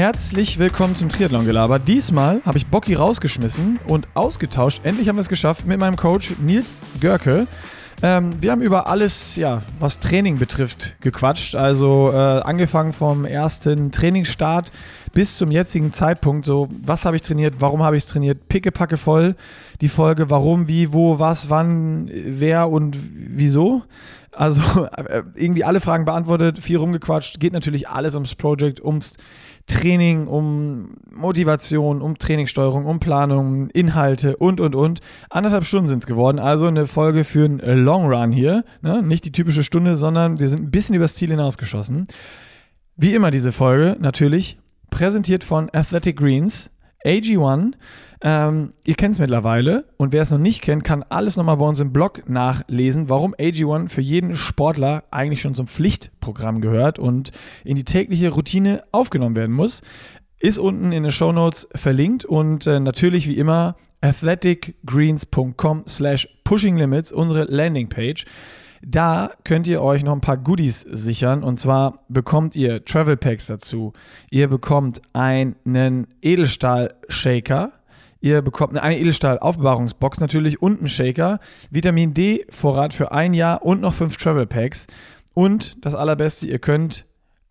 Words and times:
Herzlich 0.00 0.58
willkommen 0.58 0.94
zum 0.94 1.10
Triathlon-Gelaber. 1.10 1.78
Diesmal 1.78 2.40
habe 2.46 2.56
ich 2.56 2.66
Bocky 2.66 2.94
rausgeschmissen 2.94 3.78
und 3.86 4.08
ausgetauscht. 4.14 4.80
Endlich 4.82 5.10
haben 5.10 5.16
wir 5.16 5.20
es 5.20 5.28
geschafft 5.28 5.66
mit 5.66 5.78
meinem 5.78 5.96
Coach 5.96 6.36
Nils 6.40 6.80
Görke. 7.00 7.46
Ähm, 8.02 8.32
wir 8.40 8.50
haben 8.50 8.62
über 8.62 8.86
alles, 8.86 9.36
ja, 9.36 9.60
was 9.78 9.98
Training 9.98 10.38
betrifft, 10.38 10.96
gequatscht. 11.02 11.54
Also 11.54 12.12
äh, 12.14 12.16
angefangen 12.16 12.94
vom 12.94 13.26
ersten 13.26 13.92
Trainingsstart 13.92 14.72
bis 15.12 15.36
zum 15.36 15.50
jetzigen 15.50 15.92
Zeitpunkt. 15.92 16.46
So, 16.46 16.70
was 16.80 17.04
habe 17.04 17.16
ich 17.16 17.22
trainiert? 17.22 17.56
Warum 17.58 17.82
habe 17.82 17.98
ich 17.98 18.04
es 18.04 18.08
trainiert? 18.08 18.48
Pickepacke 18.48 18.96
voll. 18.96 19.36
Die 19.82 19.90
Folge, 19.90 20.30
warum, 20.30 20.66
wie, 20.66 20.94
wo, 20.94 21.18
was, 21.18 21.50
wann, 21.50 22.10
wer 22.10 22.70
und 22.70 22.96
wieso. 23.12 23.82
Also 24.32 24.62
äh, 24.96 25.24
irgendwie 25.34 25.64
alle 25.64 25.80
Fragen 25.80 26.06
beantwortet, 26.06 26.58
viel 26.58 26.78
rumgequatscht. 26.78 27.38
Geht 27.38 27.52
natürlich 27.52 27.88
alles 27.90 28.14
ums 28.14 28.34
Project, 28.34 28.82
ums 28.82 29.18
Training, 29.70 30.26
um 30.26 30.96
Motivation, 31.14 32.02
um 32.02 32.18
Trainingssteuerung, 32.18 32.86
um 32.86 32.98
Planung, 32.98 33.68
Inhalte 33.70 34.36
und, 34.36 34.60
und, 34.60 34.74
und. 34.74 34.98
Anderthalb 35.30 35.64
Stunden 35.64 35.86
sind 35.86 36.02
es 36.02 36.06
geworden, 36.08 36.40
also 36.40 36.66
eine 36.66 36.86
Folge 36.86 37.22
für 37.22 37.44
einen 37.44 37.84
Long 37.84 38.12
Run 38.12 38.32
hier. 38.32 38.64
Ne? 38.82 39.00
Nicht 39.02 39.24
die 39.24 39.32
typische 39.32 39.62
Stunde, 39.62 39.94
sondern 39.94 40.40
wir 40.40 40.48
sind 40.48 40.64
ein 40.64 40.70
bisschen 40.72 40.96
übers 40.96 41.14
Ziel 41.14 41.30
hinausgeschossen. 41.30 42.08
Wie 42.96 43.14
immer 43.14 43.30
diese 43.30 43.52
Folge, 43.52 43.96
natürlich, 44.00 44.58
präsentiert 44.90 45.44
von 45.44 45.70
Athletic 45.72 46.16
Greens, 46.16 46.72
AG1. 47.04 47.74
Ähm, 48.22 48.74
ihr 48.84 48.94
kennt 48.96 49.14
es 49.14 49.18
mittlerweile 49.18 49.86
und 49.96 50.12
wer 50.12 50.22
es 50.22 50.30
noch 50.30 50.38
nicht 50.38 50.60
kennt, 50.60 50.84
kann 50.84 51.02
alles 51.08 51.36
nochmal 51.36 51.56
bei 51.56 51.64
uns 51.64 51.80
im 51.80 51.92
Blog 51.92 52.28
nachlesen, 52.28 53.08
warum 53.08 53.34
AG1 53.34 53.88
für 53.88 54.02
jeden 54.02 54.36
Sportler 54.36 55.04
eigentlich 55.10 55.40
schon 55.40 55.54
zum 55.54 55.66
Pflichtprogramm 55.66 56.60
gehört 56.60 56.98
und 56.98 57.30
in 57.64 57.76
die 57.76 57.84
tägliche 57.84 58.28
Routine 58.30 58.82
aufgenommen 58.92 59.36
werden 59.36 59.54
muss. 59.56 59.80
Ist 60.38 60.58
unten 60.58 60.92
in 60.92 61.02
den 61.02 61.12
Show 61.12 61.32
Notes 61.32 61.68
verlinkt 61.74 62.24
und 62.24 62.66
äh, 62.66 62.78
natürlich 62.80 63.26
wie 63.26 63.38
immer 63.38 63.76
athleticgreens.com 64.02 65.84
slash 65.86 66.28
pushinglimits, 66.44 67.12
unsere 67.12 67.44
Landingpage. 67.44 68.24
Da 68.82 69.30
könnt 69.44 69.66
ihr 69.66 69.82
euch 69.82 70.02
noch 70.02 70.12
ein 70.12 70.22
paar 70.22 70.38
Goodies 70.38 70.80
sichern. 70.80 71.42
Und 71.42 71.58
zwar 71.58 72.04
bekommt 72.08 72.56
ihr 72.56 72.84
Travel 72.84 73.18
Packs 73.18 73.46
dazu. 73.46 73.92
Ihr 74.30 74.48
bekommt 74.48 75.02
einen 75.12 76.06
Edelstahl-Shaker. 76.22 77.72
Ihr 78.20 78.42
bekommt 78.42 78.78
eine 78.78 78.98
Edelstahl-Aufbewahrungsbox 78.98 80.20
natürlich 80.20 80.60
und 80.60 80.78
einen 80.78 80.88
Shaker. 80.88 81.40
Vitamin 81.70 82.12
D-Vorrat 82.12 82.92
für 82.92 83.12
ein 83.12 83.32
Jahr 83.34 83.62
und 83.64 83.80
noch 83.80 83.94
fünf 83.94 84.16
Travel 84.16 84.46
Packs. 84.46 84.86
Und 85.34 85.76
das 85.84 85.94
Allerbeste, 85.94 86.46
ihr 86.46 86.58
könnt 86.58 87.06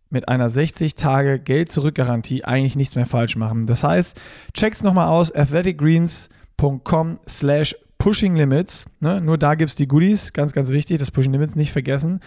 mit 0.09 0.27
einer 0.27 0.49
60 0.49 0.95
Tage 0.95 1.39
Geld-Zurück-Garantie 1.39 2.43
eigentlich 2.43 2.75
nichts 2.75 2.95
mehr 2.95 3.05
falsch 3.05 3.35
machen. 3.35 3.67
Das 3.67 3.83
heißt, 3.83 4.19
checkt's 4.53 4.83
nochmal 4.83 5.07
aus, 5.07 5.33
athleticgreens.com 5.33 7.19
slash 7.27 7.75
Pushing 7.97 8.35
Limits. 8.35 8.85
Ne? 9.01 9.21
Nur 9.21 9.37
da 9.37 9.55
gibt 9.55 9.69
es 9.69 9.75
die 9.75 9.87
Goodies, 9.87 10.33
ganz, 10.33 10.53
ganz 10.53 10.69
wichtig, 10.69 10.99
das 10.99 11.11
Pushing 11.11 11.33
Limits 11.33 11.55
nicht 11.55 11.71
vergessen. 11.71 12.21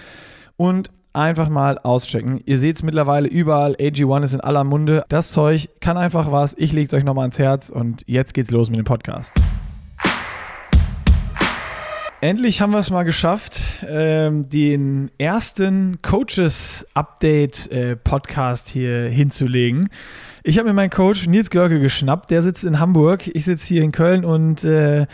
Und 0.57 0.91
einfach 1.13 1.49
mal 1.49 1.79
auschecken. 1.79 2.41
Ihr 2.47 2.59
seht 2.59 2.75
es 2.77 2.83
mittlerweile 2.83 3.29
überall, 3.29 3.77
AG1 3.77 4.25
ist 4.25 4.35
in 4.35 4.41
aller 4.41 4.65
Munde. 4.65 5.05
Das 5.09 5.31
Zeug 5.33 5.69
kann 5.81 5.97
einfach 5.97 6.31
was. 6.33 6.55
Ich 6.59 6.73
lege 6.73 6.87
es 6.87 6.95
euch 6.95 7.05
nochmal 7.05 7.23
ans 7.25 7.39
Herz 7.39 7.71
und 7.71 8.03
jetzt 8.07 8.35
geht's 8.35 8.51
los 8.51 8.71
mit 8.71 8.79
dem 8.79 8.85
Podcast. 8.85 9.33
Endlich 12.21 12.61
haben 12.61 12.71
wir 12.71 12.79
es 12.79 12.91
mal 12.91 13.03
geschafft, 13.03 13.61
ähm, 13.85 14.49
den 14.49 15.11
ersten 15.19 15.99
Coaches-Update-Podcast 16.03 18.69
äh, 18.69 18.73
hier 18.73 19.09
hinzulegen. 19.09 19.89
Ich 20.45 20.59
habe 20.59 20.69
mir 20.69 20.75
meinen 20.75 20.91
Coach 20.91 21.27
Nils 21.27 21.51
Görke 21.51 21.81
geschnappt, 21.81 22.31
der 22.31 22.43
sitzt 22.43 22.63
in 22.63 22.79
Hamburg, 22.79 23.27
ich 23.27 23.45
sitze 23.45 23.75
hier 23.75 23.83
in 23.83 23.91
Köln 23.91 24.25
und 24.25 24.63
äh, 24.63 25.07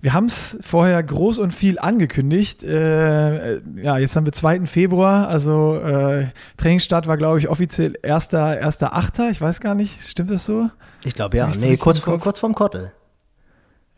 wir 0.00 0.12
haben 0.12 0.26
es 0.26 0.58
vorher 0.60 1.02
groß 1.02 1.38
und 1.38 1.52
viel 1.52 1.78
angekündigt. 1.78 2.62
Äh, 2.62 3.60
ja, 3.82 3.98
jetzt 3.98 4.16
haben 4.16 4.26
wir 4.26 4.32
2. 4.32 4.66
Februar, 4.66 5.28
also 5.28 5.76
äh, 5.76 6.28
Trainingsstart 6.56 7.06
war, 7.06 7.16
glaube 7.16 7.38
ich, 7.38 7.48
offiziell 7.48 7.92
1.8. 8.02 9.30
Ich 9.30 9.40
weiß 9.40 9.60
gar 9.60 9.74
nicht, 9.74 10.00
stimmt 10.02 10.30
das 10.30 10.46
so? 10.46 10.70
Ich 11.04 11.14
glaube 11.14 11.36
ja. 11.36 11.50
Nee, 11.58 11.76
kurz, 11.76 11.98
vor, 11.98 12.18
kurz 12.18 12.38
vorm 12.38 12.54
Kottel. 12.54 12.92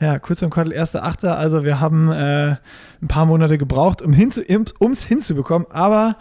Ja, 0.01 0.19
kurz 0.19 0.41
vorm 0.41 0.51
Kottel, 0.51 0.73
1.8. 0.73 1.27
Also 1.29 1.65
wir 1.65 1.81
haben 1.81 2.11
äh, 2.11 2.57
ein 3.03 3.09
paar 3.09 3.27
Monate 3.27 3.59
gebraucht, 3.59 4.01
um 4.03 4.13
hinzu, 4.13 4.43
es 4.43 5.03
hinzubekommen, 5.03 5.67
aber 5.71 6.17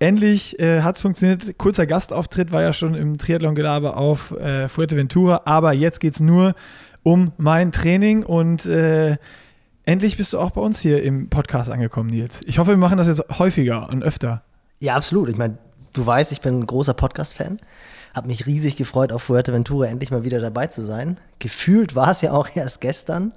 Endlich 0.00 0.58
äh, 0.58 0.82
hat 0.82 0.96
es 0.96 1.02
funktioniert. 1.02 1.56
Kurzer 1.56 1.86
Gastauftritt 1.86 2.50
war 2.50 2.62
ja 2.62 2.72
schon 2.72 2.94
im 2.94 3.16
Triathlon-Gelaber 3.16 3.96
auf 3.96 4.32
äh, 4.32 4.68
Fuerteventura, 4.68 5.42
aber 5.44 5.72
jetzt 5.72 6.00
geht 6.00 6.14
es 6.14 6.20
nur 6.20 6.54
um 7.04 7.32
mein 7.36 7.70
Training 7.70 8.24
und 8.24 8.66
äh, 8.66 9.18
endlich 9.84 10.16
bist 10.16 10.32
du 10.32 10.40
auch 10.40 10.50
bei 10.50 10.60
uns 10.60 10.80
hier 10.80 11.02
im 11.04 11.28
Podcast 11.28 11.70
angekommen, 11.70 12.10
Nils. 12.10 12.40
Ich 12.46 12.58
hoffe, 12.58 12.70
wir 12.70 12.76
machen 12.76 12.98
das 12.98 13.06
jetzt 13.06 13.22
häufiger 13.38 13.88
und 13.90 14.02
öfter. 14.02 14.42
Ja, 14.80 14.96
absolut. 14.96 15.28
Ich 15.28 15.36
meine, 15.36 15.58
du 15.92 16.04
weißt, 16.04 16.32
ich 16.32 16.40
bin 16.40 16.58
ein 16.58 16.66
großer 16.66 16.94
Podcast-Fan. 16.94 17.58
Hab 18.14 18.26
mich 18.26 18.46
riesig 18.46 18.76
gefreut, 18.76 19.12
auf 19.12 19.24
Fuerteventura 19.24 19.86
endlich 19.86 20.10
mal 20.10 20.24
wieder 20.24 20.40
dabei 20.40 20.66
zu 20.66 20.82
sein. 20.82 21.18
Gefühlt 21.38 21.94
war 21.94 22.10
es 22.10 22.22
ja 22.22 22.32
auch 22.32 22.48
erst 22.54 22.80
gestern, 22.80 23.32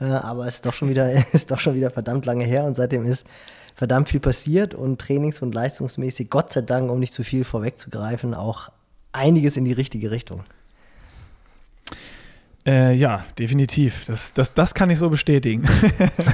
äh, 0.00 0.04
aber 0.04 0.46
es 0.46 0.56
ist 0.56 0.66
doch 0.66 0.74
schon 0.74 0.88
wieder, 0.88 1.12
ist 1.32 1.50
doch 1.50 1.60
schon 1.60 1.74
wieder 1.74 1.90
verdammt 1.90 2.24
lange 2.24 2.44
her 2.44 2.64
und 2.64 2.74
seitdem 2.74 3.04
ist 3.04 3.26
verdammt 3.74 4.08
viel 4.08 4.20
passiert 4.20 4.74
und 4.74 5.00
trainings- 5.00 5.42
und 5.42 5.54
leistungsmäßig, 5.54 6.30
Gott 6.30 6.52
sei 6.52 6.62
Dank, 6.62 6.90
um 6.90 6.98
nicht 6.98 7.12
zu 7.12 7.24
viel 7.24 7.44
vorwegzugreifen, 7.44 8.34
auch 8.34 8.68
einiges 9.12 9.56
in 9.56 9.64
die 9.64 9.72
richtige 9.72 10.10
Richtung. 10.10 10.44
Äh, 12.64 12.94
ja, 12.94 13.24
definitiv. 13.40 14.04
Das, 14.06 14.32
das, 14.34 14.54
das 14.54 14.72
kann 14.72 14.88
ich 14.88 14.98
so 14.98 15.10
bestätigen. 15.10 15.64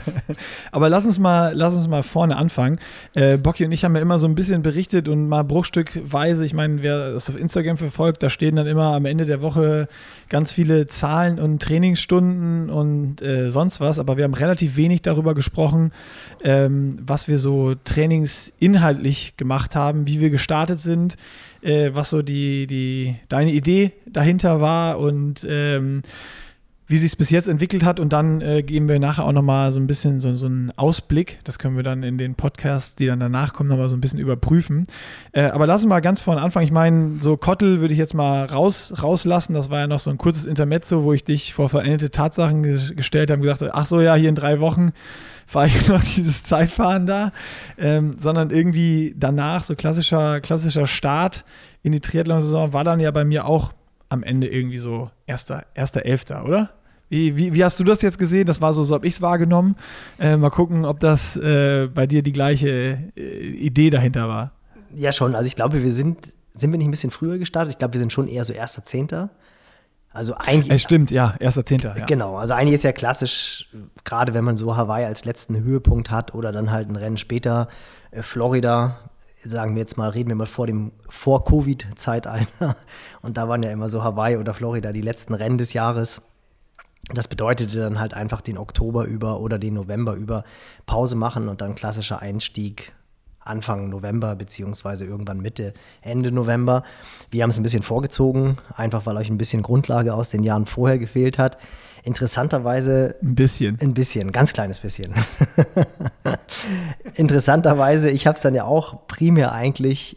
Aber 0.72 0.90
lass 0.90 1.06
uns 1.06 1.18
mal, 1.18 1.54
lass 1.54 1.74
uns 1.74 1.88
mal 1.88 2.02
vorne 2.02 2.36
anfangen. 2.36 2.78
Äh, 3.14 3.38
Bocky 3.38 3.64
und 3.64 3.72
ich 3.72 3.82
haben 3.82 3.94
ja 3.94 4.02
immer 4.02 4.18
so 4.18 4.26
ein 4.26 4.34
bisschen 4.34 4.62
berichtet 4.62 5.08
und 5.08 5.28
mal 5.28 5.42
bruchstückweise, 5.42 6.44
ich 6.44 6.52
meine, 6.52 6.82
wer 6.82 7.12
das 7.12 7.30
auf 7.30 7.36
Instagram 7.38 7.78
verfolgt, 7.78 8.22
da 8.22 8.28
stehen 8.28 8.56
dann 8.56 8.66
immer 8.66 8.92
am 8.92 9.06
Ende 9.06 9.24
der 9.24 9.40
Woche 9.40 9.88
ganz 10.28 10.52
viele 10.52 10.86
Zahlen 10.86 11.38
und 11.38 11.62
Trainingsstunden 11.62 12.68
und 12.68 13.22
äh, 13.22 13.48
sonst 13.48 13.80
was. 13.80 13.98
Aber 13.98 14.18
wir 14.18 14.24
haben 14.24 14.34
relativ 14.34 14.76
wenig 14.76 15.00
darüber 15.00 15.34
gesprochen, 15.34 15.92
ähm, 16.44 16.98
was 17.00 17.28
wir 17.28 17.38
so 17.38 17.74
trainingsinhaltlich 17.84 19.38
gemacht 19.38 19.74
haben, 19.74 20.06
wie 20.06 20.20
wir 20.20 20.28
gestartet 20.28 20.78
sind 20.78 21.16
äh, 21.62 21.90
was 21.92 22.10
so 22.10 22.22
die, 22.22 22.66
die, 22.66 23.16
deine 23.28 23.52
Idee 23.52 23.92
dahinter 24.06 24.60
war 24.60 24.98
und 24.98 25.46
ähm, 25.48 26.02
wie 26.88 26.96
sich 26.96 27.12
es 27.12 27.16
bis 27.16 27.28
jetzt 27.30 27.48
entwickelt 27.48 27.84
hat. 27.84 28.00
Und 28.00 28.12
dann 28.12 28.40
äh, 28.40 28.62
geben 28.62 28.88
wir 28.88 28.98
nachher 28.98 29.24
auch 29.24 29.32
nochmal 29.32 29.70
so 29.70 29.78
ein 29.78 29.86
bisschen 29.86 30.20
so, 30.20 30.34
so 30.34 30.46
einen 30.46 30.72
Ausblick. 30.76 31.38
Das 31.44 31.58
können 31.58 31.76
wir 31.76 31.82
dann 31.82 32.02
in 32.02 32.16
den 32.16 32.34
Podcasts, 32.34 32.94
die 32.94 33.06
dann 33.06 33.20
danach 33.20 33.52
kommen, 33.52 33.68
nochmal 33.68 33.90
so 33.90 33.96
ein 33.96 34.00
bisschen 34.00 34.18
überprüfen. 34.18 34.86
Äh, 35.32 35.42
aber 35.42 35.66
lass 35.66 35.82
uns 35.82 35.90
mal 35.90 36.00
ganz 36.00 36.22
vorne 36.22 36.40
anfangen. 36.40 36.64
Ich 36.64 36.72
meine, 36.72 37.18
so 37.20 37.36
Kottel 37.36 37.80
würde 37.80 37.92
ich 37.92 37.98
jetzt 37.98 38.14
mal 38.14 38.46
raus, 38.46 38.94
rauslassen. 39.02 39.52
Das 39.52 39.68
war 39.68 39.80
ja 39.80 39.86
noch 39.86 40.00
so 40.00 40.10
ein 40.10 40.18
kurzes 40.18 40.46
Intermezzo, 40.46 41.04
wo 41.04 41.12
ich 41.12 41.24
dich 41.24 41.52
vor 41.52 41.68
veränderte 41.68 42.10
Tatsachen 42.10 42.62
gestellt 42.62 43.30
habe 43.30 43.40
und 43.40 43.42
gesagt 43.42 43.60
habe, 43.60 43.74
ach 43.74 43.86
so, 43.86 44.00
ja, 44.00 44.14
hier 44.14 44.30
in 44.30 44.34
drei 44.34 44.58
Wochen 44.60 44.92
fahre 45.48 45.66
ich 45.66 45.88
noch 45.88 46.02
dieses 46.02 46.44
Zeitfahren 46.44 47.06
da, 47.06 47.32
ähm, 47.78 48.12
sondern 48.16 48.50
irgendwie 48.50 49.14
danach, 49.16 49.64
so 49.64 49.74
klassischer, 49.74 50.40
klassischer 50.40 50.86
Start 50.86 51.44
in 51.82 51.92
die 51.92 52.00
Triathlon-Saison, 52.00 52.72
war 52.72 52.84
dann 52.84 53.00
ja 53.00 53.10
bei 53.10 53.24
mir 53.24 53.46
auch 53.46 53.72
am 54.10 54.22
Ende 54.22 54.46
irgendwie 54.46 54.78
so 54.78 55.10
erster, 55.26 55.64
erster 55.74 56.04
Elfter, 56.04 56.44
oder? 56.44 56.70
Wie, 57.08 57.38
wie, 57.38 57.54
wie, 57.54 57.64
hast 57.64 57.80
du 57.80 57.84
das 57.84 58.02
jetzt 58.02 58.18
gesehen? 58.18 58.46
Das 58.46 58.60
war 58.60 58.74
so, 58.74 58.84
so 58.84 58.94
habe 58.94 59.06
ich 59.06 59.14
es 59.14 59.22
wahrgenommen. 59.22 59.76
Äh, 60.18 60.36
mal 60.36 60.50
gucken, 60.50 60.84
ob 60.84 61.00
das 61.00 61.36
äh, 61.36 61.86
bei 61.86 62.06
dir 62.06 62.22
die 62.22 62.32
gleiche 62.32 62.98
äh, 63.16 63.48
Idee 63.48 63.88
dahinter 63.88 64.28
war. 64.28 64.52
Ja, 64.94 65.12
schon. 65.12 65.34
Also 65.34 65.46
ich 65.46 65.56
glaube, 65.56 65.82
wir 65.82 65.92
sind, 65.92 66.34
sind 66.54 66.70
wir 66.70 66.76
nicht 66.76 66.88
ein 66.88 66.90
bisschen 66.90 67.10
früher 67.10 67.38
gestartet? 67.38 67.72
Ich 67.72 67.78
glaube, 67.78 67.94
wir 67.94 68.00
sind 68.00 68.12
schon 68.12 68.28
eher 68.28 68.44
so 68.44 68.52
erster 68.52 68.84
Zehnter. 68.84 69.30
Also 70.10 70.34
eigentlich. 70.34 70.70
Es 70.70 70.82
stimmt, 70.82 71.10
ja, 71.10 71.34
erster 71.38 71.64
Zehnter. 71.64 71.96
Ja. 71.96 72.06
Genau, 72.06 72.36
also 72.36 72.54
eigentlich 72.54 72.74
ist 72.74 72.84
ja 72.84 72.92
klassisch, 72.92 73.68
gerade 74.04 74.34
wenn 74.34 74.44
man 74.44 74.56
so 74.56 74.76
Hawaii 74.76 75.04
als 75.04 75.24
letzten 75.24 75.62
Höhepunkt 75.62 76.10
hat 76.10 76.34
oder 76.34 76.50
dann 76.50 76.70
halt 76.70 76.88
ein 76.88 76.96
Rennen 76.96 77.18
später, 77.18 77.68
äh, 78.10 78.22
Florida, 78.22 78.98
sagen 79.44 79.74
wir 79.74 79.80
jetzt 79.80 79.96
mal, 79.96 80.08
reden 80.08 80.28
wir 80.30 80.36
mal 80.36 80.46
vor 80.46 80.66
dem 80.66 80.92
Vor-Covid-Zeitalter. 81.08 82.76
Und 83.22 83.36
da 83.36 83.48
waren 83.48 83.62
ja 83.62 83.70
immer 83.70 83.88
so 83.88 84.02
Hawaii 84.02 84.36
oder 84.36 84.54
Florida 84.54 84.92
die 84.92 85.02
letzten 85.02 85.34
Rennen 85.34 85.58
des 85.58 85.72
Jahres. 85.72 86.22
Das 87.14 87.28
bedeutete 87.28 87.78
dann 87.78 88.00
halt 88.00 88.14
einfach 88.14 88.40
den 88.40 88.58
Oktober 88.58 89.04
über 89.04 89.40
oder 89.40 89.58
den 89.58 89.74
November 89.74 90.14
über 90.14 90.44
Pause 90.86 91.16
machen 91.16 91.48
und 91.48 91.60
dann 91.60 91.74
klassischer 91.74 92.20
Einstieg 92.20 92.92
Anfang 93.48 93.88
November 93.88 94.36
beziehungsweise 94.36 95.04
irgendwann 95.04 95.40
Mitte, 95.40 95.72
Ende 96.02 96.30
November. 96.30 96.82
Wir 97.30 97.42
haben 97.42 97.50
es 97.50 97.58
ein 97.58 97.62
bisschen 97.62 97.82
vorgezogen, 97.82 98.58
einfach 98.76 99.06
weil 99.06 99.16
euch 99.16 99.30
ein 99.30 99.38
bisschen 99.38 99.62
Grundlage 99.62 100.14
aus 100.14 100.30
den 100.30 100.44
Jahren 100.44 100.66
vorher 100.66 100.98
gefehlt 100.98 101.38
hat. 101.38 101.58
Interessanterweise. 102.04 103.16
Ein 103.22 103.34
bisschen. 103.34 103.78
Ein 103.80 103.94
bisschen, 103.94 104.32
ganz 104.32 104.52
kleines 104.52 104.78
bisschen. 104.78 105.12
Interessanterweise, 107.14 108.10
ich 108.10 108.26
habe 108.26 108.36
es 108.36 108.42
dann 108.42 108.54
ja 108.54 108.64
auch 108.64 109.06
primär 109.08 109.52
eigentlich 109.52 110.16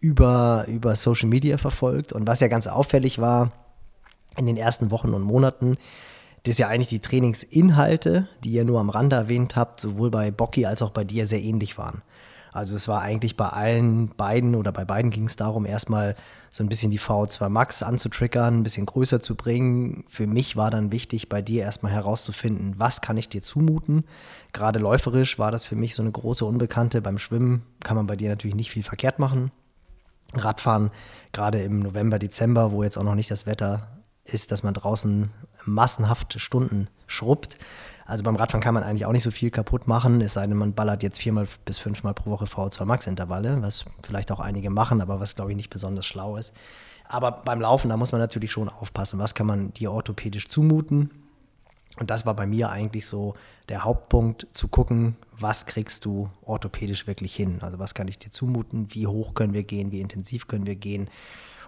über, 0.00 0.64
über 0.68 0.96
Social 0.96 1.28
Media 1.28 1.58
verfolgt. 1.58 2.12
Und 2.12 2.26
was 2.26 2.40
ja 2.40 2.48
ganz 2.48 2.66
auffällig 2.66 3.18
war 3.18 3.52
in 4.36 4.46
den 4.46 4.56
ersten 4.56 4.90
Wochen 4.90 5.14
und 5.14 5.22
Monaten, 5.22 5.76
dass 6.44 6.58
ja 6.58 6.68
eigentlich 6.68 6.88
die 6.88 7.00
Trainingsinhalte, 7.00 8.28
die 8.42 8.52
ihr 8.52 8.64
nur 8.64 8.80
am 8.80 8.88
Rande 8.88 9.16
erwähnt 9.16 9.56
habt, 9.56 9.80
sowohl 9.80 10.10
bei 10.10 10.30
Bocky 10.30 10.64
als 10.64 10.80
auch 10.80 10.90
bei 10.90 11.04
dir 11.04 11.26
sehr 11.26 11.42
ähnlich 11.42 11.76
waren. 11.76 12.02
Also 12.52 12.76
es 12.76 12.88
war 12.88 13.02
eigentlich 13.02 13.36
bei 13.36 13.48
allen 13.48 14.08
beiden 14.08 14.54
oder 14.54 14.72
bei 14.72 14.84
beiden 14.84 15.10
ging 15.10 15.26
es 15.26 15.36
darum, 15.36 15.66
erstmal 15.66 16.16
so 16.50 16.64
ein 16.64 16.68
bisschen 16.68 16.90
die 16.90 16.98
VO2 16.98 17.48
Max 17.48 17.82
anzutriggern, 17.82 18.58
ein 18.58 18.62
bisschen 18.64 18.86
größer 18.86 19.20
zu 19.20 19.36
bringen. 19.36 20.04
Für 20.08 20.26
mich 20.26 20.56
war 20.56 20.70
dann 20.70 20.90
wichtig, 20.90 21.28
bei 21.28 21.42
dir 21.42 21.62
erstmal 21.62 21.92
herauszufinden, 21.92 22.74
was 22.76 23.00
kann 23.00 23.16
ich 23.16 23.28
dir 23.28 23.40
zumuten. 23.40 24.04
Gerade 24.52 24.80
läuferisch 24.80 25.38
war 25.38 25.52
das 25.52 25.64
für 25.64 25.76
mich 25.76 25.94
so 25.94 26.02
eine 26.02 26.10
große 26.10 26.44
Unbekannte. 26.44 27.02
Beim 27.02 27.18
Schwimmen 27.18 27.62
kann 27.84 27.96
man 27.96 28.08
bei 28.08 28.16
dir 28.16 28.28
natürlich 28.28 28.56
nicht 28.56 28.70
viel 28.70 28.82
verkehrt 28.82 29.20
machen. 29.20 29.52
Radfahren, 30.34 30.90
gerade 31.32 31.62
im 31.62 31.80
November, 31.80 32.18
Dezember, 32.18 32.72
wo 32.72 32.82
jetzt 32.82 32.96
auch 32.96 33.04
noch 33.04 33.14
nicht 33.14 33.30
das 33.30 33.46
Wetter 33.46 33.88
ist, 34.24 34.52
dass 34.52 34.62
man 34.62 34.74
draußen 34.74 35.30
massenhaft 35.64 36.40
Stunden 36.40 36.88
schrubbt. 37.06 37.58
Also 38.10 38.24
beim 38.24 38.34
Radfahren 38.34 38.60
kann 38.60 38.74
man 38.74 38.82
eigentlich 38.82 39.06
auch 39.06 39.12
nicht 39.12 39.22
so 39.22 39.30
viel 39.30 39.52
kaputt 39.52 39.86
machen, 39.86 40.20
es 40.20 40.32
sei 40.32 40.44
denn, 40.44 40.56
man 40.56 40.74
ballert 40.74 41.04
jetzt 41.04 41.20
viermal 41.20 41.46
bis 41.64 41.78
fünfmal 41.78 42.12
pro 42.12 42.30
Woche 42.30 42.46
VO2 42.46 42.84
Max 42.84 43.06
Intervalle, 43.06 43.62
was 43.62 43.84
vielleicht 44.02 44.32
auch 44.32 44.40
einige 44.40 44.68
machen, 44.68 45.00
aber 45.00 45.20
was 45.20 45.36
glaube 45.36 45.52
ich 45.52 45.56
nicht 45.56 45.70
besonders 45.70 46.06
schlau 46.06 46.36
ist. 46.36 46.52
Aber 47.06 47.30
beim 47.30 47.60
Laufen, 47.60 47.88
da 47.88 47.96
muss 47.96 48.10
man 48.10 48.20
natürlich 48.20 48.50
schon 48.50 48.68
aufpassen, 48.68 49.20
was 49.20 49.36
kann 49.36 49.46
man 49.46 49.72
dir 49.74 49.92
orthopädisch 49.92 50.48
zumuten. 50.48 51.10
Und 52.00 52.10
das 52.10 52.26
war 52.26 52.34
bei 52.34 52.46
mir 52.46 52.70
eigentlich 52.70 53.06
so 53.06 53.34
der 53.68 53.84
Hauptpunkt, 53.84 54.48
zu 54.52 54.66
gucken, 54.66 55.14
was 55.38 55.66
kriegst 55.66 56.04
du 56.04 56.30
orthopädisch 56.42 57.06
wirklich 57.06 57.36
hin? 57.36 57.58
Also 57.60 57.78
was 57.78 57.94
kann 57.94 58.08
ich 58.08 58.18
dir 58.18 58.30
zumuten? 58.30 58.88
Wie 58.90 59.06
hoch 59.06 59.34
können 59.34 59.54
wir 59.54 59.62
gehen? 59.62 59.92
Wie 59.92 60.00
intensiv 60.00 60.48
können 60.48 60.66
wir 60.66 60.74
gehen? 60.74 61.08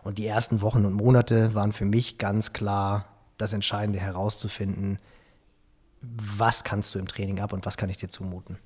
Und 0.03 0.19
die 0.19 0.27
ersten 0.27 0.61
Wochen 0.61 0.87
und 0.87 0.94
Monate 0.94 1.55
waren 1.55 1.73
für 1.73 1.85
mich 1.85 2.19
ganz 2.19 2.53
klar 2.53 3.05
das 3.39 3.53
Entscheidende 3.53 4.00
herauszufinden, 4.00 4.99
was 6.02 6.64
kannst 6.64 6.94
du 6.94 6.99
im 6.99 7.08
Training 7.08 7.40
ab 7.40 7.52
und 7.52 7.64
was 7.66 7.76
kann 7.76 7.88
ich 7.88 7.96
dir 7.96 8.08
zumuten. 8.08 8.58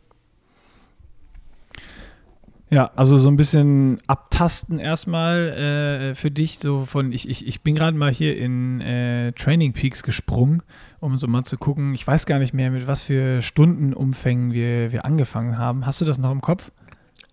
Ja, 2.68 2.90
also 2.96 3.16
so 3.16 3.28
ein 3.28 3.36
bisschen 3.36 3.98
abtasten 4.08 4.80
erstmal 4.80 5.50
äh, 6.10 6.14
für 6.16 6.32
dich, 6.32 6.58
so 6.58 6.84
von, 6.84 7.12
ich, 7.12 7.28
ich, 7.28 7.46
ich 7.46 7.62
bin 7.62 7.76
gerade 7.76 7.96
mal 7.96 8.10
hier 8.10 8.36
in 8.36 8.80
äh, 8.80 9.30
Training 9.32 9.72
Peaks 9.72 10.02
gesprungen, 10.02 10.64
um 10.98 11.16
so 11.16 11.28
mal 11.28 11.44
zu 11.44 11.58
gucken, 11.58 11.94
ich 11.94 12.04
weiß 12.04 12.26
gar 12.26 12.40
nicht 12.40 12.54
mehr, 12.54 12.72
mit 12.72 12.88
was 12.88 13.02
für 13.02 13.40
Stundenumfängen 13.40 14.52
wir, 14.52 14.90
wir 14.90 15.04
angefangen 15.04 15.58
haben. 15.58 15.86
Hast 15.86 16.00
du 16.00 16.04
das 16.04 16.18
noch 16.18 16.32
im 16.32 16.40
Kopf? 16.40 16.72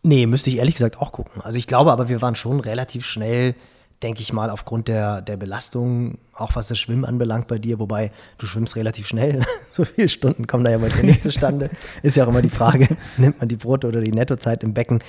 Nee, 0.04 0.28
müsste 0.28 0.52
ich 0.52 0.58
ehrlich 0.58 0.76
gesagt 0.76 1.00
auch 1.00 1.12
gucken. 1.12 1.42
Also 1.42 1.58
ich 1.58 1.66
glaube 1.66 1.92
aber, 1.92 2.10
wir 2.10 2.22
waren 2.22 2.36
schon 2.36 2.60
relativ 2.60 3.04
schnell 3.04 3.56
denke 4.04 4.22
ich 4.22 4.34
mal, 4.34 4.50
aufgrund 4.50 4.88
der, 4.88 5.22
der 5.22 5.38
Belastung, 5.38 6.18
auch 6.34 6.56
was 6.56 6.68
das 6.68 6.78
Schwimmen 6.78 7.06
anbelangt 7.06 7.48
bei 7.48 7.58
dir, 7.58 7.80
wobei 7.80 8.12
du 8.38 8.46
schwimmst 8.46 8.76
relativ 8.76 9.08
schnell. 9.08 9.44
so 9.72 9.86
viele 9.86 10.10
Stunden 10.10 10.46
kommen 10.46 10.64
da 10.64 10.72
ja 10.72 10.78
bei 10.78 10.90
dir 10.90 11.04
nicht 11.04 11.24
zustande. 11.24 11.70
Ist 12.04 12.18
ja 12.18 12.26
auch 12.26 12.28
immer 12.28 12.42
die 12.42 12.50
Frage, 12.50 12.98
nimmt 13.18 13.40
man 13.40 13.48
die 13.48 13.56
Brote 13.56 13.88
oder 13.88 14.02
die 14.02 14.12
Nettozeit 14.12 14.64
im 14.64 14.74
Becken. 14.74 15.00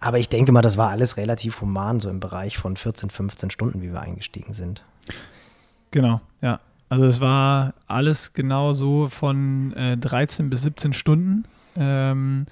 Aber 0.00 0.18
ich 0.18 0.28
denke 0.28 0.52
mal, 0.52 0.62
das 0.62 0.76
war 0.76 0.90
alles 0.90 1.16
relativ 1.16 1.60
human, 1.60 2.00
so 2.00 2.10
im 2.10 2.20
Bereich 2.20 2.58
von 2.58 2.76
14, 2.76 3.10
15 3.10 3.50
Stunden, 3.50 3.82
wie 3.82 3.92
wir 3.92 4.00
eingestiegen 4.00 4.52
sind. 4.52 4.84
Genau, 5.90 6.20
ja. 6.40 6.60
Also 6.88 7.06
es 7.06 7.20
war 7.20 7.72
alles 7.86 8.34
genau 8.34 8.74
so 8.74 9.08
von 9.08 9.72
äh, 9.74 9.96
13 9.96 10.50
bis 10.50 10.62
17 10.62 10.92
Stunden. 10.92 11.44
Ähm, 11.74 12.44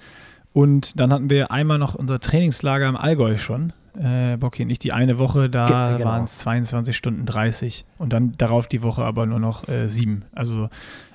und 0.53 0.99
dann 0.99 1.13
hatten 1.13 1.29
wir 1.29 1.51
einmal 1.51 1.77
noch 1.77 1.93
unser 1.93 2.19
Trainingslager 2.19 2.87
im 2.87 2.97
Allgäu 2.97 3.37
schon 3.37 3.71
äh, 3.99 4.37
Bocki 4.37 4.65
nicht 4.65 4.83
die 4.83 4.93
eine 4.93 5.17
Woche, 5.17 5.49
da 5.49 5.97
genau. 5.97 6.09
waren 6.09 6.23
es 6.23 6.39
22 6.39 6.95
Stunden 6.95 7.25
30 7.25 7.85
und 7.97 8.13
dann 8.13 8.33
darauf 8.37 8.67
die 8.67 8.81
Woche 8.81 9.03
aber 9.03 9.25
nur 9.25 9.39
noch 9.39 9.67
äh, 9.67 9.89
sieben. 9.89 10.23
Also 10.33 10.69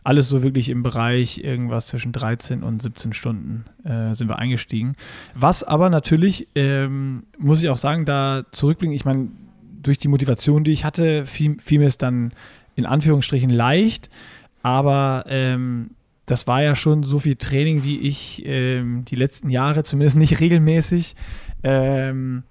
alles 0.05 0.29
so 0.29 0.43
wirklich 0.43 0.69
im 0.69 0.83
Bereich 0.83 1.39
irgendwas 1.39 1.89
zwischen 1.89 2.13
13 2.13 2.63
und 2.63 2.83
17 2.83 3.13
Stunden 3.13 3.65
äh, 3.85 4.15
sind 4.15 4.29
wir 4.29 4.39
eingestiegen. 4.39 4.95
Was 5.35 5.65
aber 5.65 5.91
natürlich, 5.91 6.49
ähm, 6.55 7.25
muss 7.39 7.63
ich 7.63 7.69
auch 7.69 7.77
sagen, 7.77 8.05
da 8.05 8.45
zurückblicken, 8.53 8.95
ich 8.95 9.05
meine, 9.05 9.29
durch 9.83 9.99
die 9.99 10.09
Motivation, 10.09 10.65
die 10.65 10.73
ich 10.73 10.85
hatte, 10.85 11.27
fiel, 11.27 11.57
fiel 11.61 11.79
mir 11.79 11.87
es 11.87 11.99
dann 11.99 12.33
in 12.75 12.87
Anführungsstrichen 12.87 13.51
leicht, 13.51 14.11
aber 14.63 15.25
ähm, 15.29 15.91
das 16.27 16.47
war 16.47 16.63
ja 16.63 16.75
schon 16.75 17.05
so 17.05 17.21
viel 17.21 17.37
Training, 17.37 17.85
wie 17.85 18.01
ich 18.01 18.43
ähm, 18.45 19.05
die 19.05 19.17
letzten 19.17 19.49
Jahre 19.49 19.85
zumindest 19.85 20.17
nicht 20.17 20.41
regelmäßig 20.41 21.15
ähm, 21.63 22.43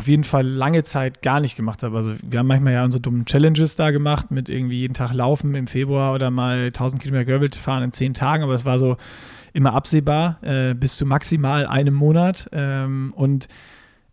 auf 0.00 0.08
jeden 0.08 0.24
Fall 0.24 0.46
lange 0.46 0.82
Zeit 0.82 1.20
gar 1.20 1.40
nicht 1.40 1.56
gemacht 1.56 1.82
habe. 1.82 1.94
Also 1.94 2.14
wir 2.22 2.38
haben 2.38 2.46
manchmal 2.46 2.72
ja 2.72 2.84
unsere 2.86 3.02
dummen 3.02 3.26
Challenges 3.26 3.76
da 3.76 3.90
gemacht 3.90 4.30
mit 4.30 4.48
irgendwie 4.48 4.78
jeden 4.78 4.94
Tag 4.94 5.12
laufen 5.12 5.54
im 5.54 5.66
Februar 5.66 6.14
oder 6.14 6.30
mal 6.30 6.68
1000 6.68 7.02
Kilometer 7.02 7.30
Gravel 7.30 7.50
fahren 7.52 7.82
in 7.82 7.92
zehn 7.92 8.14
Tagen, 8.14 8.42
aber 8.42 8.54
es 8.54 8.64
war 8.64 8.78
so 8.78 8.96
immer 9.52 9.74
absehbar 9.74 10.38
äh, 10.42 10.72
bis 10.72 10.96
zu 10.96 11.04
maximal 11.04 11.66
einem 11.66 11.92
Monat. 11.92 12.48
Ähm, 12.50 13.12
und 13.14 13.48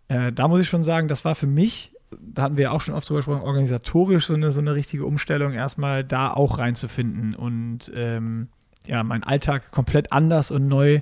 äh, 0.10 0.34
da 0.34 0.50
muss 0.50 0.60
ich 0.60 0.68
schon 0.68 0.84
sagen, 0.84 1.08
das 1.08 1.24
war 1.24 1.36
für 1.36 1.48
mich, 1.48 1.94
da 2.20 2.42
hatten 2.42 2.58
wir 2.58 2.64
ja 2.64 2.72
auch 2.72 2.82
schon 2.82 2.94
oft 2.94 3.08
drüber 3.08 3.20
gesprochen, 3.20 3.44
organisatorisch 3.44 4.26
so 4.26 4.34
eine, 4.34 4.52
so 4.52 4.60
eine 4.60 4.76
richtige 4.76 5.06
Umstellung, 5.06 5.54
erstmal 5.54 6.04
da 6.04 6.34
auch 6.34 6.58
reinzufinden 6.58 7.34
und 7.34 7.94
ähm, 7.96 8.50
ja, 8.86 9.06
meinen 9.06 9.24
Alltag 9.24 9.72
komplett 9.72 10.12
anders 10.12 10.52
und 10.52 10.68
neu 10.68 11.00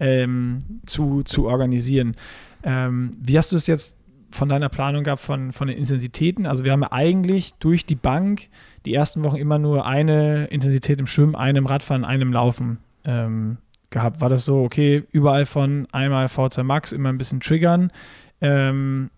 ähm, 0.00 0.60
zu, 0.86 1.22
zu 1.22 1.48
organisieren. 1.48 2.16
Ähm, 2.62 3.10
wie 3.18 3.36
hast 3.36 3.52
du 3.52 3.56
es 3.56 3.66
jetzt 3.66 3.98
von 4.32 4.48
deiner 4.48 4.68
Planung 4.68 5.04
gab, 5.04 5.20
von, 5.20 5.52
von 5.52 5.68
den 5.68 5.76
Intensitäten. 5.76 6.46
Also 6.46 6.64
wir 6.64 6.72
haben 6.72 6.84
eigentlich 6.84 7.54
durch 7.54 7.86
die 7.86 7.94
Bank 7.94 8.48
die 8.84 8.94
ersten 8.94 9.22
Wochen 9.24 9.36
immer 9.36 9.58
nur 9.58 9.86
eine 9.86 10.46
Intensität 10.46 10.98
im 10.98 11.06
Schwimmen, 11.06 11.34
einem 11.34 11.66
Radfahren, 11.66 12.04
einem 12.04 12.32
Laufen 12.32 12.78
ähm, 13.04 13.58
gehabt. 13.90 14.20
War 14.20 14.28
das 14.28 14.44
so, 14.44 14.62
okay, 14.62 15.04
überall 15.12 15.46
von 15.46 15.86
einmal 15.92 16.26
V2 16.26 16.62
Max 16.62 16.92
immer 16.92 17.10
ein 17.10 17.18
bisschen 17.18 17.40
triggern? 17.40 17.92
Ähm, 18.40 19.10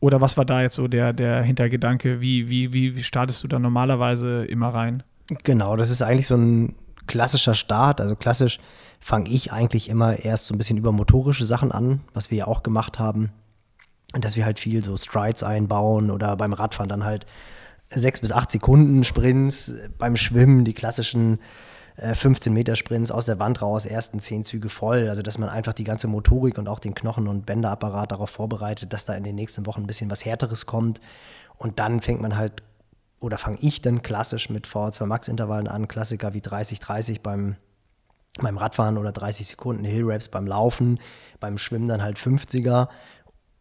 oder 0.00 0.20
was 0.20 0.36
war 0.36 0.44
da 0.44 0.62
jetzt 0.62 0.74
so 0.74 0.88
der, 0.88 1.12
der 1.12 1.42
Hintergedanke? 1.42 2.20
Wie, 2.20 2.50
wie, 2.50 2.72
wie, 2.72 2.96
wie 2.96 3.02
startest 3.02 3.42
du 3.42 3.48
da 3.48 3.58
normalerweise 3.58 4.44
immer 4.44 4.68
rein? 4.68 5.02
Genau, 5.44 5.76
das 5.76 5.90
ist 5.90 6.02
eigentlich 6.02 6.26
so 6.26 6.36
ein 6.36 6.74
klassischer 7.06 7.54
Start. 7.54 8.00
Also 8.00 8.16
klassisch 8.16 8.58
fange 9.00 9.30
ich 9.30 9.52
eigentlich 9.52 9.88
immer 9.88 10.18
erst 10.18 10.46
so 10.46 10.54
ein 10.54 10.58
bisschen 10.58 10.76
über 10.76 10.92
motorische 10.92 11.44
Sachen 11.44 11.72
an, 11.72 12.00
was 12.14 12.30
wir 12.30 12.38
ja 12.38 12.46
auch 12.46 12.62
gemacht 12.62 12.98
haben 12.98 13.30
dass 14.12 14.36
wir 14.36 14.44
halt 14.44 14.58
viel 14.58 14.82
so 14.82 14.96
Strides 14.96 15.42
einbauen 15.42 16.10
oder 16.10 16.36
beim 16.36 16.52
Radfahren 16.52 16.88
dann 16.88 17.04
halt 17.04 17.26
sechs 17.90 18.20
bis 18.20 18.32
acht 18.32 18.50
Sekunden 18.50 19.04
Sprints, 19.04 19.72
beim 19.98 20.16
Schwimmen 20.16 20.64
die 20.64 20.74
klassischen 20.74 21.38
15 22.00 22.52
äh, 22.52 22.54
Meter 22.54 22.76
Sprints 22.76 23.10
aus 23.10 23.26
der 23.26 23.38
Wand 23.40 23.60
raus, 23.60 23.84
ersten 23.84 24.20
zehn 24.20 24.44
Züge 24.44 24.68
voll. 24.68 25.08
Also, 25.08 25.22
dass 25.22 25.38
man 25.38 25.48
einfach 25.48 25.72
die 25.72 25.84
ganze 25.84 26.06
Motorik 26.06 26.58
und 26.58 26.68
auch 26.68 26.78
den 26.78 26.94
Knochen- 26.94 27.26
und 27.26 27.44
Bänderapparat 27.44 28.12
darauf 28.12 28.30
vorbereitet, 28.30 28.92
dass 28.92 29.04
da 29.04 29.14
in 29.14 29.24
den 29.24 29.34
nächsten 29.34 29.66
Wochen 29.66 29.82
ein 29.82 29.86
bisschen 29.86 30.10
was 30.10 30.24
Härteres 30.24 30.66
kommt. 30.66 31.00
Und 31.56 31.78
dann 31.80 32.00
fängt 32.00 32.20
man 32.20 32.36
halt, 32.36 32.62
oder 33.20 33.36
fange 33.36 33.58
ich 33.60 33.82
dann 33.82 34.02
klassisch 34.02 34.48
mit 34.48 34.68
VO2 34.68 35.06
Max-Intervallen 35.06 35.66
an, 35.66 35.88
Klassiker 35.88 36.34
wie 36.34 36.40
30-30 36.40 37.20
beim, 37.20 37.56
beim 38.40 38.58
Radfahren 38.58 38.96
oder 38.96 39.10
30 39.10 39.48
Sekunden 39.48 39.84
Hill 39.84 40.04
Raps 40.04 40.28
beim 40.28 40.46
Laufen, 40.46 41.00
beim 41.40 41.58
Schwimmen 41.58 41.88
dann 41.88 42.02
halt 42.02 42.16
50er 42.16 42.88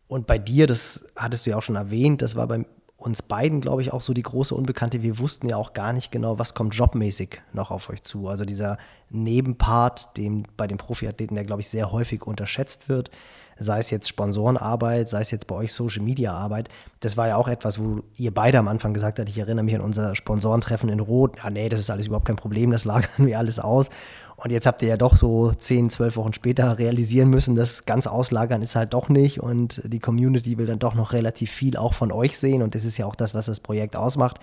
und 0.07 0.27
bei 0.27 0.37
dir, 0.37 0.67
das 0.67 1.05
hattest 1.15 1.45
du 1.45 1.51
ja 1.51 1.57
auch 1.57 1.63
schon 1.63 1.75
erwähnt, 1.75 2.21
das 2.21 2.35
war 2.35 2.47
bei 2.47 2.65
uns 2.97 3.21
beiden, 3.21 3.61
glaube 3.61 3.83
ich, 3.83 3.93
auch 3.93 4.01
so 4.01 4.13
die 4.13 4.23
große 4.23 4.55
Unbekannte. 4.55 5.03
Wir 5.03 5.19
wussten 5.19 5.47
ja 5.47 5.55
auch 5.55 5.73
gar 5.73 5.93
nicht 5.93 6.11
genau, 6.11 6.39
was 6.39 6.55
kommt 6.55 6.73
jobmäßig 6.73 7.41
noch 7.53 7.69
auf 7.69 7.89
euch 7.89 8.01
zu. 8.01 8.27
Also 8.27 8.43
dieser 8.43 8.79
Nebenpart, 9.11 10.17
dem 10.17 10.45
bei 10.57 10.65
den 10.65 10.79
Profiathleten, 10.79 11.35
der, 11.35 11.45
glaube 11.45 11.61
ich, 11.61 11.69
sehr 11.69 11.91
häufig 11.91 12.25
unterschätzt 12.25 12.89
wird, 12.89 13.11
sei 13.59 13.79
es 13.79 13.91
jetzt 13.91 14.07
Sponsorenarbeit, 14.07 15.09
sei 15.09 15.21
es 15.21 15.29
jetzt 15.29 15.45
bei 15.45 15.55
euch 15.55 15.73
Social 15.73 16.03
Media 16.03 16.33
Arbeit. 16.33 16.69
Das 16.99 17.17
war 17.17 17.27
ja 17.27 17.37
auch 17.37 17.47
etwas, 17.47 17.79
wo 17.79 18.01
ihr 18.15 18.33
beide 18.33 18.57
am 18.57 18.67
Anfang 18.67 18.93
gesagt 18.95 19.19
habt, 19.19 19.29
ich 19.29 19.37
erinnere 19.37 19.65
mich 19.65 19.75
an 19.75 19.81
unser 19.81 20.15
Sponsorentreffen 20.15 20.89
in 20.89 20.99
Rot. 20.99 21.37
Ja, 21.43 21.51
nee, 21.51 21.69
das 21.69 21.79
ist 21.79 21.91
alles 21.91 22.07
überhaupt 22.07 22.27
kein 22.27 22.35
Problem, 22.35 22.71
das 22.71 22.83
lagern 22.85 23.27
wir 23.27 23.37
alles 23.37 23.59
aus. 23.59 23.89
Und 24.37 24.51
jetzt 24.51 24.67
habt 24.67 24.83
ihr 24.83 24.89
ja 24.89 24.97
doch 24.97 25.17
so 25.17 25.51
10, 25.51 25.89
12 25.89 26.15
Wochen 26.15 26.31
später 26.31 26.77
realisieren 26.77 27.29
müssen, 27.29 27.55
dass 27.55 27.85
ganz 27.85 28.05
auslagern 28.05 28.61
ist 28.61 28.75
halt 28.75 28.93
doch 28.93 29.09
nicht 29.09 29.41
und 29.41 29.81
die 29.83 29.99
Community 29.99 30.59
will 30.59 30.67
dann 30.67 30.77
doch 30.77 30.93
noch 30.93 31.11
relativ 31.11 31.51
viel 31.51 31.75
auch 31.75 31.95
von 31.95 32.11
euch 32.11 32.37
sehen 32.37 32.61
und 32.61 32.75
das 32.75 32.85
ist 32.85 32.97
ja 32.97 33.07
auch 33.07 33.15
das, 33.15 33.33
was 33.33 33.47
das 33.47 33.59
Projekt 33.59 33.95
ausmacht. 33.95 34.39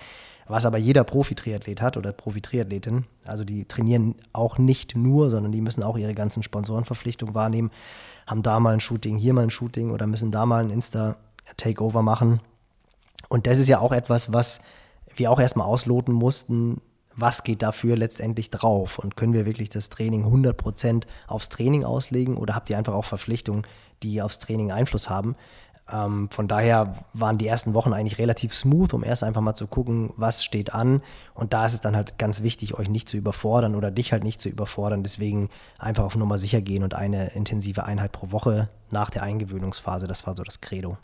Was 0.47 0.67
aber 0.67 0.77
jeder 0.79 1.05
Profi-Triathlet 1.05 1.81
hat 1.81 1.97
oder 1.97 2.13
Profi-Triathletin, 2.13 3.07
also 3.25 3.45
die 3.45 3.65
trainieren 3.65 4.17
auch 4.33 4.59
nicht 4.59 4.95
nur, 4.95 5.31
sondern 5.31 5.53
die 5.53 5.63
müssen 5.63 5.83
auch 5.83 5.97
ihre 5.97 6.13
ganzen 6.13 6.43
Sponsorenverpflichtungen 6.43 7.35
wahrnehmen, 7.35 7.71
haben 8.27 8.43
da 8.43 8.61
mal 8.61 8.75
ein 8.75 8.81
Shooting, 8.81 9.17
hier 9.17 9.33
mal 9.33 9.45
ein 9.45 9.51
Shooting 9.51 9.91
oder 9.91 10.07
müssen 10.07 10.33
da 10.33 10.45
mal 10.45 10.65
ein 10.65 10.71
Insta-Takeover 10.71 12.03
machen. 12.03 12.41
Und 13.29 13.47
das 13.47 13.59
ist 13.59 13.69
ja 13.69 13.79
auch 13.79 13.93
etwas, 13.93 14.35
was 14.35 14.61
wir 15.17 15.31
auch 15.31 15.41
erstmal 15.41 15.67
ausloten 15.67 16.13
mussten, 16.13 16.81
was 17.16 17.44
geht 17.44 17.62
dafür 17.62 17.97
letztendlich 17.97 18.50
drauf 18.50 18.99
und 18.99 19.16
können 19.16 19.33
wir 19.33 19.47
wirklich 19.47 19.68
das 19.68 19.88
Training 19.88 20.25
100% 20.25 21.04
aufs 21.26 21.49
Training 21.49 21.85
auslegen 21.85 22.37
oder 22.37 22.54
habt 22.54 22.71
ihr 22.71 22.78
einfach 22.78 22.94
auch 22.94 23.04
Verpflichtungen, 23.04 23.66
die 24.02 24.21
aufs 24.23 24.38
Training 24.38 24.73
Einfluss 24.73 25.09
haben? 25.09 25.37
Ähm, 25.92 26.30
von 26.30 26.49
daher 26.49 27.04
waren 27.12 27.37
die 27.38 27.47
ersten 27.47 27.75
Wochen 27.75 27.92
eigentlich 27.92 28.18
relativ 28.18 28.54
smooth, 28.54 28.94
um 28.94 29.04
erst 29.04 29.23
einfach 29.23 29.42
mal 29.42 29.54
zu 29.54 29.66
gucken, 29.66 30.12
was 30.16 30.42
steht 30.42 30.75
an. 30.75 31.02
Und 31.35 31.52
da 31.52 31.66
ist 31.66 31.75
es 31.75 31.80
dann 31.80 31.94
halt 31.94 32.18
ganz 32.18 32.42
wichtig, 32.42 32.75
euch 32.75 32.88
nicht 32.88 33.09
zu 33.09 33.16
überfordern 33.16 33.75
oder 33.75 33.90
dich 33.90 34.12
halt 34.12 34.25
nicht 34.25 34.40
zu 34.40 34.49
überfordern. 34.49 35.02
Deswegen 35.02 35.50
einfach 35.78 36.04
auf 36.04 36.16
Nummer 36.16 36.38
sicher 36.38 36.62
gehen 36.62 36.85
und 36.85 36.94
eine 36.94 37.33
intensive 37.35 37.85
Einheit 37.85 38.12
pro 38.12 38.30
Woche 38.30 38.71
nach 38.90 39.11
der 39.11 39.23
Eingewöhnungsphase. 39.23 40.06
Das 40.06 40.26
war 40.26 40.37
so 40.37 40.42
das 40.42 40.61
Credo. 40.61 40.97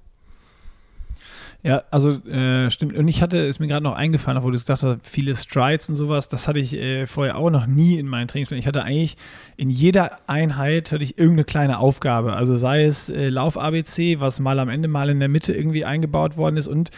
Ja, 1.63 1.83
also 1.91 2.13
äh, 2.27 2.71
stimmt. 2.71 2.95
Und 2.97 3.07
ich 3.09 3.21
hatte, 3.21 3.37
ist 3.37 3.61
mir 3.61 3.69
gerade 3.69 3.85
noch 3.85 3.95
eingefallen, 3.95 4.39
obwohl 4.39 4.53
du 4.53 4.59
gesagt 4.59 4.83
hast, 4.83 5.07
viele 5.07 5.35
Strides 5.35 5.91
und 5.91 5.97
sowas, 5.97 6.29
das 6.29 6.49
hatte 6.49 6.59
ich 6.59 6.75
äh, 6.75 7.07
vorher 7.07 7.37
auch 7.37 7.51
noch 7.51 7.67
nie 7.67 7.99
in 7.99 8.07
meinen 8.07 8.29
Trainingsplänen. 8.29 8.61
Ich 8.61 8.67
hatte 8.67 8.83
eigentlich 8.83 9.17
in 9.59 9.69
jeder 9.69 10.19
Einheit 10.27 10.91
hatte 10.91 11.03
ich 11.03 11.19
irgendeine 11.19 11.45
kleine 11.45 11.79
Aufgabe. 11.79 12.33
Also 12.33 12.57
sei 12.57 12.85
es 12.85 13.11
äh, 13.11 13.29
Lauf-ABC, 13.29 14.21
was 14.21 14.41
mal 14.41 14.59
am 14.59 14.71
Ende 14.71 14.89
mal 14.89 15.11
in 15.11 15.21
der 15.21 15.29
Mitte 15.29 15.53
irgendwie 15.53 15.85
eingebaut 15.85 16.39
worden 16.39 16.57
ist 16.57 16.67
und 16.67 16.91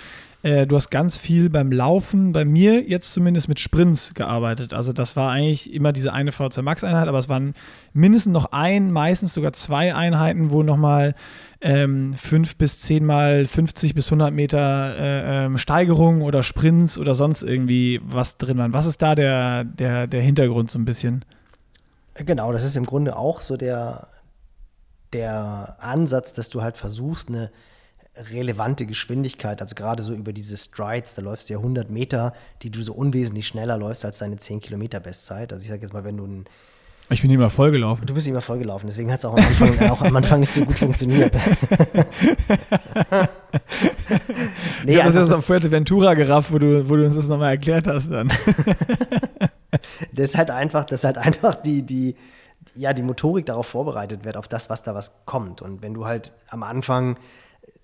äh, 0.42 0.66
du 0.66 0.76
hast 0.76 0.90
ganz 0.90 1.16
viel 1.16 1.50
beim 1.50 1.70
Laufen, 1.70 2.32
bei 2.32 2.44
mir 2.44 2.82
jetzt 2.82 3.12
zumindest 3.12 3.48
mit 3.48 3.60
Sprints 3.60 4.14
gearbeitet. 4.14 4.74
Also 4.74 4.92
das 4.92 5.16
war 5.16 5.30
eigentlich 5.30 5.72
immer 5.72 5.92
diese 5.92 6.12
eine 6.12 6.32
V2 6.32 6.62
Max-Einheit, 6.62 7.08
aber 7.08 7.18
es 7.18 7.28
waren 7.28 7.54
mindestens 7.92 8.32
noch 8.32 8.52
ein, 8.52 8.90
meistens 8.92 9.34
sogar 9.34 9.52
zwei 9.52 9.94
Einheiten, 9.94 10.50
wo 10.50 10.62
nochmal 10.62 11.14
ähm, 11.62 12.14
fünf 12.14 12.56
bis 12.56 12.80
zehnmal 12.80 13.46
50 13.46 13.94
bis 13.94 14.08
100 14.08 14.32
Meter 14.32 14.96
äh, 14.96 15.44
ähm, 15.46 15.58
Steigerung 15.58 16.22
oder 16.22 16.42
Sprints 16.42 16.98
oder 16.98 17.14
sonst 17.14 17.42
irgendwie 17.42 18.00
was 18.04 18.36
drin 18.36 18.58
waren. 18.58 18.72
Was 18.72 18.86
ist 18.86 19.00
da 19.00 19.14
der, 19.14 19.64
der, 19.64 20.06
der 20.06 20.20
Hintergrund 20.20 20.70
so 20.70 20.78
ein 20.78 20.84
bisschen? 20.84 21.24
Genau, 22.14 22.52
das 22.52 22.64
ist 22.64 22.76
im 22.76 22.84
Grunde 22.84 23.16
auch 23.16 23.40
so 23.40 23.56
der, 23.56 24.08
der 25.12 25.76
Ansatz, 25.80 26.32
dass 26.32 26.50
du 26.50 26.62
halt 26.62 26.76
versuchst, 26.76 27.28
eine 27.28 27.50
relevante 28.30 28.84
Geschwindigkeit, 28.84 29.62
also 29.62 29.74
gerade 29.74 30.02
so 30.02 30.12
über 30.12 30.32
diese 30.32 30.56
Strides, 30.58 31.14
da 31.14 31.22
läufst 31.22 31.48
du 31.48 31.54
ja 31.54 31.58
100 31.60 31.90
Meter, 31.90 32.34
die 32.60 32.70
du 32.70 32.82
so 32.82 32.92
unwesentlich 32.92 33.46
schneller 33.46 33.78
läufst 33.78 34.04
als 34.04 34.18
deine 34.18 34.36
10 34.36 34.60
Kilometer 34.60 35.00
Bestzeit. 35.00 35.52
Also 35.52 35.62
ich 35.62 35.70
sage 35.70 35.80
jetzt 35.80 35.94
mal, 35.94 36.04
wenn 36.04 36.18
du 36.18 36.26
ein 36.26 36.44
ich 37.12 37.22
bin 37.22 37.30
immer 37.30 37.50
vollgelaufen. 37.50 38.06
Du 38.06 38.14
bist 38.14 38.26
immer 38.26 38.40
vollgelaufen, 38.40 38.86
deswegen 38.86 39.12
hat 39.12 39.18
es 39.20 39.24
auch, 39.24 39.34
am 39.36 39.44
Anfang, 39.44 39.90
auch 39.90 40.02
am 40.02 40.16
Anfang 40.16 40.40
nicht 40.40 40.52
so 40.52 40.64
gut 40.64 40.78
funktioniert. 40.78 41.34
nee, 44.84 44.96
habe 45.00 45.12
das 45.12 45.30
auf 45.30 45.44
Fuerteventura 45.44 46.14
gerafft, 46.14 46.52
wo 46.52 46.58
du, 46.58 46.88
wo 46.88 46.96
du 46.96 47.04
uns 47.04 47.14
das 47.14 47.28
nochmal 47.28 47.52
erklärt 47.52 47.86
hast 47.86 48.10
dann. 48.10 48.28
das 50.12 50.30
ist 50.30 50.36
halt 50.36 50.50
einfach, 50.50 50.84
das 50.84 51.00
ist 51.00 51.04
halt 51.04 51.18
einfach 51.18 51.54
die, 51.54 51.82
die, 51.82 52.16
ja, 52.74 52.92
die 52.92 53.02
Motorik 53.02 53.46
darauf 53.46 53.66
vorbereitet 53.66 54.24
wird, 54.24 54.36
auf 54.36 54.48
das, 54.48 54.70
was 54.70 54.82
da 54.82 54.94
was 54.94 55.24
kommt. 55.24 55.62
Und 55.62 55.82
wenn 55.82 55.94
du 55.94 56.06
halt 56.06 56.32
am 56.48 56.62
Anfang 56.62 57.16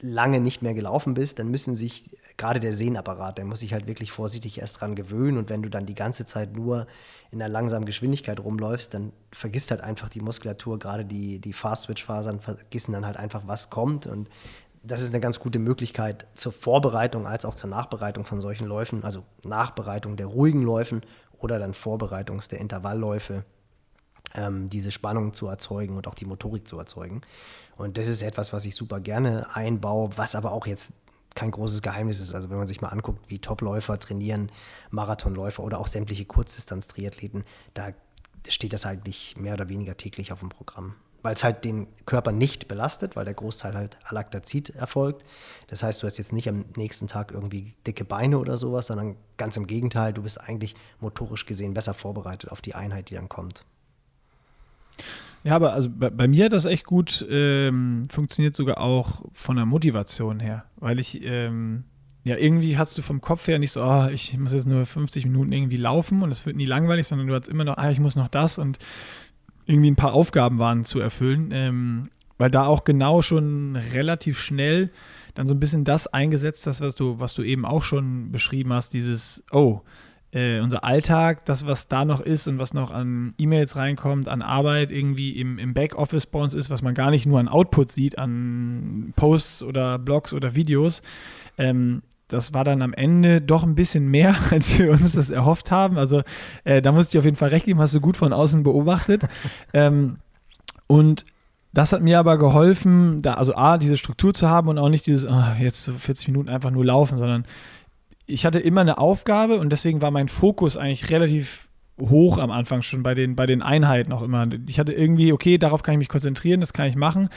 lange 0.01 0.41
nicht 0.41 0.63
mehr 0.63 0.75
gelaufen 0.75 1.15
bist, 1.15 1.39
dann 1.39 1.49
müssen 1.49 1.77
sich 1.77 2.17
gerade 2.39 2.61
der 2.61 2.73
Sehnapparat, 2.73 3.37
der 3.37 3.45
muss 3.45 3.61
sich 3.61 3.75
halt 3.75 3.87
wirklich 3.87 4.13
vorsichtig 4.13 4.61
erst 4.61 4.81
dran 4.81 4.95
gewöhnen. 4.95 5.37
Und 5.37 5.51
wenn 5.51 5.63
du 5.63 5.69
dann 5.69 5.85
die 5.85 5.95
ganze 5.95 6.25
Zeit 6.25 6.55
nur 6.57 6.87
in 7.31 7.43
einer 7.43 7.53
langsamen 7.53 7.85
Geschwindigkeit 7.85 8.41
rumläufst, 8.41 8.95
dann 8.95 9.13
vergisst 9.33 9.71
halt 9.71 9.83
einfach 9.83 10.09
die 10.09 10.21
Muskulatur, 10.21 10.79
gerade 10.79 11.05
die, 11.05 11.41
die 11.41 11.53
Fast-Switch-Fasern 11.53 12.41
vergessen 12.41 12.93
dann 12.93 13.05
halt 13.05 13.17
einfach, 13.17 13.43
was 13.47 13.71
kommt. 13.71 14.07
Und 14.07 14.31
das 14.85 15.03
ist 15.03 15.11
eine 15.11 15.21
ganz 15.21 15.41
gute 15.41 15.59
Möglichkeit 15.59 16.27
zur 16.35 16.53
Vorbereitung 16.53 17.27
als 17.27 17.45
auch 17.45 17.57
zur 17.57 17.71
Nachbereitung 17.71 18.25
von 18.25 18.41
solchen 18.41 18.67
Läufen, 18.67 19.05
also 19.05 19.25
Nachbereitung 19.45 20.17
der 20.17 20.27
ruhigen 20.27 20.63
Läufen 20.63 21.03
oder 21.39 21.59
dann 21.59 21.75
Vorbereitung 21.75 22.41
der 22.51 22.61
Intervallläufe, 22.61 23.45
ähm, 24.35 24.71
diese 24.71 24.93
Spannung 24.93 25.35
zu 25.35 25.49
erzeugen 25.49 25.97
und 25.97 26.07
auch 26.07 26.15
die 26.15 26.25
Motorik 26.25 26.69
zu 26.69 26.79
erzeugen. 26.79 27.23
Und 27.77 27.99
das 27.99 28.07
ist 28.07 28.23
etwas, 28.23 28.53
was 28.53 28.65
ich 28.65 28.77
super 28.77 29.01
gerne 29.01 29.55
einbaue, 29.55 30.11
was 30.17 30.37
aber 30.37 30.53
auch 30.53 30.67
jetzt 30.67 30.93
kein 31.39 31.53
großes 31.53 31.83
Geheimnis 31.83 32.19
ist. 32.19 32.35
Also 32.35 32.51
wenn 32.51 32.59
man 32.59 32.67
sich 32.67 32.81
mal 32.81 32.89
anguckt, 32.89 33.31
wie 33.31 33.39
Topläufer 33.39 33.97
trainieren, 34.01 34.51
Marathonläufer 34.91 35.63
oder 35.63 35.79
auch 35.79 35.87
sämtliche 35.87 36.25
Kurzdistanz-Triathleten, 36.25 37.45
da 37.75 37.93
steht 38.49 38.73
das 38.73 38.87
eigentlich 38.87 39.37
mehr 39.37 39.55
oder 39.55 39.69
weniger 39.69 39.97
täglich 39.97 40.33
auf 40.33 40.41
dem 40.41 40.49
Programm. 40.49 40.97
Weil 41.23 41.35
es 41.35 41.45
halt 41.45 41.65
den 41.65 41.87
Körper 42.07 42.33
nicht 42.33 42.67
belastet, 42.67 43.15
weil 43.15 43.25
der 43.25 43.35
Großteil 43.35 43.75
halt 43.75 43.99
Alaktazid 44.05 44.71
erfolgt. 44.71 45.25
Das 45.69 45.85
heißt, 45.85 46.03
du 46.03 46.09
hast 46.09 46.19
jetzt 46.19 46.33
nicht 46.33 46.49
am 46.49 46.65
nächsten 46.77 47.07
Tag 47.07 47.31
irgendwie 47.31 47.73
dicke 47.87 48.05
Beine 48.05 48.39
oder 48.39 48.59
sowas, 48.59 48.89
sondern 48.89 49.15
ganz 49.37 49.57
im 49.57 49.69
Gegenteil, 49.69 50.13
du 50.13 50.23
bist 50.23 50.41
eigentlich 50.41 50.75
motorisch 50.99 51.47
gesehen 51.47 51.73
besser 51.73 51.95
vorbereitet 51.95 52.51
auf 52.51 52.61
die 52.61 52.75
Einheit, 52.75 53.11
die 53.11 53.15
dann 53.15 53.29
kommt. 53.29 53.65
Ja, 55.45 55.57
aber 55.57 55.73
also 55.73 55.89
bei, 55.91 56.11
bei 56.11 56.29
mir 56.29 56.47
hat 56.47 56.53
das 56.53 56.65
echt 56.65 56.85
gut 56.85 57.27
ähm, 57.31 58.05
funktioniert, 58.11 58.55
sogar 58.55 58.81
auch 58.81 59.23
von 59.33 59.57
der 59.57 59.67
Motivation 59.67 60.41
her, 60.41 60.65
weil 60.77 60.99
ich, 60.99 61.23
ähm, 61.25 61.85
ja, 62.25 62.37
irgendwie 62.37 62.77
hast 62.77 62.99
du 62.99 63.03
vom 63.03 63.21
Kopf 63.21 63.47
her 63.47 63.59
nicht 63.59 63.73
so, 63.73 63.83
oh, 63.83 64.09
ich 64.09 64.37
muss 64.37 64.53
jetzt 64.53 64.67
nur 64.67 64.85
50 64.85 65.25
Minuten 65.27 65.53
irgendwie 65.53 65.77
laufen 65.77 66.23
und 66.23 66.31
es 66.31 66.45
wird 66.45 66.57
nie 66.57 66.67
langweilig, 66.67 67.07
sondern 67.07 67.29
du 67.29 67.35
hast 67.35 67.49
immer 67.49 67.65
noch, 67.65 67.79
ah, 67.79 67.91
ich 67.91 68.01
muss 68.01 68.17
noch 68.17 68.29
das 68.29 68.59
und 68.59 68.79
irgendwie 69.67 69.91
ein 69.91 69.97
paar 69.97 70.13
Aufgaben 70.13 70.59
waren 70.59 70.85
zu 70.85 70.99
erfüllen, 70.99 71.51
ähm, 71.53 72.11
weil 72.37 72.51
da 72.51 72.67
auch 72.67 72.85
genau 72.85 73.23
schon 73.23 73.77
relativ 73.77 74.39
schnell 74.39 74.91
dann 75.35 75.47
so 75.47 75.55
ein 75.55 75.61
bisschen 75.61 75.85
das 75.85 76.07
eingesetzt 76.09 76.67
hast, 76.67 76.81
was 76.81 76.95
du, 76.97 77.21
was 77.21 77.35
du 77.35 77.43
eben 77.43 77.65
auch 77.65 77.83
schon 77.83 78.33
beschrieben 78.33 78.73
hast, 78.73 78.93
dieses, 78.93 79.45
oh, 79.53 79.83
äh, 80.33 80.61
unser 80.61 80.85
Alltag, 80.85 81.45
das, 81.47 81.67
was 81.67 81.89
da 81.89 82.05
noch 82.05 82.21
ist 82.21 82.49
und 82.49 82.59
was 82.59 82.75
noch 82.75 82.91
an 82.91 83.33
E-Mails 83.39 83.77
reinkommt, 83.77 84.29
an 84.29 84.43
Arbeit 84.43 84.91
irgendwie 84.91 85.33
im, 85.41 85.59
im 85.59 85.75
Backoffice 85.75 86.27
bei 86.27 86.39
uns 86.39 86.55
ist, 86.55 86.69
was 86.71 86.83
man 86.83 86.95
gar 86.95 87.11
nicht 87.11 87.27
nur 87.27 87.41
an 87.41 87.49
Output 87.49 87.91
sieht, 87.91 88.19
an 88.19 89.13
Posts 89.17 89.63
oder 89.63 89.99
Blogs 89.99 90.35
oder 90.35 90.55
Videos, 90.55 91.03
ähm, 91.57 92.03
das 92.29 92.53
war 92.53 92.63
dann 92.63 92.83
am 92.83 92.93
Ende 92.93 93.41
doch 93.41 93.65
ein 93.65 93.75
bisschen 93.75 94.09
mehr, 94.09 94.37
als 94.51 94.79
wir 94.79 94.93
uns 94.93 95.13
das 95.13 95.31
erhofft 95.31 95.71
haben. 95.71 95.99
Also 95.99 96.23
äh, 96.65 96.83
da 96.83 96.93
muss 96.93 97.09
ich 97.09 97.19
auf 97.19 97.25
jeden 97.25 97.37
Fall 97.37 97.49
recht 97.49 97.65
geben, 97.65 97.81
hast 97.81 97.95
du 97.95 98.01
gut 98.01 98.17
von 98.17 98.33
außen 98.33 98.63
beobachtet. 98.63 99.23
ähm, 99.73 100.19
und 100.87 101.25
das 101.73 101.93
hat 101.93 102.03
mir 102.03 102.19
aber 102.19 102.39
geholfen, 102.39 103.21
da 103.23 103.35
also 103.35 103.55
A, 103.55 103.79
diese 103.79 103.97
Struktur 103.97 104.33
zu 104.33 104.49
haben 104.49 104.69
und 104.69 104.79
auch 104.79 104.89
nicht 104.89 105.07
dieses, 105.07 105.27
oh, 105.27 105.45
jetzt 105.59 105.85
so 105.85 105.93
40 105.93 106.29
Minuten 106.29 106.49
einfach 106.49 106.71
nur 106.71 106.85
laufen, 106.85 107.19
sondern 107.19 107.45
ich 108.29 108.45
hatte 108.47 108.61
immer 108.61 108.83
eine 108.83 108.99
Aufgabe 108.99 109.59
und 109.59 109.71
deswegen 109.71 110.03
war 110.03 110.11
mein 110.11 110.29
Fokus 110.29 110.77
eigentlich 110.77 111.11
relativ 111.11 111.69
hoch 112.01 112.39
am 112.39 112.51
Anfang 112.51 112.83
schon 112.83 113.03
bei 113.03 113.15
den, 113.15 113.35
bei 113.35 113.47
den 113.47 113.63
Einheiten 113.63 114.13
auch 114.13 114.23
immer. 114.23 114.47
Ich 114.69 114.79
hatte 114.79 114.93
irgendwie, 114.93 115.33
okay, 115.33 115.59
darauf 115.59 115.83
kann 115.83 115.95
ich 115.95 115.99
mich 115.99 116.09
konzentrieren, 116.09 116.61
das 116.61 116.73
kann 116.73 116.87
ich 116.87 116.95
machen. 116.95 117.29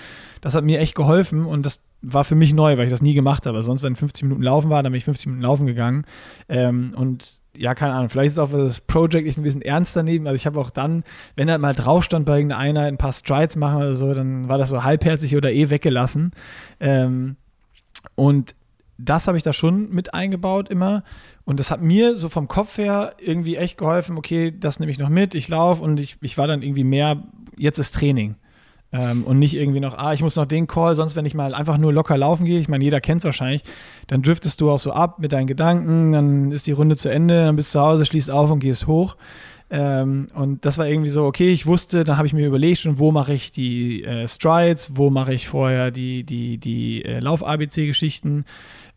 Das 0.42 0.54
hat 0.54 0.64
mir 0.64 0.80
echt 0.80 0.94
geholfen 0.94 1.46
und 1.46 1.66
das 1.66 1.82
war 2.02 2.24
für 2.24 2.36
mich 2.36 2.54
neu, 2.54 2.78
weil 2.78 2.86
ich 2.86 2.92
das 2.92 3.02
nie 3.02 3.14
gemacht 3.14 3.46
habe. 3.46 3.64
Sonst, 3.64 3.84
wenn 3.84 3.96
50 3.96 4.24
Minuten 4.24 4.44
laufen 4.44 4.70
war, 4.70 4.84
dann 4.84 4.92
bin 4.92 4.98
ich 4.98 5.06
50 5.06 5.28
Minuten 5.28 5.44
laufen 5.44 5.66
gegangen. 5.66 6.06
Ähm, 6.50 6.94
und 6.96 7.42
ja, 7.58 7.74
keine 7.74 7.94
Ahnung, 7.94 8.10
vielleicht 8.10 8.34
ist 8.34 8.40
auch 8.40 8.52
das 8.52 8.82
Project 8.82 9.38
ein 9.38 9.44
bisschen 9.44 9.62
ernst 9.62 9.96
daneben. 9.96 10.28
Also 10.28 10.36
ich 10.36 10.46
habe 10.46 10.60
auch 10.60 10.70
dann, 10.70 11.04
wenn 11.36 11.48
er 11.48 11.58
mal 11.58 11.74
drauf 11.74 12.04
stand 12.04 12.26
bei 12.26 12.38
irgendeiner 12.38 12.62
Einheit, 12.62 12.88
ein 12.88 12.98
paar 12.98 13.14
Strides 13.14 13.56
machen 13.56 13.78
oder 13.78 13.96
so, 13.96 14.14
dann 14.14 14.48
war 14.50 14.58
das 14.58 14.70
so 14.70 14.84
halbherzig 14.84 15.36
oder 15.36 15.52
eh 15.52 15.70
weggelassen. 15.70 16.32
Ähm, 16.80 17.36
und 18.16 18.56
das 19.06 19.28
habe 19.28 19.38
ich 19.38 19.44
da 19.44 19.54
schon 19.54 19.90
mit 19.92 20.14
eingebaut 20.14 20.70
immer. 20.70 21.04
Und 21.44 21.60
das 21.60 21.72
hat 21.72 21.82
mir 21.82 22.18
so 22.18 22.30
vom 22.30 22.48
Kopf 22.48 22.78
her 22.78 23.14
irgendwie 23.20 23.56
echt 23.56 23.78
geholfen, 23.78 24.18
okay, 24.18 24.54
das 24.58 24.80
nehme 24.80 24.92
ich 24.92 25.00
noch 25.00 25.10
mit, 25.10 25.36
ich 25.36 25.48
laufe 25.48 25.82
und 25.82 26.00
ich, 26.00 26.18
ich 26.22 26.38
war 26.38 26.48
dann 26.48 26.62
irgendwie 26.62 26.84
mehr, 26.84 27.24
jetzt 27.58 27.80
ist 27.80 27.96
Training. 27.96 28.36
Ähm, 28.94 29.24
und 29.24 29.40
nicht 29.40 29.56
irgendwie 29.56 29.80
noch, 29.80 29.98
ah, 29.98 30.14
ich 30.14 30.22
muss 30.22 30.36
noch 30.36 30.46
den 30.46 30.68
Call, 30.68 30.96
sonst 30.96 31.16
wenn 31.16 31.26
ich 31.26 31.34
mal 31.34 31.54
einfach 31.54 31.78
nur 31.78 31.94
locker 31.94 32.18
laufen 32.18 32.46
gehe, 32.46 32.60
ich 32.60 32.68
meine, 32.68 32.84
jeder 32.84 33.00
kennt 33.00 33.20
es 33.20 33.26
wahrscheinlich, 33.26 33.64
dann 34.08 34.22
driftest 34.22 34.60
du 34.60 34.70
auch 34.70 34.80
so 34.80 34.92
ab 34.92 35.20
mit 35.20 35.32
deinen 35.32 35.48
Gedanken, 35.48 36.12
dann 36.12 36.52
ist 36.52 36.68
die 36.68 36.74
Runde 36.74 36.98
zu 36.98 37.10
Ende, 37.10 37.46
dann 37.46 37.56
bist 37.56 37.74
du 37.74 37.80
zu 37.80 37.86
Hause, 37.86 38.06
schließt 38.06 38.30
auf 38.30 38.52
und 38.52 38.60
gehst 38.60 38.88
hoch. 38.88 39.16
Ähm, 39.74 40.28
und 40.34 40.66
das 40.66 40.78
war 40.78 40.88
irgendwie 40.88 41.10
so, 41.10 41.24
okay, 41.26 41.54
ich 41.54 41.66
wusste, 41.66 42.04
dann 42.04 42.18
habe 42.18 42.28
ich 42.28 42.34
mir 42.34 42.46
überlegt 42.46 42.82
schon, 42.82 43.00
wo 43.00 43.14
mache 43.14 43.34
ich 43.34 43.52
die 43.52 44.04
äh, 44.04 44.28
Strides, 44.28 44.92
wo 44.96 45.10
mache 45.10 45.34
ich 45.34 45.48
vorher 45.48 45.92
die, 45.92 46.26
die, 46.26 46.58
die 46.58 47.06
äh, 47.06 47.20
Lauf-ABC-Geschichten. 47.20 48.44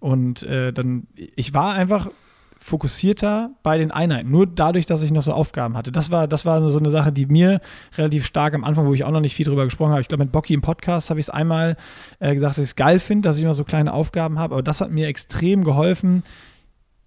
Und 0.04 0.42
äh, 0.42 0.70
dann, 0.70 1.06
ich 1.14 1.54
war 1.54 1.72
einfach 1.72 2.10
fokussierter 2.58 3.52
bei 3.62 3.78
den 3.78 3.90
Einheiten, 3.90 4.30
nur 4.30 4.46
dadurch, 4.46 4.84
dass 4.84 5.02
ich 5.02 5.10
noch 5.10 5.22
so 5.22 5.32
Aufgaben 5.32 5.78
hatte. 5.78 5.92
Das 5.92 6.10
war, 6.10 6.28
das 6.28 6.44
war 6.44 6.68
so 6.68 6.78
eine 6.78 6.90
Sache, 6.90 7.10
die 7.10 7.24
mir 7.24 7.62
relativ 7.96 8.26
stark 8.26 8.52
am 8.52 8.64
Anfang, 8.64 8.86
wo 8.86 8.92
ich 8.92 9.04
auch 9.04 9.10
noch 9.10 9.22
nicht 9.22 9.34
viel 9.34 9.46
drüber 9.46 9.64
gesprochen 9.64 9.92
habe. 9.92 10.02
Ich 10.02 10.08
glaube, 10.08 10.24
mit 10.24 10.30
Bocky 10.30 10.52
im 10.52 10.60
Podcast 10.60 11.08
habe 11.08 11.20
ich 11.20 11.28
es 11.28 11.30
einmal 11.30 11.78
äh, 12.18 12.34
gesagt, 12.34 12.50
dass 12.50 12.58
ich 12.58 12.64
es 12.64 12.76
geil 12.76 12.98
finde, 12.98 13.26
dass 13.26 13.38
ich 13.38 13.44
immer 13.44 13.54
so 13.54 13.64
kleine 13.64 13.94
Aufgaben 13.94 14.38
habe, 14.38 14.56
aber 14.56 14.62
das 14.62 14.82
hat 14.82 14.90
mir 14.90 15.08
extrem 15.08 15.64
geholfen, 15.64 16.22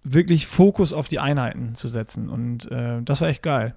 wirklich 0.04 0.48
Fokus 0.48 0.92
auf 0.92 1.08
die 1.08 1.20
Einheiten 1.20 1.76
zu 1.76 1.90
setzen. 1.90 2.30
Und 2.30 2.72
äh, 2.72 3.04
das 3.04 3.22
war 3.22 3.28
echt 3.28 3.44
geil. 3.44 3.76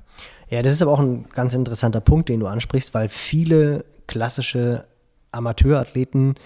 Ja, 0.49 0.63
das 0.63 0.73
ist 0.73 0.81
aber 0.81 0.93
auch 0.93 1.01
ein 1.01 1.27
ganz 1.35 1.53
interessanter 1.53 2.01
Punkt, 2.01 2.31
den 2.31 2.41
du 2.41 2.47
ansprichst, 2.47 2.95
weil 2.95 3.11
viele 3.11 3.85
klassische 4.07 4.87
Amateurathleten, 5.31 6.37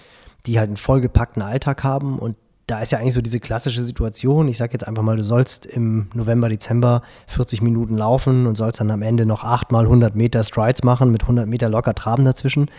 die 0.45 0.59
halt 0.59 0.67
einen 0.67 0.77
vollgepackten 0.77 1.41
Alltag 1.41 1.85
haben 1.85 2.19
und 2.19 2.35
da 2.67 2.79
ist 2.79 2.91
ja 2.91 2.97
eigentlich 2.97 3.13
so 3.13 3.21
diese 3.21 3.39
klassische 3.39 3.83
Situation. 3.83 4.47
Ich 4.47 4.57
sage 4.57 4.73
jetzt 4.73 4.87
einfach 4.87 5.03
mal, 5.03 5.17
du 5.17 5.23
sollst 5.23 5.67
im 5.67 6.07
November, 6.15 6.49
Dezember 6.49 7.03
40 7.27 7.61
Minuten 7.61 7.95
laufen 7.95 8.47
und 8.47 8.55
sollst 8.55 8.79
dann 8.79 8.89
am 8.89 9.03
Ende 9.03 9.27
noch 9.27 9.43
8 9.43 9.71
mal 9.71 9.83
100 9.83 10.15
Meter 10.15 10.43
Strides 10.43 10.83
machen 10.83 11.11
mit 11.11 11.21
100 11.21 11.47
Meter 11.47 11.69
locker 11.69 11.93
Traben 11.93 12.25
dazwischen. 12.25 12.71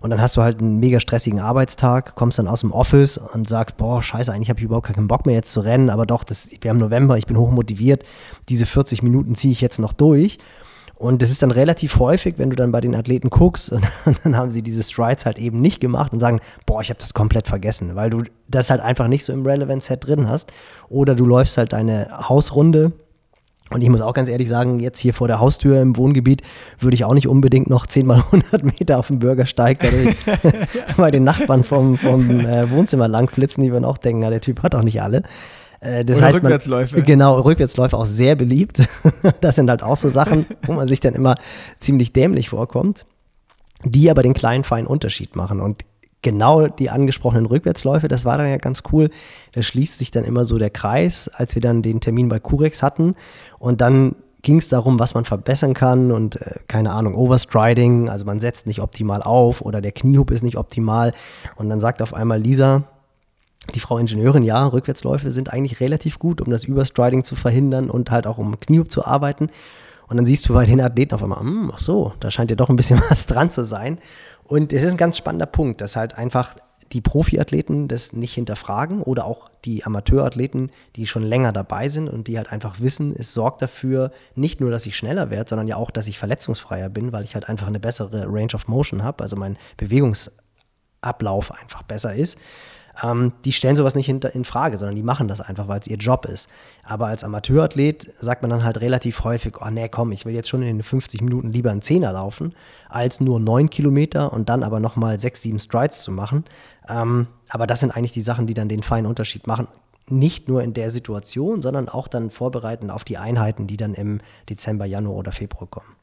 Und 0.00 0.10
dann 0.10 0.20
hast 0.20 0.36
du 0.36 0.42
halt 0.42 0.60
einen 0.60 0.80
mega 0.80 0.98
stressigen 0.98 1.40
Arbeitstag, 1.40 2.14
kommst 2.14 2.38
dann 2.38 2.48
aus 2.48 2.60
dem 2.60 2.72
Office 2.72 3.18
und 3.18 3.46
sagst, 3.46 3.76
boah, 3.76 4.02
scheiße, 4.02 4.32
eigentlich 4.32 4.48
habe 4.48 4.60
ich 4.60 4.64
überhaupt 4.64 4.86
keinen 4.86 5.08
Bock 5.08 5.26
mehr 5.26 5.34
jetzt 5.34 5.52
zu 5.52 5.60
rennen, 5.60 5.90
aber 5.90 6.06
doch, 6.06 6.24
das, 6.24 6.48
wir 6.60 6.70
haben 6.70 6.78
November, 6.78 7.18
ich 7.18 7.26
bin 7.26 7.36
hochmotiviert, 7.36 8.04
diese 8.48 8.66
40 8.66 9.02
Minuten 9.02 9.34
ziehe 9.34 9.52
ich 9.52 9.60
jetzt 9.60 9.78
noch 9.78 9.92
durch. 9.92 10.38
Und 10.96 11.22
das 11.22 11.30
ist 11.30 11.42
dann 11.42 11.50
relativ 11.50 11.98
häufig, 11.98 12.34
wenn 12.38 12.50
du 12.50 12.56
dann 12.56 12.72
bei 12.72 12.80
den 12.80 12.94
Athleten 12.94 13.30
guckst 13.30 13.72
und, 13.72 13.86
dann 14.22 14.36
haben 14.36 14.50
sie 14.50 14.62
diese 14.62 14.82
Strides 14.82 15.26
halt 15.26 15.38
eben 15.38 15.60
nicht 15.60 15.80
gemacht 15.80 16.12
und 16.12 16.20
sagen, 16.20 16.40
boah, 16.66 16.80
ich 16.80 16.90
habe 16.90 17.00
das 17.00 17.14
komplett 17.14 17.46
vergessen, 17.46 17.94
weil 17.94 18.10
du 18.10 18.24
das 18.48 18.70
halt 18.70 18.80
einfach 18.80 19.08
nicht 19.08 19.24
so 19.24 19.32
im 19.32 19.44
Relevance-Set 19.44 20.06
drin 20.06 20.28
hast. 20.28 20.52
Oder 20.88 21.14
du 21.14 21.26
läufst 21.26 21.58
halt 21.58 21.72
deine 21.72 22.08
Hausrunde. 22.28 22.92
Und 23.70 23.80
ich 23.80 23.88
muss 23.88 24.02
auch 24.02 24.12
ganz 24.12 24.28
ehrlich 24.28 24.48
sagen, 24.48 24.78
jetzt 24.78 25.00
hier 25.00 25.14
vor 25.14 25.26
der 25.26 25.40
Haustür 25.40 25.80
im 25.80 25.96
Wohngebiet 25.96 26.42
würde 26.78 26.94
ich 26.94 27.04
auch 27.04 27.14
nicht 27.14 27.26
unbedingt 27.26 27.70
noch 27.70 27.86
10 27.86 28.06
mal 28.06 28.18
100 28.18 28.62
Meter 28.62 28.98
auf 28.98 29.08
dem 29.08 29.18
Bürgersteig 29.18 29.78
bei 30.96 31.10
den 31.10 31.24
Nachbarn 31.24 31.64
vom, 31.64 31.96
vom 31.96 32.40
äh, 32.40 32.70
Wohnzimmer 32.70 33.08
langflitzen, 33.08 33.64
die 33.64 33.72
würden 33.72 33.86
auch 33.86 33.98
denken, 33.98 34.20
na, 34.20 34.30
der 34.30 34.42
Typ 34.42 34.62
hat 34.62 34.74
auch 34.74 34.82
nicht 34.82 35.02
alle. 35.02 35.22
Äh, 35.84 36.04
das 36.04 36.18
Oder 36.18 36.26
heißt, 36.26 36.36
Rückwärtsläufe. 36.38 36.96
Man, 36.96 37.04
genau, 37.04 37.40
Rückwärtsläufe 37.40 37.96
auch 37.96 38.06
sehr 38.06 38.34
beliebt. 38.34 38.78
das 39.40 39.56
sind 39.56 39.70
halt 39.70 39.82
auch 39.82 39.96
so 39.96 40.08
Sachen, 40.08 40.46
wo 40.62 40.72
man 40.72 40.88
sich 40.88 41.00
dann 41.00 41.14
immer 41.14 41.36
ziemlich 41.78 42.12
dämlich 42.12 42.48
vorkommt, 42.48 43.06
die 43.84 44.10
aber 44.10 44.22
den 44.22 44.34
kleinen 44.34 44.64
feinen 44.64 44.86
Unterschied 44.86 45.36
machen. 45.36 45.60
Und 45.60 45.82
genau 46.22 46.66
die 46.68 46.90
angesprochenen 46.90 47.46
Rückwärtsläufe, 47.46 48.08
das 48.08 48.24
war 48.24 48.38
dann 48.38 48.48
ja 48.48 48.56
ganz 48.56 48.82
cool. 48.92 49.10
Da 49.52 49.62
schließt 49.62 49.98
sich 49.98 50.10
dann 50.10 50.24
immer 50.24 50.44
so 50.44 50.56
der 50.56 50.70
Kreis, 50.70 51.28
als 51.28 51.54
wir 51.54 51.62
dann 51.62 51.82
den 51.82 52.00
Termin 52.00 52.28
bei 52.28 52.40
Curex 52.40 52.82
hatten. 52.82 53.14
Und 53.58 53.80
dann 53.80 54.16
ging 54.40 54.58
es 54.58 54.68
darum, 54.68 54.98
was 54.98 55.14
man 55.14 55.24
verbessern 55.24 55.74
kann 55.74 56.12
und 56.12 56.40
äh, 56.40 56.56
keine 56.68 56.92
Ahnung, 56.92 57.14
Overstriding, 57.14 58.10
also 58.10 58.26
man 58.26 58.40
setzt 58.40 58.66
nicht 58.66 58.80
optimal 58.80 59.22
auf 59.22 59.62
oder 59.62 59.80
der 59.80 59.92
Kniehub 59.92 60.30
ist 60.30 60.42
nicht 60.42 60.58
optimal. 60.58 61.12
Und 61.56 61.70
dann 61.70 61.80
sagt 61.80 62.02
auf 62.02 62.12
einmal 62.12 62.40
Lisa, 62.40 62.84
die 63.72 63.80
Frau 63.80 63.98
Ingenieurin, 63.98 64.42
ja, 64.42 64.66
Rückwärtsläufe 64.66 65.30
sind 65.30 65.52
eigentlich 65.52 65.80
relativ 65.80 66.18
gut, 66.18 66.40
um 66.40 66.50
das 66.50 66.64
Überstriding 66.64 67.24
zu 67.24 67.36
verhindern 67.36 67.90
und 67.90 68.10
halt 68.10 68.26
auch 68.26 68.38
um 68.38 68.58
Kniehub 68.58 68.90
zu 68.90 69.04
arbeiten. 69.04 69.48
Und 70.06 70.16
dann 70.16 70.26
siehst 70.26 70.48
du 70.48 70.54
bei 70.54 70.66
den 70.66 70.80
Athleten 70.80 71.14
auf 71.14 71.22
einmal, 71.22 71.40
hm, 71.40 71.70
ach 71.72 71.78
so, 71.78 72.12
da 72.20 72.30
scheint 72.30 72.50
ja 72.50 72.56
doch 72.56 72.68
ein 72.68 72.76
bisschen 72.76 73.00
was 73.10 73.26
dran 73.26 73.50
zu 73.50 73.64
sein. 73.64 74.00
Und 74.44 74.72
es 74.72 74.82
ist 74.82 74.92
ein 74.92 74.96
ganz 74.96 75.16
spannender 75.16 75.46
Punkt, 75.46 75.80
dass 75.80 75.96
halt 75.96 76.18
einfach 76.18 76.56
die 76.92 77.00
Profiathleten 77.00 77.88
das 77.88 78.12
nicht 78.12 78.34
hinterfragen 78.34 79.02
oder 79.02 79.24
auch 79.24 79.48
die 79.64 79.84
Amateurathleten, 79.84 80.70
die 80.96 81.06
schon 81.06 81.22
länger 81.22 81.50
dabei 81.50 81.88
sind 81.88 82.08
und 82.08 82.28
die 82.28 82.36
halt 82.36 82.52
einfach 82.52 82.80
wissen, 82.80 83.14
es 83.16 83.32
sorgt 83.32 83.62
dafür 83.62 84.12
nicht 84.34 84.60
nur, 84.60 84.70
dass 84.70 84.84
ich 84.84 84.96
schneller 84.96 85.30
werde, 85.30 85.48
sondern 85.48 85.66
ja 85.66 85.76
auch, 85.76 85.90
dass 85.90 86.06
ich 86.06 86.18
verletzungsfreier 86.18 86.90
bin, 86.90 87.12
weil 87.12 87.24
ich 87.24 87.34
halt 87.34 87.48
einfach 87.48 87.66
eine 87.66 87.80
bessere 87.80 88.26
Range 88.28 88.54
of 88.54 88.68
Motion 88.68 89.02
habe, 89.02 89.24
also 89.24 89.34
mein 89.34 89.56
Bewegungsablauf 89.78 91.52
einfach 91.58 91.82
besser 91.82 92.14
ist 92.14 92.38
ähm, 93.02 93.32
die 93.44 93.52
stellen 93.52 93.76
sowas 93.76 93.94
nicht 93.94 94.06
hinter, 94.06 94.34
in 94.34 94.44
Frage, 94.44 94.78
sondern 94.78 94.94
die 94.94 95.02
machen 95.02 95.28
das 95.28 95.40
einfach, 95.40 95.68
weil 95.68 95.80
es 95.80 95.86
ihr 95.86 95.96
Job 95.96 96.26
ist. 96.26 96.48
Aber 96.84 97.06
als 97.06 97.24
Amateurathlet 97.24 98.02
sagt 98.20 98.42
man 98.42 98.50
dann 98.50 98.64
halt 98.64 98.80
relativ 98.80 99.24
häufig, 99.24 99.54
oh 99.60 99.70
nee, 99.70 99.88
komm, 99.88 100.12
ich 100.12 100.24
will 100.24 100.34
jetzt 100.34 100.48
schon 100.48 100.62
in 100.62 100.78
den 100.78 100.82
50 100.82 101.20
Minuten 101.22 101.52
lieber 101.52 101.70
einen 101.70 101.82
Zehner 101.82 102.12
laufen, 102.12 102.54
als 102.88 103.20
nur 103.20 103.40
9 103.40 103.70
Kilometer 103.70 104.32
und 104.32 104.48
dann 104.48 104.62
aber 104.62 104.80
nochmal 104.80 105.18
6, 105.18 105.42
7 105.42 105.58
Strides 105.58 106.02
zu 106.02 106.12
machen. 106.12 106.44
Ähm, 106.88 107.26
aber 107.48 107.66
das 107.66 107.80
sind 107.80 107.90
eigentlich 107.90 108.12
die 108.12 108.22
Sachen, 108.22 108.46
die 108.46 108.54
dann 108.54 108.68
den 108.68 108.82
feinen 108.82 109.06
Unterschied 109.06 109.46
machen. 109.46 109.68
Nicht 110.08 110.48
nur 110.48 110.62
in 110.62 110.74
der 110.74 110.90
Situation, 110.90 111.62
sondern 111.62 111.88
auch 111.88 112.08
dann 112.08 112.30
vorbereitend 112.30 112.90
auf 112.90 113.04
die 113.04 113.16
Einheiten, 113.16 113.66
die 113.66 113.78
dann 113.78 113.94
im 113.94 114.20
Dezember, 114.50 114.84
Januar 114.84 115.16
oder 115.16 115.32
Februar 115.32 115.66
kommen. 115.66 115.93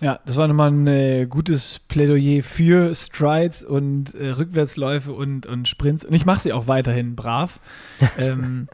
Ja, 0.00 0.20
das 0.26 0.36
war 0.36 0.46
nochmal 0.46 0.70
ein 0.70 0.86
äh, 0.86 1.26
gutes 1.26 1.80
Plädoyer 1.88 2.42
für 2.42 2.94
Strides 2.94 3.64
und 3.64 4.14
äh, 4.14 4.28
Rückwärtsläufe 4.30 5.12
und, 5.12 5.46
und 5.46 5.66
Sprints. 5.66 6.04
Und 6.04 6.14
ich 6.14 6.24
mache 6.24 6.40
sie 6.40 6.52
auch 6.52 6.68
weiterhin 6.68 7.16
brav. 7.16 7.60
ähm, 8.18 8.68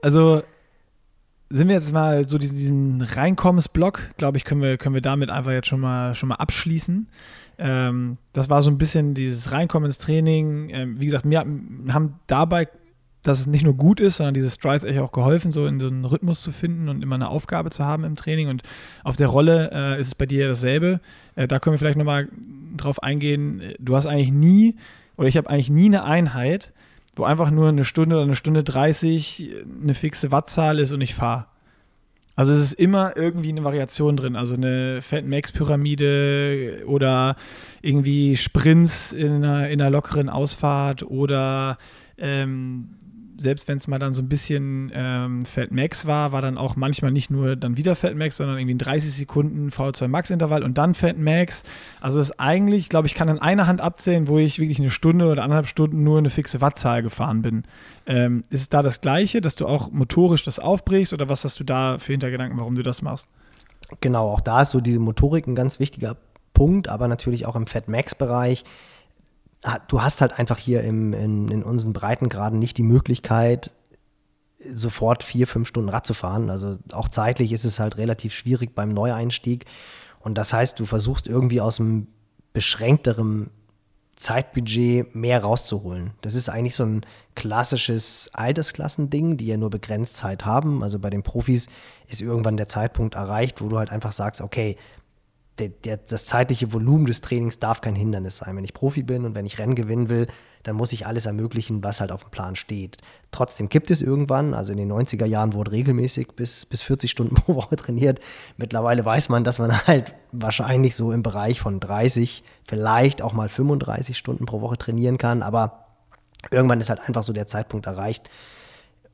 also 0.00 0.42
sind 1.50 1.68
wir 1.68 1.74
jetzt 1.74 1.92
mal 1.92 2.26
so 2.26 2.38
diesen, 2.38 2.56
diesen 2.56 3.02
Reinkommensblock, 3.02 4.16
glaube 4.16 4.38
ich, 4.38 4.44
können 4.44 4.62
wir, 4.62 4.78
können 4.78 4.94
wir 4.94 5.02
damit 5.02 5.30
einfach 5.30 5.52
jetzt 5.52 5.68
schon 5.68 5.80
mal, 5.80 6.14
schon 6.14 6.30
mal 6.30 6.36
abschließen. 6.36 7.06
Ähm, 7.58 8.16
das 8.32 8.48
war 8.48 8.62
so 8.62 8.70
ein 8.70 8.78
bisschen 8.78 9.14
dieses 9.14 9.52
Reinkommenstraining. 9.52 10.70
Ähm, 10.70 11.00
wie 11.00 11.06
gesagt, 11.06 11.28
wir 11.28 11.38
haben 11.40 12.18
dabei 12.26 12.68
dass 13.24 13.40
es 13.40 13.46
nicht 13.46 13.64
nur 13.64 13.74
gut 13.74 14.00
ist, 14.00 14.18
sondern 14.18 14.34
diese 14.34 14.50
Strides 14.50 14.84
echt 14.84 15.00
auch 15.00 15.10
geholfen, 15.10 15.50
so 15.50 15.66
in 15.66 15.80
so 15.80 15.88
einen 15.88 16.04
Rhythmus 16.04 16.42
zu 16.42 16.52
finden 16.52 16.88
und 16.88 17.02
immer 17.02 17.16
eine 17.16 17.28
Aufgabe 17.28 17.70
zu 17.70 17.84
haben 17.84 18.04
im 18.04 18.14
Training. 18.14 18.48
Und 18.48 18.62
auf 19.02 19.16
der 19.16 19.28
Rolle 19.28 19.70
äh, 19.72 20.00
ist 20.00 20.08
es 20.08 20.14
bei 20.14 20.26
dir 20.26 20.46
dasselbe. 20.46 21.00
Äh, 21.34 21.48
da 21.48 21.58
können 21.58 21.74
wir 21.74 21.78
vielleicht 21.78 21.98
nochmal 21.98 22.28
drauf 22.76 23.02
eingehen. 23.02 23.62
Du 23.80 23.96
hast 23.96 24.06
eigentlich 24.06 24.30
nie, 24.30 24.76
oder 25.16 25.26
ich 25.26 25.38
habe 25.38 25.48
eigentlich 25.48 25.70
nie 25.70 25.86
eine 25.86 26.04
Einheit, 26.04 26.72
wo 27.16 27.24
einfach 27.24 27.50
nur 27.50 27.68
eine 27.68 27.84
Stunde 27.84 28.16
oder 28.16 28.24
eine 28.24 28.36
Stunde 28.36 28.62
30 28.62 29.50
eine 29.82 29.94
fixe 29.94 30.30
Wattzahl 30.30 30.78
ist 30.78 30.92
und 30.92 31.00
ich 31.00 31.14
fahre. 31.14 31.46
Also 32.36 32.52
es 32.52 32.58
ist 32.58 32.72
immer 32.72 33.16
irgendwie 33.16 33.50
eine 33.50 33.62
Variation 33.64 34.16
drin, 34.16 34.34
also 34.36 34.56
eine 34.56 35.00
Fat 35.02 35.24
Max 35.24 35.52
Pyramide 35.52 36.82
oder 36.86 37.36
irgendwie 37.80 38.36
Sprints 38.36 39.12
in 39.12 39.44
einer, 39.44 39.68
in 39.68 39.80
einer 39.80 39.90
lockeren 39.90 40.28
Ausfahrt 40.28 41.04
oder 41.04 41.78
ähm, 42.18 42.96
selbst 43.36 43.68
wenn 43.68 43.78
es 43.78 43.88
mal 43.88 43.98
dann 43.98 44.12
so 44.12 44.22
ein 44.22 44.28
bisschen 44.28 44.90
ähm, 44.94 45.44
Fat 45.44 45.70
Max 45.72 46.06
war, 46.06 46.32
war 46.32 46.42
dann 46.42 46.58
auch 46.58 46.76
manchmal 46.76 47.12
nicht 47.12 47.30
nur 47.30 47.56
dann 47.56 47.76
wieder 47.76 47.96
Fat 47.96 48.16
Max, 48.16 48.36
sondern 48.36 48.58
irgendwie 48.58 48.74
ein 48.74 48.78
30 48.78 49.12
Sekunden 49.12 49.70
V2 49.70 50.08
Max 50.08 50.30
Intervall 50.30 50.62
und 50.62 50.78
dann 50.78 50.94
Fat 50.94 51.18
Max. 51.18 51.62
Also 52.00 52.20
ist 52.20 52.38
eigentlich, 52.38 52.88
glaube 52.88 53.06
ich, 53.06 53.14
kann 53.14 53.28
an 53.28 53.38
einer 53.38 53.66
Hand 53.66 53.80
abzählen, 53.80 54.28
wo 54.28 54.38
ich 54.38 54.58
wirklich 54.58 54.78
eine 54.78 54.90
Stunde 54.90 55.30
oder 55.30 55.42
anderthalb 55.42 55.66
Stunden 55.66 56.02
nur 56.04 56.18
eine 56.18 56.30
fixe 56.30 56.60
Wattzahl 56.60 57.02
gefahren 57.02 57.42
bin. 57.42 57.64
Ähm, 58.06 58.42
ist 58.50 58.60
es 58.60 58.68
da 58.68 58.82
das 58.82 59.00
Gleiche, 59.00 59.40
dass 59.40 59.56
du 59.56 59.66
auch 59.66 59.90
motorisch 59.90 60.44
das 60.44 60.58
aufbrichst 60.58 61.12
oder 61.12 61.28
was 61.28 61.44
hast 61.44 61.58
du 61.60 61.64
da 61.64 61.98
für 61.98 62.12
Hintergedanken, 62.12 62.58
warum 62.58 62.74
du 62.74 62.82
das 62.82 63.02
machst? 63.02 63.28
Genau, 64.00 64.28
auch 64.28 64.40
da 64.40 64.62
ist 64.62 64.70
so 64.70 64.80
diese 64.80 64.98
Motorik 64.98 65.46
ein 65.46 65.54
ganz 65.54 65.78
wichtiger 65.80 66.16
Punkt, 66.52 66.88
aber 66.88 67.08
natürlich 67.08 67.46
auch 67.46 67.56
im 67.56 67.66
Fat 67.66 67.88
Max 67.88 68.14
Bereich 68.14 68.64
du 69.88 70.02
hast 70.02 70.20
halt 70.20 70.38
einfach 70.38 70.58
hier 70.58 70.82
im, 70.82 71.12
in, 71.12 71.48
in 71.48 71.62
unseren 71.62 71.92
Breitengraden 71.92 72.58
nicht 72.58 72.76
die 72.76 72.82
Möglichkeit, 72.82 73.70
sofort 74.58 75.22
vier, 75.22 75.46
fünf 75.46 75.68
Stunden 75.68 75.88
Rad 75.88 76.06
zu 76.06 76.14
fahren. 76.14 76.50
Also 76.50 76.78
auch 76.92 77.08
zeitlich 77.08 77.52
ist 77.52 77.64
es 77.64 77.78
halt 77.78 77.98
relativ 77.98 78.34
schwierig 78.34 78.74
beim 78.74 78.90
Neueinstieg. 78.90 79.66
Und 80.20 80.38
das 80.38 80.52
heißt, 80.52 80.78
du 80.80 80.86
versuchst 80.86 81.26
irgendwie 81.26 81.60
aus 81.60 81.80
einem 81.80 82.06
beschränkteren 82.52 83.50
Zeitbudget 84.16 85.14
mehr 85.14 85.42
rauszuholen. 85.42 86.12
Das 86.20 86.34
ist 86.34 86.48
eigentlich 86.48 86.76
so 86.76 86.84
ein 86.84 87.02
klassisches 87.34 88.30
Altersklassending, 88.32 89.36
die 89.36 89.46
ja 89.46 89.56
nur 89.56 89.70
begrenzt 89.70 90.16
Zeit 90.16 90.44
haben. 90.44 90.82
Also 90.82 90.98
bei 90.98 91.10
den 91.10 91.22
Profis 91.22 91.66
ist 92.06 92.20
irgendwann 92.20 92.56
der 92.56 92.68
Zeitpunkt 92.68 93.16
erreicht, 93.16 93.60
wo 93.60 93.68
du 93.68 93.78
halt 93.78 93.90
einfach 93.90 94.12
sagst, 94.12 94.40
okay, 94.40 94.76
der, 95.58 95.68
der, 95.68 95.98
das 95.98 96.26
zeitliche 96.26 96.72
Volumen 96.72 97.06
des 97.06 97.20
Trainings 97.20 97.58
darf 97.58 97.80
kein 97.80 97.94
Hindernis 97.94 98.38
sein. 98.38 98.56
Wenn 98.56 98.64
ich 98.64 98.74
Profi 98.74 99.02
bin 99.02 99.24
und 99.24 99.34
wenn 99.34 99.46
ich 99.46 99.58
Rennen 99.58 99.74
gewinnen 99.74 100.08
will, 100.08 100.26
dann 100.64 100.76
muss 100.76 100.92
ich 100.92 101.06
alles 101.06 101.26
ermöglichen, 101.26 101.84
was 101.84 102.00
halt 102.00 102.10
auf 102.10 102.24
dem 102.24 102.30
Plan 102.30 102.56
steht. 102.56 102.96
Trotzdem 103.30 103.68
gibt 103.68 103.90
es 103.90 104.02
irgendwann, 104.02 104.54
also 104.54 104.72
in 104.72 104.78
den 104.78 104.90
90er 104.90 105.26
Jahren 105.26 105.52
wurde 105.52 105.72
regelmäßig 105.72 106.28
bis, 106.34 106.66
bis 106.66 106.80
40 106.82 107.10
Stunden 107.10 107.34
pro 107.36 107.54
Woche 107.54 107.76
trainiert. 107.76 108.20
Mittlerweile 108.56 109.04
weiß 109.04 109.28
man, 109.28 109.44
dass 109.44 109.58
man 109.58 109.86
halt 109.86 110.14
wahrscheinlich 110.32 110.96
so 110.96 111.12
im 111.12 111.22
Bereich 111.22 111.60
von 111.60 111.78
30, 111.78 112.42
vielleicht 112.66 113.22
auch 113.22 113.32
mal 113.32 113.48
35 113.48 114.18
Stunden 114.18 114.46
pro 114.46 114.60
Woche 114.60 114.78
trainieren 114.78 115.18
kann, 115.18 115.42
aber 115.42 115.84
irgendwann 116.50 116.80
ist 116.80 116.88
halt 116.88 117.00
einfach 117.06 117.22
so 117.22 117.32
der 117.32 117.46
Zeitpunkt 117.46 117.86
erreicht, 117.86 118.28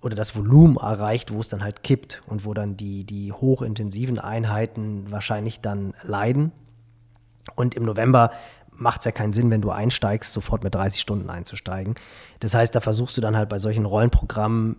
oder 0.03 0.17
das 0.17 0.35
Volumen 0.35 0.77
erreicht, 0.77 1.33
wo 1.33 1.41
es 1.41 1.49
dann 1.49 1.63
halt 1.63 1.83
kippt 1.83 2.23
und 2.27 2.45
wo 2.45 2.55
dann 2.55 2.77
die, 2.77 3.05
die 3.05 3.33
hochintensiven 3.33 4.19
Einheiten 4.19 5.11
wahrscheinlich 5.11 5.61
dann 5.61 5.95
leiden. 6.03 6.53
Und 7.55 7.75
im 7.75 7.85
November 7.85 8.31
macht 8.73 9.01
es 9.01 9.05
ja 9.05 9.13
keinen 9.13 9.33
Sinn, 9.33 9.51
wenn 9.51 9.61
du 9.61 9.71
einsteigst, 9.71 10.33
sofort 10.33 10.65
mit 10.65 10.75
30 10.75 11.01
Stunden 11.01 11.29
einzusteigen. 11.29 11.95
Das 12.41 12.55
heißt, 12.55 12.75
da 12.75 12.81
versuchst 12.81 13.17
du 13.17 13.21
dann 13.21 13.37
halt 13.37 13.51
bei 13.51 13.59
solchen 13.59 13.85
Rollenprogrammen 13.85 14.77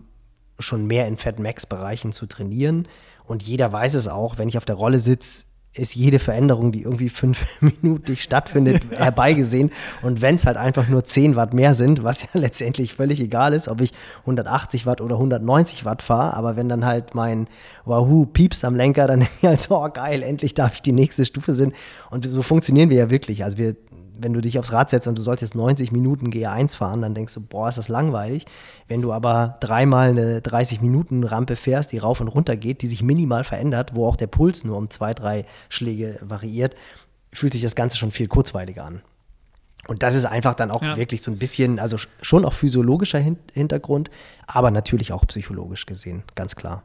schon 0.60 0.88
mehr 0.88 1.08
in 1.08 1.18
Fat 1.18 1.40
Max 1.40 1.66
Bereichen 1.66 2.12
zu 2.12 2.26
trainieren. 2.26 2.88
Und 3.24 3.44
jeder 3.44 3.72
weiß 3.72 3.96
es 3.96 4.08
auch, 4.08 4.38
wenn 4.38 4.50
ich 4.50 4.58
auf 4.58 4.66
der 4.66 4.76
Rolle 4.76 5.00
sitze, 5.00 5.46
ist 5.74 5.96
jede 5.96 6.20
Veränderung, 6.20 6.72
die 6.72 6.82
irgendwie 6.82 7.10
fünf 7.10 7.46
Minuten 7.62 8.18
stattfindet, 8.18 8.84
herbeigesehen. 8.92 9.72
Und 10.02 10.22
wenn 10.22 10.36
es 10.36 10.46
halt 10.46 10.58
einfach 10.58 10.88
nur 10.88 11.04
10 11.04 11.36
Watt 11.36 11.54
mehr 11.54 11.76
sind, 11.76 12.04
was 12.04 12.24
ja 12.24 12.30
letztendlich 12.34 12.96
völlig 12.96 13.22
egal 13.22 13.54
ist, 13.54 13.68
ob 13.68 13.82
ich 13.82 13.94
180 14.22 14.86
Watt 14.86 15.02
oder 15.02 15.16
190 15.16 15.86
Watt 15.86 16.02
fahre, 16.02 16.36
aber 16.36 16.56
wenn 16.56 16.68
dann 16.68 16.86
halt 16.86 17.16
mein 17.16 17.48
Wahoo 17.86 18.26
piepst 18.26 18.66
am 18.66 18.76
Lenker, 18.76 19.08
dann 19.08 19.22
denke 19.22 19.34
ich 19.42 19.48
halt 19.48 19.60
so, 19.62 19.78
oh 19.78 19.90
geil, 19.90 20.24
endlich 20.24 20.54
darf 20.54 20.76
ich 20.76 20.82
die 20.82 20.92
nächste 20.92 21.26
Stufe 21.26 21.54
sind. 21.54 21.74
Und 22.10 22.26
so 22.26 22.42
funktionieren 22.42 22.90
wir 22.90 22.98
ja 22.98 23.10
wirklich. 23.10 23.44
Also 23.44 23.58
wir 23.58 23.76
wenn 24.22 24.34
du 24.34 24.42
dich 24.42 24.60
aufs 24.60 24.72
Rad 24.72 24.90
setzt 24.90 25.08
und 25.08 25.18
du 25.18 25.22
sollst 25.22 25.42
jetzt 25.42 25.56
90 25.56 25.92
Minuten 25.92 26.28
G1 26.30 26.76
fahren, 26.78 27.02
dann 27.02 27.14
denkst 27.14 27.34
du, 27.34 27.42
boah, 27.42 27.70
ist 27.70 27.78
das 27.78 27.90
langweilig. 27.90 28.46
Wenn 28.88 29.02
du 29.02 29.12
aber 29.12 29.58
dreimal 29.60 30.10
eine 30.10 30.40
30-Minuten-Rampe 30.40 31.56
fährst, 31.56 31.92
die 31.92 31.98
rauf 31.98 32.22
und 32.22 32.28
runter 32.28 32.56
geht, 32.58 32.82
die 32.82 32.88
sich 32.88 33.04
minimal 33.04 33.44
verändert, 33.44 33.96
wo 33.96 34.08
auch 34.08 34.16
der 34.16 34.28
Puls 34.28 34.64
nur 34.64 34.78
um 34.78 34.90
zwei, 34.90 35.14
drei 35.14 35.46
Schläge 35.70 36.20
variiert, 36.22 36.76
fühlt 37.34 37.54
sich 37.54 37.62
das 37.62 37.76
Ganze 37.76 37.98
schon 37.98 38.12
viel 38.12 38.28
kurzweiliger 38.28 38.86
an. 38.86 39.02
Und 39.88 40.04
das 40.04 40.14
ist 40.14 40.26
einfach 40.26 40.54
dann 40.54 40.72
auch 40.72 40.84
ja. 40.84 40.96
wirklich 40.96 41.22
so 41.22 41.32
ein 41.32 41.38
bisschen, 41.38 41.80
also 41.80 41.98
schon 42.22 42.46
auch 42.46 42.54
physiologischer 42.54 43.20
Hintergrund, 43.20 44.12
aber 44.48 44.72
natürlich 44.72 45.12
auch 45.12 45.26
psychologisch 45.28 45.86
gesehen, 45.86 46.24
ganz 46.36 46.56
klar. 46.56 46.84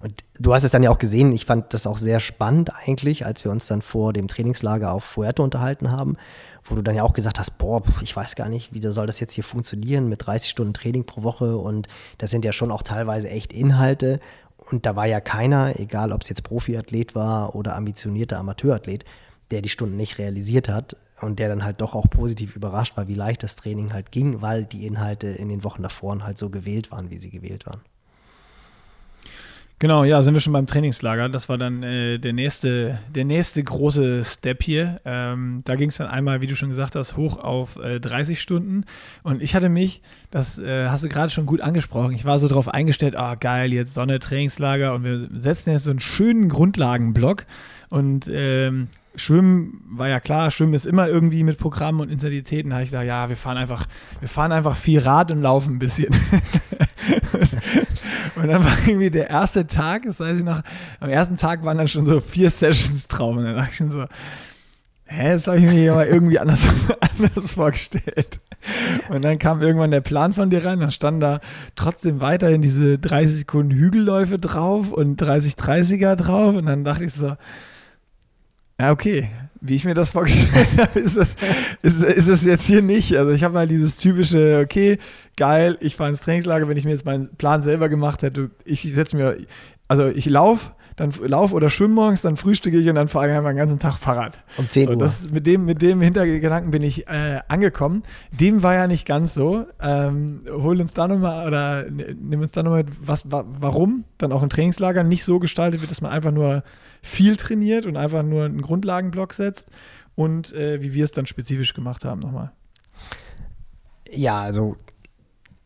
Und 0.00 0.24
du 0.40 0.52
hast 0.52 0.64
es 0.64 0.72
dann 0.72 0.82
ja 0.82 0.90
auch 0.90 0.98
gesehen, 0.98 1.30
ich 1.30 1.46
fand 1.46 1.72
das 1.72 1.86
auch 1.86 1.96
sehr 1.96 2.18
spannend 2.18 2.72
eigentlich, 2.74 3.24
als 3.24 3.44
wir 3.44 3.52
uns 3.52 3.66
dann 3.66 3.82
vor 3.82 4.12
dem 4.12 4.26
Trainingslager 4.26 4.92
auf 4.92 5.04
Fuerte 5.04 5.42
unterhalten 5.42 5.92
haben, 5.92 6.16
wo 6.64 6.74
du 6.74 6.82
dann 6.82 6.96
ja 6.96 7.04
auch 7.04 7.12
gesagt 7.12 7.38
hast, 7.38 7.56
boah, 7.58 7.82
ich 8.02 8.14
weiß 8.14 8.34
gar 8.34 8.48
nicht, 8.48 8.74
wie 8.74 8.82
soll 8.82 9.06
das 9.06 9.20
jetzt 9.20 9.34
hier 9.34 9.44
funktionieren 9.44 10.08
mit 10.08 10.26
30 10.26 10.50
Stunden 10.50 10.74
Training 10.74 11.04
pro 11.04 11.22
Woche 11.22 11.56
und 11.56 11.86
das 12.18 12.32
sind 12.32 12.44
ja 12.44 12.50
schon 12.50 12.72
auch 12.72 12.82
teilweise 12.82 13.30
echt 13.30 13.52
Inhalte 13.52 14.18
und 14.56 14.86
da 14.86 14.96
war 14.96 15.06
ja 15.06 15.20
keiner, 15.20 15.78
egal 15.78 16.10
ob 16.10 16.22
es 16.22 16.28
jetzt 16.28 16.42
Profiathlet 16.42 17.14
war 17.14 17.54
oder 17.54 17.76
ambitionierter 17.76 18.38
Amateurathlet, 18.38 19.04
der 19.52 19.62
die 19.62 19.68
Stunden 19.68 19.96
nicht 19.96 20.18
realisiert 20.18 20.68
hat 20.68 20.96
und 21.22 21.38
der 21.38 21.48
dann 21.48 21.64
halt 21.64 21.80
doch 21.80 21.94
auch 21.94 22.08
positiv 22.10 22.56
überrascht 22.56 22.96
war, 22.96 23.08
wie 23.08 23.14
leicht 23.14 23.42
das 23.42 23.56
Training 23.56 23.92
halt 23.92 24.10
ging, 24.10 24.42
weil 24.42 24.64
die 24.64 24.86
Inhalte 24.86 25.28
in 25.28 25.48
den 25.48 25.64
Wochen 25.64 25.82
davor 25.82 26.22
halt 26.22 26.36
so 26.36 26.50
gewählt 26.50 26.90
waren, 26.90 27.10
wie 27.10 27.18
sie 27.18 27.30
gewählt 27.30 27.66
waren. 27.66 27.80
Genau, 29.82 30.04
ja, 30.04 30.22
sind 30.22 30.34
wir 30.34 30.40
schon 30.40 30.52
beim 30.52 30.68
Trainingslager. 30.68 31.28
Das 31.28 31.48
war 31.48 31.58
dann 31.58 31.82
äh, 31.82 32.18
der, 32.18 32.32
nächste, 32.32 33.00
der 33.12 33.24
nächste 33.24 33.64
große 33.64 34.22
Step 34.22 34.62
hier. 34.62 35.00
Ähm, 35.04 35.62
da 35.64 35.74
ging 35.74 35.88
es 35.88 35.96
dann 35.96 36.06
einmal, 36.06 36.40
wie 36.40 36.46
du 36.46 36.54
schon 36.54 36.68
gesagt 36.68 36.94
hast, 36.94 37.16
hoch 37.16 37.36
auf 37.36 37.78
äh, 37.78 37.98
30 37.98 38.40
Stunden. 38.40 38.84
Und 39.24 39.42
ich 39.42 39.56
hatte 39.56 39.68
mich, 39.68 40.00
das 40.30 40.60
äh, 40.60 40.88
hast 40.88 41.02
du 41.02 41.08
gerade 41.08 41.32
schon 41.32 41.46
gut 41.46 41.60
angesprochen, 41.60 42.12
ich 42.12 42.24
war 42.24 42.38
so 42.38 42.46
darauf 42.46 42.68
eingestellt, 42.68 43.16
ah 43.16 43.32
oh, 43.32 43.36
geil, 43.40 43.72
jetzt 43.72 43.92
Sonne, 43.92 44.20
Trainingslager 44.20 44.94
und 44.94 45.02
wir 45.02 45.28
setzen 45.32 45.70
jetzt 45.70 45.82
so 45.84 45.90
einen 45.90 45.98
schönen 45.98 46.48
Grundlagenblock. 46.48 47.46
Und 47.90 48.30
ähm, 48.32 48.86
Schwimmen 49.14 49.84
war 49.90 50.08
ja 50.08 50.20
klar, 50.20 50.50
Schwimmen 50.50 50.74
ist 50.74 50.86
immer 50.86 51.08
irgendwie 51.08 51.44
mit 51.44 51.58
Programmen 51.58 52.00
und 52.00 52.10
Intensitäten. 52.10 52.70
Da 52.70 52.76
habe 52.76 52.84
ich 52.84 52.90
gesagt, 52.90 53.06
ja, 53.06 53.28
wir 53.28 53.36
fahren 53.36 53.58
einfach, 53.58 53.86
wir 54.20 54.28
fahren 54.28 54.52
einfach 54.52 54.76
viel 54.76 55.00
Rad 55.00 55.30
und 55.30 55.42
laufen 55.42 55.74
ein 55.74 55.78
bisschen. 55.78 56.08
und 58.36 58.48
dann 58.48 58.64
war 58.64 58.76
irgendwie 58.86 59.10
der 59.10 59.28
erste 59.28 59.66
Tag, 59.66 60.04
das 60.04 60.20
weiß 60.20 60.38
ich 60.38 60.44
noch, 60.44 60.62
am 61.00 61.10
ersten 61.10 61.36
Tag 61.36 61.62
waren 61.62 61.78
dann 61.78 61.88
schon 61.88 62.06
so 62.06 62.20
vier 62.20 62.50
Sessions 62.50 63.06
drauf. 63.06 63.36
Und 63.36 63.44
dann 63.44 63.56
dachte 63.56 63.70
ich 63.70 63.76
schon 63.76 63.90
so, 63.90 64.06
hä, 65.04 65.34
das 65.34 65.46
habe 65.46 65.58
ich 65.58 65.64
mir 65.64 65.94
mal 65.94 66.06
irgendwie 66.06 66.38
anders, 66.38 66.66
anders 67.18 67.52
vorgestellt. 67.52 68.40
Und 69.08 69.22
dann 69.22 69.38
kam 69.38 69.60
irgendwann 69.60 69.90
der 69.90 70.00
Plan 70.00 70.32
von 70.32 70.48
dir 70.48 70.64
rein, 70.64 70.80
dann 70.80 70.92
standen 70.92 71.20
da 71.20 71.40
trotzdem 71.76 72.20
weiterhin 72.20 72.62
diese 72.62 72.98
30 72.98 73.40
Sekunden 73.40 73.72
Hügelläufe 73.72 74.38
drauf 74.38 74.92
und 74.92 75.20
30-30er 75.20 76.14
drauf. 76.16 76.54
Und 76.54 76.66
dann 76.66 76.84
dachte 76.84 77.04
ich 77.04 77.12
so, 77.12 77.36
ja, 78.82 78.90
okay. 78.90 79.28
Wie 79.60 79.76
ich 79.76 79.84
mir 79.84 79.94
das 79.94 80.10
vorgestellt 80.10 80.66
habe, 80.76 80.98
ist 80.98 81.16
es 81.16 81.36
ist, 82.02 82.26
ist 82.26 82.44
jetzt 82.44 82.66
hier 82.66 82.82
nicht. 82.82 83.16
Also 83.16 83.30
ich 83.30 83.44
habe 83.44 83.54
mal 83.54 83.68
dieses 83.68 83.96
typische, 83.96 84.60
okay, 84.64 84.98
geil, 85.36 85.78
ich 85.80 85.94
fahre 85.94 86.10
ins 86.10 86.20
Trainingslager, 86.20 86.66
wenn 86.66 86.76
ich 86.76 86.84
mir 86.84 86.90
jetzt 86.90 87.06
meinen 87.06 87.32
Plan 87.36 87.62
selber 87.62 87.88
gemacht 87.88 88.22
hätte, 88.22 88.50
ich 88.64 88.82
setze 88.92 89.16
mir, 89.16 89.36
also 89.86 90.08
ich 90.08 90.26
laufe, 90.26 90.72
dann 90.96 91.12
laufe 91.24 91.54
oder 91.54 91.70
schwimme 91.70 91.94
morgens, 91.94 92.22
dann 92.22 92.36
frühstücke 92.36 92.78
ich 92.78 92.88
und 92.88 92.94
dann 92.94 93.08
fahre 93.08 93.28
ich 93.28 93.36
einfach 93.36 93.50
den 93.50 93.56
ganzen 93.56 93.78
Tag 93.78 93.96
Fahrrad. 93.96 94.42
Um 94.56 94.68
10 94.68 94.88
Uhr. 94.88 94.94
So, 94.94 95.00
das, 95.00 95.30
mit, 95.30 95.46
dem, 95.46 95.64
mit 95.64 95.82
dem 95.82 96.00
Hintergedanken 96.00 96.70
bin 96.70 96.82
ich 96.82 97.08
äh, 97.08 97.40
angekommen. 97.48 98.02
Dem 98.30 98.62
war 98.62 98.74
ja 98.74 98.86
nicht 98.86 99.06
ganz 99.06 99.34
so. 99.34 99.66
Ähm, 99.80 100.42
hol 100.50 100.80
uns 100.80 100.92
da 100.92 101.08
nochmal 101.08 101.46
oder 101.46 101.86
nimm 101.90 102.40
uns 102.40 102.52
da 102.52 102.62
nochmal, 102.62 102.84
was, 103.00 103.24
warum 103.28 104.04
dann 104.18 104.32
auch 104.32 104.42
ein 104.42 104.50
Trainingslager 104.50 105.02
nicht 105.02 105.24
so 105.24 105.38
gestaltet 105.38 105.80
wird, 105.80 105.90
dass 105.90 106.00
man 106.00 106.10
einfach 106.10 106.32
nur 106.32 106.62
viel 107.02 107.36
trainiert 107.36 107.86
und 107.86 107.96
einfach 107.96 108.22
nur 108.22 108.44
einen 108.44 108.62
Grundlagenblock 108.62 109.32
setzt 109.34 109.68
und 110.14 110.52
äh, 110.52 110.82
wie 110.82 110.94
wir 110.94 111.04
es 111.04 111.12
dann 111.12 111.26
spezifisch 111.26 111.74
gemacht 111.74 112.04
haben 112.04 112.20
nochmal. 112.20 112.52
Ja, 114.10 114.42
also 114.42 114.76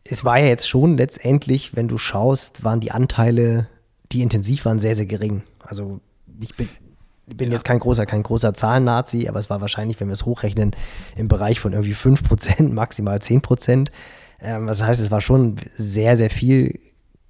es 0.03 0.23
war 0.23 0.39
ja 0.39 0.47
jetzt 0.47 0.69
schon 0.69 0.97
letztendlich, 0.97 1.75
wenn 1.75 1.87
du 1.87 1.97
schaust, 1.97 2.63
waren 2.63 2.79
die 2.79 2.91
Anteile, 2.91 3.67
die 4.11 4.21
intensiv 4.21 4.65
waren, 4.65 4.79
sehr, 4.79 4.95
sehr 4.95 5.05
gering. 5.05 5.43
Also 5.61 5.99
ich 6.39 6.55
bin, 6.55 6.69
bin 7.25 7.49
ja. 7.49 7.53
jetzt 7.53 7.65
kein 7.65 7.79
großer, 7.79 8.05
kein 8.05 8.23
großer 8.23 8.53
Zahlen-Nazi, 8.53 9.27
aber 9.27 9.39
es 9.39 9.49
war 9.49 9.61
wahrscheinlich, 9.61 9.99
wenn 9.99 10.07
wir 10.07 10.13
es 10.13 10.25
hochrechnen, 10.25 10.71
im 11.15 11.27
Bereich 11.27 11.59
von 11.59 11.73
irgendwie 11.73 11.93
5%, 11.93 12.69
maximal 12.73 13.17
10%. 13.17 13.87
Ähm, 14.39 14.67
das 14.67 14.83
heißt, 14.83 15.01
es 15.01 15.11
war 15.11 15.21
schon 15.21 15.55
sehr, 15.75 16.15
sehr 16.17 16.29
viel 16.29 16.79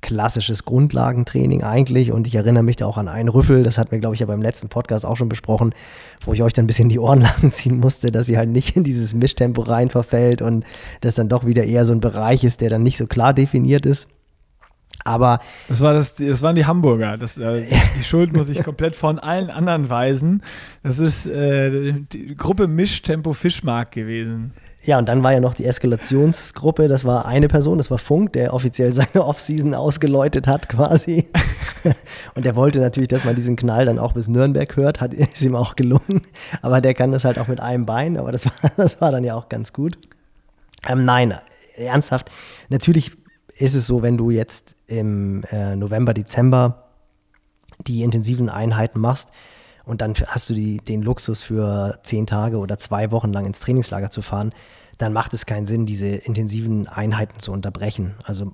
klassisches 0.02 0.64
Grundlagentraining 0.64 1.64
eigentlich. 1.64 2.12
Und 2.12 2.28
ich 2.28 2.36
erinnere 2.36 2.64
mich 2.64 2.76
da 2.76 2.86
auch 2.86 2.98
an 2.98 3.08
einen 3.08 3.30
Rüffel, 3.30 3.64
das 3.64 3.78
hatten 3.78 3.92
wir, 3.92 4.00
glaube 4.00 4.16
ich, 4.16 4.20
ja 4.20 4.28
beim 4.28 4.42
letzten 4.42 4.70
Podcast 4.70 5.06
auch 5.06 5.18
schon 5.18 5.30
besprochen, 5.30 5.74
wo 6.22 6.34
ich 6.34 6.44
euch 6.44 6.54
dann 6.54 6.66
ein 6.66 6.68
bisschen 6.68 6.90
die 6.90 7.00
Ohren 7.00 7.22
lang 7.42 7.52
ziehen 7.52 7.80
musste, 7.80 8.12
dass 8.12 8.28
sie 8.28 8.38
halt 8.38 8.50
nicht 8.50 8.76
in 8.76 8.84
dieses 8.84 9.14
Mischtempo 9.14 9.62
rein 9.64 9.90
verfällt 9.90 10.42
und 10.42 10.66
das 11.02 11.16
dann 11.16 11.30
doch 11.30 11.46
wieder 11.46 11.64
eher 11.64 11.86
so 11.86 11.94
ein 11.94 12.00
Bereich 12.00 12.44
ist, 12.44 12.62
der 12.62 12.70
dann 12.70 12.84
nicht 12.84 12.98
so 12.98 13.08
klar 13.08 13.34
definiert 13.34 13.86
ist. 13.86 14.08
Aber. 15.04 15.40
Das, 15.68 15.82
war 15.82 15.94
das, 15.94 16.16
das 16.16 16.42
waren 16.42 16.56
die 16.56 16.66
Hamburger. 16.66 17.18
Das, 17.18 17.38
äh, 17.38 17.66
die 17.98 18.04
Schuld 18.04 18.34
muss 18.34 18.50
ich 18.50 18.64
komplett 18.64 18.96
von 18.96 19.20
allen 19.20 19.50
anderen 19.50 19.90
weisen. 19.90 20.42
Das 20.84 21.00
ist 21.00 21.26
äh, 21.26 21.94
die 21.94 22.36
Gruppe 22.36 22.68
Mischtempo 22.68 23.34
Fischmarkt 23.34 23.94
gewesen. 23.94 24.54
Ja, 24.88 24.98
und 24.98 25.10
dann 25.10 25.22
war 25.22 25.34
ja 25.34 25.42
noch 25.42 25.54
die 25.54 25.66
Eskalationsgruppe, 25.66 26.88
das 26.88 27.04
war 27.04 27.26
eine 27.26 27.50
Person, 27.50 27.78
das 27.78 27.92
war 27.92 27.98
Funk, 27.98 28.32
der 28.32 28.54
offiziell 28.54 28.94
seine 28.94 29.26
Offseason 29.26 29.74
ausgeläutet 29.74 30.48
hat 30.48 30.70
quasi. 30.70 31.30
und 32.36 32.46
der 32.46 32.56
wollte 32.56 32.80
natürlich, 32.80 33.10
dass 33.10 33.26
man 33.26 33.36
diesen 33.36 33.58
Knall 33.58 33.86
dann 33.86 34.00
auch 34.00 34.14
bis 34.14 34.30
Nürnberg 34.30 34.78
hört, 34.78 35.02
hat 35.02 35.14
ist 35.14 35.42
ihm 35.42 35.58
auch 35.58 35.76
gelungen. 35.76 36.22
Aber 36.62 36.80
der 36.80 36.94
kann 36.94 37.12
das 37.12 37.26
halt 37.26 37.38
auch 37.38 37.50
mit 37.50 37.60
einem 37.60 37.86
Bein, 37.86 38.16
aber 38.16 38.32
das 38.32 38.46
war, 38.46 38.72
das 38.78 39.02
war 39.02 39.12
dann 39.12 39.26
ja 39.26 39.36
auch 39.36 39.50
ganz 39.50 39.74
gut. 39.74 39.98
Ähm, 40.88 41.04
nein, 41.04 41.34
ernsthaft, 41.76 42.32
natürlich 42.70 43.12
ist 43.58 43.76
es 43.76 43.88
so, 43.88 44.02
wenn 44.02 44.18
du 44.18 44.30
jetzt 44.30 44.76
im 44.88 45.44
äh, 45.52 45.76
November, 45.76 46.14
Dezember 46.14 46.84
die 47.86 48.04
intensiven 48.04 48.50
Einheiten 48.50 49.00
machst, 49.00 49.30
und 49.88 50.02
dann 50.02 50.14
hast 50.28 50.50
du 50.50 50.54
die, 50.54 50.80
den 50.80 51.02
Luxus 51.02 51.42
für 51.42 52.00
zehn 52.04 52.28
Tage 52.28 52.58
oder 52.58 52.78
zwei 52.78 53.10
Wochen 53.12 53.32
lang 53.32 53.46
ins 53.46 53.62
Trainingslager 53.62 54.12
zu 54.12 54.22
fahren, 54.22 54.54
dann 54.98 55.14
macht 55.14 55.34
es 55.34 55.46
keinen 55.46 55.66
Sinn, 55.66 55.86
diese 55.86 56.08
intensiven 56.08 56.88
Einheiten 56.88 57.40
zu 57.40 57.54
unterbrechen. 57.54 58.16
Also 58.24 58.52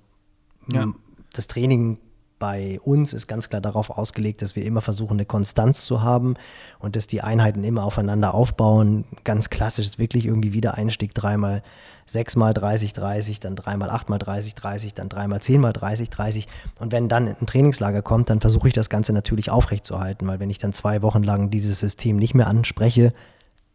ja. 0.72 0.94
das 1.34 1.48
Training 1.48 1.98
bei 2.44 2.78
uns 2.84 3.14
ist 3.14 3.28
ganz 3.28 3.48
klar 3.48 3.62
darauf 3.62 3.90
ausgelegt, 3.90 4.42
dass 4.42 4.58
wir 4.58 4.66
immer 4.66 4.82
versuchen, 4.82 5.14
eine 5.14 5.24
Konstanz 5.24 5.86
zu 5.86 6.02
haben 6.02 6.34
und 6.78 6.98
dass 6.98 7.08
die 7.08 7.22
Einheiten 7.22 7.64
immer 7.64 7.86
aufeinander 7.86 8.34
aufbauen. 8.34 9.06
Ganz 9.24 9.50
klassisch 9.50 9.86
ist 9.86 9.98
wirklich 9.98 10.26
irgendwie 10.26 10.52
wieder 10.52 10.74
Einstieg, 10.74 11.16
dreimal, 11.16 11.64
sechsmal 12.06 12.54
30, 12.54 12.92
30, 12.92 13.40
dann 13.40 13.56
dreimal 13.56 13.90
achtmal 13.90 14.20
30, 14.20 14.56
30, 14.56 14.94
dann 14.94 15.08
dreimal 15.08 15.42
zehnmal 15.42 15.72
30, 15.72 16.10
30. 16.10 16.50
Und 16.82 16.92
wenn 16.92 17.08
dann 17.08 17.30
ein 17.30 17.46
Trainingslager 17.46 18.02
kommt, 18.02 18.30
dann 18.30 18.42
versuche 18.42 18.68
ich 18.68 18.74
das 18.74 18.90
Ganze 18.90 19.14
natürlich 19.14 19.50
aufrechtzuerhalten, 19.50 20.28
weil 20.28 20.42
wenn 20.42 20.50
ich 20.50 20.58
dann 20.58 20.74
zwei 20.74 21.02
Wochen 21.02 21.24
lang 21.24 21.50
dieses 21.50 21.80
System 21.80 22.18
nicht 22.18 22.34
mehr 22.34 22.48
anspreche, 22.48 23.14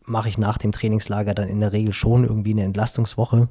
mache 0.04 0.28
ich 0.28 0.36
nach 0.36 0.58
dem 0.58 0.72
Trainingslager 0.72 1.32
dann 1.32 1.48
in 1.48 1.60
der 1.60 1.72
Regel 1.72 1.94
schon 1.94 2.24
irgendwie 2.24 2.52
eine 2.52 2.64
Entlastungswoche. 2.64 3.48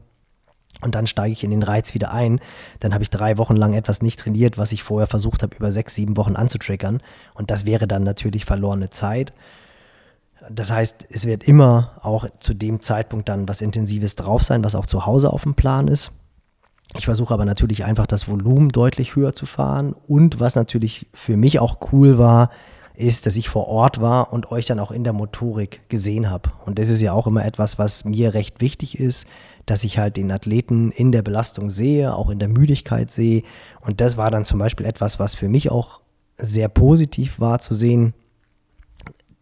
Und 0.82 0.94
dann 0.94 1.08
steige 1.08 1.34
ich 1.34 1.44
in 1.44 1.52
den 1.52 1.64
Reiz 1.64 1.94
wieder 1.94 2.12
ein. 2.12 2.40
Dann 2.80 2.94
habe 2.94 3.04
ich 3.04 3.10
drei 3.10 3.38
Wochen 3.38 3.56
lang 3.56 3.74
etwas 3.74 4.02
nicht 4.02 4.20
trainiert, 4.20 4.58
was 4.58 4.72
ich 4.72 4.84
vorher 4.84 5.08
versucht 5.08 5.42
habe, 5.42 5.56
über 5.56 5.72
sechs, 5.72 5.96
sieben 5.96 6.18
Wochen 6.18 6.36
anzutriggern. 6.36 7.02
Und 7.34 7.50
das 7.50 7.66
wäre 7.66 7.88
dann 7.88 8.04
natürlich 8.04 8.46
verlorene 8.46 8.90
Zeit. 8.90 9.34
Das 10.50 10.72
heißt, 10.72 11.08
es 11.10 11.26
wird 11.26 11.44
immer 11.44 11.94
auch 12.02 12.28
zu 12.40 12.54
dem 12.54 12.82
Zeitpunkt 12.82 13.28
dann 13.28 13.50
was 13.50 13.62
Intensives 13.62 14.16
drauf 14.16 14.44
sein, 14.44 14.64
was 14.64 14.76
auch 14.76 14.86
zu 14.86 15.06
Hause 15.06 15.34
auf 15.34 15.44
dem 15.44 15.56
Plan 15.56 15.88
ist. 15.88 16.12
Ich 16.96 17.06
versuche 17.06 17.34
aber 17.34 17.44
natürlich 17.44 17.84
einfach 17.84 18.08
das 18.08 18.30
Volumen 18.30 18.70
deutlich 18.70 19.16
höher 19.16 19.34
zu 19.34 19.46
fahren. 19.46 19.94
Und 20.08 20.40
was 20.40 20.56
natürlich 20.56 21.08
für 21.14 21.38
mich 21.38 21.60
auch 21.60 21.80
cool 21.92 22.18
war, 22.18 22.50
ist, 22.96 23.26
dass 23.26 23.36
ich 23.36 23.50
vor 23.50 23.68
Ort 23.68 24.02
war 24.02 24.34
und 24.34 24.52
euch 24.52 24.66
dann 24.66 24.80
auch 24.80 24.92
in 24.92 25.04
der 25.04 25.14
Motorik 25.14 25.88
gesehen 25.90 26.30
habe. 26.30 26.52
Und 26.66 26.80
das 26.80 26.90
ist 26.90 27.02
ja 27.02 27.14
auch 27.14 27.28
immer 27.28 27.46
etwas, 27.46 27.78
was 27.78 28.06
mir 28.06 28.34
recht 28.34 28.62
wichtig 28.62 29.00
ist, 29.00 29.28
dass 29.68 29.84
ich 29.84 30.00
halt 30.00 30.18
den 30.18 30.32
Athleten 30.32 30.92
in 30.92 31.12
der 31.12 31.22
Belastung 31.22 31.70
sehe, 31.70 32.16
auch 32.16 32.30
in 32.30 32.40
der 32.40 32.48
Müdigkeit 32.48 33.12
sehe. 33.12 33.44
Und 33.82 34.02
das 34.02 34.18
war 34.18 34.32
dann 34.32 34.46
zum 34.46 34.58
Beispiel 34.60 34.86
etwas, 34.86 35.20
was 35.20 35.36
für 35.36 35.50
mich 35.50 35.70
auch 35.70 36.00
sehr 36.38 36.70
positiv 36.70 37.40
war 37.40 37.60
zu 37.60 37.76
sehen, 37.76 38.14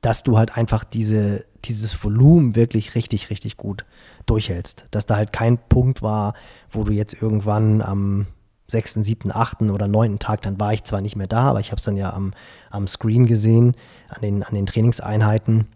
dass 0.02 0.24
du 0.24 0.38
halt 0.38 0.58
einfach 0.58 0.84
diese, 0.84 1.46
dieses 1.64 2.04
Volumen 2.04 2.56
wirklich 2.56 2.96
richtig, 2.96 3.30
richtig 3.30 3.56
gut 3.56 3.86
durchhältst. 4.26 4.88
Dass 4.90 5.06
da 5.06 5.16
halt 5.16 5.32
kein 5.32 5.60
Punkt 5.60 6.02
war, 6.02 6.34
wo 6.72 6.84
du 6.84 6.92
jetzt 6.92 7.14
irgendwann 7.22 7.84
am 7.84 8.26
sechsten, 8.68 9.04
siebten, 9.04 9.32
achten 9.32 9.70
oder 9.70 9.88
neunten 9.88 10.18
Tag, 10.18 10.42
dann 10.42 10.60
war 10.60 10.74
ich 10.74 10.84
zwar 10.84 11.02
nicht 11.02 11.16
mehr 11.16 11.28
da, 11.28 11.44
aber 11.44 11.60
ich 11.60 11.70
habe 11.70 11.78
es 11.78 11.86
dann 11.86 11.98
ja 11.98 12.12
am, 12.12 12.34
am 12.72 12.88
Screen 12.88 13.28
gesehen, 13.28 13.76
an 14.10 14.22
den, 14.24 14.44
an 14.44 14.56
den 14.56 14.66
Trainingseinheiten, 14.66 15.68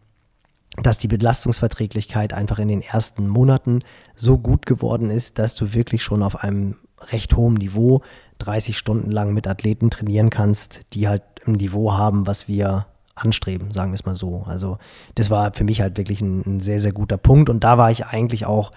dass 0.83 0.97
die 0.97 1.07
Belastungsverträglichkeit 1.07 2.33
einfach 2.33 2.59
in 2.59 2.67
den 2.67 2.81
ersten 2.81 3.27
Monaten 3.27 3.79
so 4.15 4.37
gut 4.37 4.65
geworden 4.65 5.09
ist, 5.09 5.39
dass 5.39 5.55
du 5.55 5.73
wirklich 5.73 6.03
schon 6.03 6.23
auf 6.23 6.43
einem 6.43 6.75
recht 7.11 7.35
hohen 7.35 7.55
Niveau 7.55 8.01
30 8.39 8.77
Stunden 8.77 9.11
lang 9.11 9.33
mit 9.33 9.47
Athleten 9.47 9.89
trainieren 9.89 10.29
kannst, 10.29 10.81
die 10.93 11.07
halt 11.07 11.23
ein 11.45 11.53
Niveau 11.53 11.93
haben, 11.93 12.27
was 12.27 12.47
wir 12.47 12.87
anstreben, 13.15 13.71
sagen 13.71 13.91
wir 13.91 13.95
es 13.95 14.05
mal 14.05 14.15
so. 14.15 14.43
Also 14.45 14.77
das 15.15 15.29
war 15.29 15.53
für 15.53 15.65
mich 15.65 15.81
halt 15.81 15.97
wirklich 15.97 16.21
ein, 16.21 16.41
ein, 16.45 16.59
sehr, 16.59 16.79
sehr 16.79 16.93
guter 16.93 17.17
Punkt. 17.17 17.49
Und 17.49 17.63
da 17.63 17.77
war 17.77 17.91
ich 17.91 18.05
eigentlich 18.05 18.45
auch 18.45 18.71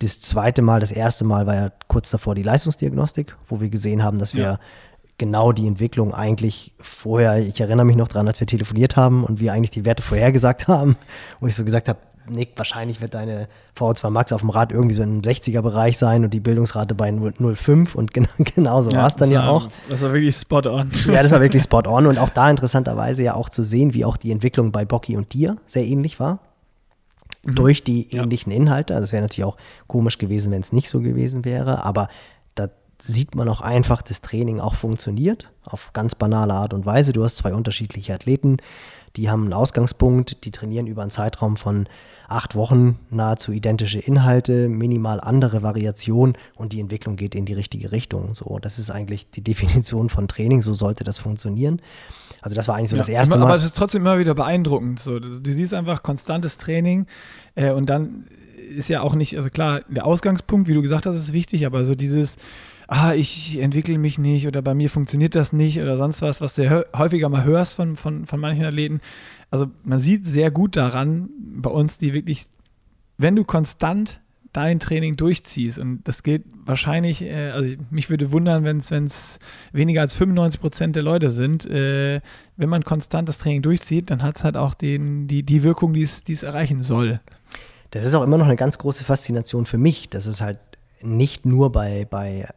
das 0.00 0.20
zweite 0.20 0.60
Mal, 0.60 0.80
das 0.80 0.92
erste 0.92 1.24
Mal 1.24 1.46
war 1.46 1.54
ja 1.54 1.72
kurz 1.88 2.10
davor 2.10 2.34
die 2.34 2.42
Leistungsdiagnostik, 2.42 3.34
wo 3.46 3.60
wir 3.60 3.70
gesehen 3.70 4.02
haben, 4.02 4.18
dass 4.18 4.34
wir. 4.34 4.58
Genau 5.18 5.52
die 5.52 5.66
Entwicklung 5.66 6.14
eigentlich 6.14 6.72
vorher, 6.78 7.38
ich 7.38 7.60
erinnere 7.60 7.86
mich 7.86 7.96
noch 7.96 8.08
dran, 8.08 8.28
als 8.28 8.40
wir 8.40 8.46
telefoniert 8.46 8.96
haben 8.96 9.24
und 9.24 9.40
wir 9.40 9.52
eigentlich 9.52 9.70
die 9.70 9.84
Werte 9.84 10.02
vorhergesagt 10.02 10.68
haben, 10.68 10.96
wo 11.40 11.46
ich 11.46 11.54
so 11.54 11.64
gesagt 11.64 11.88
habe, 11.88 11.98
Nick, 12.28 12.52
wahrscheinlich 12.56 13.00
wird 13.00 13.14
deine 13.14 13.48
VO2 13.76 14.10
Max 14.10 14.32
auf 14.32 14.40
dem 14.40 14.50
Rad 14.50 14.72
irgendwie 14.72 14.94
so 14.94 15.02
im 15.02 15.22
60er-Bereich 15.22 15.96
sein 15.96 16.24
und 16.24 16.34
die 16.34 16.40
Bildungsrate 16.40 16.94
bei 16.94 17.08
0,5 17.08 17.94
und 17.94 18.12
genau, 18.12 18.28
genau 18.38 18.82
so 18.82 18.90
ja, 18.90 18.98
war 18.98 19.06
es 19.06 19.16
dann 19.16 19.30
ja 19.30 19.48
auch. 19.48 19.68
Das 19.88 20.02
war 20.02 20.12
wirklich 20.12 20.36
spot 20.36 20.62
on. 20.66 20.90
Ja, 21.06 21.22
das 21.22 21.30
war 21.30 21.40
wirklich 21.40 21.62
spot 21.62 21.82
on 21.86 22.06
und 22.06 22.18
auch 22.18 22.30
da 22.30 22.50
interessanterweise 22.50 23.22
ja 23.22 23.34
auch 23.34 23.48
zu 23.48 23.62
sehen, 23.62 23.94
wie 23.94 24.04
auch 24.04 24.16
die 24.16 24.32
Entwicklung 24.32 24.72
bei 24.72 24.84
Bocky 24.84 25.16
und 25.16 25.32
dir 25.32 25.56
sehr 25.66 25.84
ähnlich 25.84 26.18
war. 26.18 26.40
Mhm. 27.44 27.54
Durch 27.54 27.84
die 27.84 28.12
ähnlichen 28.12 28.50
ja. 28.50 28.58
Inhalte. 28.58 28.94
Also 28.94 29.04
es 29.04 29.12
wäre 29.12 29.22
natürlich 29.22 29.46
auch 29.46 29.56
komisch 29.86 30.18
gewesen, 30.18 30.52
wenn 30.52 30.62
es 30.62 30.72
nicht 30.72 30.88
so 30.88 31.00
gewesen 31.00 31.44
wäre, 31.44 31.84
aber 31.84 32.08
sieht 33.00 33.34
man 33.34 33.48
auch 33.48 33.60
einfach, 33.60 34.02
dass 34.02 34.20
Training 34.20 34.60
auch 34.60 34.74
funktioniert, 34.74 35.50
auf 35.64 35.92
ganz 35.92 36.14
banale 36.14 36.54
Art 36.54 36.74
und 36.74 36.86
Weise. 36.86 37.12
Du 37.12 37.24
hast 37.24 37.36
zwei 37.36 37.54
unterschiedliche 37.54 38.14
Athleten, 38.14 38.58
die 39.16 39.30
haben 39.30 39.44
einen 39.44 39.52
Ausgangspunkt, 39.52 40.44
die 40.44 40.50
trainieren 40.50 40.86
über 40.86 41.02
einen 41.02 41.10
Zeitraum 41.10 41.56
von 41.56 41.88
acht 42.28 42.54
Wochen 42.54 42.98
nahezu 43.10 43.52
identische 43.52 43.98
Inhalte, 43.98 44.68
minimal 44.68 45.20
andere 45.20 45.62
Variationen 45.62 46.36
und 46.54 46.72
die 46.72 46.80
Entwicklung 46.80 47.16
geht 47.16 47.34
in 47.34 47.44
die 47.44 47.52
richtige 47.52 47.92
Richtung. 47.92 48.34
So, 48.34 48.58
das 48.58 48.78
ist 48.78 48.90
eigentlich 48.90 49.30
die 49.30 49.42
Definition 49.42 50.08
von 50.08 50.28
Training, 50.28 50.60
so 50.60 50.74
sollte 50.74 51.04
das 51.04 51.18
funktionieren. 51.18 51.80
Also 52.42 52.56
das 52.56 52.68
war 52.68 52.76
eigentlich 52.76 52.90
so 52.90 52.96
ja, 52.96 53.00
das 53.00 53.08
erste 53.08 53.38
Mal. 53.38 53.44
Aber 53.44 53.56
es 53.56 53.64
ist 53.64 53.76
trotzdem 53.76 54.02
immer 54.02 54.18
wieder 54.18 54.34
beeindruckend. 54.34 54.98
So, 54.98 55.18
du 55.20 55.52
siehst 55.52 55.72
einfach 55.72 56.02
konstantes 56.02 56.56
Training 56.56 57.06
äh, 57.54 57.70
und 57.70 57.86
dann 57.86 58.24
ist 58.68 58.88
ja 58.88 59.02
auch 59.02 59.14
nicht, 59.14 59.36
also 59.36 59.48
klar, 59.48 59.82
der 59.88 60.04
Ausgangspunkt, 60.04 60.68
wie 60.68 60.74
du 60.74 60.82
gesagt 60.82 61.06
hast, 61.06 61.16
ist 61.16 61.32
wichtig, 61.32 61.64
aber 61.64 61.84
so 61.84 61.94
dieses 61.94 62.36
ah, 62.88 63.14
ich 63.14 63.58
entwickle 63.60 63.98
mich 63.98 64.18
nicht 64.18 64.46
oder 64.46 64.62
bei 64.62 64.74
mir 64.74 64.90
funktioniert 64.90 65.34
das 65.34 65.52
nicht 65.52 65.80
oder 65.80 65.96
sonst 65.96 66.22
was, 66.22 66.40
was 66.40 66.54
du 66.54 66.86
häufiger 66.96 67.28
mal 67.28 67.44
hörst 67.44 67.74
von, 67.74 67.96
von, 67.96 68.26
von 68.26 68.40
manchen 68.40 68.64
Athleten. 68.64 69.00
Also 69.50 69.66
man 69.84 69.98
sieht 69.98 70.26
sehr 70.26 70.50
gut 70.50 70.76
daran, 70.76 71.28
bei 71.38 71.70
uns, 71.70 71.98
die 71.98 72.12
wirklich, 72.12 72.46
wenn 73.18 73.36
du 73.36 73.44
konstant 73.44 74.20
dein 74.52 74.80
Training 74.80 75.16
durchziehst 75.16 75.78
und 75.78 76.00
das 76.04 76.22
geht 76.22 76.44
wahrscheinlich, 76.64 77.22
äh, 77.22 77.50
also 77.50 77.76
mich 77.90 78.08
würde 78.08 78.32
wundern, 78.32 78.64
wenn 78.64 78.78
es 78.78 79.38
weniger 79.72 80.00
als 80.00 80.14
95 80.14 80.60
Prozent 80.60 80.96
der 80.96 81.02
Leute 81.02 81.30
sind, 81.30 81.66
äh, 81.66 82.20
wenn 82.56 82.68
man 82.68 82.82
konstant 82.82 83.28
das 83.28 83.36
Training 83.36 83.60
durchzieht, 83.60 84.10
dann 84.10 84.22
hat 84.22 84.36
es 84.36 84.44
halt 84.44 84.56
auch 84.56 84.74
den, 84.74 85.28
die, 85.28 85.42
die 85.42 85.62
Wirkung, 85.62 85.92
die 85.92 86.02
es 86.04 86.42
erreichen 86.42 86.82
soll. 86.82 87.20
Das 87.90 88.04
ist 88.04 88.14
auch 88.14 88.22
immer 88.22 88.38
noch 88.38 88.46
eine 88.46 88.56
ganz 88.56 88.78
große 88.78 89.04
Faszination 89.04 89.66
für 89.66 89.78
mich, 89.78 90.08
dass 90.08 90.26
es 90.26 90.40
halt 90.40 90.58
nicht 91.02 91.44
nur 91.44 91.70
bei, 91.70 92.06
bei 92.08 92.48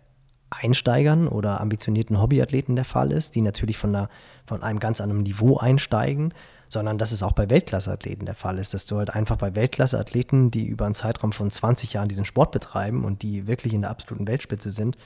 Einsteigern 0.50 1.28
oder 1.28 1.62
ambitionierten 1.62 2.22
Hobbyathleten 2.22 2.76
der 2.76 2.86
Fall 2.86 3.12
ist, 3.12 3.36
die 3.36 3.42
natürlich 3.42 3.78
von, 3.78 3.96
einer, 3.96 4.10
von 4.46 4.64
einem 4.64 4.80
ganz 4.80 5.00
anderen 5.02 5.24
Niveau 5.24 5.58
einsteigen, 5.58 6.34
sondern 6.70 6.98
dass 6.98 7.12
es 7.12 7.24
auch 7.24 7.34
bei 7.34 7.50
Weltklasseathleten 7.50 8.26
der 8.26 8.36
Fall 8.36 8.60
ist, 8.60 8.74
dass 8.74 8.86
du 8.86 8.98
halt 8.98 9.10
einfach 9.10 9.38
bei 9.38 9.56
Weltklasseathleten, 9.56 10.52
die 10.52 10.68
über 10.68 10.86
einen 10.86 10.96
Zeitraum 10.96 11.32
von 11.32 11.50
20 11.50 11.94
Jahren 11.94 12.10
diesen 12.10 12.26
Sport 12.26 12.52
betreiben 12.52 13.04
und 13.04 13.22
die 13.22 13.48
wirklich 13.48 13.74
in 13.74 13.82
der 13.82 13.90
absoluten 13.90 14.28
Weltspitze 14.28 14.72
sind, 14.72 14.98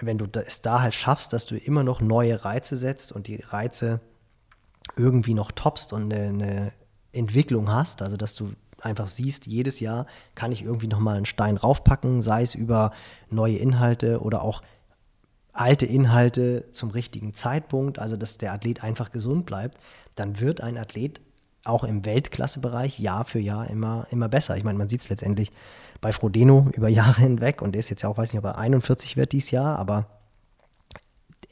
wenn 0.00 0.18
du 0.18 0.26
es 0.44 0.60
da 0.60 0.82
halt 0.82 0.94
schaffst, 0.94 1.32
dass 1.32 1.46
du 1.46 1.56
immer 1.56 1.84
noch 1.84 2.00
neue 2.00 2.44
Reize 2.44 2.76
setzt 2.76 3.12
und 3.12 3.26
die 3.28 3.40
Reize 3.40 4.00
irgendwie 4.96 5.34
noch 5.34 5.52
toppst 5.52 5.92
und 5.92 6.12
eine, 6.12 6.28
eine 6.28 6.72
Entwicklung 7.12 7.72
hast, 7.72 8.02
also 8.02 8.16
dass 8.16 8.34
du 8.34 8.52
einfach 8.84 9.08
siehst, 9.08 9.46
jedes 9.46 9.80
Jahr 9.80 10.06
kann 10.34 10.52
ich 10.52 10.62
irgendwie 10.62 10.86
nochmal 10.86 11.16
einen 11.16 11.26
Stein 11.26 11.56
raufpacken, 11.56 12.20
sei 12.20 12.42
es 12.42 12.54
über 12.54 12.92
neue 13.30 13.56
Inhalte 13.56 14.20
oder 14.20 14.42
auch 14.42 14.62
alte 15.52 15.86
Inhalte 15.86 16.70
zum 16.72 16.90
richtigen 16.90 17.32
Zeitpunkt, 17.32 17.98
also 17.98 18.16
dass 18.16 18.38
der 18.38 18.52
Athlet 18.52 18.82
einfach 18.82 19.12
gesund 19.12 19.46
bleibt, 19.46 19.78
dann 20.16 20.40
wird 20.40 20.60
ein 20.60 20.76
Athlet 20.76 21.20
auch 21.64 21.84
im 21.84 22.04
Weltklassebereich 22.04 22.98
Jahr 22.98 23.24
für 23.24 23.38
Jahr 23.38 23.70
immer, 23.70 24.06
immer 24.10 24.28
besser. 24.28 24.56
Ich 24.56 24.64
meine, 24.64 24.78
man 24.78 24.88
sieht 24.88 25.00
es 25.00 25.08
letztendlich 25.08 25.52
bei 26.00 26.12
Frodeno 26.12 26.68
über 26.72 26.88
Jahre 26.88 27.20
hinweg 27.22 27.62
und 27.62 27.72
der 27.72 27.80
ist 27.80 27.88
jetzt 27.88 28.02
ja 28.02 28.08
auch, 28.08 28.18
weiß 28.18 28.32
nicht, 28.32 28.38
ob 28.38 28.44
er 28.44 28.58
41 28.58 29.16
wird 29.16 29.32
dieses 29.32 29.50
Jahr, 29.50 29.78
aber 29.78 30.06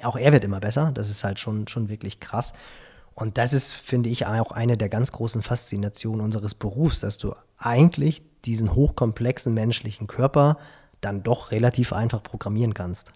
auch 0.03 0.17
er 0.17 0.33
wird 0.33 0.45
immer 0.45 0.61
besser. 0.61 0.91
Das 0.93 1.11
ist 1.11 1.25
halt 1.25 1.39
schon, 1.39 1.69
schon 1.69 1.89
wirklich 1.89 2.21
krass. 2.21 2.53
Und 3.15 3.39
das 3.39 3.53
ist, 3.53 3.73
finde 3.73 4.09
ich, 4.09 4.27
auch 4.27 4.53
eine 4.53 4.77
der 4.77 4.89
ganz 4.89 5.13
großen 5.13 5.43
Faszinationen 5.43 6.25
unseres 6.25 6.55
Berufs, 6.55 7.01
dass 7.01 7.19
du 7.19 7.35
eigentlich 7.59 8.23
diesen 8.45 8.75
hochkomplexen 8.75 9.55
menschlichen 9.55 10.07
Körper 10.07 10.59
dann 11.01 11.23
doch 11.23 11.51
relativ 11.51 11.93
einfach 11.93 12.23
programmieren 12.23 12.75
kannst. 12.75 13.13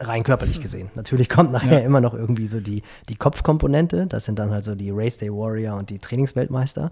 Rein 0.00 0.22
körperlich 0.22 0.60
gesehen. 0.60 0.90
Natürlich 0.94 1.28
kommt 1.28 1.52
nachher 1.52 1.80
ja. 1.80 1.86
immer 1.86 2.00
noch 2.00 2.14
irgendwie 2.14 2.46
so 2.46 2.60
die, 2.60 2.82
die 3.08 3.16
Kopfkomponente. 3.16 4.06
Das 4.06 4.24
sind 4.24 4.38
dann 4.38 4.50
halt 4.50 4.64
so 4.64 4.74
die 4.74 4.90
Race 4.90 5.18
Day 5.18 5.30
Warrior 5.32 5.76
und 5.76 5.90
die 5.90 5.98
Trainingsweltmeister. 5.98 6.90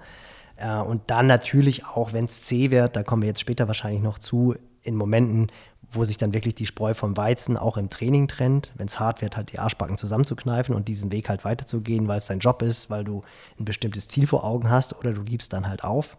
Äh, 0.56 0.78
und 0.78 1.02
dann 1.08 1.26
natürlich 1.26 1.84
auch, 1.84 2.12
wenn 2.12 2.24
es 2.26 2.42
C 2.42 2.70
wird, 2.70 2.96
da 2.96 3.02
kommen 3.02 3.22
wir 3.22 3.28
jetzt 3.28 3.40
später 3.40 3.68
wahrscheinlich 3.68 4.02
noch 4.02 4.18
zu, 4.18 4.54
in 4.82 4.96
Momenten, 4.96 5.48
wo 5.90 6.04
sich 6.04 6.16
dann 6.16 6.34
wirklich 6.34 6.54
die 6.54 6.66
Spreu 6.66 6.94
vom 6.94 7.16
Weizen 7.16 7.56
auch 7.56 7.76
im 7.76 7.90
Training 7.90 8.28
trennt, 8.28 8.72
wenn 8.76 8.86
es 8.86 8.98
hart 8.98 9.22
wird, 9.22 9.36
halt 9.36 9.52
die 9.52 9.58
Arschbacken 9.58 9.98
zusammenzukneifen 9.98 10.74
und 10.74 10.88
diesen 10.88 11.12
Weg 11.12 11.28
halt 11.28 11.44
weiterzugehen, 11.44 12.08
weil 12.08 12.18
es 12.18 12.26
dein 12.26 12.40
Job 12.40 12.62
ist, 12.62 12.90
weil 12.90 13.04
du 13.04 13.22
ein 13.58 13.64
bestimmtes 13.64 14.08
Ziel 14.08 14.26
vor 14.26 14.44
Augen 14.44 14.70
hast 14.70 14.96
oder 14.98 15.12
du 15.12 15.22
gibst 15.24 15.52
dann 15.52 15.68
halt 15.68 15.84
auf. 15.84 16.16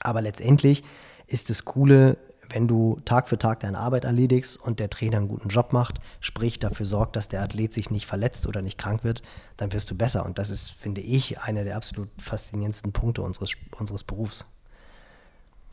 Aber 0.00 0.22
letztendlich 0.22 0.84
ist 1.26 1.50
das 1.50 1.64
Coole, 1.64 2.16
wenn 2.50 2.66
du 2.66 2.98
Tag 3.04 3.28
für 3.28 3.38
Tag 3.38 3.60
deine 3.60 3.78
Arbeit 3.78 4.04
erledigst 4.04 4.56
und 4.56 4.80
der 4.80 4.88
Trainer 4.88 5.18
einen 5.18 5.28
guten 5.28 5.48
Job 5.48 5.72
macht, 5.72 6.00
sprich 6.20 6.58
dafür 6.58 6.86
sorgt, 6.86 7.16
dass 7.16 7.28
der 7.28 7.42
Athlet 7.42 7.74
sich 7.74 7.90
nicht 7.90 8.06
verletzt 8.06 8.46
oder 8.46 8.62
nicht 8.62 8.78
krank 8.78 9.04
wird, 9.04 9.22
dann 9.58 9.72
wirst 9.72 9.90
du 9.90 9.94
besser. 9.94 10.24
Und 10.24 10.38
das 10.38 10.48
ist, 10.48 10.70
finde 10.70 11.02
ich, 11.02 11.40
einer 11.40 11.64
der 11.64 11.76
absolut 11.76 12.08
faszinierendsten 12.18 12.92
Punkte 12.92 13.22
unseres, 13.22 13.52
unseres 13.78 14.02
Berufs. 14.02 14.46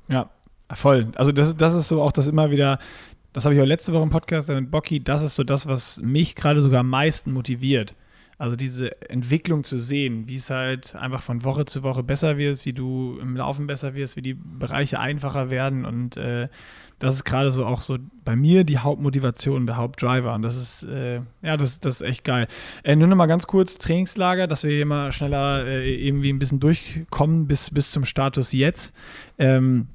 Ja, 0.10 0.30
Voll. 0.73 1.08
Also 1.15 1.32
das, 1.32 1.56
das 1.56 1.73
ist 1.73 1.88
so 1.88 2.01
auch 2.01 2.12
das 2.12 2.28
immer 2.28 2.51
wieder, 2.51 2.80
das 3.34 3.45
habe 3.45 3.56
ich 3.56 3.62
auch 3.62 3.65
letzte 3.65 3.93
Woche 3.93 4.04
im 4.04 4.10
Podcast 4.10 4.49
mit 4.49 4.71
Bocky, 4.71 5.04
das 5.04 5.21
ist 5.21 5.36
so 5.36 5.43
das, 5.43 5.67
was 5.67 6.01
mich 6.01 6.36
gerade 6.36 6.62
sogar 6.62 6.80
am 6.80 6.89
meisten 6.89 7.32
motiviert. 7.32 7.95
Also 8.38 8.58
diese 8.58 9.10
Entwicklung 9.10 9.63
zu 9.63 9.78
sehen, 9.78 10.28
wie 10.28 10.36
es 10.36 10.49
halt 10.49 10.93
einfach 10.95 11.21
von 11.21 11.45
Woche 11.45 11.63
zu 11.63 11.84
Woche 11.84 12.04
besser 12.04 12.38
wird, 12.38 12.65
wie 12.65 12.73
du 12.73 13.17
im 13.21 13.38
Laufen 13.38 13.65
besser 13.65 13.95
wirst, 13.95 14.17
wie 14.17 14.21
die 14.21 14.34
Bereiche 14.34 14.99
einfacher 14.99 15.49
werden 15.49 15.86
und 15.86 16.17
äh, 16.17 16.49
das 16.99 17.15
ist 17.15 17.23
gerade 17.25 17.51
so 17.51 17.65
auch 17.65 17.82
so 17.82 17.97
bei 18.23 18.36
mir 18.36 18.63
die 18.63 18.78
Hauptmotivation, 18.78 19.65
der 19.65 19.78
Hauptdriver. 19.78 20.34
Und 20.34 20.43
das 20.43 20.56
ist, 20.56 20.84
äh, 20.84 21.21
ja, 21.41 21.58
das, 21.58 21.80
das 21.80 22.01
ist 22.01 22.08
echt 22.08 22.23
geil. 22.23 22.47
Äh, 22.84 22.95
nur 22.95 23.08
noch 23.08 23.17
mal 23.17 23.25
ganz 23.25 23.47
kurz 23.47 23.78
Trainingslager, 23.78 24.47
dass 24.47 24.63
wir 24.63 24.71
hier 24.71 24.86
mal 24.86 25.12
schneller 25.12 25.65
äh, 25.65 25.93
irgendwie 25.93 26.32
ein 26.32 26.39
bisschen 26.39 26.60
durchkommen 26.60 27.47
bis, 27.47 27.69
bis 27.69 27.91
zum 27.91 28.06
Status 28.06 28.54
jetzt. 28.54 28.95
Ähm, 29.38 29.88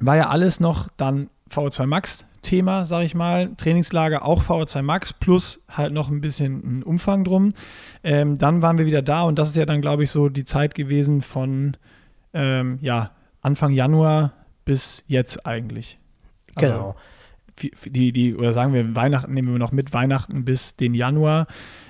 war 0.00 0.16
ja 0.16 0.28
alles 0.28 0.60
noch 0.60 0.88
dann 0.96 1.28
VO2 1.50 1.86
Max 1.86 2.26
Thema, 2.42 2.84
sag 2.84 3.04
ich 3.04 3.14
mal. 3.14 3.50
Trainingslager 3.56 4.24
auch 4.24 4.42
VO2 4.42 4.82
Max 4.82 5.12
plus 5.12 5.64
halt 5.68 5.92
noch 5.92 6.08
ein 6.08 6.20
bisschen 6.20 6.78
ein 6.78 6.82
Umfang 6.82 7.24
drum. 7.24 7.50
Ähm, 8.04 8.38
dann 8.38 8.62
waren 8.62 8.78
wir 8.78 8.86
wieder 8.86 9.02
da 9.02 9.22
und 9.22 9.38
das 9.38 9.48
ist 9.48 9.56
ja 9.56 9.66
dann, 9.66 9.80
glaube 9.80 10.04
ich, 10.04 10.10
so 10.10 10.28
die 10.28 10.44
Zeit 10.44 10.74
gewesen 10.74 11.22
von 11.22 11.76
ähm, 12.32 12.78
ja, 12.82 13.10
Anfang 13.42 13.72
Januar 13.72 14.32
bis 14.64 15.02
jetzt 15.08 15.46
eigentlich. 15.46 15.98
Also, 16.54 16.68
genau. 16.68 16.96
Die, 17.86 18.12
die, 18.12 18.34
oder 18.36 18.52
sagen 18.52 18.74
wir, 18.74 18.94
Weihnachten 18.94 19.32
nehmen 19.32 19.50
wir 19.50 19.58
noch 19.58 19.72
mit, 19.72 19.94
Weihnachten 19.94 20.44
bis 20.44 20.76
den 20.76 20.94
Januar. 20.94 21.46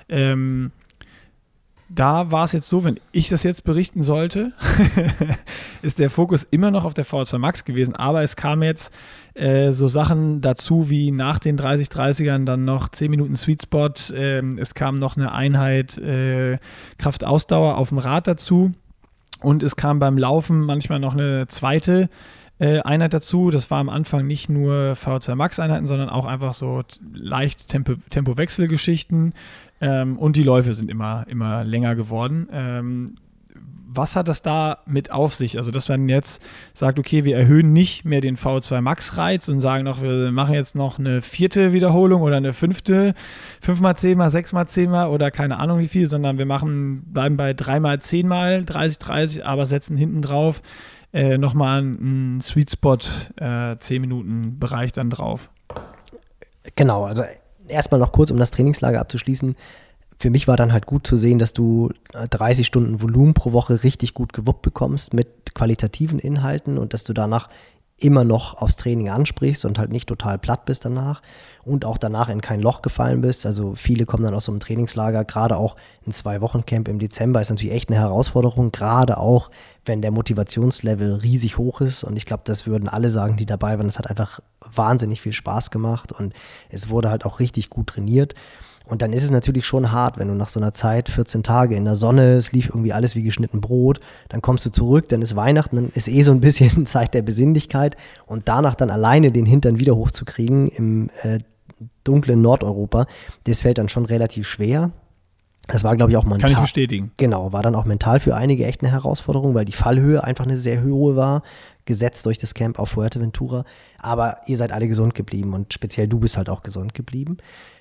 Ähm, 0.07 0.71
da 1.89 2.31
war 2.31 2.45
es 2.45 2.51
jetzt 2.51 2.69
so, 2.69 2.83
wenn 2.83 2.99
ich 3.11 3.29
das 3.29 3.43
jetzt 3.43 3.63
berichten 3.63 4.03
sollte, 4.03 4.51
ist 5.81 5.99
der 5.99 6.09
Fokus 6.09 6.43
immer 6.49 6.71
noch 6.71 6.85
auf 6.85 6.93
der 6.93 7.05
VO2 7.05 7.37
Max 7.37 7.65
gewesen, 7.65 7.95
aber 7.95 8.23
es 8.23 8.35
kamen 8.35 8.63
jetzt 8.63 8.93
äh, 9.35 9.71
so 9.71 9.87
Sachen 9.87 10.41
dazu 10.41 10.89
wie 10.89 11.11
nach 11.11 11.39
den 11.39 11.57
30-30ern 11.57 12.45
dann 12.45 12.65
noch 12.65 12.89
10 12.89 13.09
Minuten 13.09 13.35
Sweet 13.35 13.63
Spot, 13.63 13.93
äh, 14.13 14.41
es 14.57 14.73
kam 14.73 14.95
noch 14.95 15.15
eine 15.15 15.31
Einheit 15.31 15.97
äh, 15.97 16.57
Kraftausdauer 16.97 17.77
auf 17.77 17.89
dem 17.89 17.99
Rad 17.99 18.27
dazu. 18.27 18.73
Und 19.39 19.61
es 19.61 19.75
kam 19.75 19.99
beim 19.99 20.17
Laufen 20.17 20.61
manchmal 20.61 20.99
noch 20.99 21.13
eine 21.13 21.45
zweite 21.45 22.09
äh, 22.59 22.79
Einheit 22.79 23.13
dazu. 23.13 23.51
Das 23.51 23.69
war 23.69 23.79
am 23.79 23.89
Anfang 23.89 24.25
nicht 24.25 24.49
nur 24.49 24.93
VO2 24.93 25.35
Max 25.35 25.59
Einheiten, 25.59 25.85
sondern 25.85 26.09
auch 26.09 26.25
einfach 26.25 26.53
so 26.53 26.81
leicht 27.13 27.67
Tempo, 27.67 27.93
Tempowechselgeschichten 28.09 29.33
ähm, 29.81 30.17
und 30.17 30.35
die 30.35 30.43
Läufe 30.43 30.73
sind 30.73 30.89
immer, 30.89 31.25
immer 31.27 31.63
länger 31.63 31.95
geworden. 31.95 32.47
Ähm, 32.51 33.15
was 33.89 34.15
hat 34.15 34.27
das 34.27 34.41
da 34.41 34.79
mit 34.85 35.11
auf 35.11 35.33
sich? 35.33 35.57
Also, 35.57 35.71
dass 35.71 35.89
man 35.89 36.07
jetzt 36.09 36.41
sagt, 36.73 36.99
okay, 36.99 37.23
wir 37.23 37.35
erhöhen 37.35 37.73
nicht 37.73 38.05
mehr 38.05 38.21
den 38.21 38.37
V2 38.37 38.81
Max-Reiz 38.81 39.47
und 39.49 39.61
sagen 39.61 39.85
noch, 39.85 40.01
wir 40.01 40.31
machen 40.31 40.53
jetzt 40.53 40.75
noch 40.75 40.99
eine 40.99 41.21
vierte 41.21 41.73
Wiederholung 41.73 42.21
oder 42.21 42.37
eine 42.37 42.53
fünfte, 42.53 43.15
fünfmal 43.61 43.95
zehnmal, 43.97 44.29
sechsmal 44.29 44.67
zehnmal 44.67 45.09
oder 45.09 45.31
keine 45.31 45.57
Ahnung 45.57 45.79
wie 45.79 45.87
viel, 45.87 46.07
sondern 46.07 46.37
wir 46.37 46.45
machen, 46.45 47.03
bleiben 47.11 47.37
bei 47.37 47.53
dreimal 47.53 47.99
zehnmal, 47.99 48.65
30, 48.65 48.99
30, 48.99 49.45
aber 49.45 49.65
setzen 49.65 49.97
hinten 49.97 50.21
drauf 50.21 50.61
äh, 51.13 51.37
nochmal 51.37 51.79
einen 51.79 52.41
Sweet 52.41 52.71
Spot 52.71 52.97
äh, 53.37 53.77
10 53.77 54.01
Minuten 54.01 54.59
Bereich 54.59 54.91
dann 54.91 55.09
drauf. 55.09 55.49
Genau, 56.75 57.05
also 57.05 57.23
erstmal 57.69 57.99
noch 57.99 58.11
kurz, 58.11 58.31
um 58.31 58.37
das 58.37 58.51
Trainingslager 58.51 58.99
abzuschließen. 58.99 59.55
Für 60.19 60.29
mich 60.29 60.47
war 60.47 60.57
dann 60.57 60.73
halt 60.73 60.87
gut 60.87 61.05
zu 61.05 61.15
sehen, 61.15 61.37
dass 61.37 61.53
du 61.53 61.91
30 62.11 62.65
Stunden 62.65 63.01
Volumen 63.01 63.33
pro 63.33 63.51
Woche 63.51 63.83
richtig 63.83 64.13
gut 64.13 64.33
gewuppt 64.33 64.63
bekommst 64.63 65.13
mit 65.13 65.53
qualitativen 65.53 66.17
Inhalten 66.17 66.77
und 66.77 66.93
dass 66.93 67.03
du 67.03 67.13
danach 67.13 67.49
immer 67.99 68.23
noch 68.23 68.61
aufs 68.61 68.75
Training 68.75 69.09
ansprichst 69.09 69.65
und 69.65 69.79
halt 69.79 69.91
nicht 69.91 70.07
total 70.07 70.37
platt 70.37 70.65
bist 70.65 70.85
danach 70.85 71.21
und 71.63 71.83
auch 71.83 71.97
danach 71.97 72.29
in 72.29 72.41
kein 72.41 72.61
Loch 72.61 72.83
gefallen 72.83 73.21
bist. 73.21 73.45
Also 73.45 73.73
viele 73.73 74.05
kommen 74.05 74.23
dann 74.23 74.35
aus 74.35 74.45
so 74.45 74.51
einem 74.51 74.59
Trainingslager, 74.59 75.25
gerade 75.25 75.57
auch 75.57 75.75
ein 76.05 76.11
Zwei-Wochen-Camp 76.11 76.87
im 76.87 76.99
Dezember 76.99 77.41
ist 77.41 77.49
natürlich 77.49 77.73
echt 77.73 77.89
eine 77.89 77.99
Herausforderung, 77.99 78.71
gerade 78.71 79.17
auch, 79.17 79.49
wenn 79.83 80.03
der 80.03 80.11
Motivationslevel 80.11 81.15
riesig 81.15 81.57
hoch 81.57 81.81
ist. 81.81 82.03
Und 82.03 82.17
ich 82.17 82.25
glaube, 82.25 82.43
das 82.45 82.67
würden 82.67 82.87
alle 82.87 83.09
sagen, 83.09 83.35
die 83.35 83.47
dabei 83.47 83.77
waren. 83.77 83.87
Es 83.87 83.97
hat 83.97 84.09
einfach 84.09 84.41
wahnsinnig 84.59 85.19
viel 85.21 85.33
Spaß 85.33 85.71
gemacht 85.71 86.11
und 86.11 86.33
es 86.69 86.89
wurde 86.89 87.09
halt 87.09 87.25
auch 87.25 87.39
richtig 87.39 87.71
gut 87.71 87.87
trainiert. 87.87 88.35
Und 88.87 89.01
dann 89.01 89.11
ist 89.11 89.23
es 89.23 89.31
natürlich 89.31 89.65
schon 89.65 89.91
hart, 89.91 90.17
wenn 90.17 90.29
du 90.29 90.33
nach 90.33 90.47
so 90.47 90.59
einer 90.59 90.71
Zeit, 90.71 91.09
14 91.09 91.43
Tage 91.43 91.75
in 91.75 91.83
der 91.85 91.95
Sonne, 91.95 92.35
es 92.35 92.53
lief 92.53 92.69
irgendwie 92.69 92.93
alles 92.93 93.15
wie 93.15 93.23
geschnitten 93.23 93.59
Brot, 93.59 93.99
dann 94.29 94.41
kommst 94.41 94.65
du 94.65 94.71
zurück, 94.71 95.09
dann 95.09 95.21
ist 95.21 95.35
Weihnachten, 95.35 95.75
dann 95.75 95.89
ist 95.89 96.07
eh 96.07 96.23
so 96.23 96.31
ein 96.31 96.39
bisschen 96.39 96.85
Zeit 96.85 97.13
der 97.13 97.21
Besinnlichkeit 97.21 97.97
und 98.25 98.47
danach 98.47 98.75
dann 98.75 98.89
alleine 98.89 99.31
den 99.31 99.45
Hintern 99.45 99.79
wieder 99.79 99.95
hochzukriegen 99.95 100.69
im 100.69 101.09
äh, 101.23 101.39
dunklen 102.03 102.41
Nordeuropa, 102.41 103.05
das 103.43 103.61
fällt 103.61 103.77
dann 103.77 103.89
schon 103.89 104.05
relativ 104.05 104.47
schwer. 104.47 104.91
Das 105.67 105.83
war, 105.83 105.97
glaube 105.97 106.11
ich, 106.11 106.17
auch 106.17 106.23
mental. 106.23 106.49
Kann 106.49 106.51
ich 106.51 106.59
bestätigen. 106.59 107.11
Genau, 107.17 107.51
war 107.51 107.61
dann 107.61 107.75
auch 107.75 107.83
mental 107.83 108.21
für 108.21 108.35
einige 108.35 108.65
echt 108.65 108.81
eine 108.81 108.91
Herausforderung, 108.91 109.53
weil 109.53 109.65
die 109.65 109.73
Fallhöhe 109.73 110.23
einfach 110.23 110.45
eine 110.45 110.57
sehr 110.57 110.81
hohe 110.81 111.17
war, 111.17 111.41
gesetzt 111.83 112.25
durch 112.25 112.37
das 112.37 112.53
Camp 112.53 112.79
auf 112.79 112.91
Fuerteventura. 112.91 113.65
Aber 113.99 114.37
ihr 114.45 114.55
seid 114.55 114.71
alle 114.71 114.87
gesund 114.87 115.13
geblieben 115.13 115.53
und 115.53 115.73
speziell 115.73 116.07
du 116.07 116.19
bist 116.19 116.37
halt 116.37 116.47
auch 116.47 116.63
gesund 116.63 116.93
geblieben. 116.93 117.37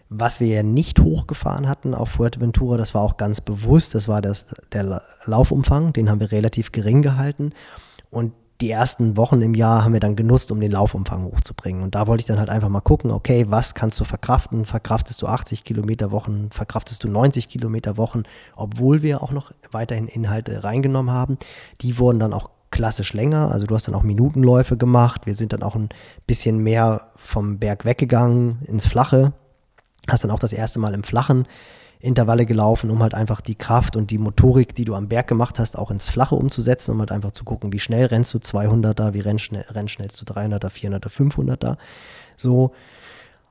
Was 0.09 0.39
wir 0.39 0.47
ja 0.47 0.63
nicht 0.63 1.01
hochgefahren 1.01 1.69
hatten 1.69 1.95
auf 1.95 2.11
Fuerteventura, 2.11 2.77
das 2.77 2.95
war 2.95 3.03
auch 3.03 3.17
ganz 3.17 3.41
bewusst, 3.41 3.95
das 3.95 4.07
war 4.07 4.23
das, 4.23 4.47
der 4.73 5.03
Laufumfang, 5.25 5.93
den 5.93 6.09
haben 6.09 6.21
wir 6.21 6.31
relativ 6.31 6.71
gering 6.71 7.03
gehalten. 7.03 7.53
Und 8.11 8.33
die 8.61 8.71
ersten 8.71 9.17
Wochen 9.17 9.43
im 9.43 9.55
Jahr 9.55 9.85
haben 9.85 9.93
wir 9.93 10.01
dann 10.01 10.17
genutzt, 10.17 10.51
um 10.51 10.61
den 10.61 10.73
Laufumfang 10.73 11.25
hochzubringen. 11.25 11.83
Und 11.83 11.95
da 11.95 12.07
wollte 12.07 12.23
ich 12.23 12.27
dann 12.27 12.39
halt 12.39 12.49
einfach 12.49 12.69
mal 12.69 12.81
gucken, 12.81 13.11
okay, 13.11 13.45
was 13.49 13.75
kannst 13.75 14.01
du 14.01 14.05
verkraften? 14.05 14.65
Verkraftest 14.65 15.21
du 15.21 15.27
80 15.27 15.65
Kilometer 15.65 16.11
Wochen? 16.11 16.49
Verkraftest 16.51 17.05
du 17.05 17.09
90 17.09 17.49
Kilometer 17.49 17.97
Wochen? 17.97 18.23
Obwohl 18.55 19.03
wir 19.03 19.23
auch 19.23 19.33
noch 19.33 19.53
weiterhin 19.71 20.09
Inhalte 20.09 20.65
reingenommen 20.65 21.13
haben. 21.13 21.37
Die 21.83 21.99
wurden 21.99 22.19
dann 22.19 22.33
auch 22.33 22.51
klassisch 22.71 23.13
länger. 23.13 23.51
Also 23.53 23.67
du 23.67 23.75
hast 23.75 23.89
dann 23.89 23.95
auch 23.95 24.03
Minutenläufe 24.03 24.77
gemacht. 24.77 25.27
Wir 25.27 25.35
sind 25.35 25.53
dann 25.53 25.63
auch 25.63 25.77
ein 25.77 25.91
bisschen 26.27 26.59
mehr 26.59 27.09
vom 27.17 27.59
Berg 27.59 27.85
weggegangen 27.85 28.63
ins 28.65 28.87
Flache. 28.87 29.35
Hast 30.09 30.25
dann 30.25 30.31
auch 30.31 30.39
das 30.39 30.53
erste 30.53 30.79
Mal 30.79 30.95
im 30.95 31.05
Flachen 31.05 31.47
Intervalle 31.99 32.47
gelaufen, 32.47 32.91
um 32.91 33.03
halt 33.03 33.15
einfach 33.15 33.41
die 33.41 33.55
Kraft 33.55 33.97
und 33.97 34.11
die 34.11 34.19
Motorik, 34.19 34.75
die 34.75 34.85
du 34.85 34.95
am 34.95 35.09
Berg 35.09 35.29
gemacht 35.29 35.59
hast, 35.59 35.79
auch 35.79 35.91
ins 35.91 36.09
Flache 36.09 36.35
umzusetzen, 36.35 36.93
um 36.93 37.01
halt 37.01 37.11
einfach 37.11 37.33
zu 37.33 37.45
gucken, 37.45 37.73
wie 37.73 37.79
schnell 37.79 38.07
rennst 38.07 38.35
du 38.35 38.39
200er, 38.39 39.15
wie 39.15 39.21
rennschnell, 39.21 39.65
rennschnellst 39.69 40.21
du 40.21 40.25
300er, 40.33 40.69
400er, 40.69 41.09
500er. 41.09 41.77
So, 42.37 42.73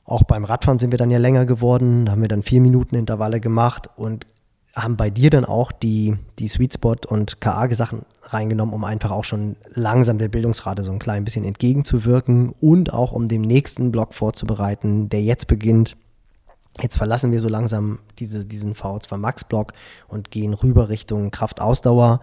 auch 0.05 0.23
beim 0.23 0.45
Radfahren 0.45 0.77
sind 0.77 0.91
wir 0.91 0.99
dann 0.99 1.09
ja 1.09 1.17
länger 1.17 1.45
geworden, 1.45 2.05
da 2.05 2.11
haben 2.11 2.21
wir 2.21 2.27
dann 2.27 2.43
vier 2.43 2.61
Minuten 2.61 2.95
Intervalle 2.95 3.39
gemacht 3.39 3.89
und 3.95 4.27
haben 4.75 4.97
bei 4.97 5.09
dir 5.09 5.29
dann 5.29 5.45
auch 5.45 5.71
die, 5.71 6.15
die 6.37 6.49
Sweet 6.49 6.75
Spot 6.75 6.97
und 7.07 7.39
KA-Sachen 7.39 8.01
reingenommen, 8.23 8.75
um 8.75 8.83
einfach 8.83 9.11
auch 9.11 9.23
schon 9.23 9.55
langsam 9.73 10.17
der 10.17 10.27
Bildungsrate 10.27 10.83
so 10.83 10.91
ein 10.91 10.99
klein 10.99 11.23
bisschen 11.23 11.45
entgegenzuwirken 11.45 12.53
und 12.59 12.93
auch 12.93 13.13
um 13.13 13.27
dem 13.27 13.41
nächsten 13.41 13.91
Block 13.91 14.13
vorzubereiten, 14.13 15.09
der 15.09 15.23
jetzt 15.23 15.47
beginnt 15.47 15.95
Jetzt 16.81 16.97
verlassen 16.97 17.31
wir 17.31 17.39
so 17.39 17.47
langsam 17.47 17.99
diese, 18.19 18.45
diesen 18.45 18.73
VO2 18.73 19.17
Max 19.17 19.43
Block 19.43 19.73
und 20.07 20.31
gehen 20.31 20.53
rüber 20.53 20.89
Richtung 20.89 21.31
Kraftausdauer, 21.31 22.21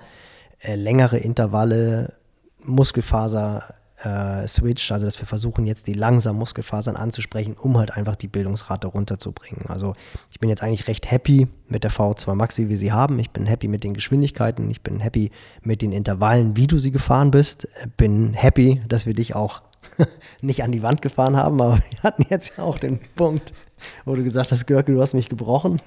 äh, 0.60 0.74
längere 0.74 1.18
Intervalle, 1.18 2.14
Muskelfaser 2.58 3.74
äh, 4.04 4.46
Switch, 4.48 4.90
also 4.90 5.06
dass 5.06 5.18
wir 5.18 5.26
versuchen 5.26 5.66
jetzt 5.66 5.86
die 5.86 5.92
langsamen 5.92 6.38
Muskelfasern 6.38 6.96
anzusprechen, 6.96 7.56
um 7.58 7.78
halt 7.78 7.92
einfach 7.92 8.16
die 8.16 8.28
Bildungsrate 8.28 8.88
runterzubringen. 8.88 9.66
Also 9.68 9.94
ich 10.30 10.40
bin 10.40 10.50
jetzt 10.50 10.62
eigentlich 10.62 10.88
recht 10.88 11.10
happy 11.10 11.48
mit 11.68 11.84
der 11.84 11.90
VO2 11.90 12.34
Max, 12.34 12.58
wie 12.58 12.68
wir 12.68 12.76
sie 12.76 12.92
haben. 12.92 13.18
Ich 13.18 13.30
bin 13.30 13.46
happy 13.46 13.68
mit 13.68 13.84
den 13.84 13.94
Geschwindigkeiten, 13.94 14.70
ich 14.70 14.82
bin 14.82 15.00
happy 15.00 15.30
mit 15.62 15.82
den 15.82 15.92
Intervallen, 15.92 16.56
wie 16.56 16.66
du 16.66 16.78
sie 16.78 16.90
gefahren 16.90 17.30
bist. 17.30 17.68
Bin 17.96 18.34
happy, 18.34 18.82
dass 18.88 19.06
wir 19.06 19.14
dich 19.14 19.34
auch 19.34 19.62
nicht 20.40 20.62
an 20.62 20.72
die 20.72 20.82
Wand 20.82 21.02
gefahren 21.02 21.36
haben, 21.36 21.60
aber 21.60 21.78
wir 21.90 22.02
hatten 22.02 22.24
jetzt 22.28 22.56
ja 22.56 22.64
auch 22.64 22.78
den 22.78 23.00
Punkt, 23.14 23.52
wo 24.04 24.14
du 24.14 24.22
gesagt 24.22 24.52
hast, 24.52 24.66
Görke, 24.66 24.92
du 24.92 25.00
hast 25.00 25.14
mich 25.14 25.28
gebrochen. 25.28 25.80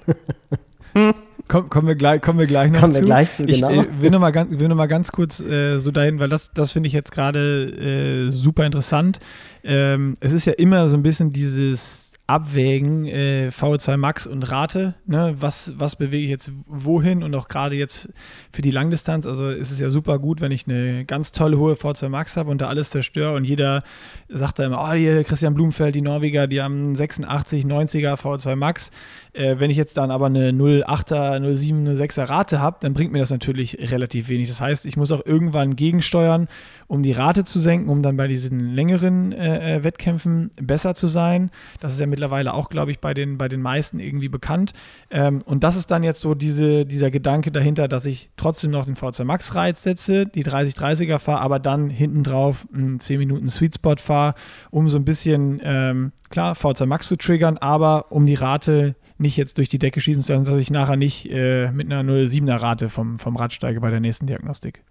Komm, 1.48 1.68
kommen, 1.68 1.86
wir 1.86 1.94
gleich, 1.94 2.22
kommen 2.22 2.40
wir 2.40 2.46
gleich 2.46 2.72
noch 2.72 2.80
kommen 2.80 2.92
zu. 2.92 3.00
Wir 3.00 3.06
gleich 3.06 3.32
zu 3.32 3.44
genau. 3.44 3.70
Ich 3.70 3.78
äh, 3.78 4.00
will 4.00 4.10
noch 4.10 4.18
mal 4.18 4.32
ganz, 4.32 4.58
will 4.58 4.66
noch 4.66 4.76
mal 4.76 4.86
ganz 4.86 5.12
kurz 5.12 5.40
äh, 5.40 5.78
so 5.78 5.92
dahin, 5.92 6.18
weil 6.18 6.28
das, 6.28 6.50
das 6.52 6.72
finde 6.72 6.88
ich 6.88 6.92
jetzt 6.92 7.12
gerade 7.12 8.26
äh, 8.26 8.30
super 8.30 8.66
interessant. 8.66 9.20
Ähm, 9.62 10.16
es 10.20 10.32
ist 10.32 10.46
ja 10.46 10.54
immer 10.54 10.88
so 10.88 10.96
ein 10.96 11.02
bisschen 11.02 11.30
dieses 11.30 12.05
abwägen, 12.26 13.06
äh, 13.06 13.50
VO2 13.52 13.96
Max 13.96 14.26
und 14.26 14.50
Rate, 14.50 14.94
ne? 15.06 15.36
was, 15.38 15.74
was 15.78 15.94
bewege 15.94 16.24
ich 16.24 16.30
jetzt 16.30 16.50
wohin 16.66 17.22
und 17.22 17.32
auch 17.36 17.46
gerade 17.46 17.76
jetzt 17.76 18.08
für 18.50 18.62
die 18.62 18.72
Langdistanz, 18.72 19.26
also 19.26 19.48
ist 19.48 19.70
es 19.70 19.78
ja 19.78 19.90
super 19.90 20.18
gut, 20.18 20.40
wenn 20.40 20.50
ich 20.50 20.66
eine 20.66 21.04
ganz 21.04 21.30
tolle 21.30 21.56
hohe 21.56 21.74
VO2 21.74 22.08
Max 22.08 22.36
habe 22.36 22.50
und 22.50 22.60
da 22.60 22.66
alles 22.66 22.90
zerstöre 22.90 23.36
und 23.36 23.44
jeder 23.44 23.84
sagt 24.28 24.58
da 24.58 24.66
immer, 24.66 24.82
oh, 24.82 24.92
hier 24.92 25.22
Christian 25.22 25.54
Blumenfeld, 25.54 25.94
die 25.94 26.02
Norweger, 26.02 26.48
die 26.48 26.60
haben 26.60 26.96
86, 26.96 27.64
90er 27.64 28.14
VO2 28.16 28.56
Max, 28.56 28.90
äh, 29.32 29.56
wenn 29.58 29.70
ich 29.70 29.76
jetzt 29.76 29.96
dann 29.96 30.10
aber 30.10 30.26
eine 30.26 30.50
0,8er, 30.50 31.38
0,7, 31.38 31.78
eine 31.78 31.94
6er 31.94 32.28
Rate 32.28 32.60
habe, 32.60 32.78
dann 32.80 32.92
bringt 32.92 33.12
mir 33.12 33.20
das 33.20 33.30
natürlich 33.30 33.78
relativ 33.92 34.28
wenig. 34.28 34.48
Das 34.48 34.60
heißt, 34.60 34.84
ich 34.84 34.96
muss 34.96 35.12
auch 35.12 35.24
irgendwann 35.24 35.76
gegensteuern, 35.76 36.48
um 36.88 37.02
die 37.02 37.12
Rate 37.12 37.44
zu 37.44 37.58
senken, 37.58 37.88
um 37.88 38.02
dann 38.02 38.16
bei 38.16 38.28
diesen 38.28 38.74
längeren 38.74 39.32
äh, 39.32 39.76
äh 39.76 39.84
Wettkämpfen 39.84 40.50
besser 40.60 40.94
zu 40.94 41.06
sein. 41.06 41.50
Das 41.80 41.92
ist 41.92 42.00
ja 42.00 42.06
mittlerweile 42.06 42.54
auch, 42.54 42.68
glaube 42.68 42.90
ich, 42.90 43.00
bei 43.00 43.14
den, 43.14 43.38
bei 43.38 43.48
den 43.48 43.62
meisten 43.62 43.98
irgendwie 43.98 44.28
bekannt. 44.28 44.72
Ähm, 45.10 45.40
und 45.44 45.64
das 45.64 45.76
ist 45.76 45.90
dann 45.90 46.02
jetzt 46.02 46.20
so 46.20 46.34
diese, 46.34 46.86
dieser 46.86 47.10
Gedanke 47.10 47.50
dahinter, 47.50 47.88
dass 47.88 48.06
ich 48.06 48.30
trotzdem 48.36 48.70
noch 48.70 48.84
den 48.84 48.96
V2 48.96 49.24
Max 49.24 49.54
Reiz 49.54 49.82
setze, 49.82 50.26
die 50.26 50.44
30-30er 50.44 51.18
fahre, 51.18 51.40
aber 51.40 51.58
dann 51.58 51.90
hinten 51.90 52.22
drauf 52.22 52.66
einen 52.72 53.00
10 53.00 53.18
Minuten 53.18 53.50
Sweet 53.50 53.76
Spot 53.76 53.96
fahre, 53.96 54.34
um 54.70 54.88
so 54.88 54.98
ein 54.98 55.04
bisschen, 55.04 55.60
ähm, 55.62 56.12
klar, 56.30 56.54
V2 56.54 56.86
Max 56.86 57.08
zu 57.08 57.16
triggern, 57.16 57.58
aber 57.58 58.12
um 58.12 58.26
die 58.26 58.34
Rate 58.34 58.94
nicht 59.18 59.36
jetzt 59.36 59.58
durch 59.58 59.68
die 59.68 59.78
Decke 59.78 60.00
schießen 60.00 60.22
zu 60.22 60.32
lassen, 60.32 60.44
dass 60.44 60.58
ich 60.58 60.70
nachher 60.70 60.96
nicht 60.96 61.30
äh, 61.30 61.70
mit 61.72 61.90
einer 61.90 62.02
0,7er 62.02 62.60
Rate 62.60 62.88
vom, 62.88 63.18
vom 63.18 63.36
Rad 63.36 63.52
steige 63.52 63.80
bei 63.80 63.90
der 63.90 64.00
nächsten 64.00 64.26
Diagnostik. 64.26 64.82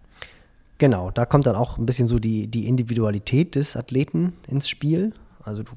Genau, 0.78 1.12
da 1.12 1.26
kommt 1.26 1.46
dann 1.46 1.56
auch 1.56 1.78
ein 1.78 1.86
bisschen 1.86 2.08
so 2.08 2.20
die, 2.20 2.48
die 2.48 2.68
Individualität 2.68 3.56
des 3.56 3.78
Athleten 3.78 4.34
ins 4.48 4.68
Spiel. 4.68 5.14
Also 5.42 5.64
du 5.64 5.72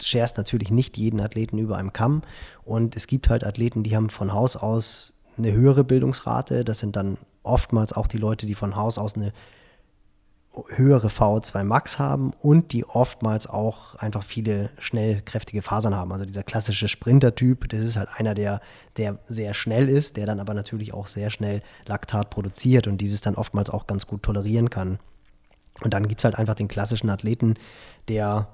scherst 0.00 0.36
natürlich 0.36 0.70
nicht 0.70 0.96
jeden 0.96 1.20
Athleten 1.20 1.58
über 1.58 1.76
einem 1.76 1.92
Kamm 1.92 2.22
und 2.64 2.96
es 2.96 3.06
gibt 3.06 3.28
halt 3.28 3.44
Athleten, 3.44 3.82
die 3.82 3.96
haben 3.96 4.10
von 4.10 4.32
Haus 4.32 4.56
aus 4.56 5.14
eine 5.36 5.52
höhere 5.52 5.84
Bildungsrate. 5.84 6.64
Das 6.64 6.78
sind 6.78 6.96
dann 6.96 7.18
oftmals 7.42 7.92
auch 7.92 8.06
die 8.06 8.16
Leute, 8.16 8.46
die 8.46 8.54
von 8.54 8.76
Haus 8.76 8.96
aus 8.98 9.16
eine 9.16 9.32
höhere 10.68 11.08
VO2 11.08 11.64
Max 11.64 11.98
haben 11.98 12.32
und 12.40 12.72
die 12.72 12.84
oftmals 12.84 13.46
auch 13.46 13.96
einfach 13.96 14.22
viele 14.22 14.70
schnell 14.78 15.20
kräftige 15.22 15.62
Fasern 15.62 15.94
haben. 15.94 16.12
Also 16.12 16.24
dieser 16.24 16.42
klassische 16.42 16.88
Sprinter-Typ, 16.88 17.68
das 17.68 17.80
ist 17.80 17.96
halt 17.96 18.08
einer, 18.16 18.34
der, 18.34 18.60
der 18.96 19.18
sehr 19.26 19.54
schnell 19.54 19.88
ist, 19.88 20.16
der 20.16 20.26
dann 20.26 20.40
aber 20.40 20.54
natürlich 20.54 20.94
auch 20.94 21.06
sehr 21.06 21.30
schnell 21.30 21.62
Laktat 21.86 22.30
produziert 22.30 22.86
und 22.86 22.98
dieses 22.98 23.20
dann 23.20 23.34
oftmals 23.34 23.70
auch 23.70 23.86
ganz 23.86 24.06
gut 24.06 24.22
tolerieren 24.22 24.70
kann. 24.70 24.98
Und 25.82 25.92
dann 25.92 26.06
gibt 26.06 26.20
es 26.20 26.24
halt 26.24 26.36
einfach 26.36 26.54
den 26.54 26.68
klassischen 26.68 27.10
Athleten, 27.10 27.54
der 28.08 28.48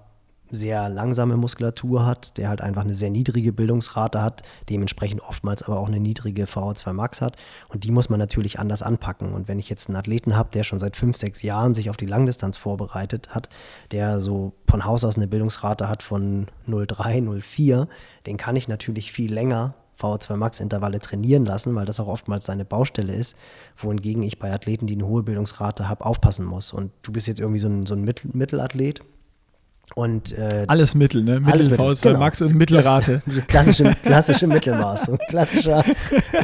sehr 0.51 0.89
langsame 0.89 1.37
Muskulatur 1.37 2.07
hat, 2.07 2.37
der 2.37 2.49
halt 2.49 2.61
einfach 2.61 2.83
eine 2.83 2.95
sehr 2.95 3.11
niedrige 3.11 3.53
Bildungsrate 3.53 4.23
hat, 4.23 4.43
dementsprechend 4.69 5.23
oftmals 5.23 5.63
aber 5.63 5.79
auch 5.79 5.89
eine 5.89 6.01
niedrige 6.01 6.45
VO2 6.45 6.93
Max 6.93 7.21
hat. 7.21 7.37
Und 7.69 7.85
die 7.85 7.91
muss 7.91 8.09
man 8.09 8.19
natürlich 8.19 8.59
anders 8.59 8.83
anpacken. 8.83 9.33
Und 9.33 9.49
wenn 9.49 9.59
ich 9.59 9.69
jetzt 9.69 9.89
einen 9.89 9.97
Athleten 9.97 10.37
habe, 10.37 10.51
der 10.53 10.65
schon 10.65 10.79
seit 10.79 10.97
fünf, 10.97 11.17
sechs 11.17 11.43
Jahren 11.43 11.75
sich 11.75 11.91
auf 11.91 11.97
die 11.97 12.07
Langdistanz 12.07 12.57
vorbereitet 12.57 13.35
hat, 13.35 13.49
der 13.93 14.21
so 14.21 14.53
von 14.69 14.85
Haus 14.85 15.05
aus 15.05 15.17
eine 15.17 15.27
Bildungsrate 15.27 15.89
hat 15.89 16.03
von 16.03 16.47
0,3, 16.69 17.23
0,4, 17.23 17.87
den 18.27 18.37
kann 18.37 18.57
ich 18.57 18.69
natürlich 18.69 19.13
viel 19.13 19.33
länger 19.33 19.75
VO2 20.01 20.37
Max 20.37 20.61
Intervalle 20.61 20.99
trainieren 20.99 21.45
lassen, 21.45 21.75
weil 21.75 21.87
das 21.87 22.01
auch 22.01 22.09
oftmals 22.09 22.47
seine 22.47 22.65
Baustelle 22.65 23.15
ist, 23.15 23.37
wohingegen 23.77 24.23
ich 24.23 24.39
bei 24.39 24.53
Athleten, 24.53 24.87
die 24.87 24.95
eine 24.95 25.07
hohe 25.07 25.23
Bildungsrate 25.23 25.89
haben, 25.89 26.03
aufpassen 26.03 26.45
muss. 26.45 26.73
Und 26.73 26.93
du 27.03 27.13
bist 27.13 27.29
jetzt 27.29 27.41
irgendwie 27.41 27.61
so 27.61 27.69
ein, 27.69 27.87
so 27.87 27.95
ein 27.95 28.03
Mittel 28.03 28.31
Mittelathlet. 28.33 29.03
Und, 29.95 30.37
äh, 30.39 30.65
alles 30.69 30.95
Mittel, 30.95 31.23
ne? 31.25 31.41
Mittel, 31.41 31.67
VO2 31.67 32.03
genau. 32.03 32.19
Max 32.21 32.41
und 32.43 32.55
Mittelrate. 32.55 33.23
Das, 33.31 33.47
klassische, 33.47 33.97
klassische 34.03 34.47
Mittelmaß. 34.47 35.11
Klassischer 35.29 35.85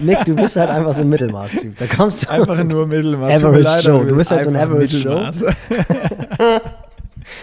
Nick, 0.02 0.24
du 0.24 0.34
bist 0.34 0.56
halt 0.56 0.70
einfach 0.70 0.92
so 0.92 1.02
ein 1.02 1.08
Mittelmaß-Typ. 1.08 1.76
Da 1.78 1.86
kommst 1.86 2.24
du. 2.24 2.30
Einfach 2.30 2.62
nur 2.64 2.86
Mittelmaß. 2.86 3.42
Average 3.42 3.62
leid, 3.62 3.84
Joe. 3.84 4.06
Du 4.06 4.16
bist 4.16 4.30
halt 4.30 4.42
so 4.44 4.50
ein 4.50 4.56
Average 4.56 4.98
Joe. 4.98 5.30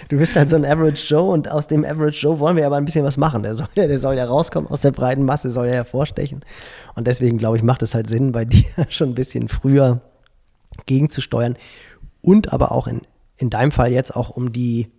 du 0.09 0.17
bist 0.17 0.35
halt 0.35 0.49
so 0.49 0.55
ein 0.55 0.65
Average 0.65 1.05
Joe 1.07 1.31
und 1.31 1.49
aus 1.49 1.67
dem 1.67 1.85
Average 1.85 2.19
Joe 2.21 2.39
wollen 2.39 2.57
wir 2.57 2.65
aber 2.65 2.77
ein 2.77 2.85
bisschen 2.85 3.05
was 3.05 3.17
machen. 3.17 3.43
Der 3.43 3.55
soll, 3.55 3.67
ja, 3.75 3.87
der 3.87 3.99
soll 3.99 4.15
ja 4.15 4.25
rauskommen 4.25 4.69
aus 4.69 4.81
der 4.81 4.91
breiten 4.91 5.23
Masse, 5.23 5.49
soll 5.51 5.67
ja 5.67 5.73
hervorstechen. 5.73 6.41
Und 6.95 7.07
deswegen, 7.07 7.37
glaube 7.37 7.57
ich, 7.57 7.63
macht 7.63 7.81
es 7.81 7.95
halt 7.95 8.07
Sinn, 8.07 8.31
bei 8.31 8.45
dir 8.45 8.65
schon 8.89 9.09
ein 9.09 9.15
bisschen 9.15 9.47
früher 9.47 10.01
gegenzusteuern 10.85 11.55
und 12.21 12.51
aber 12.51 12.71
auch 12.71 12.87
in, 12.87 13.01
in 13.37 13.49
deinem 13.49 13.71
Fall 13.71 13.91
jetzt 13.91 14.15
auch 14.15 14.29
um 14.29 14.51
die 14.51 14.91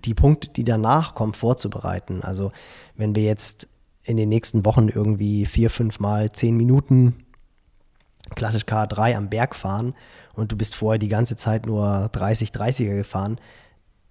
die 0.00 0.14
Punkte, 0.14 0.48
die 0.48 0.64
danach 0.64 1.14
kommen, 1.14 1.34
vorzubereiten. 1.34 2.22
Also 2.22 2.52
wenn 2.96 3.14
wir 3.14 3.24
jetzt 3.24 3.68
in 4.02 4.16
den 4.16 4.28
nächsten 4.28 4.64
Wochen 4.64 4.88
irgendwie 4.88 5.46
vier, 5.46 5.70
fünf 5.70 6.00
Mal 6.00 6.32
zehn 6.32 6.56
Minuten 6.56 7.24
klassisch 8.34 8.64
K3 8.64 9.16
am 9.16 9.28
Berg 9.28 9.54
fahren 9.54 9.94
und 10.34 10.52
du 10.52 10.56
bist 10.56 10.74
vorher 10.74 10.98
die 10.98 11.08
ganze 11.08 11.36
Zeit 11.36 11.66
nur 11.66 12.08
30, 12.12 12.50
30er 12.50 12.96
gefahren, 12.96 13.40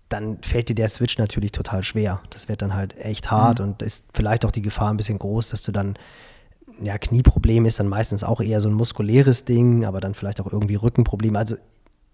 dann 0.09 0.41
fällt 0.41 0.69
dir 0.69 0.75
der 0.75 0.87
Switch 0.87 1.17
natürlich 1.17 1.51
total 1.51 1.83
schwer. 1.83 2.21
Das 2.29 2.47
wird 2.47 2.61
dann 2.61 2.73
halt 2.73 2.95
echt 2.97 3.29
hart 3.29 3.59
mhm. 3.59 3.65
und 3.65 3.81
ist 3.81 4.05
vielleicht 4.13 4.45
auch 4.45 4.51
die 4.51 4.61
Gefahr 4.61 4.89
ein 4.89 4.97
bisschen 4.97 5.19
groß, 5.19 5.49
dass 5.49 5.63
du 5.63 5.71
dann, 5.71 5.97
ja, 6.81 6.97
Knieproblem 6.97 7.65
ist 7.65 7.79
dann 7.79 7.87
meistens 7.87 8.23
auch 8.23 8.39
eher 8.39 8.61
so 8.61 8.69
ein 8.69 8.73
muskuläres 8.73 9.45
Ding, 9.45 9.85
aber 9.85 9.99
dann 9.99 10.13
vielleicht 10.13 10.39
auch 10.39 10.51
irgendwie 10.51 10.75
Rückenprobleme. 10.75 11.37
Also 11.37 11.55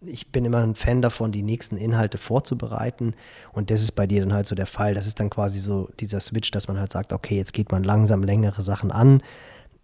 ich 0.06 0.32
bin 0.32 0.46
immer 0.46 0.60
ein 0.60 0.76
Fan 0.76 1.02
davon, 1.02 1.32
die 1.32 1.44
nächsten 1.44 1.78
Inhalte 1.78 2.18
vorzubereiten. 2.18 3.14
Und 3.52 3.72
das 3.72 3.82
ist 3.82 3.94
bei 3.94 4.08
dir 4.08 4.22
dann 4.22 4.34
halt 4.34 4.46
so 4.46 4.56
der 4.56 4.66
Fall. 4.66 4.94
Das 4.94 5.08
ist 5.08 5.20
dann 5.20 5.30
quasi 5.30 5.60
so 5.60 5.90
dieser 6.00 6.20
Switch, 6.20 6.52
dass 6.52 6.68
man 6.68 6.80
halt 6.80 6.92
sagt, 6.92 7.14
okay, 7.14 7.38
jetzt 7.38 7.54
geht 7.54 7.72
man 7.72 7.84
langsam 7.84 8.24
längere 8.24 8.62
Sachen 8.62 8.92
an. 8.92 9.22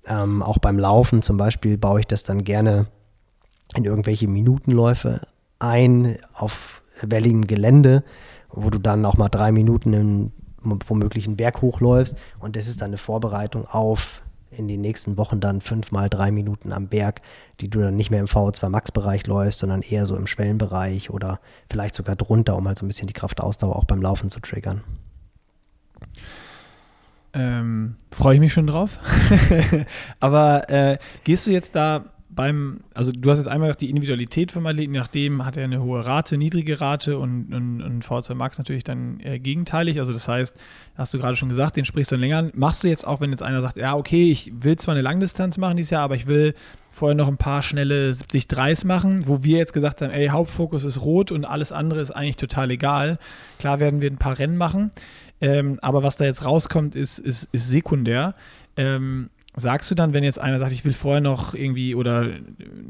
Ähm, 0.06 0.42
auch 0.42 0.58
beim 0.58 0.80
Laufen 0.80 1.22
zum 1.22 1.38
Beispiel 1.38 1.78
baue 1.78 2.02
ich 2.02 2.08
das 2.08 2.24
dann 2.24 2.44
gerne 2.44 2.88
in 3.76 3.86
irgendwelche 3.86 4.28
Minutenläufe 4.28 5.28
ein 5.60 6.18
auf 6.34 6.82
welligem 7.02 7.46
Gelände, 7.46 8.04
wo 8.50 8.70
du 8.70 8.80
dann 8.80 9.06
auch 9.06 9.18
mal 9.18 9.30
drei 9.30 9.52
Minuten 9.52 9.94
in, 9.94 10.32
womöglich 10.62 11.28
einen 11.28 11.38
Berg 11.38 11.62
hochläufst. 11.62 12.16
Und 12.40 12.56
das 12.56 12.68
ist 12.68 12.82
dann 12.82 12.90
eine 12.90 12.98
Vorbereitung 12.98 13.66
auf 13.66 14.22
in 14.52 14.68
den 14.68 14.82
nächsten 14.82 15.18
Wochen 15.18 15.40
dann 15.40 15.62
fünfmal 15.62 16.10
drei 16.10 16.32
Minuten 16.32 16.72
am 16.72 16.88
Berg, 16.88 17.22
die 17.62 17.70
du 17.70 17.80
dann 17.80 17.96
nicht 17.96 18.10
mehr 18.10 18.20
im 18.20 18.26
VO2 18.26 18.70
Max-Bereich 18.70 19.28
läufst, 19.28 19.60
sondern 19.60 19.82
eher 19.82 20.06
so 20.06 20.16
im 20.16 20.28
Schwellenbereich 20.28 21.10
oder 21.10 21.40
vielleicht 21.70 21.96
sogar 21.96 22.16
drunter, 22.16 22.56
um 22.56 22.68
halt 22.68 22.78
so 22.78 22.86
ein 22.86 22.88
bisschen 22.88 23.08
die 23.08 23.14
Kraftausdauer 23.14 23.76
auch 23.76 23.86
beim 23.86 24.02
Laufen 24.02 24.30
zu 24.30 24.40
triggern. 24.40 24.84
Ähm, 27.34 27.96
Freue 28.12 28.36
ich 28.36 28.40
mich 28.40 28.54
schon 28.54 28.68
drauf. 28.68 29.00
Aber 30.20 30.70
äh, 30.70 30.98
gehst 31.24 31.46
du 31.46 31.52
jetzt 31.52 31.76
da 31.76 32.06
beim, 32.40 32.80
also 32.94 33.12
du 33.12 33.30
hast 33.30 33.40
jetzt 33.40 33.50
einmal 33.50 33.74
die 33.74 33.90
Individualität 33.90 34.54
vom 34.54 34.66
Athleten, 34.66 34.94
nachdem 34.94 35.44
hat 35.44 35.58
er 35.58 35.66
eine 35.66 35.84
hohe 35.84 36.06
Rate, 36.06 36.38
niedrige 36.38 36.80
Rate 36.80 37.20
und, 37.20 37.54
und, 37.54 37.82
und 37.82 38.06
V2 38.06 38.34
Max 38.34 38.58
natürlich 38.58 38.86
dann 38.86 39.20
äh, 39.20 39.40
gegenteilig. 39.40 40.00
Also 40.00 40.14
das 40.14 40.26
heißt, 40.30 40.56
hast 40.96 41.14
du 41.14 41.18
gerade 41.18 41.36
schon 41.36 41.50
gesagt, 41.50 41.76
den 41.76 41.84
sprichst 41.84 42.12
du 42.12 42.16
dann 42.16 42.22
länger. 42.22 42.50
Machst 42.54 42.82
du 42.82 42.88
jetzt 42.88 43.06
auch, 43.06 43.20
wenn 43.20 43.32
jetzt 43.32 43.44
einer 43.44 43.62
sagt, 43.62 43.76
ja, 43.76 43.94
okay, 43.94 44.32
ich 44.32 44.54
will 44.56 44.78
zwar 44.78 44.94
eine 44.94 45.02
Langdistanz 45.02 45.58
machen 45.58 45.76
dieses 45.76 45.90
Jahr, 45.90 46.04
aber 46.04 46.16
ich 46.16 46.28
will 46.28 46.56
vorher 46.92 47.14
noch 47.14 47.28
ein 47.28 47.36
paar 47.36 47.62
schnelle 47.62 48.14
70 48.14 48.48
3 48.48 48.74
machen, 48.86 49.28
wo 49.28 49.44
wir 49.44 49.58
jetzt 49.58 49.74
gesagt 49.74 50.02
haben, 50.02 50.12
ey, 50.12 50.30
Hauptfokus 50.30 50.86
ist 50.86 51.02
rot 51.02 51.34
und 51.34 51.44
alles 51.44 51.74
andere 51.74 52.00
ist 52.00 52.12
eigentlich 52.12 52.38
total 52.38 52.72
egal. 52.72 53.20
Klar 53.58 53.82
werden 53.82 54.02
wir 54.02 54.10
ein 54.10 54.16
paar 54.16 54.40
Rennen 54.40 54.56
machen, 54.56 54.92
ähm, 55.42 55.78
aber 55.82 56.04
was 56.04 56.16
da 56.16 56.24
jetzt 56.24 56.46
rauskommt, 56.46 56.96
ist, 56.96 57.20
ist, 57.20 57.50
ist 57.52 57.68
sekundär. 57.68 58.34
Ähm, 58.78 59.30
sagst 59.56 59.90
du 59.90 59.96
dann, 59.96 60.14
wenn 60.14 60.24
jetzt 60.24 60.40
einer 60.40 60.60
sagt, 60.60 60.72
ich 60.72 60.86
will 60.86 60.94
vorher 60.94 61.22
noch 61.22 61.54
irgendwie 61.54 61.96
oder 61.96 62.30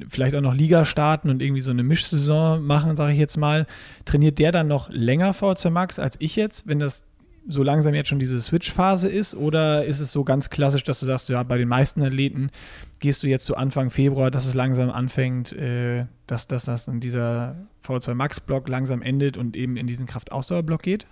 vielleicht 0.07 0.36
auch 0.36 0.41
noch 0.41 0.53
Liga 0.53 0.86
starten 0.86 1.30
und 1.30 1.41
irgendwie 1.41 1.62
so 1.62 1.72
eine 1.72 1.84
Mischsaison 1.84 2.62
machen, 2.66 2.95
sage 2.95 3.14
ich 3.14 3.20
jetzt 3.20 3.38
mal, 3.38 3.66
trainiert 4.05 4.39
der 4.39 4.51
dann 4.51 4.68
noch 4.68 4.89
länger 4.89 5.34
VZ 5.34 5.70
Max 5.72 5.99
als 5.99 6.18
ich 6.20 6.36
jetzt, 6.36 6.68
wenn 6.68 6.80
das 6.80 7.05
so 7.47 7.64
langsam 7.64 7.93
jetzt 7.95 8.10
schon 8.10 8.20
diese 8.20 8.39
Switch-Phase 8.39 9.10
ist? 9.10 9.36
Oder 9.36 9.86
ist 9.86 9.99
es 9.99 10.12
so 10.12 10.24
ganz 10.24 10.49
klassisch, 10.49 10.84
dass 10.84 10.99
du 10.99 11.05
sagst, 11.05 11.30
ja, 11.30 11.41
bei 11.43 11.57
den 11.57 11.68
meisten 11.68 12.03
Athleten 12.03 12.51
gehst 12.99 13.24
du 13.24 13.28
jetzt 13.28 13.45
so 13.45 13.55
Anfang 13.55 13.89
Februar, 13.89 14.30
dass 14.30 14.45
es 14.45 14.53
langsam 14.53 14.91
anfängt, 14.91 15.53
äh, 15.53 16.05
dass, 16.28 16.47
dass 16.47 16.66
das 16.66 16.88
in 16.88 16.99
dieser 16.99 17.55
V2 17.86 18.14
Max-Block 18.14 18.68
langsam 18.68 19.01
endet 19.01 19.38
und 19.38 19.55
eben 19.55 19.78
in 19.78 19.88
diesen 19.88 20.05
Kraftausdauer-Block 20.05 20.84
geht? 20.84 21.07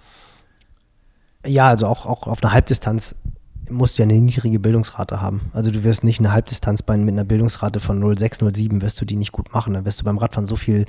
Ja, 1.45 1.69
also 1.69 1.87
auch, 1.87 2.05
auch 2.05 2.27
auf 2.27 2.43
einer 2.43 2.51
Halbdistanz 2.51 3.15
musst 3.69 3.97
du 3.97 4.03
ja 4.03 4.09
eine 4.09 4.19
niedrige 4.19 4.59
Bildungsrate 4.59 5.21
haben. 5.21 5.51
Also 5.53 5.71
du 5.71 5.83
wirst 5.83 6.03
nicht 6.03 6.19
eine 6.19 6.31
Halbdistanzbein 6.31 7.03
mit 7.03 7.13
einer 7.13 7.23
Bildungsrate 7.23 7.79
von 7.79 8.01
0,6, 8.01 8.41
0,7 8.41 8.81
wirst 8.81 8.99
du 9.01 9.05
die 9.05 9.15
nicht 9.15 9.31
gut 9.31 9.53
machen. 9.53 9.73
Dann 9.73 9.85
wirst 9.85 10.01
du 10.01 10.05
beim 10.05 10.17
Radfahren 10.17 10.47
so 10.47 10.55
viel 10.55 10.85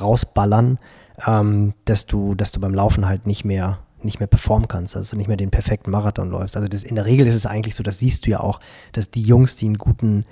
rausballern, 0.00 0.78
ähm, 1.26 1.74
dass, 1.84 2.06
du, 2.06 2.34
dass 2.34 2.52
du 2.52 2.60
beim 2.60 2.74
Laufen 2.74 3.06
halt 3.06 3.26
nicht 3.26 3.44
mehr 3.44 3.78
nicht 4.02 4.18
mehr 4.18 4.28
performen 4.28 4.66
kannst, 4.66 4.96
dass 4.96 5.10
du 5.10 5.16
nicht 5.16 5.28
mehr 5.28 5.36
den 5.36 5.50
perfekten 5.50 5.90
Marathon 5.90 6.30
läufst. 6.30 6.56
Also 6.56 6.68
das, 6.68 6.84
in 6.84 6.94
der 6.94 7.04
Regel 7.04 7.26
ist 7.26 7.34
es 7.34 7.44
eigentlich 7.44 7.74
so, 7.74 7.82
das 7.82 7.98
siehst 7.98 8.24
du 8.24 8.30
ja 8.30 8.40
auch, 8.40 8.58
dass 8.92 9.10
die 9.10 9.20
Jungs, 9.20 9.56
die 9.56 9.66
einen 9.66 9.76
guten, 9.76 10.24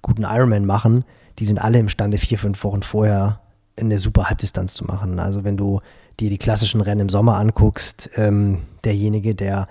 guten 0.00 0.22
Ironman 0.22 0.64
machen, 0.64 1.04
die 1.40 1.44
sind 1.46 1.58
alle 1.58 1.80
imstande, 1.80 2.18
vier, 2.18 2.38
fünf 2.38 2.62
Wochen 2.62 2.82
vorher 2.82 3.40
eine 3.78 3.98
super 3.98 4.28
Halbdistanz 4.28 4.74
zu 4.74 4.84
machen. 4.84 5.18
Also 5.18 5.44
wenn 5.44 5.56
du 5.56 5.80
dir 6.18 6.30
die 6.30 6.38
klassischen 6.38 6.80
Rennen 6.80 7.02
im 7.02 7.08
Sommer 7.08 7.36
anguckst, 7.36 8.10
ähm, 8.16 8.62
derjenige, 8.84 9.34
der 9.34 9.68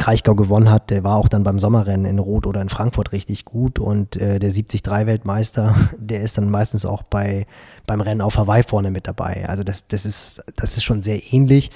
Kraichgau 0.00 0.34
gewonnen 0.34 0.70
hat, 0.70 0.88
der 0.88 1.04
war 1.04 1.16
auch 1.16 1.28
dann 1.28 1.42
beim 1.42 1.58
Sommerrennen 1.58 2.06
in 2.06 2.18
Rot 2.18 2.46
oder 2.46 2.62
in 2.62 2.70
Frankfurt 2.70 3.12
richtig 3.12 3.44
gut 3.44 3.78
und 3.78 4.16
äh, 4.16 4.38
der 4.38 4.50
73-Weltmeister, 4.50 5.74
der 5.98 6.22
ist 6.22 6.38
dann 6.38 6.50
meistens 6.50 6.86
auch 6.86 7.02
bei, 7.02 7.46
beim 7.86 8.00
Rennen 8.00 8.22
auf 8.22 8.38
Hawaii 8.38 8.62
vorne 8.62 8.90
mit 8.90 9.06
dabei. 9.06 9.46
Also 9.46 9.62
das, 9.62 9.86
das, 9.88 10.06
ist, 10.06 10.42
das 10.56 10.78
ist 10.78 10.84
schon 10.84 11.02
sehr 11.02 11.32
ähnlich. 11.32 11.70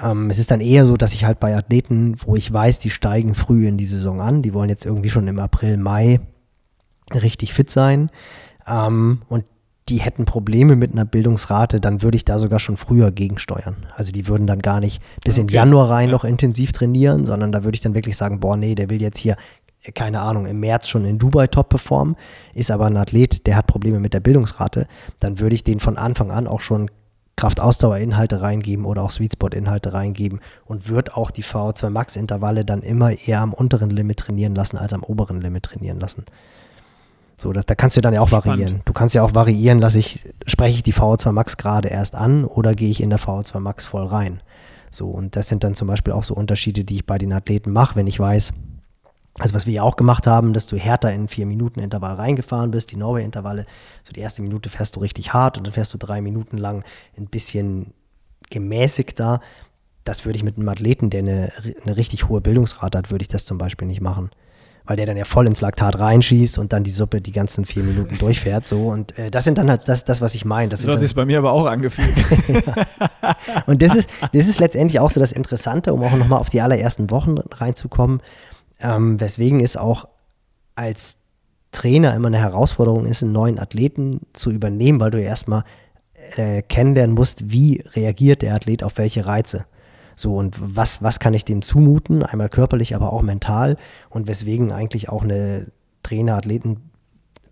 Ähm, 0.00 0.30
es 0.30 0.38
ist 0.38 0.52
dann 0.52 0.60
eher 0.60 0.86
so, 0.86 0.96
dass 0.96 1.12
ich 1.12 1.24
halt 1.24 1.40
bei 1.40 1.56
Athleten, 1.56 2.14
wo 2.24 2.36
ich 2.36 2.50
weiß, 2.52 2.78
die 2.78 2.90
steigen 2.90 3.34
früh 3.34 3.66
in 3.66 3.76
die 3.76 3.86
Saison 3.86 4.20
an, 4.20 4.42
die 4.42 4.54
wollen 4.54 4.70
jetzt 4.70 4.86
irgendwie 4.86 5.10
schon 5.10 5.26
im 5.26 5.40
April, 5.40 5.78
Mai 5.78 6.20
richtig 7.12 7.52
fit 7.54 7.70
sein 7.70 8.08
ähm, 8.68 9.22
und 9.28 9.46
die 9.88 9.98
hätten 9.98 10.24
Probleme 10.24 10.76
mit 10.76 10.92
einer 10.92 11.04
Bildungsrate, 11.04 11.80
dann 11.80 12.02
würde 12.02 12.16
ich 12.16 12.24
da 12.24 12.38
sogar 12.38 12.60
schon 12.60 12.76
früher 12.76 13.10
gegensteuern. 13.10 13.86
Also 13.94 14.12
die 14.12 14.26
würden 14.26 14.46
dann 14.46 14.60
gar 14.60 14.80
nicht 14.80 15.02
bis 15.24 15.34
okay. 15.34 15.42
in 15.42 15.48
Januar 15.48 15.90
rein 15.90 16.08
ja. 16.08 16.12
noch 16.12 16.24
intensiv 16.24 16.72
trainieren, 16.72 17.26
sondern 17.26 17.52
da 17.52 17.64
würde 17.64 17.74
ich 17.74 17.80
dann 17.80 17.94
wirklich 17.94 18.16
sagen, 18.16 18.40
boah, 18.40 18.56
nee, 18.56 18.74
der 18.74 18.90
will 18.90 19.00
jetzt 19.00 19.18
hier, 19.18 19.36
keine 19.94 20.20
Ahnung, 20.20 20.46
im 20.46 20.60
März 20.60 20.88
schon 20.88 21.04
in 21.04 21.18
Dubai 21.18 21.46
top 21.46 21.70
performen, 21.70 22.16
ist 22.54 22.70
aber 22.70 22.86
ein 22.86 22.96
Athlet, 22.96 23.46
der 23.46 23.56
hat 23.56 23.66
Probleme 23.66 24.00
mit 24.00 24.14
der 24.14 24.20
Bildungsrate, 24.20 24.86
dann 25.20 25.38
würde 25.38 25.54
ich 25.54 25.64
den 25.64 25.80
von 25.80 25.96
Anfang 25.96 26.30
an 26.30 26.46
auch 26.46 26.60
schon 26.60 26.90
Kraftausdauerinhalte 27.36 28.42
reingeben 28.42 28.84
oder 28.84 29.02
auch 29.02 29.12
Sweetspot-Inhalte 29.12 29.92
reingeben 29.92 30.40
und 30.64 30.88
wird 30.88 31.14
auch 31.14 31.30
die 31.30 31.44
VO2 31.44 31.88
Max-Intervalle 31.88 32.64
dann 32.64 32.82
immer 32.82 33.12
eher 33.12 33.40
am 33.40 33.52
unteren 33.52 33.90
Limit 33.90 34.18
trainieren 34.18 34.56
lassen 34.56 34.76
als 34.76 34.92
am 34.92 35.04
oberen 35.04 35.40
Limit 35.40 35.62
trainieren 35.62 36.00
lassen. 36.00 36.24
So, 37.40 37.52
das, 37.52 37.66
da 37.66 37.76
kannst 37.76 37.96
du 37.96 38.00
dann 38.00 38.14
ja 38.14 38.20
auch 38.20 38.28
Spannend. 38.28 38.46
variieren. 38.46 38.80
Du 38.84 38.92
kannst 38.92 39.14
ja 39.14 39.22
auch 39.22 39.34
variieren, 39.34 39.78
lasse 39.78 40.00
ich, 40.00 40.28
spreche 40.46 40.74
ich 40.74 40.82
die 40.82 40.92
VO2 40.92 41.30
Max 41.30 41.56
gerade 41.56 41.88
erst 41.88 42.16
an 42.16 42.44
oder 42.44 42.74
gehe 42.74 42.90
ich 42.90 43.00
in 43.00 43.10
der 43.10 43.20
VO2 43.20 43.60
Max 43.60 43.84
voll 43.84 44.06
rein. 44.06 44.42
So, 44.90 45.08
und 45.08 45.36
das 45.36 45.48
sind 45.48 45.62
dann 45.62 45.74
zum 45.74 45.86
Beispiel 45.86 46.12
auch 46.12 46.24
so 46.24 46.34
Unterschiede, 46.34 46.84
die 46.84 46.96
ich 46.96 47.06
bei 47.06 47.16
den 47.16 47.32
Athleten 47.32 47.70
mache, 47.70 47.94
wenn 47.94 48.08
ich 48.08 48.18
weiß, 48.18 48.52
also 49.38 49.54
was 49.54 49.66
wir 49.66 49.74
ja 49.74 49.82
auch 49.84 49.94
gemacht 49.94 50.26
haben, 50.26 50.52
dass 50.52 50.66
du 50.66 50.76
härter 50.76 51.12
in 51.12 51.28
vier 51.28 51.46
Minuten 51.46 51.78
Intervall 51.78 52.14
reingefahren 52.14 52.72
bist, 52.72 52.90
die 52.90 52.96
Norway-Intervalle. 52.96 53.66
So 54.02 54.12
die 54.12 54.20
erste 54.20 54.42
Minute 54.42 54.68
fährst 54.68 54.96
du 54.96 55.00
richtig 55.00 55.32
hart 55.32 55.58
und 55.58 55.66
dann 55.66 55.74
fährst 55.74 55.94
du 55.94 55.98
drei 55.98 56.20
Minuten 56.20 56.58
lang 56.58 56.82
ein 57.16 57.26
bisschen 57.26 57.92
gemäßigter. 58.50 59.40
Das 60.02 60.24
würde 60.24 60.38
ich 60.38 60.42
mit 60.42 60.56
einem 60.56 60.68
Athleten, 60.68 61.10
der 61.10 61.20
eine, 61.20 61.52
eine 61.84 61.96
richtig 61.96 62.28
hohe 62.28 62.40
Bildungsrate 62.40 62.98
hat, 62.98 63.12
würde 63.12 63.22
ich 63.22 63.28
das 63.28 63.44
zum 63.44 63.58
Beispiel 63.58 63.86
nicht 63.86 64.00
machen 64.00 64.30
weil 64.88 64.96
der 64.96 65.04
dann 65.04 65.18
ja 65.18 65.26
voll 65.26 65.46
ins 65.46 65.60
Laktat 65.60 65.98
reinschießt 65.98 66.58
und 66.58 66.72
dann 66.72 66.82
die 66.82 66.90
Suppe 66.90 67.20
die 67.20 67.30
ganzen 67.30 67.66
vier 67.66 67.82
Minuten 67.82 68.16
durchfährt. 68.16 68.66
So. 68.66 68.88
Und 68.88 69.16
äh, 69.18 69.30
das 69.30 69.44
sind 69.44 69.58
dann 69.58 69.68
halt 69.68 69.86
das, 69.86 70.06
das 70.06 70.22
was 70.22 70.34
ich 70.34 70.46
meine. 70.46 70.70
Das 70.70 70.80
so 70.80 70.90
hat 70.90 70.98
sich 70.98 71.14
bei 71.14 71.26
mir 71.26 71.38
aber 71.38 71.52
auch 71.52 71.66
angefühlt. 71.66 72.16
ja. 72.48 73.36
Und 73.66 73.82
das 73.82 73.94
ist, 73.94 74.08
das 74.32 74.48
ist 74.48 74.58
letztendlich 74.60 74.98
auch 74.98 75.10
so 75.10 75.20
das 75.20 75.30
Interessante, 75.30 75.92
um 75.92 76.02
auch 76.02 76.16
nochmal 76.16 76.40
auf 76.40 76.48
die 76.48 76.62
allerersten 76.62 77.10
Wochen 77.10 77.36
reinzukommen. 77.36 78.22
Ähm, 78.80 79.20
weswegen 79.20 79.60
es 79.60 79.76
auch 79.76 80.08
als 80.74 81.18
Trainer 81.70 82.14
immer 82.14 82.28
eine 82.28 82.38
Herausforderung 82.38 83.04
ist, 83.04 83.22
einen 83.22 83.32
neuen 83.32 83.58
Athleten 83.58 84.22
zu 84.32 84.50
übernehmen, 84.50 85.00
weil 85.00 85.10
du 85.10 85.20
ja 85.20 85.28
erstmal 85.28 85.64
äh, 86.36 86.62
kennenlernen 86.62 87.14
musst, 87.14 87.50
wie 87.50 87.84
reagiert 87.92 88.40
der 88.40 88.54
Athlet 88.54 88.82
auf 88.82 88.96
welche 88.96 89.26
Reize. 89.26 89.66
So, 90.18 90.34
und 90.34 90.56
was, 90.58 91.02
was 91.02 91.20
kann 91.20 91.34
ich 91.34 91.44
dem 91.44 91.62
zumuten? 91.62 92.22
Einmal 92.22 92.48
körperlich, 92.48 92.94
aber 92.94 93.12
auch 93.12 93.22
mental. 93.22 93.76
Und 94.10 94.26
weswegen 94.26 94.72
eigentlich 94.72 95.08
auch 95.08 95.22
eine 95.22 95.66
Trainer-Athleten- 96.02 96.88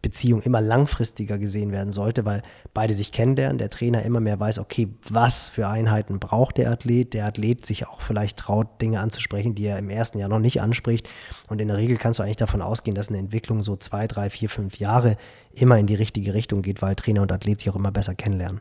Beziehung 0.07 0.41
immer 0.43 0.61
langfristiger 0.61 1.37
gesehen 1.37 1.73
werden 1.73 1.91
sollte, 1.91 2.25
weil 2.25 2.43
beide 2.73 2.95
sich 2.95 3.11
kennenlernen, 3.11 3.59
der 3.59 3.71
Trainer 3.71 4.05
immer 4.05 4.21
mehr 4.21 4.39
weiß, 4.39 4.61
okay, 4.61 4.87
was 5.09 5.49
für 5.49 5.67
Einheiten 5.67 6.21
braucht 6.21 6.59
der 6.59 6.71
Athlet, 6.71 7.13
der 7.13 7.27
Athlet 7.27 7.67
sich 7.67 7.89
auch 7.89 8.01
vielleicht 8.01 8.39
traut, 8.39 8.81
Dinge 8.81 9.01
anzusprechen, 9.01 9.57
die 9.57 9.67
er 9.67 9.81
im 9.81 9.91
ersten 9.91 10.21
Jahr 10.21 10.29
noch 10.29 10.39
nicht 10.39 10.61
anspricht. 10.61 11.09
Und 11.49 11.61
in 11.61 11.67
der 11.67 11.77
Regel 11.77 11.97
kannst 11.97 12.21
du 12.21 12.23
eigentlich 12.23 12.37
davon 12.37 12.63
ausgehen, 12.63 12.95
dass 12.95 13.09
eine 13.09 13.19
Entwicklung 13.19 13.65
so 13.65 13.75
zwei, 13.75 14.07
drei, 14.07 14.31
vier, 14.31 14.49
fünf 14.49 14.79
Jahre 14.79 15.17
immer 15.53 15.77
in 15.77 15.89
die 15.89 15.97
richtige 15.97 16.35
Richtung 16.35 16.63
geht, 16.63 16.83
weil 16.83 16.95
Trainer 16.95 17.23
und 17.23 17.33
Athlet 17.33 17.59
sich 17.59 17.71
auch 17.71 17.77
immer 17.77 17.91
besser 17.91 18.15
kennenlernen. 18.15 18.61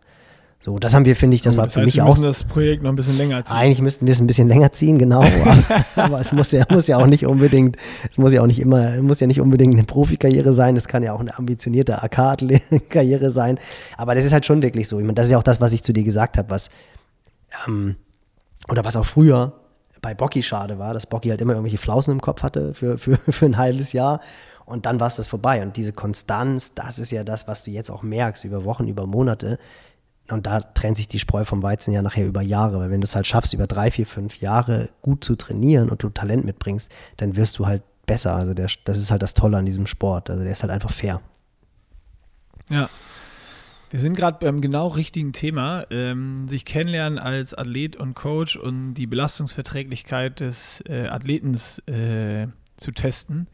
So, 0.60 0.80
das 0.80 0.96
haben 0.96 1.06
wir, 1.06 1.16
finde 1.16 1.36
ich, 1.36 1.44
das, 1.44 1.54
das 1.54 1.62
war 1.62 1.70
für 1.70 1.82
heißt, 1.82 1.86
mich 1.86 1.96
wir 1.96 2.06
auch. 2.06 2.16
Wir 2.16 2.22
müssen 2.22 2.24
das 2.24 2.44
Projekt 2.44 2.82
noch 2.82 2.90
ein 2.90 2.96
bisschen 2.96 3.18
länger 3.18 3.44
ziehen. 3.44 3.56
Eigentlich 3.56 3.82
müssten 3.82 4.08
wir 4.08 4.14
es 4.14 4.20
ein 4.20 4.26
bisschen 4.26 4.48
länger 4.48 4.72
ziehen, 4.72 4.98
genau. 4.98 5.24
aber, 5.46 5.64
aber 5.96 6.20
es 6.20 6.32
muss 6.32 6.52
ja, 6.52 6.66
muss 6.72 6.88
ja 6.88 6.98
auch 6.98 7.06
nicht 7.06 7.26
unbedingt, 7.26 7.78
es 8.10 8.18
muss 8.18 8.34
ja 8.34 8.42
auch 8.42 8.48
nicht 8.48 8.60
immer, 8.60 9.00
muss 9.02 9.20
ja 9.20 9.28
nicht 9.28 9.42
unbedingt 9.42 9.74
eine 9.74 9.84
Profikarriere 9.84 10.54
sein. 10.54 10.76
Es 10.76 10.88
kann 10.88 11.04
ja 11.04 11.14
auch 11.14 11.20
eine 11.20 11.38
ambitionierte 11.38 12.02
AK-Karriere 12.02 13.30
sein. 13.30 13.60
Aber 13.98 14.16
das 14.16 14.26
ist 14.26 14.34
halt 14.34 14.46
schon 14.46 14.64
wirklich 14.64 14.88
so. 14.88 14.98
Ich 14.98 15.06
meine, 15.06 15.14
das 15.14 15.28
ist 15.28 15.32
ja 15.32 15.38
auch 15.38 15.44
das, 15.44 15.62
was 15.62 15.72
ich 15.72 15.84
zu 15.84 15.94
dir 15.94 16.04
gesagt 16.04 16.38
habe, 16.38 16.50
was, 16.50 16.72
ähm, 17.68 17.96
oder 18.68 18.84
was 18.84 18.96
auch 18.96 19.06
früher 19.06 19.54
bei 20.02 20.14
Bocky 20.14 20.44
schade 20.44 20.78
war, 20.78 20.94
dass 20.94 21.08
Bocky 21.08 21.30
halt 21.30 21.42
immer 21.42 21.54
irgendwelche 21.54 21.78
Flausen 21.78 22.12
im 22.12 22.22
Kopf 22.22 22.44
hatte 22.44 22.74
für, 22.74 22.98
für, 22.98 23.18
für 23.30 23.46
ein 23.46 23.58
halbes 23.58 23.94
Jahr. 23.94 24.22
Und 24.66 24.86
dann 24.88 25.00
war 25.00 25.08
es 25.08 25.16
das 25.16 25.28
vorbei. 25.28 25.62
Und 25.62 25.78
diese 25.78 25.94
Konstanz, 25.94 26.74
das 26.74 26.98
ist 26.98 27.12
ja 27.12 27.24
das, 27.24 27.48
was 27.48 27.64
du 27.64 27.72
jetzt 27.72 27.92
auch 27.92 28.02
merkst 28.02 28.46
über 28.46 28.66
Wochen, 28.66 28.88
über 28.88 29.06
Monate 29.06 29.60
und 30.30 30.48
da 30.48 30.62
trennt 30.62 30.98
sich 30.98 31.08
die 31.08 31.20
Spreu 31.20 31.46
vom 31.46 31.62
Weizen 31.62 31.94
ja 31.94 32.02
nachher 32.02 32.26
über 32.26 32.42
Jahre, 32.42 32.80
weil 32.80 32.90
wenn 32.90 33.02
du 33.02 33.06
es 33.06 33.16
halt 33.16 33.28
schaffst, 33.28 33.54
über 33.54 33.68
drei, 33.68 33.92
vier, 33.92 34.08
fünf 34.08 34.40
Jahre 34.40 34.90
gut 35.02 35.24
zu 35.24 35.36
trainieren 35.36 35.90
und 35.90 36.02
du 36.02 36.10
Talent 36.10 36.46
mitbringst, 36.46 36.92
dann 37.18 37.36
wirst 37.36 37.60
du 37.60 37.68
halt 37.68 37.84
besser. 38.06 38.36
Also 38.36 38.54
der, 38.54 38.68
das 38.86 38.98
ist 38.98 39.12
halt 39.12 39.22
das 39.22 39.34
Tolle 39.34 39.58
an 39.58 39.66
diesem 39.66 39.88
Sport. 39.88 40.30
Also 40.30 40.44
der 40.44 40.52
ist 40.52 40.64
halt 40.64 40.72
einfach 40.72 40.92
fair. 40.92 41.22
Ja. 42.70 42.90
Wir 43.92 44.00
sind 44.00 44.16
gerade 44.16 44.40
beim 44.42 44.62
genau 44.62 44.88
richtigen 44.88 45.32
Thema, 45.32 45.86
ähm, 45.92 46.48
sich 46.48 46.66
kennenlernen 46.66 47.20
als 47.20 47.54
Athlet 47.54 47.96
und 47.96 48.16
Coach 48.16 48.58
und 48.58 48.96
die 48.96 49.08
Belastungsverträglichkeit 49.08 50.40
des 50.40 50.82
äh, 50.88 51.08
Athletens 51.08 51.80
äh, 51.88 52.48
zu 52.78 52.92
testen. 52.92 53.48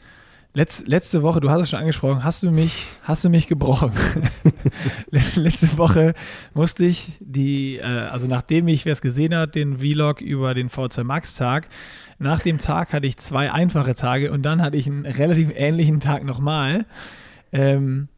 Letz, 0.53 0.83
letzte 0.85 1.23
Woche, 1.23 1.39
du 1.39 1.49
hast 1.49 1.61
es 1.61 1.69
schon 1.69 1.79
angesprochen, 1.79 2.25
hast 2.25 2.43
du 2.43 2.51
mich, 2.51 2.87
hast 3.03 3.23
du 3.23 3.29
mich 3.29 3.47
gebrochen. 3.47 3.93
letzte 5.35 5.77
Woche 5.77 6.13
musste 6.53 6.83
ich 6.83 7.17
die, 7.21 7.77
äh, 7.77 7.83
also 7.83 8.27
nachdem 8.27 8.67
ich, 8.67 8.83
wer 8.83 8.91
es 8.91 9.01
gesehen 9.01 9.33
hat, 9.33 9.55
den 9.55 9.77
Vlog 9.77 10.19
über 10.19 10.53
den 10.53 10.67
VZ 10.67 11.05
Max 11.05 11.35
Tag, 11.35 11.69
nach 12.19 12.41
dem 12.41 12.59
Tag 12.59 12.91
hatte 12.91 13.07
ich 13.07 13.15
zwei 13.15 13.49
einfache 13.49 13.95
Tage 13.95 14.29
und 14.33 14.43
dann 14.43 14.61
hatte 14.61 14.75
ich 14.75 14.87
einen 14.87 15.05
relativ 15.05 15.51
ähnlichen 15.55 16.01
Tag 16.01 16.25
nochmal. 16.25 16.85
Ähm, 17.53 18.09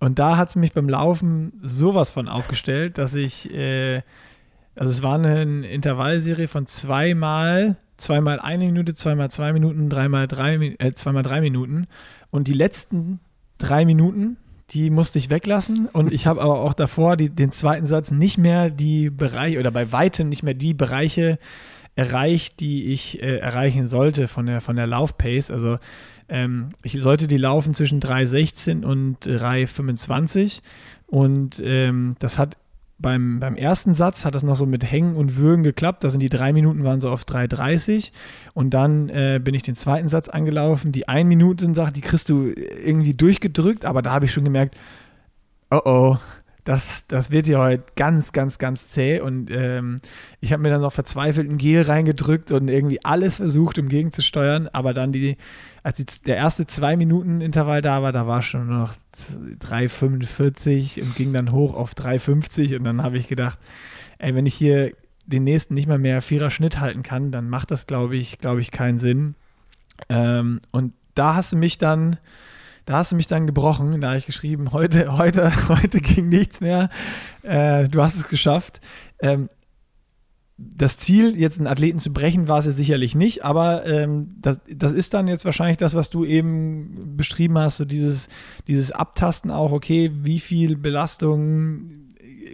und 0.00 0.18
da 0.18 0.38
hat 0.38 0.48
es 0.48 0.56
mich 0.56 0.72
beim 0.72 0.88
Laufen 0.88 1.52
sowas 1.62 2.12
von 2.12 2.28
aufgestellt, 2.30 2.96
dass 2.96 3.14
ich, 3.14 3.52
äh, 3.52 4.00
also 4.74 4.90
es 4.90 5.02
war 5.02 5.16
eine 5.16 5.68
Intervallserie 5.68 6.48
von 6.48 6.66
zweimal 6.66 7.76
zweimal 7.96 8.40
eine 8.40 8.66
Minute, 8.66 8.94
zweimal 8.94 9.30
zwei 9.30 9.52
Minuten, 9.52 9.88
dreimal 9.88 10.26
drei, 10.26 10.74
äh, 10.78 10.92
zweimal 10.92 11.22
drei 11.22 11.40
Minuten. 11.40 11.86
Und 12.30 12.48
die 12.48 12.52
letzten 12.52 13.20
drei 13.58 13.84
Minuten, 13.84 14.36
die 14.70 14.90
musste 14.90 15.18
ich 15.18 15.30
weglassen. 15.30 15.88
Und 15.92 16.12
ich 16.12 16.26
habe 16.26 16.40
aber 16.40 16.60
auch 16.60 16.74
davor 16.74 17.16
die, 17.16 17.30
den 17.30 17.52
zweiten 17.52 17.86
Satz 17.86 18.10
nicht 18.10 18.38
mehr 18.38 18.70
die 18.70 19.10
Bereiche 19.10 19.58
oder 19.58 19.70
bei 19.70 19.92
weitem 19.92 20.28
nicht 20.28 20.42
mehr 20.42 20.54
die 20.54 20.74
Bereiche 20.74 21.38
erreicht, 21.96 22.60
die 22.60 22.92
ich 22.92 23.22
äh, 23.22 23.38
erreichen 23.38 23.86
sollte 23.86 24.26
von 24.26 24.46
der, 24.46 24.60
von 24.60 24.76
der 24.76 24.86
Laufpace. 24.86 25.50
Also 25.50 25.78
ähm, 26.28 26.70
ich 26.82 27.00
sollte 27.00 27.28
die 27.28 27.36
laufen 27.36 27.74
zwischen 27.74 28.00
3,16 28.00 28.84
und 28.84 29.26
3,25. 29.26 30.60
Und 31.06 31.62
ähm, 31.64 32.16
das 32.18 32.38
hat 32.38 32.56
beim, 32.98 33.40
beim 33.40 33.56
ersten 33.56 33.94
Satz 33.94 34.24
hat 34.24 34.34
das 34.34 34.42
noch 34.42 34.56
so 34.56 34.66
mit 34.66 34.90
Hängen 34.90 35.16
und 35.16 35.36
Würgen 35.36 35.64
geklappt. 35.64 36.04
Da 36.04 36.10
sind 36.10 36.20
die 36.20 36.28
drei 36.28 36.52
Minuten 36.52 36.84
waren 36.84 37.00
so 37.00 37.10
auf 37.10 37.24
3,30 37.24 38.12
und 38.54 38.70
dann 38.70 39.08
äh, 39.08 39.40
bin 39.42 39.54
ich 39.54 39.62
den 39.62 39.74
zweiten 39.74 40.08
Satz 40.08 40.28
angelaufen. 40.28 40.92
Die 40.92 41.08
ein 41.08 41.26
Minuten 41.28 41.74
Sache, 41.74 41.92
die 41.92 42.00
kriegst 42.00 42.28
du 42.28 42.52
irgendwie 42.52 43.14
durchgedrückt, 43.14 43.84
aber 43.84 44.02
da 44.02 44.12
habe 44.12 44.26
ich 44.26 44.32
schon 44.32 44.44
gemerkt, 44.44 44.76
oh 45.70 45.80
oh, 45.84 46.16
das, 46.64 47.04
das 47.08 47.30
wird 47.30 47.46
ja 47.46 47.58
heute 47.58 47.84
ganz, 47.94 48.32
ganz, 48.32 48.58
ganz 48.58 48.88
zäh. 48.88 49.20
Und 49.20 49.50
ähm, 49.50 49.98
ich 50.40 50.52
habe 50.52 50.62
mir 50.62 50.70
dann 50.70 50.80
noch 50.80 50.92
verzweifelt 50.92 51.50
ein 51.50 51.58
Gel 51.58 51.82
reingedrückt 51.82 52.52
und 52.52 52.68
irgendwie 52.68 53.04
alles 53.04 53.36
versucht, 53.36 53.78
um 53.78 53.88
gegenzusteuern. 53.88 54.68
Aber 54.68 54.94
dann 54.94 55.12
die, 55.12 55.36
als 55.84 55.98
die, 55.98 56.06
der 56.26 56.36
erste 56.36 56.66
zwei 56.66 56.96
Minuten 56.96 57.40
Intervall 57.40 57.82
da 57.82 58.02
war, 58.02 58.10
da 58.10 58.26
war 58.26 58.42
schon 58.42 58.66
noch 58.66 58.94
3,45 59.14 61.02
und 61.02 61.14
ging 61.14 61.32
dann 61.32 61.52
hoch 61.52 61.74
auf 61.74 61.92
3,50. 61.92 62.76
Und 62.78 62.84
dann 62.84 63.02
habe 63.02 63.18
ich 63.18 63.28
gedacht, 63.28 63.58
ey, 64.18 64.34
wenn 64.34 64.46
ich 64.46 64.54
hier 64.54 64.92
den 65.26 65.44
nächsten 65.44 65.74
nicht 65.74 65.86
mal 65.86 65.98
mehr 65.98 66.22
vierer 66.22 66.50
Schnitt 66.50 66.80
halten 66.80 67.02
kann, 67.02 67.30
dann 67.30 67.48
macht 67.48 67.70
das, 67.70 67.86
glaube 67.86 68.16
ich, 68.16 68.38
glaube 68.38 68.62
ich, 68.62 68.70
keinen 68.70 68.98
Sinn. 68.98 69.34
Ähm, 70.08 70.60
und 70.72 70.94
da 71.14 71.34
hast 71.34 71.52
du 71.52 71.56
mich 71.56 71.78
dann 71.78 72.18
da 72.86 72.98
hast 72.98 73.12
du 73.12 73.16
mich 73.16 73.26
dann 73.26 73.46
gebrochen. 73.46 74.00
Da 74.00 74.08
habe 74.08 74.18
ich 74.18 74.26
geschrieben, 74.26 74.72
heute, 74.72 75.12
heute, 75.18 75.50
heute 75.68 76.00
ging 76.00 76.28
nichts 76.28 76.60
mehr. 76.60 76.90
Äh, 77.42 77.88
du 77.88 78.02
hast 78.02 78.16
es 78.16 78.28
geschafft. 78.28 78.80
Ähm, 79.20 79.48
das 80.56 80.98
Ziel, 80.98 81.36
jetzt 81.36 81.58
einen 81.58 81.66
Athleten 81.66 81.98
zu 81.98 82.12
brechen, 82.12 82.46
war 82.46 82.60
es 82.60 82.66
ja 82.66 82.72
sicherlich 82.72 83.14
nicht, 83.16 83.44
aber 83.44 83.86
ähm, 83.86 84.36
das, 84.40 84.60
das 84.72 84.92
ist 84.92 85.12
dann 85.12 85.26
jetzt 85.26 85.44
wahrscheinlich 85.44 85.78
das, 85.78 85.94
was 85.94 86.10
du 86.10 86.24
eben 86.24 87.16
beschrieben 87.16 87.58
hast, 87.58 87.78
so 87.78 87.84
dieses, 87.84 88.28
dieses 88.68 88.92
Abtasten 88.92 89.50
auch, 89.50 89.72
okay, 89.72 90.12
wie 90.14 90.38
viel 90.38 90.76
Belastung 90.76 92.04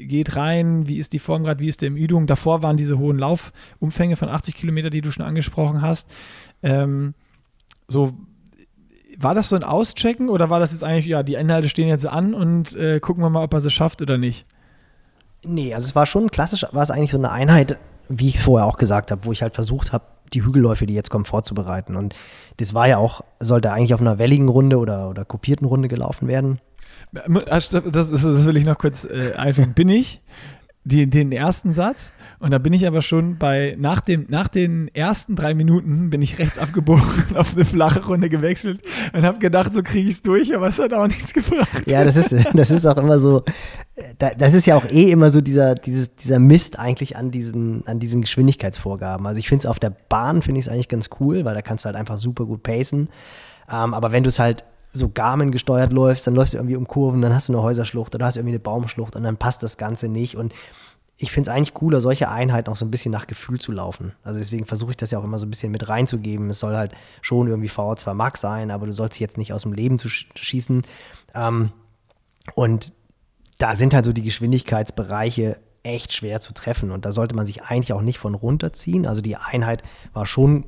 geht 0.03 0.37
rein, 0.37 0.89
wie 0.89 0.99
ist 0.99 1.13
die 1.13 1.19
Form 1.19 1.45
gerade, 1.45 1.61
wie 1.61 1.69
ist 1.69 1.83
der 1.83 1.91
Übung. 1.91 2.27
Davor 2.27 2.63
waren 2.63 2.77
diese 2.77 2.99
hohen 2.99 3.19
Laufumfänge 3.19 4.17
von 4.17 4.29
80 4.29 4.55
Kilometer, 4.55 4.89
die 4.89 5.03
du 5.03 5.13
schon 5.13 5.25
angesprochen 5.25 5.83
hast. 5.83 6.09
Ähm, 6.63 7.15
so, 7.87 8.15
war 9.19 9.35
das 9.35 9.51
so 9.51 9.57
ein 9.57 9.65
Auschecken 9.65 10.29
oder 10.29 10.49
war 10.49 10.61
das 10.61 10.73
jetzt 10.73 10.85
eigentlich, 10.85 11.07
ja, 11.07 11.23
die 11.23 11.35
Inhalte 11.35 11.69
stehen 11.69 11.89
jetzt 11.89 12.07
an 12.07 12.33
und 12.33 12.75
äh, 12.77 13.01
gucken 13.01 13.23
wir 13.23 13.31
mal, 13.31 13.45
ob 13.45 13.53
er 13.53 13.59
es 13.59 13.73
schafft 13.73 14.01
oder 14.01 14.17
nicht? 14.17 14.47
Nee, 15.43 15.75
also 15.75 15.87
es 15.87 15.95
war 15.95 16.07
schon 16.07 16.31
klassisch, 16.31 16.67
war 16.71 16.83
es 16.83 16.91
eigentlich 16.91 17.11
so 17.11 17.19
eine 17.19 17.31
Einheit, 17.31 17.79
wie 18.11 18.29
ich 18.29 18.37
es 18.37 18.41
vorher 18.43 18.67
auch 18.67 18.77
gesagt 18.77 19.11
habe, 19.11 19.25
wo 19.25 19.33
ich 19.33 19.43
halt 19.43 19.55
versucht 19.55 19.93
habe, 19.93 20.05
die 20.33 20.45
Hügelläufe, 20.45 20.87
die 20.87 20.95
jetzt 20.95 21.11
kommen, 21.11 21.25
vorzubereiten. 21.25 21.97
Und 21.97 22.15
das 22.59 22.75
war 22.75 22.87
ja 22.87 22.99
auch, 22.99 23.23
sollte 23.41 23.73
eigentlich 23.73 23.95
auf 23.95 24.01
einer 24.01 24.19
welligen 24.19 24.49
Runde 24.49 24.79
oder, 24.79 25.09
oder 25.09 25.25
kopierten 25.25 25.67
Runde 25.67 25.89
gelaufen 25.89 26.29
werden. 26.29 26.61
Das, 27.13 27.71
das, 27.71 27.93
das 27.93 28.47
will 28.47 28.57
ich 28.57 28.65
noch 28.65 28.79
kurz 28.79 29.05
äh, 29.05 29.33
einfügen. 29.37 29.75
Bin 29.75 29.89
ich 29.89 30.21
die, 30.85 31.09
den 31.09 31.31
ersten 31.31 31.73
Satz 31.75 32.13
und 32.39 32.53
da 32.53 32.59
bin 32.59 32.73
ich 32.73 32.87
aber 32.87 33.03
schon 33.03 33.37
bei, 33.37 33.77
nach, 33.79 34.01
dem, 34.01 34.27
nach 34.29 34.49
den 34.49 34.89
ersten 34.95 35.37
drei 35.37 35.53
Minuten 35.53 36.09
bin 36.09 36.23
ich 36.23 36.39
rechts 36.39 36.57
abgebogen 36.57 37.37
auf 37.37 37.55
eine 37.55 37.67
flache 37.67 38.07
Runde 38.07 38.31
gewechselt 38.31 38.83
und 39.13 39.23
habe 39.23 39.39
gedacht, 39.39 39.75
so 39.75 39.83
kriege 39.83 40.09
ich 40.09 40.15
es 40.15 40.23
durch, 40.23 40.55
aber 40.57 40.69
es 40.69 40.79
hat 40.79 40.95
auch 40.95 41.07
nichts 41.07 41.35
gebracht. 41.35 41.85
Ja, 41.87 42.03
das 42.03 42.17
ist, 42.17 42.35
das 42.55 42.71
ist 42.71 42.87
auch 42.87 42.97
immer 42.97 43.21
so, 43.21 43.45
das 44.19 44.55
ist 44.55 44.67
ja 44.67 44.77
auch 44.77 44.87
eh 44.87 45.11
immer 45.11 45.31
so 45.31 45.43
dieser, 45.43 45.75
dieses, 45.75 46.17
dieser 46.17 46.39
Mist 46.39 46.79
eigentlich 46.79 47.15
an 47.17 47.31
diesen, 47.31 47.87
an 47.87 47.99
diesen 47.99 48.23
Geschwindigkeitsvorgaben. 48.23 49.27
Also 49.27 49.39
ich 49.39 49.49
finde 49.49 49.65
es 49.65 49.67
auf 49.67 49.79
der 49.79 49.91
Bahn, 49.91 50.41
finde 50.41 50.61
ich 50.61 50.67
es 50.67 50.73
eigentlich 50.73 50.89
ganz 50.89 51.11
cool, 51.21 51.45
weil 51.45 51.55
da 51.55 51.61
kannst 51.61 51.85
du 51.85 51.87
halt 51.87 51.97
einfach 51.97 52.17
super 52.17 52.47
gut 52.47 52.63
pacen. 52.63 53.11
Ähm, 53.71 53.93
aber 53.93 54.13
wenn 54.13 54.23
du 54.23 54.29
es 54.29 54.39
halt 54.39 54.65
so 54.91 55.09
Garmin 55.09 55.53
gesteuert 55.53 55.93
läufst, 55.93 56.27
dann 56.27 56.35
läufst 56.35 56.55
du 56.55 56.59
irgendwie 56.59 56.77
um 56.77 56.87
Kurven, 56.87 57.23
dann 57.23 57.35
hast 57.35 57.49
du 57.49 57.53
eine 57.53 57.63
Häuserschlucht 57.63 58.15
oder 58.15 58.27
hast 58.27 58.37
irgendwie 58.37 58.55
eine 58.55 58.61
Baumschlucht 58.61 59.17
und 59.17 59.23
dann 59.23 59.37
passt 59.37 59.63
das 59.63 59.77
Ganze 59.77 60.09
nicht. 60.09 60.37
Und 60.37 60.53
ich 61.17 61.31
finde 61.31 61.51
es 61.51 61.55
eigentlich 61.55 61.75
cooler, 61.75 62.01
solche 62.01 62.31
Einheiten 62.31 62.71
auch 62.71 62.77
so 62.77 62.85
ein 62.85 62.91
bisschen 62.91 63.13
nach 63.13 63.27
Gefühl 63.27 63.61
zu 63.61 63.73
laufen. 63.73 64.13
Also 64.25 64.39
deswegen 64.39 64.65
versuche 64.65 64.93
ich 64.93 64.97
das 64.97 65.11
ja 65.11 65.19
auch 65.19 65.25
immer 65.25 65.39
so 65.39 65.47
ein 65.47 65.51
bisschen 65.51 65.71
mit 65.71 65.89
reinzugeben. 65.89 66.49
Es 66.51 66.61
soll 66.61 66.77
halt 66.77 66.93
schon 67.21 67.47
irgendwie 67.47 67.69
VO2 67.69 68.15
Max 68.15 68.41
sein, 68.41 68.71
aber 68.71 68.87
du 68.87 68.93
sollst 68.93 69.21
jetzt 69.21 69.37
nicht 69.37 69.53
aus 69.53 69.63
dem 69.63 69.75
Leben 69.75 69.99
zu 69.99 70.09
schießen. 70.09 70.83
Ähm, 71.35 71.73
und 72.55 72.93
da 73.59 73.77
sind 73.77 73.93
halt 73.93 74.07
so 74.07 74.15
die 74.15 74.23
Geschwindigkeitsbereiche 74.23 75.59
echt 75.83 76.15
schwer 76.15 76.41
zu 76.41 76.55
treffen. 76.55 76.91
Und 76.91 77.05
da 77.05 77.13
sollte 77.13 77.35
man 77.35 77.47
sich 77.47 77.65
eigentlich 77.65 77.93
auch 77.93 78.03
nicht 78.03 78.19
von 78.19 78.35
runterziehen. 78.35 79.07
Also 79.07 79.21
die 79.21 79.37
Einheit 79.37 79.83
war 80.15 80.25
schon 80.25 80.65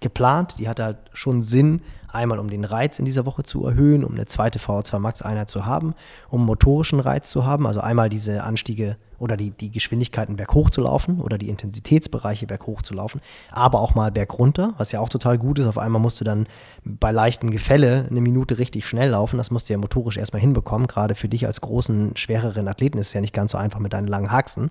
geplant, 0.00 0.56
die 0.58 0.68
hatte 0.68 0.84
halt 0.84 0.98
schon 1.14 1.42
Sinn, 1.42 1.82
Einmal, 2.18 2.40
um 2.40 2.50
den 2.50 2.64
Reiz 2.64 2.98
in 2.98 3.04
dieser 3.04 3.26
Woche 3.26 3.44
zu 3.44 3.64
erhöhen, 3.64 4.02
um 4.02 4.12
eine 4.12 4.26
zweite 4.26 4.58
VO2 4.58 4.98
Max-Einheit 4.98 5.48
zu 5.48 5.66
haben, 5.66 5.94
um 6.28 6.44
motorischen 6.44 6.98
Reiz 6.98 7.30
zu 7.30 7.46
haben. 7.46 7.64
Also 7.64 7.80
einmal 7.80 8.08
diese 8.08 8.42
Anstiege 8.42 8.96
oder 9.18 9.36
die, 9.36 9.50
die 9.50 9.70
Geschwindigkeiten 9.70 10.36
berghoch 10.36 10.70
zu 10.70 10.80
laufen 10.80 11.20
oder 11.20 11.38
die 11.38 11.48
Intensitätsbereiche 11.48 12.46
berghoch 12.46 12.82
zu 12.82 12.94
laufen, 12.94 13.20
aber 13.50 13.80
auch 13.80 13.94
mal 13.94 14.10
bergunter, 14.10 14.74
was 14.78 14.92
ja 14.92 15.00
auch 15.00 15.08
total 15.08 15.38
gut 15.38 15.58
ist. 15.58 15.66
Auf 15.66 15.78
einmal 15.78 16.00
musst 16.00 16.20
du 16.20 16.24
dann 16.24 16.46
bei 16.84 17.10
leichten 17.10 17.50
Gefälle 17.50 18.06
eine 18.10 18.20
Minute 18.20 18.58
richtig 18.58 18.86
schnell 18.86 19.10
laufen. 19.10 19.36
Das 19.36 19.50
musst 19.50 19.68
du 19.68 19.74
ja 19.74 19.78
motorisch 19.78 20.16
erstmal 20.16 20.40
hinbekommen. 20.40 20.86
Gerade 20.86 21.14
für 21.14 21.28
dich 21.28 21.46
als 21.46 21.60
großen, 21.60 22.16
schwereren 22.16 22.68
Athleten 22.68 22.98
ist 22.98 23.08
es 23.08 23.12
ja 23.12 23.20
nicht 23.20 23.34
ganz 23.34 23.52
so 23.52 23.58
einfach 23.58 23.80
mit 23.80 23.92
deinen 23.92 24.08
langen 24.08 24.30
Haxen. 24.30 24.70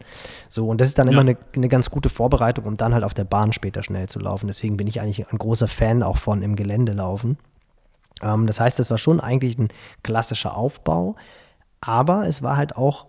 So, 0.49 0.67
und 0.67 0.79
das 0.81 0.89
ist 0.89 0.99
dann 0.99 1.07
ja. 1.07 1.13
immer 1.13 1.21
eine, 1.21 1.37
eine 1.55 1.69
ganz 1.69 1.89
gute 1.89 2.09
Vorbereitung, 2.09 2.65
um 2.65 2.75
dann 2.75 2.93
halt 2.93 3.03
auf 3.03 3.13
der 3.13 3.25
Bahn 3.25 3.51
später 3.53 3.83
schnell 3.83 4.07
zu 4.07 4.19
laufen. 4.19 4.47
Deswegen 4.47 4.77
bin 4.77 4.87
ich 4.87 5.01
eigentlich 5.01 5.29
ein 5.31 5.37
großer 5.37 5.67
Fan 5.67 6.03
auch 6.03 6.17
von 6.17 6.41
im 6.41 6.55
Gelände 6.55 6.93
laufen. 6.93 7.36
Ähm, 8.21 8.47
das 8.47 8.59
heißt, 8.59 8.79
das 8.79 8.89
war 8.89 8.97
schon 8.97 9.19
eigentlich 9.19 9.57
ein 9.57 9.69
klassischer 10.03 10.55
Aufbau. 10.55 11.15
Aber 11.81 12.27
es 12.27 12.41
war 12.41 12.57
halt 12.57 12.75
auch 12.75 13.05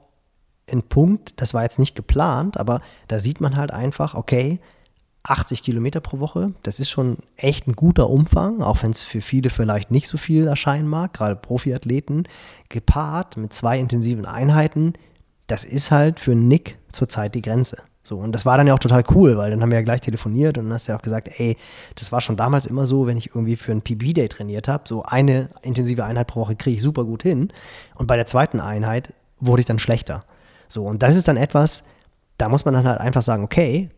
ein 0.70 0.82
Punkt, 0.82 1.40
das 1.40 1.54
war 1.54 1.62
jetzt 1.62 1.78
nicht 1.78 1.96
geplant, 1.96 2.58
aber 2.58 2.80
da 3.08 3.20
sieht 3.20 3.40
man 3.40 3.56
halt 3.56 3.70
einfach, 3.70 4.14
okay, 4.14 4.60
80 5.22 5.62
Kilometer 5.62 6.00
pro 6.00 6.20
Woche, 6.20 6.54
das 6.62 6.80
ist 6.80 6.90
schon 6.90 7.18
echt 7.36 7.66
ein 7.66 7.74
guter 7.74 8.08
Umfang, 8.08 8.62
auch 8.62 8.82
wenn 8.82 8.90
es 8.90 9.00
für 9.00 9.20
viele 9.20 9.50
vielleicht 9.50 9.90
nicht 9.90 10.08
so 10.08 10.16
viel 10.16 10.46
erscheinen 10.46 10.88
mag, 10.88 11.12
gerade 11.12 11.36
Profiathleten, 11.36 12.28
gepaart 12.68 13.36
mit 13.36 13.52
zwei 13.52 13.78
intensiven 13.78 14.26
Einheiten, 14.26 14.94
das 15.46 15.64
ist 15.64 15.90
halt 15.90 16.20
für 16.20 16.34
Nick 16.34 16.78
zurzeit 16.92 17.34
die 17.34 17.42
Grenze. 17.42 17.82
So, 18.08 18.16
und 18.16 18.32
das 18.32 18.46
war 18.46 18.56
dann 18.56 18.66
ja 18.66 18.72
auch 18.72 18.78
total 18.78 19.04
cool, 19.14 19.36
weil 19.36 19.50
dann 19.50 19.60
haben 19.60 19.70
wir 19.70 19.76
ja 19.76 19.84
gleich 19.84 20.00
telefoniert 20.00 20.56
und 20.56 20.64
dann 20.64 20.72
hast 20.72 20.88
du 20.88 20.92
ja 20.92 20.98
auch 20.98 21.02
gesagt, 21.02 21.28
ey, 21.38 21.58
das 21.94 22.10
war 22.10 22.22
schon 22.22 22.38
damals 22.38 22.64
immer 22.64 22.86
so, 22.86 23.06
wenn 23.06 23.18
ich 23.18 23.34
irgendwie 23.34 23.56
für 23.56 23.72
ein 23.72 23.82
PB-Day 23.82 24.28
trainiert 24.28 24.66
habe, 24.66 24.84
so 24.88 25.02
eine 25.02 25.50
intensive 25.60 26.06
Einheit 26.06 26.26
pro 26.26 26.40
Woche 26.40 26.56
kriege 26.56 26.76
ich 26.76 26.82
super 26.82 27.04
gut 27.04 27.22
hin. 27.22 27.52
Und 27.96 28.06
bei 28.06 28.16
der 28.16 28.24
zweiten 28.24 28.60
Einheit 28.60 29.12
wurde 29.40 29.60
ich 29.60 29.66
dann 29.66 29.78
schlechter. 29.78 30.24
So, 30.68 30.86
und 30.86 31.02
das 31.02 31.16
ist 31.16 31.28
dann 31.28 31.36
etwas, 31.36 31.84
da 32.38 32.48
muss 32.48 32.64
man 32.64 32.72
dann 32.72 32.88
halt 32.88 32.98
einfach 32.98 33.20
sagen, 33.20 33.44
okay, 33.44 33.90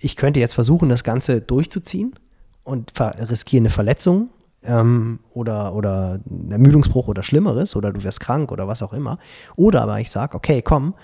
ich 0.00 0.16
könnte 0.16 0.40
jetzt 0.40 0.54
versuchen, 0.54 0.88
das 0.88 1.04
Ganze 1.04 1.40
durchzuziehen 1.40 2.18
und 2.64 2.92
riskiere 3.00 3.62
eine 3.62 3.70
Verletzung 3.70 4.30
ähm, 4.64 5.20
oder, 5.32 5.74
oder 5.74 6.18
einen 6.28 6.50
Ermüdungsbruch 6.50 7.06
oder 7.06 7.22
Schlimmeres 7.22 7.76
oder 7.76 7.92
du 7.92 8.02
wirst 8.02 8.18
krank 8.18 8.50
oder 8.50 8.66
was 8.66 8.82
auch 8.82 8.92
immer. 8.92 9.18
Oder 9.54 9.82
aber 9.82 10.00
ich 10.00 10.10
sage, 10.10 10.36
okay, 10.36 10.60
komm, 10.60 10.94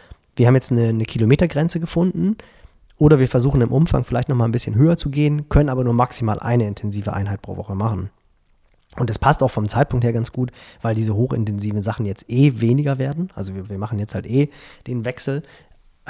wir 0.40 0.46
haben 0.46 0.54
jetzt 0.54 0.72
eine, 0.72 0.88
eine 0.88 1.04
Kilometergrenze 1.04 1.80
gefunden 1.80 2.38
oder 2.96 3.18
wir 3.18 3.28
versuchen 3.28 3.60
im 3.60 3.70
Umfang 3.70 4.04
vielleicht 4.04 4.30
nochmal 4.30 4.48
ein 4.48 4.52
bisschen 4.52 4.74
höher 4.74 4.96
zu 4.96 5.10
gehen, 5.10 5.50
können 5.50 5.68
aber 5.68 5.84
nur 5.84 5.92
maximal 5.92 6.40
eine 6.40 6.66
intensive 6.66 7.12
Einheit 7.12 7.42
pro 7.42 7.58
Woche 7.58 7.74
machen. 7.74 8.08
Und 8.96 9.10
das 9.10 9.18
passt 9.18 9.42
auch 9.42 9.50
vom 9.50 9.68
Zeitpunkt 9.68 10.02
her 10.02 10.14
ganz 10.14 10.32
gut, 10.32 10.50
weil 10.80 10.94
diese 10.94 11.14
hochintensiven 11.14 11.82
Sachen 11.82 12.06
jetzt 12.06 12.24
eh 12.30 12.58
weniger 12.58 12.98
werden. 12.98 13.28
Also 13.34 13.54
wir, 13.54 13.68
wir 13.68 13.76
machen 13.76 13.98
jetzt 13.98 14.14
halt 14.14 14.26
eh 14.26 14.48
den 14.86 15.04
Wechsel. 15.04 15.42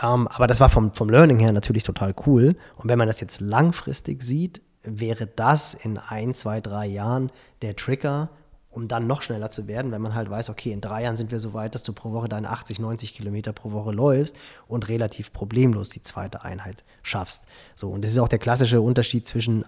Ähm, 0.00 0.28
aber 0.28 0.46
das 0.46 0.60
war 0.60 0.68
vom, 0.68 0.94
vom 0.94 1.10
Learning 1.10 1.40
her 1.40 1.50
natürlich 1.52 1.82
total 1.82 2.14
cool. 2.24 2.54
Und 2.76 2.88
wenn 2.88 2.98
man 2.98 3.08
das 3.08 3.18
jetzt 3.18 3.40
langfristig 3.40 4.22
sieht, 4.22 4.62
wäre 4.84 5.26
das 5.26 5.74
in 5.74 5.98
ein, 5.98 6.34
zwei, 6.34 6.60
drei 6.60 6.86
Jahren 6.86 7.32
der 7.62 7.74
Trigger, 7.74 8.30
um 8.70 8.88
dann 8.88 9.06
noch 9.06 9.22
schneller 9.22 9.50
zu 9.50 9.66
werden, 9.66 9.90
wenn 9.90 10.00
man 10.00 10.14
halt 10.14 10.30
weiß, 10.30 10.48
okay, 10.48 10.72
in 10.72 10.80
drei 10.80 11.02
Jahren 11.02 11.16
sind 11.16 11.30
wir 11.30 11.40
so 11.40 11.52
weit, 11.54 11.74
dass 11.74 11.82
du 11.82 11.92
pro 11.92 12.12
Woche 12.12 12.28
deine 12.28 12.50
80, 12.50 12.78
90 12.78 13.14
Kilometer 13.14 13.52
pro 13.52 13.72
Woche 13.72 13.92
läufst 13.92 14.36
und 14.68 14.88
relativ 14.88 15.32
problemlos 15.32 15.90
die 15.90 16.02
zweite 16.02 16.44
Einheit 16.44 16.84
schaffst. 17.02 17.44
So, 17.74 17.90
und 17.90 18.02
das 18.02 18.12
ist 18.12 18.18
auch 18.18 18.28
der 18.28 18.38
klassische 18.38 18.80
Unterschied 18.80 19.26
zwischen 19.26 19.64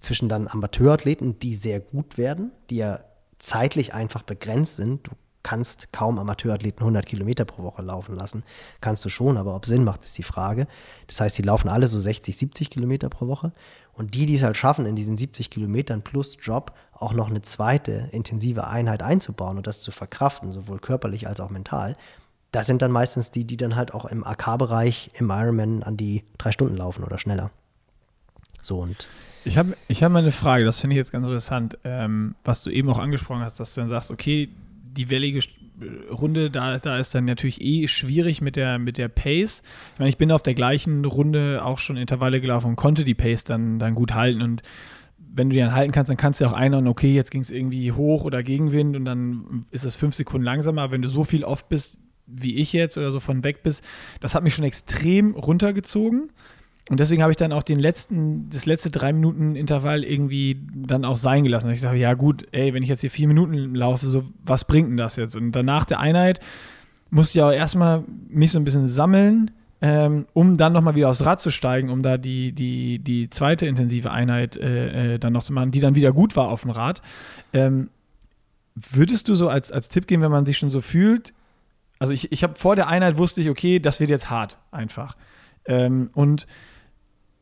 zwischen 0.00 0.28
dann 0.28 0.48
Amateurathleten, 0.48 1.38
die 1.40 1.54
sehr 1.54 1.80
gut 1.80 2.18
werden, 2.18 2.52
die 2.70 2.76
ja 2.76 3.00
zeitlich 3.38 3.94
einfach 3.94 4.22
begrenzt 4.22 4.76
sind. 4.76 5.06
Du 5.06 5.10
kannst 5.48 5.94
kaum 5.94 6.18
Amateurathleten 6.18 6.80
100 6.80 7.06
Kilometer 7.06 7.46
pro 7.46 7.62
Woche 7.62 7.80
laufen 7.80 8.14
lassen. 8.14 8.42
Kannst 8.82 9.02
du 9.06 9.08
schon, 9.08 9.38
aber 9.38 9.54
ob 9.54 9.64
Sinn 9.64 9.82
macht, 9.82 10.02
ist 10.02 10.18
die 10.18 10.22
Frage. 10.22 10.66
Das 11.06 11.22
heißt, 11.22 11.38
die 11.38 11.42
laufen 11.42 11.70
alle 11.70 11.88
so 11.88 11.98
60, 11.98 12.36
70 12.36 12.68
Kilometer 12.68 13.08
pro 13.08 13.28
Woche. 13.28 13.52
Und 13.94 14.14
die, 14.14 14.26
die 14.26 14.34
es 14.34 14.42
halt 14.42 14.58
schaffen, 14.58 14.84
in 14.84 14.94
diesen 14.94 15.16
70 15.16 15.48
Kilometern 15.48 16.02
plus 16.02 16.36
Job 16.42 16.74
auch 16.92 17.14
noch 17.14 17.30
eine 17.30 17.40
zweite 17.40 18.10
intensive 18.12 18.66
Einheit 18.66 19.02
einzubauen 19.02 19.56
und 19.56 19.66
das 19.66 19.80
zu 19.80 19.90
verkraften, 19.90 20.52
sowohl 20.52 20.80
körperlich 20.80 21.26
als 21.26 21.40
auch 21.40 21.48
mental, 21.48 21.96
das 22.52 22.66
sind 22.66 22.82
dann 22.82 22.92
meistens 22.92 23.30
die, 23.30 23.46
die 23.46 23.56
dann 23.56 23.74
halt 23.74 23.94
auch 23.94 24.04
im 24.04 24.24
AK-Bereich 24.24 25.12
im 25.14 25.30
Ironman 25.30 25.82
an 25.82 25.96
die 25.96 26.24
drei 26.36 26.52
Stunden 26.52 26.76
laufen 26.76 27.04
oder 27.04 27.16
schneller. 27.16 27.50
So 28.60 28.80
und 28.80 29.08
ich 29.44 29.56
habe 29.56 29.78
ich 29.88 30.02
hab 30.02 30.12
mal 30.12 30.18
eine 30.18 30.32
Frage, 30.32 30.66
das 30.66 30.78
finde 30.80 30.94
ich 30.94 30.98
jetzt 30.98 31.12
ganz 31.12 31.26
interessant, 31.26 31.78
ähm, 31.84 32.34
was 32.44 32.62
du 32.64 32.70
eben 32.70 32.90
auch 32.90 32.98
angesprochen 32.98 33.40
hast, 33.40 33.58
dass 33.58 33.72
du 33.72 33.80
dann 33.80 33.88
sagst, 33.88 34.10
okay, 34.10 34.50
die 34.98 35.10
wellige 35.10 35.40
Runde, 36.10 36.50
da, 36.50 36.78
da 36.78 36.98
ist 36.98 37.14
dann 37.14 37.24
natürlich 37.24 37.62
eh 37.62 37.86
schwierig 37.86 38.40
mit 38.40 38.56
der, 38.56 38.78
mit 38.78 38.98
der 38.98 39.08
Pace. 39.08 39.62
Ich 39.94 39.98
meine, 39.98 40.08
ich 40.08 40.18
bin 40.18 40.32
auf 40.32 40.42
der 40.42 40.54
gleichen 40.54 41.04
Runde 41.04 41.64
auch 41.64 41.78
schon 41.78 41.96
Intervalle 41.96 42.40
gelaufen 42.40 42.66
und 42.66 42.76
konnte 42.76 43.04
die 43.04 43.14
Pace 43.14 43.44
dann, 43.44 43.78
dann 43.78 43.94
gut 43.94 44.14
halten 44.14 44.42
und 44.42 44.62
wenn 45.30 45.50
du 45.50 45.54
die 45.54 45.60
dann 45.60 45.74
halten 45.74 45.92
kannst, 45.92 46.10
dann 46.10 46.16
kannst 46.16 46.40
du 46.40 46.46
auch 46.46 46.52
einhauen, 46.52 46.88
okay, 46.88 47.14
jetzt 47.14 47.30
ging 47.30 47.42
es 47.42 47.50
irgendwie 47.50 47.92
hoch 47.92 48.24
oder 48.24 48.42
Gegenwind 48.42 48.96
und 48.96 49.04
dann 49.04 49.66
ist 49.70 49.84
es 49.84 49.94
fünf 49.94 50.14
Sekunden 50.14 50.44
langsamer. 50.44 50.82
Aber 50.82 50.94
wenn 50.94 51.02
du 51.02 51.08
so 51.08 51.22
viel 51.22 51.44
oft 51.44 51.68
bist, 51.68 51.98
wie 52.26 52.56
ich 52.56 52.72
jetzt 52.72 52.98
oder 52.98 53.12
so 53.12 53.20
von 53.20 53.44
weg 53.44 53.62
bist, 53.62 53.84
das 54.20 54.34
hat 54.34 54.42
mich 54.42 54.54
schon 54.54 54.64
extrem 54.64 55.34
runtergezogen. 55.34 56.30
Und 56.88 57.00
deswegen 57.00 57.22
habe 57.22 57.32
ich 57.32 57.36
dann 57.36 57.52
auch 57.52 57.62
den 57.62 57.78
letzten, 57.78 58.48
das 58.50 58.64
letzte 58.64 58.90
drei 58.90 59.12
Minuten 59.12 59.56
Intervall 59.56 60.04
irgendwie 60.04 60.58
dann 60.74 61.04
auch 61.04 61.16
sein 61.16 61.44
gelassen. 61.44 61.70
Ich 61.70 61.80
sage, 61.80 61.98
ja 61.98 62.14
gut, 62.14 62.46
ey, 62.52 62.72
wenn 62.72 62.82
ich 62.82 62.88
jetzt 62.88 63.02
hier 63.02 63.10
vier 63.10 63.28
Minuten 63.28 63.74
laufe, 63.74 64.06
so 64.06 64.24
was 64.44 64.64
bringt 64.64 64.88
denn 64.88 64.96
das 64.96 65.16
jetzt? 65.16 65.36
Und 65.36 65.52
danach 65.52 65.84
der 65.84 66.00
Einheit 66.00 66.40
musste 67.10 67.38
ich 67.38 67.42
auch 67.42 67.52
erstmal 67.52 68.04
mich 68.28 68.52
so 68.52 68.58
ein 68.58 68.64
bisschen 68.64 68.88
sammeln, 68.88 69.50
ähm, 69.80 70.26
um 70.32 70.56
dann 70.56 70.72
nochmal 70.72 70.94
wieder 70.94 71.10
aufs 71.10 71.24
Rad 71.24 71.40
zu 71.40 71.50
steigen, 71.50 71.90
um 71.90 72.02
da 72.02 72.16
die, 72.16 72.52
die, 72.52 72.98
die 72.98 73.30
zweite 73.30 73.66
intensive 73.66 74.10
Einheit 74.10 74.56
äh, 74.56 75.14
äh, 75.14 75.18
dann 75.18 75.34
noch 75.34 75.42
zu 75.42 75.52
machen, 75.52 75.70
die 75.70 75.80
dann 75.80 75.94
wieder 75.94 76.12
gut 76.12 76.36
war 76.36 76.48
auf 76.48 76.62
dem 76.62 76.70
Rad. 76.70 77.02
Ähm, 77.52 77.90
würdest 78.74 79.28
du 79.28 79.34
so 79.34 79.48
als, 79.48 79.70
als 79.70 79.88
Tipp 79.88 80.06
geben, 80.06 80.22
wenn 80.22 80.30
man 80.30 80.46
sich 80.46 80.58
schon 80.58 80.70
so 80.70 80.80
fühlt? 80.80 81.32
Also 81.98 82.12
ich, 82.12 82.32
ich 82.32 82.42
habe 82.42 82.56
vor 82.56 82.76
der 82.76 82.88
Einheit 82.88 83.18
wusste 83.18 83.42
ich, 83.42 83.50
okay, 83.50 83.78
das 83.78 84.00
wird 84.00 84.10
jetzt 84.10 84.30
hart 84.30 84.58
einfach. 84.70 85.16
Ähm, 85.64 86.10
und 86.14 86.46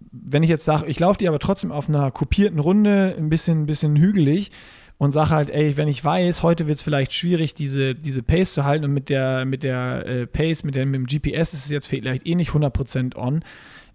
wenn 0.01 0.43
ich 0.43 0.51
jetzt 0.51 0.65
sage, 0.65 0.87
ich 0.87 0.99
laufe 1.01 1.19
die 1.19 1.29
aber 1.29 1.39
trotzdem 1.39 1.73
auf 1.73 1.89
einer 1.89 2.11
kopierten 2.11 2.59
Runde, 2.59 3.15
ein 3.19 3.29
bisschen, 3.29 3.67
bisschen 3.67 3.97
hügelig 3.97 4.51
und 4.99 5.13
sage 5.13 5.31
halt, 5.31 5.51
ey, 5.51 5.77
wenn 5.77 5.89
ich 5.89 6.05
weiß, 6.05 6.43
heute 6.43 6.69
wird 6.69 6.77
es 6.77 6.83
vielleicht 6.83 7.13
schwierig, 7.13 7.55
diese, 7.55 7.95
diese 7.95 8.23
Pace 8.23 8.55
zu 8.55 8.65
halten 8.65 8.87
und 8.87 8.93
mit 8.93 9.09
der, 9.09 9.45
mit 9.45 9.63
der 9.63 10.07
äh, 10.07 10.27
Pace, 10.27 10.65
mit, 10.65 10.75
der, 10.75 10.87
mit 10.87 10.95
dem 10.95 11.07
GPS 11.07 11.53
ist 11.53 11.65
es 11.67 11.71
jetzt 11.71 11.87
vielleicht 11.87 12.27
eh 12.27 12.35
nicht 12.35 12.51
100% 12.51 13.17
on, 13.17 13.45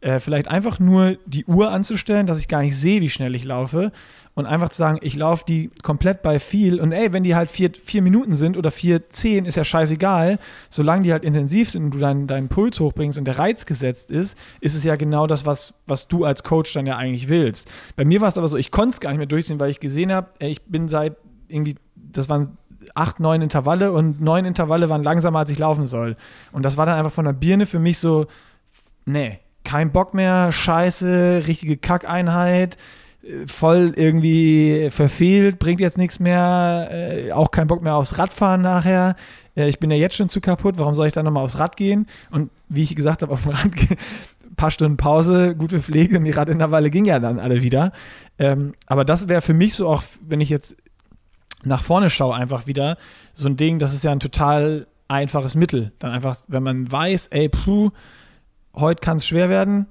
äh, 0.02 0.20
vielleicht 0.20 0.48
einfach 0.48 0.80
nur 0.80 1.18
die 1.26 1.46
Uhr 1.46 1.72
anzustellen, 1.72 2.28
dass 2.28 2.40
ich 2.40 2.48
gar 2.48 2.62
nicht 2.62 2.76
sehe, 2.76 3.02
wie 3.02 3.10
schnell 3.10 3.36
ich 3.36 3.46
laufe 3.46 3.92
und 4.34 4.46
einfach 4.46 4.70
zu 4.70 4.78
sagen, 4.78 5.00
ich 5.02 5.16
laufe 5.16 5.44
die 5.46 5.70
komplett 5.84 6.22
bei 6.22 6.40
viel 6.40 6.80
und 6.80 6.92
ey, 6.92 7.12
wenn 7.12 7.24
die 7.24 7.36
halt 7.36 7.50
vier, 7.50 7.72
vier 7.74 8.02
Minuten 8.02 8.34
sind 8.34 8.58
oder 8.58 8.72
vier, 8.72 9.10
zehn, 9.10 9.46
ist 9.46 9.56
ja 9.56 9.64
scheißegal, 9.64 10.40
solange 10.70 11.04
die 11.04 11.12
halt 11.12 11.26
intensiv 11.26 11.70
sind 11.70 11.86
und 11.86 11.94
du 11.94 12.00
deinen, 12.00 12.28
deinen 12.28 12.48
Puls 12.48 12.80
hochbringst 12.80 13.18
und 13.18 13.26
der 13.26 13.38
Reiz 13.38 13.66
gesetzt 13.66 14.10
ist, 14.10 14.38
ist 14.62 14.76
es 14.76 14.84
ja 14.84 14.96
genau 14.96 15.28
das, 15.28 15.46
was, 15.46 15.74
was 15.86 16.08
du 16.08 16.24
als 16.24 16.44
Coach 16.44 16.74
dann 16.74 16.86
ja 16.86 16.98
eigentlich 16.98 17.28
willst. 17.28 17.70
Bei 17.96 18.06
mir 18.06 18.22
war 18.22 18.30
es 18.30 18.38
aber 18.38 18.48
so, 18.48 18.58
ich 18.58 18.72
konnte 18.72 18.90
es 18.90 19.00
gar 19.00 19.10
nicht 19.10 19.20
mehr 19.20 19.28
durchziehen, 19.28 19.60
weil 19.60 19.70
ich 19.70 19.80
gesehen 19.80 20.12
habe, 20.12 20.30
ich 20.40 20.62
bin 20.64 20.88
seit 20.88 21.18
irgendwie, 21.48 21.76
das 21.96 22.30
waren 22.30 22.58
acht, 22.96 23.20
neun 23.20 23.42
Intervalle 23.42 23.92
und 23.92 24.22
neun 24.22 24.46
Intervalle 24.46 24.90
waren 24.90 25.04
langsamer, 25.04 25.40
als 25.40 25.52
ich 25.52 25.60
laufen 25.60 25.86
soll. 25.86 26.16
Und 26.52 26.64
das 26.64 26.78
war 26.78 26.86
dann 26.86 26.98
einfach 26.98 27.12
von 27.12 27.26
der 27.26 27.34
Birne 27.34 27.66
für 27.66 27.80
mich 27.80 28.00
so, 28.00 28.28
nee, 29.06 29.40
kein 29.64 29.92
Bock 29.92 30.14
mehr, 30.14 30.52
scheiße, 30.52 31.44
richtige 31.48 31.78
Kackeinheit, 31.78 32.78
voll 33.46 33.94
irgendwie 33.96 34.90
verfehlt, 34.90 35.60
bringt 35.60 35.80
jetzt 35.80 35.98
nichts 35.98 36.20
mehr, 36.20 36.90
äh, 36.92 37.32
auch 37.32 37.52
kein 37.52 37.68
Bock 37.68 37.84
mehr 37.84 37.96
aufs 37.96 38.18
Radfahren 38.18 38.62
nachher. 38.62 39.16
Äh, 39.56 39.70
ich 39.70 39.80
bin 39.80 39.92
ja 39.92 39.98
jetzt 39.98 40.16
schon 40.16 40.30
zu 40.30 40.42
kaputt, 40.42 40.78
warum 40.78 40.96
soll 40.96 41.08
ich 41.08 41.14
dann 41.14 41.26
nochmal 41.26 41.44
aufs 41.44 41.60
Rad 41.60 41.78
gehen? 41.78 42.08
Und 42.32 42.50
wie 42.68 42.84
ich 42.84 42.96
gesagt 42.96 43.22
habe, 43.22 43.32
auf 43.34 43.44
dem 43.44 43.52
Rad 43.52 43.66
ein 43.66 44.56
paar 44.56 44.72
Stunden 44.72 44.98
Pause, 44.98 45.56
gute 45.56 45.80
Pflege 45.80 46.18
und 46.18 46.26
die 46.26 46.32
Radintervalle 46.32 46.90
ging 46.90 47.06
ja 47.06 47.20
dann 47.20 47.40
alle 47.40 47.62
wieder. 47.62 47.92
Ähm, 48.40 48.74
aber 48.88 49.06
das 49.06 49.28
wäre 49.28 49.42
für 49.42 49.54
mich 49.54 49.76
so 49.76 49.88
auch, 49.88 50.04
wenn 50.28 50.42
ich 50.42 50.50
jetzt 50.50 50.76
nach 51.64 51.84
vorne 51.84 52.10
schaue, 52.10 52.36
einfach 52.36 52.66
wieder 52.66 52.98
so 53.34 53.48
ein 53.48 53.56
Ding, 53.56 53.78
das 53.78 53.94
ist 53.94 54.04
ja 54.04 54.12
ein 54.12 54.20
total 54.20 54.88
einfaches 55.08 55.56
Mittel. 55.56 55.92
Dann 56.00 56.12
einfach, 56.12 56.38
wenn 56.48 56.64
man 56.64 56.92
weiß, 56.92 57.28
ey, 57.28 57.50
puh, 57.50 57.92
heute 58.74 59.02
kann 59.02 59.18
es 59.18 59.28
schwer 59.28 59.50
werden, 59.50 59.88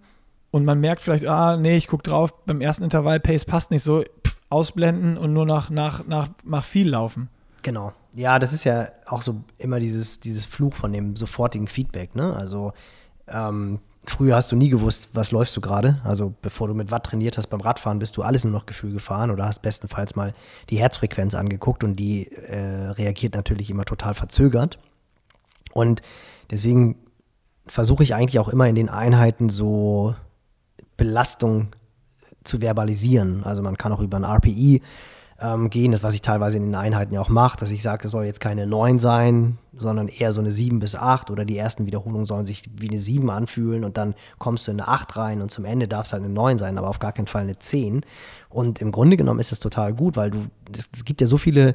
und 0.51 0.65
man 0.65 0.81
merkt 0.81 1.01
vielleicht, 1.01 1.27
ah, 1.27 1.57
nee, 1.57 1.77
ich 1.77 1.87
gucke 1.87 2.03
drauf, 2.03 2.33
beim 2.45 2.61
ersten 2.61 2.85
Intervall, 2.85 3.21
Pace 3.21 3.45
passt 3.45 3.71
nicht 3.71 3.83
so, 3.83 4.03
pff, 4.03 4.37
ausblenden 4.49 5.17
und 5.17 5.33
nur 5.33 5.47
nach, 5.47 5.71
nach, 5.71 6.07
nach, 6.07 6.29
nach 6.45 6.65
viel 6.65 6.89
laufen. 6.89 7.29
Genau. 7.63 7.93
Ja, 8.15 8.39
das 8.39 8.53
ist 8.53 8.65
ja 8.65 8.89
auch 9.07 9.23
so 9.23 9.45
immer 9.59 9.79
dieses, 9.79 10.19
dieses 10.21 10.47
Fluch 10.47 10.75
von 10.75 10.93
dem 10.93 11.15
sofortigen 11.15 11.69
Feedback, 11.69 12.17
ne? 12.17 12.35
Also, 12.35 12.73
ähm, 13.29 13.79
früher 14.05 14.37
hast 14.37 14.51
du 14.51 14.57
nie 14.57 14.69
gewusst, 14.69 15.11
was 15.13 15.31
läufst 15.31 15.57
du 15.57 15.61
gerade. 15.61 16.01
Also 16.05 16.35
bevor 16.43 16.69
du 16.69 16.75
mit 16.75 16.91
Watt 16.91 17.05
trainiert 17.05 17.39
hast 17.39 17.49
beim 17.49 17.61
Radfahren, 17.61 17.99
bist 17.99 18.17
du 18.17 18.23
alles 18.23 18.45
nur 18.45 18.53
noch 18.53 18.67
Gefühl 18.67 18.93
gefahren 18.93 19.31
oder 19.31 19.47
hast 19.47 19.63
bestenfalls 19.63 20.17
mal 20.17 20.33
die 20.69 20.79
Herzfrequenz 20.79 21.35
angeguckt 21.35 21.85
und 21.85 21.97
die 21.97 22.27
äh, 22.33 22.89
reagiert 22.91 23.35
natürlich 23.35 23.71
immer 23.71 23.85
total 23.85 24.15
verzögert. 24.15 24.79
Und 25.73 26.03
deswegen 26.51 26.97
versuche 27.67 28.03
ich 28.03 28.15
eigentlich 28.15 28.39
auch 28.39 28.49
immer 28.49 28.69
in 28.69 28.75
den 28.75 28.89
Einheiten 28.89 29.49
so 29.49 30.15
Belastung 31.01 31.69
zu 32.45 32.61
verbalisieren. 32.61 33.43
Also 33.45 33.63
man 33.63 33.79
kann 33.79 33.91
auch 33.91 34.01
über 34.01 34.19
ein 34.19 34.25
RPI 34.25 34.83
ähm, 35.41 35.71
gehen, 35.71 35.93
das 35.93 36.03
was 36.03 36.15
ich 36.15 36.21
teilweise 36.21 36.59
in 36.59 36.65
den 36.65 36.75
Einheiten 36.75 37.15
ja 37.15 37.23
auch 37.23 37.31
mache, 37.31 37.57
dass 37.57 37.71
ich 37.71 37.83
sage, 37.83 38.05
es 38.05 38.11
soll 38.11 38.27
jetzt 38.27 38.41
keine 38.41 38.67
9 38.67 38.99
sein, 38.99 39.57
sondern 39.73 40.09
eher 40.09 40.35
so 40.35 40.43
eine 40.43 40.53
7 40.53 40.79
bis 40.79 40.97
8 40.97 41.31
oder 41.31 41.47
die 41.47 41.57
ersten 41.57 41.87
Wiederholungen 41.87 42.27
sollen 42.27 42.45
sich 42.45 42.65
wie 42.77 42.91
eine 42.91 43.01
7 43.01 43.31
anfühlen 43.31 43.85
und 43.85 43.97
dann 43.97 44.15
kommst 44.39 44.67
du 44.67 44.73
in 44.73 44.81
eine 44.81 44.89
8 44.89 45.17
rein 45.17 45.41
und 45.41 45.51
zum 45.51 45.65
Ende 45.65 45.89
darf 45.89 46.05
es 46.05 46.13
halt 46.13 46.23
eine 46.23 46.33
9 46.33 46.59
sein, 46.59 46.77
aber 46.77 46.91
auf 46.91 46.99
gar 46.99 47.13
keinen 47.13 47.27
Fall 47.29 47.43
eine 47.43 47.59
10. 47.59 48.03
Und 48.51 48.83
im 48.83 48.93
Grunde 48.93 49.17
genommen 49.17 49.41
ist 49.41 49.53
das 49.53 49.61
total 49.61 49.95
gut, 49.95 50.17
weil 50.17 50.31
du, 50.31 50.41
es, 50.77 50.91
es 50.95 51.07
gibt 51.07 51.23
ja 51.23 51.27
so 51.27 51.39
viele 51.39 51.75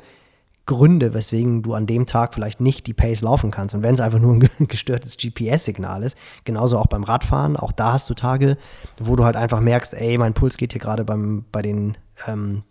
Gründe, 0.66 1.14
weswegen 1.14 1.62
du 1.62 1.74
an 1.74 1.86
dem 1.86 2.06
Tag 2.06 2.34
vielleicht 2.34 2.60
nicht 2.60 2.88
die 2.88 2.94
Pace 2.94 3.22
laufen 3.22 3.52
kannst. 3.52 3.76
Und 3.76 3.84
wenn 3.84 3.94
es 3.94 4.02
einfach 4.02 4.20
nur 4.20 4.34
ein 4.34 4.50
gestörtes 4.68 5.18
GPS-Signal 5.18 6.04
ist, 6.04 6.18
genauso 6.44 6.78
auch 6.78 6.88
beim 6.88 7.04
Radfahren, 7.04 7.56
auch 7.56 7.72
da 7.72 7.94
hast 7.94 8.10
du 8.10 8.14
Tage, 8.14 8.58
wo 9.00 9.16
du 9.16 9.26
halt 9.26 9.36
einfach 9.36 9.60
merkst, 9.60 9.94
ey, 9.94 10.18
mein 10.18 10.34
Puls 10.34 10.58
geht 10.58 10.74
hier 10.74 10.82
gerade 10.82 11.04
bei 11.04 11.62
den 11.62 11.98
ähm, 12.28 12.64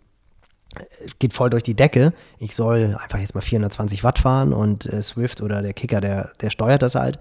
geht 1.19 1.33
voll 1.33 1.49
durch 1.49 1.63
die 1.63 1.75
Decke. 1.75 2.13
Ich 2.37 2.55
soll 2.55 2.97
einfach 3.01 3.19
jetzt 3.19 3.35
mal 3.35 3.41
420 3.41 4.03
Watt 4.03 4.19
fahren 4.19 4.53
und 4.53 4.85
äh, 4.85 5.01
Swift 5.01 5.41
oder 5.41 5.61
der 5.61 5.73
Kicker, 5.73 6.01
der, 6.01 6.31
der 6.41 6.49
steuert 6.49 6.81
das 6.81 6.95
halt. 6.95 7.19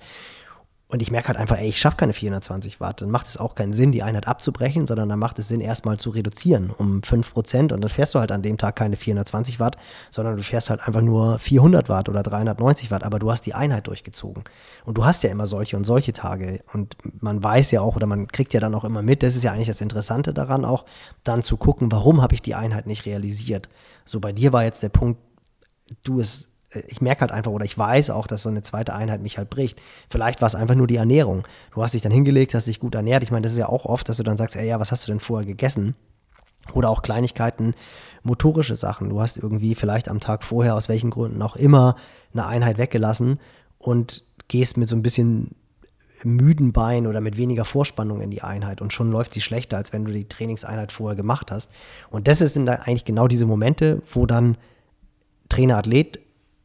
Und 0.87 1.01
ich 1.01 1.11
merke 1.11 1.29
halt 1.29 1.39
einfach, 1.39 1.57
ey, 1.57 1.69
ich 1.69 1.81
schaffe 1.81 1.97
keine 1.97 2.13
420 2.13 2.79
Watt. 2.79 3.01
Dann 3.01 3.11
macht 3.11 3.27
es 3.27 3.39
auch 3.39 3.55
keinen 3.55 3.73
Sinn, 3.73 3.91
die 3.91 4.03
Einheit 4.03 4.29
abzubrechen, 4.29 4.87
sondern 4.87 5.09
dann 5.09 5.19
macht 5.19 5.39
es 5.39 5.49
Sinn, 5.49 5.61
erstmal 5.61 5.99
zu 5.99 6.11
reduzieren 6.11 6.71
um 6.71 7.01
5%. 7.01 7.73
Und 7.73 7.81
dann 7.81 7.89
fährst 7.89 8.15
du 8.15 8.19
halt 8.19 8.31
an 8.31 8.43
dem 8.43 8.59
Tag 8.59 8.77
keine 8.77 8.97
420 8.97 9.59
Watt, 9.61 9.77
sondern 10.11 10.37
du 10.37 10.43
fährst 10.43 10.69
halt 10.69 10.87
einfach 10.87 11.01
nur 11.01 11.39
400 11.39 11.89
Watt 11.89 12.11
oder 12.11 12.23
390 12.23 12.91
Watt. 12.91 13.03
Aber 13.03 13.19
du 13.19 13.33
hast 13.33 13.47
die 13.47 13.55
Einheit 13.55 13.87
durchgezogen. 13.87 14.45
Und 14.85 14.99
du 14.99 15.07
hast 15.07 15.23
ja 15.23 15.31
immer 15.31 15.47
solche 15.47 15.77
und 15.79 15.85
solche 15.85 16.13
Tage. 16.13 16.61
Und 16.75 16.97
man 17.21 17.43
weiß 17.43 17.71
ja 17.71 17.81
auch 17.81 17.97
oder 17.97 18.07
man 18.07 18.29
kriegt 18.29 18.53
ja 18.53 18.61
dann 18.61 18.75
auch 18.75 18.85
immer 18.85 19.01
mit, 19.01 19.23
das 19.23 19.37
ist 19.37 19.43
ja 19.43 19.53
eigentlich 19.53 19.69
das 19.69 19.81
Interessante 19.81 20.35
daran 20.35 20.67
auch, 20.67 20.85
dann 21.25 21.43
zu 21.43 21.57
gucken, 21.57 21.91
warum 21.91 22.21
habe 22.21 22.35
ich 22.35 22.43
die 22.43 22.55
Einheit 22.55 22.87
nicht 22.87 23.07
realisiert. 23.07 23.71
So 24.05 24.21
bei 24.21 24.33
dir 24.33 24.53
war 24.53 24.65
jetzt 24.65 24.83
der 24.83 24.91
Punkt, 24.91 25.19
du 26.03 26.21
es 26.21 26.54
ich 26.89 27.01
merke 27.01 27.23
halt 27.23 27.33
einfach 27.33 27.53
oder 27.53 27.65
ich 27.65 27.77
weiß 27.77 28.11
auch, 28.11 28.27
dass 28.27 28.43
so 28.43 28.49
eine 28.49 28.63
zweite 28.63 28.95
Einheit 28.95 29.23
mich 29.23 29.39
halt 29.39 29.51
bricht. 29.51 29.81
Vielleicht 30.11 30.41
war 30.41 30.47
es 30.47 30.55
einfach 30.55 30.75
nur 30.75 30.87
die 30.87 30.97
Ernährung. 30.97 31.47
Du 31.75 31.83
hast 31.83 31.95
dich 31.95 32.03
dann 32.03 32.13
hingelegt, 32.13 32.55
hast 32.55 32.67
dich 32.67 32.81
gut 32.81 32.95
ernährt. 32.95 33.23
Ich 33.23 33.31
meine, 33.31 33.43
das 33.43 33.53
ist 33.53 33.59
ja 33.59 33.69
auch 33.69 33.85
oft, 33.85 34.09
dass 34.09 34.17
du 34.17 34.23
dann 34.23 34.37
sagst, 34.37 34.57
ey, 34.57 34.67
ja, 34.67 34.81
was 34.81 34.93
hast 34.93 35.07
du 35.07 35.13
denn 35.13 35.21
vorher 35.21 35.47
gegessen? 35.47 35.95
Oder 36.73 36.89
auch 36.89 37.03
Kleinigkeiten, 37.03 37.75
motorische 38.23 38.77
Sachen. 38.77 39.11
Du 39.11 39.21
hast 39.21 39.37
irgendwie 39.37 39.75
vielleicht 39.75 40.09
am 40.09 40.21
Tag 40.21 40.45
vorher, 40.45 40.75
aus 40.75 40.89
welchen 40.89 41.11
Gründen 41.11 41.43
auch 41.43 41.57
immer, 41.57 41.97
eine 42.33 42.47
Einheit 42.47 42.79
weggelassen 42.79 43.39
und 43.79 44.25
gehst 44.49 44.77
mit 44.77 44.89
so 44.89 44.97
ein 44.97 45.03
bisschen 45.03 45.55
müden 46.25 46.73
Bein 46.73 47.07
oder 47.07 47.21
mit 47.21 47.37
weniger 47.37 47.67
Vorspannung 47.67 48.23
in 48.23 48.31
die 48.31 48.43
Einheit 48.43 48.81
und 48.81 48.95
schon 48.95 49.11
läuft 49.11 49.35
sie 49.35 49.43
schlechter, 49.43 49.77
als 49.77 49.93
wenn 49.93 50.07
du 50.07 50.13
die 50.13 50.27
Trainingseinheit 50.27 50.91
vorher 50.91 51.17
gemacht 51.17 51.51
hast. 51.51 51.71
Und 52.11 52.29
das 52.29 52.39
sind 52.39 52.67
dann 52.67 52.79
eigentlich 52.79 53.05
genau 53.05 53.29
diese 53.29 53.45
Momente, 53.45 54.03
wo 54.11 54.25
dann 54.25 54.57
Trainer-Athlet 55.51 56.21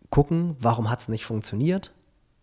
gucken, 0.10 0.56
warum 0.60 0.90
hat 0.90 1.00
es 1.00 1.10
nicht 1.10 1.26
funktioniert. 1.26 1.92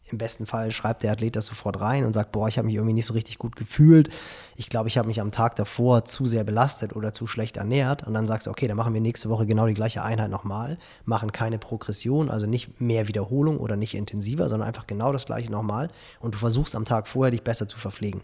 Im 0.09 0.19
besten 0.19 0.47
Fall 0.47 0.71
schreibt 0.71 1.03
der 1.03 1.11
Athlet 1.11 1.35
das 1.35 1.47
sofort 1.47 1.81
rein 1.81 2.05
und 2.05 2.13
sagt, 2.13 2.31
boah, 2.31 2.47
ich 2.47 2.59
habe 2.59 2.67
mich 2.67 2.77
irgendwie 2.77 2.93
nicht 2.93 3.07
so 3.07 3.15
richtig 3.15 3.39
gut 3.39 3.57
gefühlt. 3.57 4.09
Ich 4.55 4.69
glaube, 4.69 4.89
ich 4.89 4.99
habe 4.99 5.09
mich 5.09 5.21
am 5.21 5.33
Tag 5.33 5.57
davor 5.57 6.05
zu 6.05 6.29
sehr 6.29 6.45
belastet 6.45 6.95
oder 6.95 7.13
zu 7.13 7.27
schlecht 7.27 7.57
ernährt. 7.57 8.07
Und 8.07 8.15
dann 8.15 8.25
sagst 8.25 8.47
du, 8.47 8.53
okay, 8.53 8.69
dann 8.69 8.77
machen 8.77 8.95
wir 8.95 9.01
nächste 9.01 9.29
Woche 9.31 9.47
genau 9.47 9.67
die 9.67 9.75
gleiche 9.75 10.03
Einheit 10.03 10.31
nochmal, 10.31 10.79
machen 11.05 11.33
keine 11.33 11.59
Progression, 11.59 12.31
also 12.31 12.47
nicht 12.47 12.81
mehr 12.81 13.09
Wiederholung 13.09 13.59
oder 13.59 13.77
nicht 13.77 13.95
intensiver, 13.95 14.49
sondern 14.49 14.69
einfach 14.69 14.87
genau 14.87 15.13
das 15.13 15.27
gleiche 15.27 15.51
nochmal. 15.51 15.91
Und 16.21 16.35
du 16.35 16.39
versuchst 16.39 16.77
am 16.77 16.85
Tag 16.85 17.09
vorher, 17.09 17.33
dich 17.33 17.43
besser 17.43 17.67
zu 17.67 17.79
verpflegen. 17.79 18.23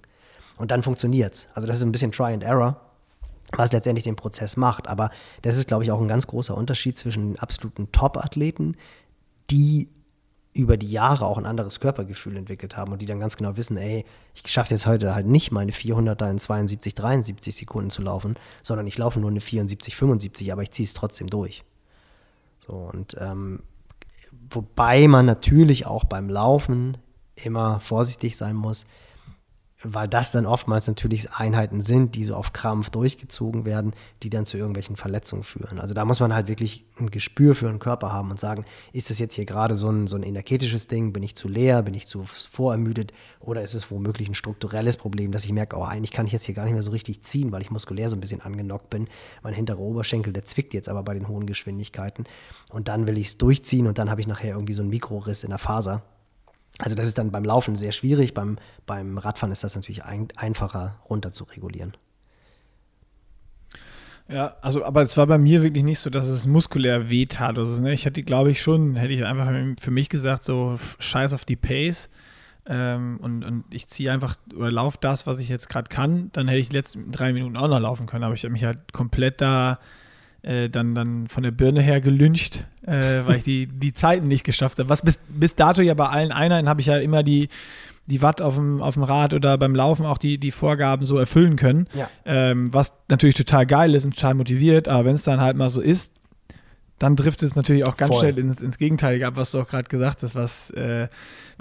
Und 0.59 0.70
dann 0.70 0.84
funktioniert 0.84 1.34
es. 1.34 1.49
Also 1.55 1.66
das 1.66 1.78
ist 1.78 1.82
ein 1.82 1.90
bisschen 1.90 2.12
Try 2.12 2.32
and 2.32 2.45
Error 2.45 2.80
was 3.57 3.72
letztendlich 3.72 4.05
den 4.05 4.16
Prozess 4.16 4.57
macht. 4.57 4.88
Aber 4.88 5.11
das 5.43 5.57
ist, 5.57 5.68
glaube 5.68 5.84
ich, 5.84 5.90
auch 5.90 6.01
ein 6.01 6.09
ganz 6.09 6.26
großer 6.26 6.57
Unterschied 6.57 6.97
zwischen 6.97 7.38
absoluten 7.38 7.93
Top-Athleten, 7.93 8.76
die 9.53 9.90
über 10.55 10.76
die 10.76 10.90
Jahre 10.90 11.26
auch 11.26 11.38
ein 11.38 11.46
anderes 11.46 11.80
Körpergefühl 11.80 12.36
entwickelt 12.36 12.76
haben 12.76 12.92
und 12.92 13.00
die 13.00 13.07
dann 13.07 13.20
ganz 13.20 13.36
genau 13.36 13.57
wissen, 13.57 13.78
ey, 13.78 14.05
ich 14.34 14.50
schaffe 14.50 14.66
es 14.66 14.82
jetzt 14.82 14.86
heute 14.86 15.14
halt 15.14 15.26
nicht, 15.26 15.50
meine 15.50 15.72
400er 15.72 16.30
in 16.30 16.38
72, 16.38 16.94
73 16.94 17.57
Sekunden 17.57 17.90
zu 17.90 18.03
laufen, 18.03 18.36
sondern 18.61 18.86
ich 18.86 18.98
laufe 18.98 19.18
nur 19.18 19.30
eine 19.30 19.40
74, 19.40 19.96
75, 19.96 20.53
aber 20.53 20.62
ich 20.62 20.70
ziehe 20.70 20.84
es 20.84 20.92
trotzdem 20.92 21.30
durch. 21.30 21.64
So, 22.59 22.74
und 22.74 23.16
ähm, 23.18 23.62
wobei 24.50 25.09
man 25.09 25.24
natürlich 25.24 25.86
auch 25.86 26.05
beim 26.05 26.28
Laufen 26.28 26.98
immer 27.34 27.80
vorsichtig 27.80 28.36
sein 28.36 28.57
muss, 28.57 28.86
weil 29.85 30.09
das 30.09 30.30
dann 30.33 30.47
oftmals 30.47 30.87
natürlich 30.87 31.30
Einheiten 31.33 31.80
sind, 31.80 32.14
die 32.14 32.24
so 32.24 32.37
auf 32.37 32.53
Krampf 32.53 32.91
durchgezogen 32.91 33.64
werden, 33.64 33.93
die 34.22 34.30
dann 34.30 34.47
zu 34.47 34.57
irgendwelchen 34.57 34.97
Verletzungen 34.97 35.43
führen. 35.43 35.80
Also 35.80 35.95
da 35.95 36.05
muss 36.05 36.20
man 36.20 36.33
halt 36.33 36.49
wirklich 36.49 36.85
ein 37.01 37.11
Gespür 37.11 37.55
für 37.55 37.66
den 37.66 37.78
Körper 37.78 38.12
haben 38.12 38.30
und 38.30 38.39
sagen, 38.39 38.64
ist 38.93 39.11
das 39.11 39.18
jetzt 39.18 39.35
hier 39.35 39.45
gerade 39.45 39.74
so 39.74 39.91
ein, 39.91 40.07
so 40.07 40.16
ein 40.16 40.22
energetisches 40.22 40.87
Ding, 40.87 41.12
bin 41.12 41.22
ich 41.22 41.35
zu 41.35 41.49
leer, 41.49 41.83
bin 41.83 41.95
ich 41.95 42.07
zu 42.07 42.24
vorermüdet? 42.26 43.12
Oder 43.41 43.62
ist 43.62 43.74
es 43.74 43.91
womöglich 43.91 44.28
ein 44.28 44.35
strukturelles 44.35 44.97
Problem, 44.97 45.33
dass 45.33 45.45
ich 45.45 45.53
merke, 45.53 45.76
oh, 45.76 45.85
eigentlich 45.85 46.12
kann 46.12 46.26
ich 46.26 46.33
jetzt 46.33 46.45
hier 46.45 46.55
gar 46.55 46.64
nicht 46.64 46.74
mehr 46.74 46.83
so 46.83 46.93
richtig 46.93 47.22
ziehen, 47.22 47.51
weil 47.51 47.62
ich 47.62 47.70
muskulär 47.70 48.09
so 48.09 48.16
ein 48.16 48.20
bisschen 48.20 48.41
angenockt 48.41 48.91
bin. 48.91 49.09
Mein 49.43 49.55
hinterer 49.55 49.80
Oberschenkel, 49.80 50.33
der 50.33 50.45
zwickt 50.45 50.74
jetzt 50.74 50.89
aber 50.89 51.03
bei 51.03 51.14
den 51.14 51.28
hohen 51.28 51.47
Geschwindigkeiten. 51.47 52.24
Und 52.70 52.89
dann 52.89 53.07
will 53.07 53.18
ich 53.18 53.28
es 53.28 53.39
durchziehen 53.39 53.87
und 53.87 53.99
dann 53.99 54.11
habe 54.11 54.20
ich 54.20 54.26
nachher 54.26 54.55
irgendwie 54.55 54.74
so 54.74 54.83
einen 54.83 54.91
Mikroriss 54.91 55.43
in 55.45 55.51
der 55.51 55.59
Faser 55.59 56.03
also 56.83 56.97
das 56.97 57.07
ist 57.07 57.16
dann 57.16 57.30
beim 57.30 57.45
Laufen 57.45 57.76
sehr 57.76 57.93
schwierig, 57.93 58.35
beim, 58.35 58.59
beim 58.87 59.16
Radfahren 59.16 59.53
ist 59.53 59.62
das 59.62 59.76
natürlich 59.76 60.05
ein, 60.05 60.28
einfacher 60.37 60.97
runter 61.09 61.30
zu 61.30 61.45
regulieren. 61.45 61.93
Ja, 64.28 64.57
also, 64.62 64.85
aber 64.85 65.03
es 65.03 65.16
war 65.16 65.26
bei 65.28 65.39
mir 65.39 65.62
wirklich 65.62 65.85
nicht 65.85 66.01
so, 66.01 66.11
dass 66.11 66.26
es 66.26 66.47
muskulär 66.47 67.09
wehtat 67.09 67.59
oder 67.59 67.66
so. 67.66 67.80
Ne? 67.80 67.93
Ich 67.93 68.05
hätte, 68.05 68.22
glaube 68.24 68.51
ich, 68.51 68.61
schon, 68.62 68.97
hätte 68.97 69.12
ich 69.12 69.24
einfach 69.24 69.53
für 69.80 69.91
mich 69.93 70.09
gesagt, 70.09 70.43
so 70.43 70.76
scheiß 70.99 71.35
auf 71.35 71.45
die 71.45 71.57
Pace. 71.57 72.11
Ähm, 72.66 73.18
und, 73.20 73.45
und 73.45 73.64
ich 73.70 73.87
ziehe 73.87 74.11
einfach 74.11 74.37
oder 74.55 74.70
laufe 74.70 74.99
das, 75.01 75.26
was 75.26 75.39
ich 75.39 75.49
jetzt 75.49 75.68
gerade 75.68 75.89
kann, 75.89 76.30
dann 76.33 76.49
hätte 76.49 76.61
ich 76.61 76.68
die 76.68 76.76
letzten 76.76 77.11
drei 77.12 77.33
Minuten 77.33 77.57
auch 77.57 77.68
noch 77.68 77.80
laufen 77.80 78.07
können. 78.07 78.24
Aber 78.24 78.35
ich 78.35 78.43
habe 78.43 78.53
mich 78.53 78.64
halt 78.64 78.93
komplett 78.93 79.41
da 79.41 79.78
äh, 80.43 80.68
dann, 80.68 80.95
dann 80.95 81.28
von 81.28 81.43
der 81.43 81.51
Birne 81.51 81.80
her 81.80 82.01
gelünscht, 82.01 82.64
äh, 82.86 83.20
weil 83.24 83.36
ich 83.36 83.45
die, 83.45 83.66
die 83.66 83.93
Zeiten 83.93 84.28
nicht 84.28 84.45
geschafft 84.45 84.78
habe. 84.78 84.88
Was 84.88 85.03
bis, 85.03 85.18
bis 85.28 85.55
dato 85.55 85.82
ja 85.82 85.95
bei 85.95 86.09
allen 86.09 86.32
Einheiten 86.32 86.68
habe 86.68 86.80
ich 86.80 86.88
ja 86.88 86.99
immer 86.99 87.22
die, 87.22 87.49
die 88.07 88.22
Watt 88.22 88.43
auf 88.43 88.57
dem, 88.57 88.82
auf 88.82 88.95
dem 88.95 89.05
Rad 89.05 89.34
oder 89.34 89.57
beim 89.57 89.74
Laufen 89.74 90.05
auch 90.05 90.18
die, 90.18 90.38
die 90.38 90.51
Vorgaben 90.51 91.05
so 91.05 91.18
erfüllen 91.18 91.57
können. 91.57 91.86
Ja. 91.95 92.09
Ähm, 92.24 92.72
was 92.72 92.95
natürlich 93.09 93.36
total 93.36 93.66
geil 93.66 93.95
ist 93.95 94.05
und 94.05 94.14
total 94.14 94.34
motiviert, 94.34 94.88
aber 94.88 95.05
wenn 95.05 95.14
es 95.14 95.22
dann 95.22 95.40
halt 95.40 95.57
mal 95.57 95.68
so 95.68 95.80
ist, 95.80 96.12
dann 96.99 97.16
trifft 97.16 97.43
es 97.43 97.57
natürlich 97.57 97.86
auch 97.86 97.97
ganz 97.97 98.12
Voll. 98.12 98.20
schnell 98.20 98.38
ins, 98.38 98.62
ins 98.62 98.78
Gegenteilige 98.78 99.26
ab, 99.26 99.34
was 99.36 99.51
du 99.51 99.61
auch 99.61 99.68
gerade 99.68 99.88
gesagt 99.88 100.22
hast, 100.22 100.34
was, 100.34 100.70
äh, 100.70 101.09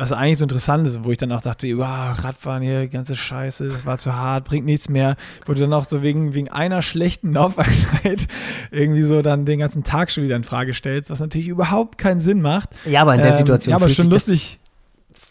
was 0.01 0.11
eigentlich 0.11 0.39
so 0.39 0.45
interessant 0.45 0.87
ist, 0.87 1.03
wo 1.03 1.11
ich 1.11 1.19
dann 1.19 1.31
auch 1.31 1.43
dachte, 1.43 1.67
wow, 1.77 2.23
Radfahren 2.23 2.63
hier, 2.63 2.87
ganze 2.87 3.15
Scheiße, 3.15 3.69
das 3.69 3.85
war 3.85 3.99
zu 3.99 4.15
hart, 4.15 4.45
bringt 4.45 4.65
nichts 4.65 4.89
mehr, 4.89 5.15
wo 5.45 5.53
du 5.53 5.59
dann 5.59 5.71
auch 5.73 5.85
so 5.85 6.01
wegen, 6.01 6.33
wegen 6.33 6.49
einer 6.49 6.81
schlechten 6.81 7.33
Laufeinheit 7.33 8.27
irgendwie 8.71 9.03
so 9.03 9.21
dann 9.21 9.45
den 9.45 9.59
ganzen 9.59 9.83
Tag 9.83 10.09
schon 10.09 10.23
wieder 10.23 10.35
in 10.35 10.43
Frage 10.43 10.73
stellst, 10.73 11.11
was 11.11 11.19
natürlich 11.19 11.47
überhaupt 11.47 11.99
keinen 11.99 12.19
Sinn 12.19 12.41
macht. 12.41 12.69
Ja, 12.85 13.03
aber 13.03 13.13
in 13.13 13.21
der 13.21 13.33
ähm, 13.33 13.37
Situation 13.37 13.73
ähm, 13.73 13.79
ja, 13.79 13.85
aber 13.85 13.93
schon 13.93 14.09
lustig. 14.09 14.59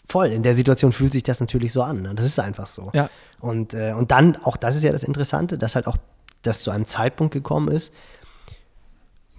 voll, 0.07 0.27
in 0.27 0.41
der 0.41 0.55
Situation 0.55 0.93
fühlt 0.93 1.11
sich 1.11 1.23
das 1.23 1.41
natürlich 1.41 1.73
so 1.73 1.83
an. 1.83 2.01
Ne? 2.01 2.15
Das 2.15 2.25
ist 2.25 2.39
einfach 2.39 2.67
so. 2.67 2.91
Ja. 2.93 3.09
Und, 3.41 3.73
äh, 3.73 3.91
und 3.91 4.11
dann, 4.11 4.37
auch 4.37 4.55
das 4.55 4.77
ist 4.77 4.83
ja 4.83 4.93
das 4.93 5.03
Interessante, 5.03 5.57
dass 5.57 5.75
halt 5.75 5.85
auch 5.85 5.97
das 6.43 6.61
zu 6.61 6.71
einem 6.71 6.85
Zeitpunkt 6.85 7.33
gekommen 7.33 7.67
ist, 7.67 7.93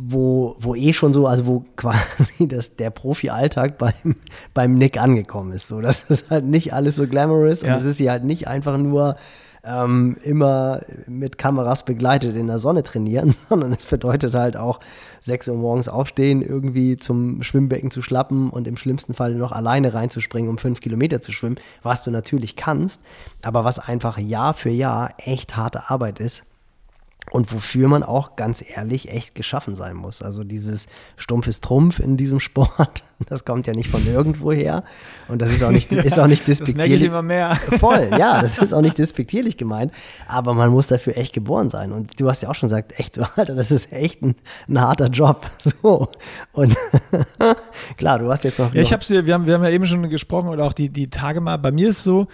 wo, 0.09 0.57
wo 0.59 0.75
eh 0.75 0.93
schon 0.93 1.13
so, 1.13 1.27
also 1.27 1.47
wo 1.47 1.65
quasi 1.77 2.49
das, 2.49 2.77
der 2.77 2.91
Profi-Alltag 2.91 3.79
beim, 3.79 4.17
beim 4.55 4.75
Nick 4.75 5.01
angekommen 5.01 5.53
ist. 5.53 5.67
So, 5.67 5.81
das 5.81 6.05
ist 6.05 6.31
halt 6.31 6.45
nicht 6.45 6.73
alles 6.73 6.97
so 6.97 7.07
glamorous 7.07 7.63
ja. 7.63 7.73
und 7.73 7.81
es 7.81 7.87
ist 7.87 7.99
hier 7.99 8.11
halt 8.11 8.25
nicht 8.25 8.49
einfach 8.49 8.79
nur 8.79 9.17
ähm, 9.65 10.17
immer 10.25 10.81
mit 11.07 11.39
Kameras 11.39 11.85
begleitet 11.85 12.35
in 12.35 12.49
der 12.49 12.59
Sonne 12.59 12.83
trainieren, 12.83 13.35
sondern 13.49 13.73
es 13.73 13.87
bedeutet 13.87 14.35
halt 14.35 14.57
auch 14.57 14.81
6 15.21 15.49
Uhr 15.49 15.57
morgens 15.57 15.89
aufstehen, 15.89 16.43
irgendwie 16.43 16.97
zum 16.97 17.43
Schwimmbecken 17.43 17.91
zu 17.91 18.03
schlappen 18.03 18.51
und 18.51 18.67
im 18.67 18.77
schlimmsten 18.77 19.15
Fall 19.15 19.35
noch 19.35 19.53
alleine 19.53 19.95
reinzuspringen, 19.95 20.51
um 20.51 20.59
fünf 20.59 20.81
Kilometer 20.81 21.21
zu 21.21 21.31
schwimmen, 21.31 21.57
was 21.83 22.03
du 22.03 22.11
natürlich 22.11 22.57
kannst, 22.57 23.01
aber 23.43 23.65
was 23.65 23.79
einfach 23.79 24.19
Jahr 24.19 24.55
für 24.55 24.71
Jahr 24.71 25.15
echt 25.19 25.57
harte 25.57 25.91
Arbeit 25.91 26.19
ist 26.19 26.45
und 27.31 27.53
wofür 27.53 27.89
man 27.89 28.03
auch 28.03 28.37
ganz 28.37 28.64
ehrlich 28.66 29.09
echt 29.09 29.35
geschaffen 29.35 29.75
sein 29.75 29.97
muss. 29.97 30.23
Also 30.23 30.45
dieses 30.45 30.87
stumpfes 31.16 31.61
Trumpf 31.61 31.99
in 31.99 32.16
diesem 32.16 32.41
Sport, 32.41 33.05
das 33.27 33.45
kommt 33.45 33.66
ja 33.66 33.75
nicht 33.75 33.91
von 33.91 34.07
irgendwo 34.07 34.53
her 34.53 34.85
und 35.29 35.41
das 35.41 35.51
ist 35.53 35.62
auch 35.62 35.70
nicht, 35.70 35.93
ist 35.93 36.18
auch 36.18 36.27
nicht 36.27 36.47
despektierlich. 36.47 37.09
Immer 37.09 37.23
mehr. 37.23 37.57
Voll, 37.79 38.11
ja, 38.18 38.41
das 38.41 38.59
ist 38.59 38.73
auch 38.73 38.81
nicht 38.81 38.99
despektierlich 38.99 39.57
gemeint, 39.57 39.93
aber 40.27 40.55
man 40.55 40.70
muss 40.70 40.89
dafür 40.89 41.16
echt 41.16 41.33
geboren 41.33 41.68
sein 41.68 41.93
und 41.93 42.18
du 42.20 42.29
hast 42.29 42.43
ja 42.43 42.51
auch 42.51 42.55
schon 42.55 42.68
gesagt, 42.68 42.99
echt 42.99 43.14
so, 43.14 43.23
Alter, 43.37 43.55
das 43.55 43.70
ist 43.70 43.93
echt 43.93 44.23
ein, 44.23 44.35
ein 44.68 44.81
harter 44.81 45.07
Job, 45.07 45.49
so 45.59 46.09
und 46.53 46.77
klar, 47.97 48.18
du 48.18 48.31
hast 48.31 48.45
jetzt 48.45 48.59
noch. 48.59 48.75
Ja, 48.75 48.83
ich 48.83 48.93
hab's 48.93 49.07
hier, 49.07 49.27
wir 49.27 49.35
haben, 49.35 49.47
wir 49.47 49.55
haben 49.55 49.64
ja 49.64 49.70
eben 49.70 49.87
schon 49.87 50.09
gesprochen 50.09 50.49
oder 50.49 50.64
auch 50.64 50.73
die, 50.73 50.89
die 50.89 51.09
Tage 51.09 51.41
mal, 51.41 51.57
bei 51.57 51.70
mir 51.70 51.91
ist 51.91 52.03
so, 52.03 52.27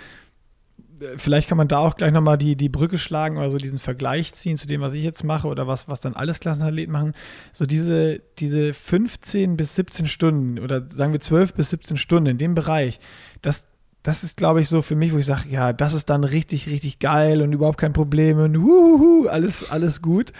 vielleicht 1.17 1.49
kann 1.49 1.59
man 1.59 1.69
da 1.69 1.79
auch 1.79 1.97
gleich 1.97 2.13
nochmal 2.13 2.39
die, 2.39 2.57
die 2.57 2.69
Brücke 2.69 2.99
schlagen 2.99 3.37
oder 3.37 3.51
so 3.51 3.59
diesen 3.59 3.79
Vergleich 3.79 4.33
ziehen 4.35 4.57
zu 4.57 4.67
dem, 4.67 4.81
was 4.81 4.93
ich 4.93 5.03
jetzt 5.03 5.25
mache 5.25 5.49
oder 5.49 5.67
was, 5.67 5.89
was 5.89 6.01
dann 6.01 6.15
alles 6.15 6.41
Klassenathleten 6.41 6.93
machen. 6.93 7.13
So 7.53 7.67
diese, 7.67 8.21
diese 8.39 8.75
15 8.75 9.57
bis 9.57 9.75
17 9.75 10.07
Stunden 10.07 10.59
oder 10.59 10.89
sagen 10.89 11.13
wir 11.13 11.21
12 11.21 11.55
bis 11.55 11.71
17 11.71 11.97
Stunden 11.97 12.31
in 12.31 12.39
dem 12.39 12.55
Bereich, 12.55 12.99
das, 13.43 13.67
das 14.03 14.25
ist, 14.25 14.37
glaube 14.37 14.61
ich, 14.61 14.69
so 14.69 14.83
für 14.83 14.97
mich, 14.97 15.13
wo 15.13 15.19
ich 15.19 15.27
sage, 15.27 15.49
ja, 15.49 15.73
das 15.73 15.95
ist 15.95 16.11
dann 16.11 16.25
richtig, 16.25 16.69
richtig 16.69 16.99
geil 16.99 17.43
und 17.43 17.53
überhaupt 17.53 17.79
kein 17.79 17.93
Problem 17.93 18.39
und 18.39 18.63
wuhu, 18.63 19.29
alles, 19.29 19.71
alles 19.71 20.03
gut. 20.03 20.33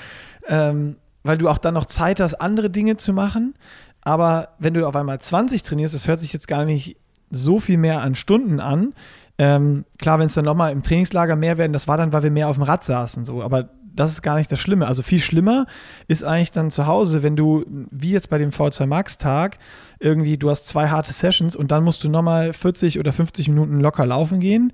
Ähm, 0.47 0.97
weil 1.23 1.37
du 1.37 1.49
auch 1.49 1.59
dann 1.59 1.75
noch 1.75 1.87
Zeit 1.87 2.21
hast, 2.21 2.35
andere 2.35 2.71
Dinge 2.71 2.97
zu 2.97 3.13
machen. 3.13 3.55
Aber 4.01 4.55
wenn 4.59 4.75
du 4.75 4.87
auf 4.87 4.97
einmal 4.97 5.19
20 5.19 5.63
trainierst, 5.63 5.95
das 5.95 6.09
hört 6.09 6.21
sich 6.21 6.33
jetzt 6.33 6.49
gar 6.49 6.65
nicht 6.65 6.97
so 7.31 7.61
viel 7.61 7.77
mehr 7.77 8.01
an 8.01 8.15
Stunden 8.15 8.61
an, 8.61 8.95
ähm, 9.39 9.85
klar, 9.99 10.19
wenn 10.19 10.27
es 10.27 10.35
dann 10.35 10.45
nochmal 10.45 10.73
im 10.73 10.83
Trainingslager 10.83 11.37
mehr 11.37 11.59
werden, 11.59 11.73
das 11.73 11.89
war 11.89 11.97
dann, 11.97 12.13
weil 12.13 12.25
wir 12.25 12.31
mehr 12.31 12.49
auf 12.49 12.57
dem 12.57 12.65
Rad 12.65 12.85
saßen, 12.85 13.25
so, 13.25 13.43
aber 13.43 13.71
das 13.99 14.13
ist 14.13 14.23
gar 14.23 14.37
nicht 14.37 14.51
das 14.51 14.61
Schlimme. 14.61 14.87
Also 14.87 15.03
viel 15.03 15.19
schlimmer 15.19 15.67
ist 16.07 16.23
eigentlich 16.23 16.53
dann 16.53 16.71
zu 16.71 16.87
Hause, 16.87 17.23
wenn 17.23 17.37
du, 17.37 17.65
wie 17.91 18.13
jetzt 18.13 18.31
bei 18.31 18.39
dem 18.39 18.51
V2 18.51 18.87
Max 18.87 19.19
Tag, 19.19 19.59
irgendwie, 19.99 20.39
du 20.39 20.51
hast 20.51 20.69
zwei 20.69 20.89
harte 20.89 21.13
Sessions 21.13 21.57
und 21.57 21.73
dann 21.73 21.83
musst 21.83 22.05
du 22.05 22.09
nochmal 22.09 22.53
40 22.53 23.01
oder 23.01 23.13
50 23.13 23.49
Minuten 23.49 23.81
locker 23.81 24.07
laufen 24.07 24.39
gehen. 24.39 24.73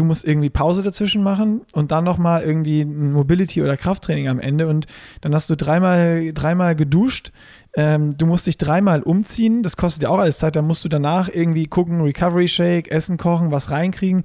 Du 0.00 0.04
musst 0.06 0.26
irgendwie 0.26 0.48
Pause 0.48 0.82
dazwischen 0.82 1.22
machen 1.22 1.60
und 1.72 1.92
dann 1.92 2.04
nochmal 2.04 2.42
irgendwie 2.42 2.80
ein 2.80 3.12
Mobility- 3.12 3.62
oder 3.62 3.76
Krafttraining 3.76 4.28
am 4.28 4.40
Ende 4.40 4.66
und 4.66 4.86
dann 5.20 5.34
hast 5.34 5.50
du 5.50 5.56
dreimal, 5.56 6.32
dreimal 6.32 6.74
geduscht 6.74 7.32
ähm, 7.74 8.16
du 8.16 8.26
musst 8.26 8.46
dich 8.46 8.58
dreimal 8.58 9.02
umziehen, 9.02 9.62
das 9.62 9.76
kostet 9.76 10.02
ja 10.02 10.08
auch 10.08 10.18
alles 10.18 10.38
Zeit. 10.38 10.56
Dann 10.56 10.66
musst 10.66 10.84
du 10.84 10.88
danach 10.88 11.28
irgendwie 11.28 11.66
gucken, 11.66 12.00
Recovery 12.00 12.48
Shake, 12.48 12.90
Essen 12.90 13.16
kochen, 13.16 13.52
was 13.52 13.70
reinkriegen. 13.70 14.24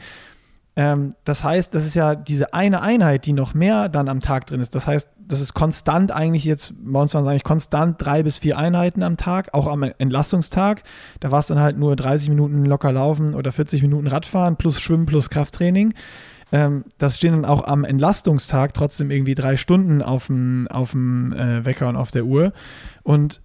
Ähm, 0.76 1.12
das 1.24 1.44
heißt, 1.44 1.74
das 1.74 1.86
ist 1.86 1.96
ja 1.96 2.16
diese 2.16 2.54
eine 2.54 2.82
Einheit, 2.82 3.26
die 3.26 3.34
noch 3.34 3.54
mehr 3.54 3.88
dann 3.88 4.10
am 4.10 4.20
Tag 4.20 4.48
drin 4.48 4.62
ist. 4.62 4.74
Das 4.74 4.88
heißt, 4.88 5.08
das 5.28 5.42
ist 5.42 5.54
konstant 5.54 6.12
eigentlich 6.12 6.44
jetzt, 6.44 6.74
bei 6.78 7.00
uns 7.00 7.14
waren 7.14 7.24
es 7.24 7.30
eigentlich 7.30 7.44
konstant 7.44 7.96
drei 8.00 8.24
bis 8.24 8.38
vier 8.38 8.58
Einheiten 8.58 9.04
am 9.04 9.18
Tag, 9.18 9.54
auch 9.54 9.68
am 9.68 9.84
Entlastungstag. 9.84 10.84
Da 11.20 11.32
war 11.32 11.40
es 11.40 11.48
dann 11.48 11.60
halt 11.60 11.78
nur 11.78 11.96
30 11.96 12.30
Minuten 12.30 12.66
locker 12.66 12.92
laufen 12.92 13.34
oder 13.34 13.52
40 13.52 13.82
Minuten 13.82 14.08
Radfahren 14.08 14.56
plus 14.56 14.80
Schwimmen 14.80 15.06
plus 15.06 15.30
Krafttraining. 15.30 15.94
Ähm, 16.52 16.86
das 16.98 17.18
stehen 17.18 17.34
dann 17.34 17.46
auch 17.46 17.66
am 17.66 17.84
Entlastungstag 17.84 18.74
trotzdem 18.74 19.10
irgendwie 19.10 19.36
drei 19.36 19.58
Stunden 19.58 20.02
auf 20.02 20.28
dem, 20.28 20.68
auf 20.68 20.92
dem 20.92 21.34
äh, 21.34 21.66
Wecker 21.66 21.90
und 21.90 21.96
auf 21.96 22.12
der 22.12 22.26
Uhr. 22.26 22.54
Und 23.04 23.42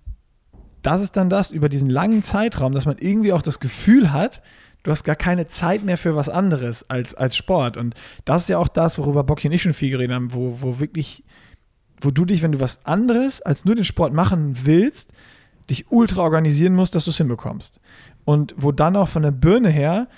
das 0.83 1.03
ist 1.03 1.17
dann 1.17 1.31
das 1.31 1.51
über 1.51 1.69
diesen 1.69 1.91
langen 1.91 2.23
Zeitraum, 2.23 2.73
dass 2.73 2.87
man 2.87 2.97
irgendwie 2.99 3.33
auch 3.33 3.43
das 3.43 3.61
Gefühl 3.61 4.13
hat, 4.13 4.43
du 4.83 4.91
hast 4.91 5.05
gar 5.05 5.17
keine 5.17 5.47
Zeit 5.47 5.85
mehr 5.85 5.99
für 5.99 6.15
was 6.15 6.29
anderes 6.29 6.89
als, 6.89 7.15
als 7.15 7.37
Sport. 7.37 7.77
Und 7.77 7.95
das 8.25 8.43
ist 8.43 8.49
ja 8.49 8.59
auch 8.59 8.69
das, 8.69 8.99
worüber 8.99 9.25
Bocky 9.25 9.49
und 9.49 9.55
ich 9.55 9.63
schon 9.63 9.75
viel 9.75 9.91
geredet 9.91 10.15
haben, 10.15 10.33
wo, 10.33 10.59
wo 10.61 10.79
wirklich, 10.79 11.25
wo 12.01 12.11
du 12.11 12.25
dich, 12.25 12.43
wenn 12.43 12.53
du 12.53 12.61
was 12.61 12.85
anderes 12.85 13.43
als 13.43 13.65
nur 13.65 13.75
den 13.75 13.85
Sport 13.85 14.13
machen 14.13 14.65
willst, 14.65 15.11
dich 15.69 15.91
ultra 15.91 16.23
organisieren 16.23 16.75
musst, 16.75 16.95
dass 16.95 17.05
du 17.05 17.11
es 17.11 17.17
hinbekommst. 17.17 17.81
Und 18.25 18.55
wo 18.57 18.73
dann 18.73 18.97
auch 18.97 19.09
von 19.09 19.23
der 19.23 19.31
Birne 19.31 19.71
her 19.71 20.09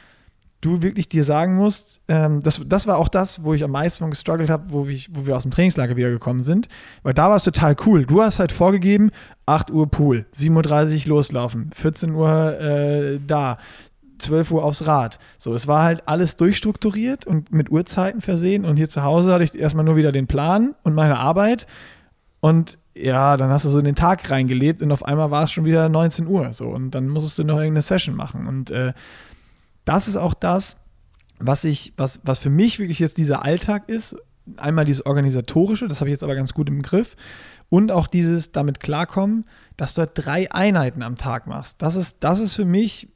du 0.63 0.81
wirklich 0.81 1.09
dir 1.09 1.25
sagen 1.25 1.57
musst, 1.57 2.01
ähm, 2.09 2.41
das, 2.43 2.63
das 2.65 2.87
war 2.87 2.97
auch 2.97 3.09
das, 3.09 3.43
wo 3.45 3.53
ich 3.53 3.65
am 3.65 3.73
meisten 3.73 4.09
gestruggelt 4.11 4.49
habe, 4.49 4.65
wo, 4.69 4.87
wo 4.87 5.27
wir 5.27 5.37
aus 5.37 5.43
dem 5.43 5.51
Trainingslager 5.51 5.97
wiedergekommen 5.97 6.45
sind, 6.45 6.69
weil 7.03 7.15
da 7.15 7.29
war 7.29 7.37
es 7.37 7.43
total 7.43 7.77
cool. 7.85 8.07
Du 8.07 8.23
hast 8.23 8.39
halt 8.39 8.53
vorgegeben, 8.53 9.11
8 9.47 9.71
Uhr 9.73 9.91
Pool, 9.91 10.25
7.30 10.35 11.03
Uhr 11.03 11.17
loslaufen, 11.17 11.71
14 11.75 12.13
Uhr 12.13 12.61
äh, 12.61 13.21
da, 13.27 13.59
12 14.23 14.51
Uhr 14.51 14.65
aufs 14.65 14.87
Rad. 14.87 15.19
So, 15.39 15.55
es 15.55 15.67
war 15.67 15.85
halt 15.85 16.09
alles 16.09 16.37
durchstrukturiert 16.37 17.27
und 17.27 17.53
mit 17.53 17.71
Uhrzeiten 17.71 18.21
versehen 18.21 18.65
und 18.65 18.77
hier 18.77 18.89
zu 18.89 19.03
Hause 19.03 19.33
hatte 19.33 19.45
ich 19.45 19.55
erstmal 19.55 19.85
nur 19.85 19.97
wieder 19.97 20.13
den 20.13 20.27
Plan 20.27 20.75
und 20.83 20.95
meine 20.95 21.19
Arbeit 21.19 21.67
und 22.41 22.79
ja, 22.95 23.37
dann 23.37 23.51
hast 23.51 23.65
du 23.65 23.71
so 23.71 23.79
in 23.79 23.85
den 23.85 23.95
Tag 23.95 24.31
reingelebt 24.31 24.83
und 24.83 24.93
auf 24.93 25.05
einmal 25.05 25.31
war 25.31 25.45
es 25.45 25.53
schon 25.53 25.65
wieder 25.65 25.89
19 25.89 26.27
Uhr 26.27 26.53
so 26.53 26.69
und 26.69 26.91
dann 26.91 27.09
musstest 27.09 27.39
du 27.39 27.45
noch 27.45 27.57
irgendeine 27.57 27.83
Session 27.83 28.15
machen 28.15 28.47
und 28.47 28.71
äh, 28.71 28.93
das 29.85 30.09
ist 30.09 30.17
auch 30.17 30.35
das, 30.35 30.77
was 31.39 31.65
ich, 31.65 31.93
was, 31.97 32.21
was 32.25 32.39
für 32.39 32.51
mich 32.51 32.79
wirklich 32.79 32.99
jetzt 32.99 33.19
dieser 33.19 33.45
Alltag 33.45 33.89
ist. 33.89 34.17
Einmal 34.57 34.85
dieses 34.85 35.07
organisatorische, 35.07 35.89
das 35.89 36.01
habe 36.01 36.11
ich 36.11 36.13
jetzt 36.13 36.23
aber 36.23 36.35
ganz 36.35 36.53
gut 36.53 36.69
im 36.69 36.83
Griff. 36.83 37.17
Und 37.69 37.91
auch 37.91 38.07
dieses 38.07 38.53
damit 38.53 38.81
klarkommen, 38.81 39.47
dass 39.77 39.95
du 39.95 40.01
halt 40.01 40.11
drei 40.15 40.53
Einheiten 40.53 41.03
am 41.03 41.17
Tag 41.17 41.47
machst. 41.47 41.81
Das 41.81 41.97
ist, 41.97 42.19
das 42.21 42.39
ist 42.39 42.55
für 42.55 42.65
mich, 42.65 43.09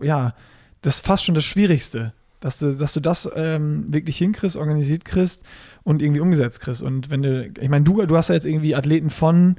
ja, 0.00 0.34
das 0.82 0.96
ist 0.96 1.06
fast 1.06 1.24
schon 1.24 1.34
das 1.34 1.44
Schwierigste. 1.44 2.12
Dass 2.40 2.60
du, 2.60 2.72
dass 2.72 2.92
du 2.92 3.00
das 3.00 3.28
ähm, 3.34 3.92
wirklich 3.92 4.16
hinkriegst, 4.18 4.56
organisiert 4.56 5.04
kriegst 5.04 5.42
und 5.82 6.02
irgendwie 6.02 6.20
umgesetzt 6.20 6.60
kriegst. 6.60 6.82
Und 6.82 7.10
wenn 7.10 7.22
du, 7.22 7.50
ich 7.60 7.68
meine, 7.68 7.84
du, 7.84 8.06
du 8.06 8.16
hast 8.16 8.28
ja 8.28 8.36
jetzt 8.36 8.46
irgendwie 8.46 8.76
Athleten 8.76 9.10
von 9.10 9.56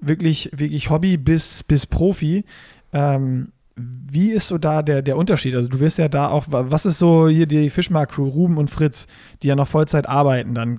wirklich, 0.00 0.48
wirklich 0.52 0.88
Hobby 0.88 1.16
bis, 1.16 1.64
bis 1.64 1.86
Profi. 1.86 2.44
Ähm, 2.92 3.48
wie 3.74 4.30
ist 4.30 4.48
so 4.48 4.58
da 4.58 4.82
der, 4.82 5.02
der 5.02 5.16
Unterschied? 5.16 5.54
Also 5.54 5.68
du 5.68 5.80
wirst 5.80 5.98
ja 5.98 6.08
da 6.08 6.28
auch, 6.28 6.46
was 6.48 6.86
ist 6.86 6.98
so 6.98 7.28
hier 7.28 7.46
die 7.46 7.70
Fischmark-Crew, 7.70 8.28
Ruben 8.28 8.58
und 8.58 8.68
Fritz, 8.68 9.06
die 9.42 9.48
ja 9.48 9.56
noch 9.56 9.68
Vollzeit 9.68 10.08
arbeiten, 10.08 10.54
dann 10.54 10.78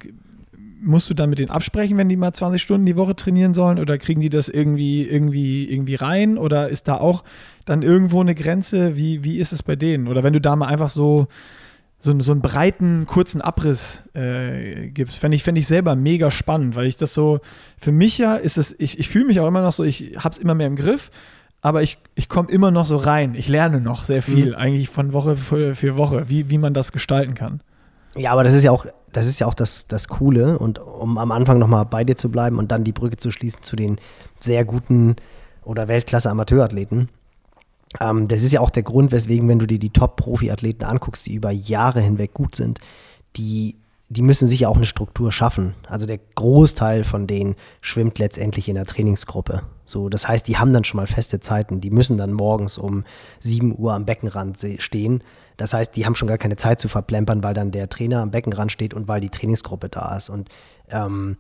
musst 0.84 1.10
du 1.10 1.14
dann 1.14 1.30
mit 1.30 1.40
denen 1.40 1.50
absprechen, 1.50 1.98
wenn 1.98 2.10
die 2.10 2.18
mal 2.18 2.34
20 2.34 2.62
Stunden 2.62 2.86
die 2.86 2.98
Woche 2.98 3.16
trainieren 3.16 3.54
sollen 3.54 3.80
oder 3.80 3.98
kriegen 3.98 4.22
die 4.22 4.30
das 4.30 4.50
irgendwie, 4.50 5.08
irgendwie, 5.08 5.70
irgendwie 5.72 5.96
rein 5.96 6.38
oder 6.38 6.70
ist 6.70 6.88
da 6.88 6.98
auch 6.98 7.24
dann 7.66 7.82
irgendwo 7.82 8.22
eine 8.22 8.36
Grenze? 8.36 8.96
Wie, 8.96 9.24
wie 9.24 9.38
ist 9.38 9.54
es 9.54 9.64
bei 9.64 9.76
denen? 9.76 10.08
Oder 10.08 10.24
wenn 10.24 10.34
du 10.34 10.42
da 10.42 10.56
mal 10.56 10.68
einfach 10.68 10.90
so, 10.90 11.28
so, 12.00 12.20
so 12.20 12.32
einen 12.34 12.42
breiten, 12.42 13.06
kurzen 13.08 13.42
Abriss 13.42 14.04
äh, 14.14 14.90
gibst, 14.90 15.20
fände 15.20 15.36
ich, 15.36 15.44
fänd 15.44 15.58
ich 15.58 15.68
selber 15.68 15.96
mega 15.96 16.32
spannend, 16.32 16.76
weil 16.76 16.86
ich 16.86 16.98
das 16.98 17.14
so, 17.14 17.40
für 17.78 17.92
mich 17.92 18.18
ja 18.18 18.36
ist 18.36 18.58
es, 18.58 18.76
ich, 18.78 19.00
ich 19.00 19.08
fühle 19.08 19.26
mich 19.26 19.40
auch 19.40 19.48
immer 19.48 19.62
noch 19.62 19.72
so, 19.72 19.84
ich 19.84 20.18
habe 20.18 20.34
es 20.34 20.38
immer 20.38 20.54
mehr 20.54 20.68
im 20.68 20.76
Griff, 20.76 21.12
aber 21.62 21.82
ich, 21.82 21.98
ich 22.16 22.28
komme 22.28 22.50
immer 22.52 22.72
noch 22.72 22.86
so 22.86 22.98
rein. 22.98 23.36
Ich 23.36 23.48
lerne 23.48 23.80
noch 23.80 24.04
sehr 24.04 24.22
viel, 24.22 24.48
mhm. 24.48 24.56
eigentlich 24.56 24.90
von 24.90 25.14
Woche 25.14 25.38
für, 25.38 25.76
für 25.76 25.96
Woche, 25.96 26.26
wie, 26.28 26.50
wie 26.50 26.58
man 26.58 26.74
das 26.74 26.92
gestalten 26.92 27.36
kann. 27.36 27.62
Ja, 28.18 28.32
aber 28.32 28.44
das 28.44 28.54
ist 28.54 28.64
ja 28.64 28.72
auch, 28.72 28.86
das 29.14 29.28
ist 29.28 29.40
ja 29.40 29.48
auch 29.48 29.54
das, 29.54 29.88
das 29.88 30.08
Coole. 30.08 30.60
Und 30.60 30.80
um 30.80 31.18
am 31.18 31.32
Anfang 31.32 31.60
nochmal 31.60 31.86
bei 31.86 32.04
dir 32.04 32.16
zu 32.16 32.30
bleiben 32.30 32.58
und 32.58 32.72
dann 32.72 32.84
die 32.84 32.92
Brücke 32.92 33.18
zu 33.18 33.32
schließen 33.32 33.62
zu 33.62 33.76
den 33.76 33.98
sehr 34.40 34.66
guten 34.66 35.16
oder 35.64 35.88
Weltklasse-Amateurathleten. 35.88 37.10
Ähm, 38.00 38.28
das 38.28 38.44
ist 38.44 38.52
ja 38.52 38.60
auch 38.60 38.70
der 38.70 38.84
Grund, 38.84 39.12
weswegen, 39.12 39.48
wenn 39.48 39.60
du 39.60 39.68
dir 39.68 39.80
die 39.80 39.92
Top-Profi-Athleten 39.92 40.84
anguckst, 40.84 41.26
die 41.26 41.36
über 41.36 41.52
Jahre 41.52 42.02
hinweg 42.02 42.34
gut 42.34 42.56
sind, 42.56 42.80
die 43.38 43.78
die 44.14 44.22
müssen 44.22 44.48
sich 44.48 44.62
ja 44.62 44.70
auch 44.70 44.76
eine 44.76 44.86
Struktur 44.86 45.32
schaffen. 45.32 45.74
Also 45.88 46.06
der 46.06 46.20
Großteil 46.36 47.04
von 47.04 47.26
denen 47.26 47.56
schwimmt 47.82 48.20
letztendlich 48.20 48.70
in 48.70 48.76
der 48.76 48.86
Trainingsgruppe. 48.86 49.64
So, 49.86 50.10
das 50.10 50.28
heißt, 50.28 50.48
die 50.48 50.58
haben 50.58 50.72
dann 50.72 50.84
schon 50.84 50.98
mal 50.98 51.08
feste 51.08 51.40
Zeiten. 51.40 51.82
Die 51.82 51.90
müssen 51.90 52.18
dann 52.18 52.34
morgens 52.34 52.78
um 52.78 53.04
7 53.40 53.78
Uhr 53.78 53.94
am 53.94 54.06
Beckenrand 54.06 54.60
stehen. 54.78 55.24
Das 55.58 55.74
heißt, 55.74 55.96
die 55.96 56.06
haben 56.06 56.16
schon 56.16 56.28
gar 56.28 56.38
keine 56.38 56.56
Zeit 56.56 56.80
zu 56.80 56.88
verplempern, 56.88 57.44
weil 57.44 57.54
dann 57.54 57.72
der 57.72 57.90
Trainer 57.90 58.22
am 58.22 58.32
Beckenrand 58.32 58.72
steht 58.72 58.94
und 58.94 59.08
weil 59.08 59.22
die 59.22 59.30
Trainingsgruppe 59.30 59.90
da 59.90 60.16
ist. 60.18 60.30
Und 60.30 60.50
ähm, 60.90 61.38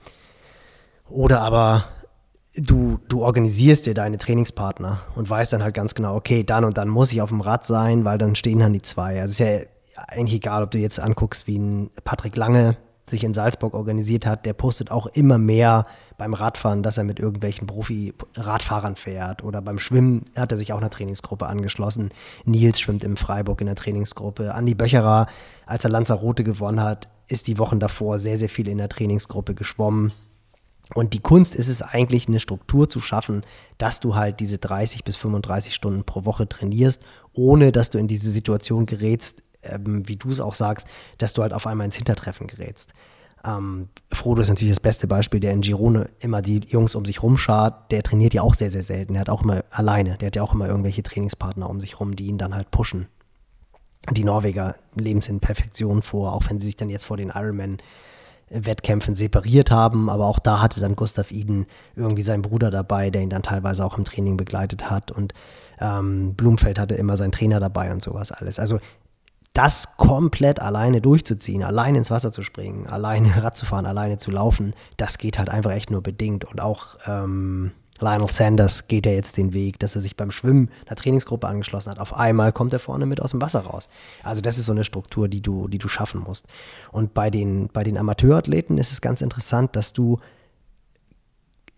oder 1.09 1.41
aber 1.41 1.86
du, 2.55 2.99
du 3.09 3.24
organisierst 3.24 3.86
dir 3.86 3.93
deine 3.93 4.18
Trainingspartner 4.18 5.01
und 5.16 5.30
weißt 5.30 5.53
dann 5.53 5.64
halt 5.64 5.74
ganz 5.74 5.95
genau, 5.95 6.16
okay, 6.16 6.43
dann 6.43 6.66
und 6.66 6.78
dann 6.78 6.89
muss 6.89 7.11
ich 7.11 7.22
auf 7.22 7.30
dem 7.30 7.41
Rad 7.41 7.66
sein, 7.66 8.05
weil 8.05 8.18
dann 8.18 8.36
stehen 8.36 8.59
dann 8.59 8.74
die 8.74 8.82
zwei. 8.82 9.22
Also 9.22 9.32
es 9.32 9.32
ist 9.32 9.39
ja 9.39 10.05
eigentlich 10.07 10.36
egal, 10.36 10.64
ob 10.64 10.72
du 10.72 10.78
jetzt 10.78 10.99
anguckst, 10.99 11.47
wie 11.47 11.57
ein 11.57 11.89
Patrick 12.03 12.36
Lange 12.36 12.78
sich 13.10 13.24
in 13.24 13.34
Salzburg 13.34 13.74
organisiert 13.74 14.26
hat, 14.26 14.45
der 14.45 14.54
postet 14.54 14.89
auch 14.89 15.08
immer 15.08 15.38
mehr 15.38 15.86
beim 16.18 16.34
Radfahren, 16.34 16.84
dass 16.84 16.97
er 16.97 17.04
mit 17.04 17.20
irgendwelchen 17.20 17.68
Profi-Radfahrern 17.68 18.95
fährt. 18.95 19.43
Oder 19.43 19.62
beim 19.62 19.80
Schwimmen 19.80 20.24
hat 20.36 20.51
er 20.51 20.58
sich 20.58 20.72
auch 20.72 20.78
einer 20.78 20.89
Trainingsgruppe 20.89 21.47
angeschlossen. 21.47 22.10
Nils 22.45 22.80
schwimmt 22.80 23.04
im 23.04 23.18
Freiburg 23.18 23.60
in 23.62 23.68
der 23.68 23.76
Trainingsgruppe. 23.76 24.54
Andi 24.54 24.74
Böcherer, 24.74 25.28
als 25.66 25.84
er 25.84 25.89
Lanzarote 25.89 26.43
gewonnen 26.43 26.82
hat, 26.82 27.10
ist 27.28 27.47
die 27.47 27.58
Wochen 27.58 27.80
davor 27.80 28.20
sehr, 28.20 28.38
sehr 28.38 28.49
viel 28.49 28.68
in 28.68 28.78
der 28.78 28.89
Trainingsgruppe 28.89 29.54
geschwommen. 29.54 30.14
Und 30.93 31.14
die 31.14 31.22
Kunst 31.22 31.56
ist 31.56 31.70
es 31.70 31.82
eigentlich, 31.82 32.28
eine 32.28 32.39
Struktur 32.39 32.89
zu 32.89 32.99
schaffen, 32.99 33.43
dass 33.78 33.99
du 33.99 34.16
halt 34.16 34.39
diese 34.39 34.58
30 34.58 35.04
bis 35.04 35.16
35 35.16 35.74
Stunden 35.74 36.04
pro 36.04 36.26
Woche 36.26 36.47
trainierst, 36.47 37.06
ohne 37.34 37.72
dass 37.72 37.89
du 37.89 37.97
in 37.97 38.08
diese 38.08 38.30
Situation 38.30 38.86
gerätst, 38.86 39.43
ähm, 39.64 40.07
wie 40.07 40.16
du 40.16 40.30
es 40.30 40.39
auch 40.39 40.53
sagst, 40.53 40.88
dass 41.18 41.34
du 41.34 41.41
halt 41.41 41.53
auf 41.53 41.68
einmal 41.68 41.86
ins 41.86 41.95
Hintertreffen 41.95 42.47
gerätst. 42.47 42.93
Ähm, 43.45 43.89
Frodo 44.11 44.41
ist 44.41 44.49
natürlich 44.49 44.72
das 44.72 44.80
beste 44.80 45.07
Beispiel, 45.07 45.39
der 45.39 45.51
in 45.51 45.61
Girone 45.61 46.09
immer 46.20 46.41
die 46.41 46.61
Jungs 46.66 46.95
um 46.95 47.03
sich 47.03 47.22
rumschart. 47.22 47.91
Der 47.91 48.03
trainiert 48.03 48.34
ja 48.34 48.41
auch 48.41 48.53
sehr, 48.53 48.70
sehr 48.70 48.84
selten. 48.84 49.14
Der 49.14 49.22
hat 49.22 49.30
auch 49.30 49.43
immer 49.43 49.64
alleine. 49.70 50.18
Der 50.18 50.28
hat 50.28 50.36
ja 50.36 50.43
auch 50.43 50.53
immer 50.53 50.68
irgendwelche 50.68 51.03
Trainingspartner 51.03 51.70
um 51.70 51.82
sich 51.82 51.99
rum, 51.99 52.16
die 52.16 52.28
ihn 52.28 52.38
dann 52.38 52.55
halt 52.55 52.72
pushen. 52.72 53.07
Die 54.11 54.24
Norweger 54.24 54.76
leben 54.95 55.20
es 55.20 55.28
in 55.28 55.39
Perfektion 55.39 56.01
vor, 56.01 56.34
auch 56.34 56.43
wenn 56.49 56.59
sie 56.59 56.68
sich 56.68 56.76
dann 56.76 56.89
jetzt 56.89 57.05
vor 57.05 57.18
den 57.18 57.30
Ironman 57.30 57.78
Wettkämpfen 58.49 59.16
separiert 59.16 59.72
haben, 59.72 60.09
aber 60.09 60.28
auch 60.28 60.39
da 60.39 60.61
hatte 60.61 60.80
dann 60.80 60.95
Gustav 60.95 61.32
Iden 61.32 61.66
irgendwie 61.95 62.22
seinen 62.22 62.41
Bruder 62.41 62.70
dabei, 62.70 63.09
der 63.09 63.22
ihn 63.22 63.30
dann 63.30 63.41
teilweise 63.41 63.84
auch 63.84 63.97
im 63.97 64.03
Training 64.03 64.38
begleitet 64.38 64.89
hat 64.89 65.11
und 65.11 65.34
ähm, 65.80 66.36
Blumfeld 66.36 66.78
hatte 66.78 66.95
immer 66.95 67.18
seinen 67.18 67.32
Trainer 67.32 67.59
dabei 67.59 67.91
und 67.91 68.01
sowas 68.01 68.32
alles. 68.32 68.59
Also 68.59 68.80
das 69.54 69.97
komplett 69.97 70.60
alleine 70.60 70.99
durchzuziehen, 70.99 71.64
alleine 71.64 71.99
ins 71.99 72.10
Wasser 72.10 72.32
zu 72.32 72.41
springen, 72.41 72.88
alleine 72.88 73.30
Rad 73.43 73.56
zu 73.56 73.66
fahren, 73.66 73.86
alleine 73.86 74.18
zu 74.18 74.32
laufen, 74.32 74.74
das 74.97 75.18
geht 75.18 75.38
halt 75.38 75.49
einfach 75.49 75.72
echt 75.72 75.91
nur 75.91 76.01
bedingt. 76.01 76.43
Und 76.43 76.60
auch 76.60 76.97
ähm, 77.06 77.72
Lionel 77.99 78.32
Sanders 78.32 78.88
geht 78.88 79.06
ja 79.06 79.12
jetzt 79.12 79.38
den 79.38 79.54
Weg, 79.54 79.80
dass 79.80 79.95
er 79.95 80.01
sich 80.01 80.18
beim 80.18 80.32
Schwimmen 80.32 80.70
einer 80.88 80.95
Trainingsgruppe 80.95 81.47
angeschlossen 81.47 81.91
hat. 81.91 81.99
Auf 81.99 82.16
einmal 82.16 82.51
kommt 82.51 82.74
er 82.74 82.80
vorne 82.80 83.06
mit 83.06 83.22
aus 83.22 83.32
dem 83.32 83.41
Wasser 83.41 83.62
raus. 83.62 83.89
Also 84.24 84.41
das 84.41 84.58
ist 84.58 84.66
so 84.66 84.72
eine 84.72 84.84
Struktur, 84.84 85.30
die 85.30 85.41
du, 85.41 85.68
die 85.68 85.78
du 85.78 85.88
schaffen 85.88 86.22
musst. 86.22 86.47
Und 86.91 87.14
bei 87.14 87.30
den, 87.30 87.70
bei 87.72 87.84
den 87.84 87.97
Amateurathleten 87.97 88.80
ist 88.80 88.91
es 88.91 89.01
ganz 89.01 89.22
interessant, 89.22 89.76
dass 89.76 89.93
du 89.93 90.20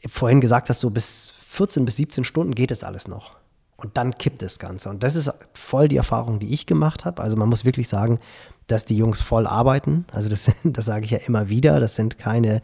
vorhin 0.07 0.39
gesagt 0.39 0.69
hast, 0.69 0.79
so 0.79 0.89
bis 0.89 1.33
14 1.49 1.83
bis 1.83 1.97
17 1.97 2.23
Stunden 2.23 2.55
geht 2.55 2.71
es 2.71 2.83
alles 2.83 3.07
noch. 3.07 3.35
Und 3.77 3.97
dann 3.97 4.17
kippt 4.17 4.41
das 4.41 4.59
Ganze. 4.59 4.89
Und 4.89 5.03
das 5.03 5.15
ist 5.15 5.31
voll 5.53 5.87
die 5.87 5.97
Erfahrung, 5.97 6.39
die 6.39 6.53
ich 6.53 6.65
gemacht 6.65 7.03
habe. 7.03 7.21
Also 7.21 7.35
man 7.35 7.49
muss 7.49 7.65
wirklich 7.65 7.89
sagen, 7.89 8.19
dass 8.67 8.85
die 8.85 8.97
Jungs 8.97 9.21
voll 9.21 9.47
arbeiten. 9.47 10.05
Also 10.11 10.29
das, 10.29 10.49
das 10.63 10.85
sage 10.85 11.05
ich 11.05 11.11
ja 11.11 11.19
immer 11.25 11.49
wieder. 11.49 11.79
Das 11.79 11.95
sind 11.95 12.17
keine, 12.17 12.61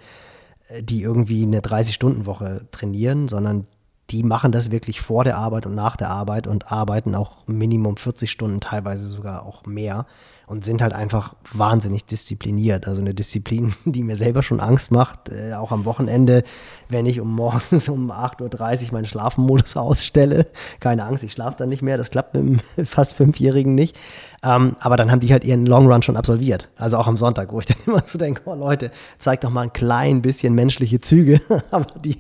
äh, 0.70 0.84
die 0.84 1.02
irgendwie 1.02 1.44
eine 1.44 1.60
30-Stunden-Woche 1.60 2.68
trainieren, 2.72 3.28
sondern 3.28 3.68
die 4.10 4.24
machen 4.24 4.52
das 4.52 4.72
wirklich 4.72 5.00
vor 5.02 5.24
der 5.24 5.38
Arbeit 5.38 5.66
und 5.66 5.76
nach 5.76 5.96
der 5.96 6.10
Arbeit 6.10 6.46
und 6.48 6.72
arbeiten 6.72 7.16
auch 7.16 7.48
Minimum 7.48 7.98
40 7.98 8.30
Stunden, 8.30 8.60
teilweise 8.60 9.08
sogar 9.08 9.46
auch 9.46 9.66
mehr 9.66 10.06
und 10.52 10.66
sind 10.66 10.82
halt 10.82 10.92
einfach 10.92 11.34
wahnsinnig 11.54 12.04
diszipliniert. 12.04 12.86
Also 12.86 13.02
eine 13.02 13.14
Disziplin, 13.14 13.74
die 13.86 14.04
mir 14.04 14.18
selber 14.18 14.44
schon 14.44 14.60
Angst 14.60 14.92
macht, 14.92 15.30
äh, 15.30 15.54
auch 15.54 15.72
am 15.72 15.86
Wochenende, 15.86 16.44
wenn 16.90 17.06
ich 17.06 17.22
um 17.22 17.34
morgens 17.36 17.88
um 17.88 18.12
8.30 18.12 18.88
Uhr 18.88 18.92
meinen 18.92 19.06
Schlafenmodus 19.06 19.78
ausstelle. 19.78 20.48
Keine 20.82 21.06
Angst, 21.06 21.24
ich 21.24 21.32
schlafe 21.32 21.56
dann 21.58 21.70
nicht 21.70 21.84
mehr, 21.84 21.96
das 21.96 22.12
klappt 22.12 22.34
mit 22.34 22.44
einem 22.44 22.60
fast 22.86 23.14
Fünfjährigen 23.14 23.76
nicht. 23.76 23.98
Ähm, 24.44 24.76
aber 24.82 24.98
dann 24.98 25.10
haben 25.10 25.22
die 25.22 25.32
halt 25.32 25.46
ihren 25.46 25.66
Long 25.66 25.90
Run 25.90 26.02
schon 26.02 26.18
absolviert. 26.18 26.68
Also 26.76 26.98
auch 26.98 27.08
am 27.08 27.16
Sonntag, 27.16 27.54
wo 27.54 27.60
ich 27.62 27.68
dann 27.68 27.78
immer 27.88 28.02
so 28.06 28.18
denke, 28.18 28.42
oh 28.44 28.54
Leute, 28.54 28.92
zeigt 29.20 29.46
doch 29.46 29.52
mal 29.52 29.62
ein 29.62 29.74
klein 29.74 30.22
bisschen 30.22 30.54
menschliche 30.54 31.00
Züge. 31.00 31.40
aber 31.72 31.86
die, 31.98 32.18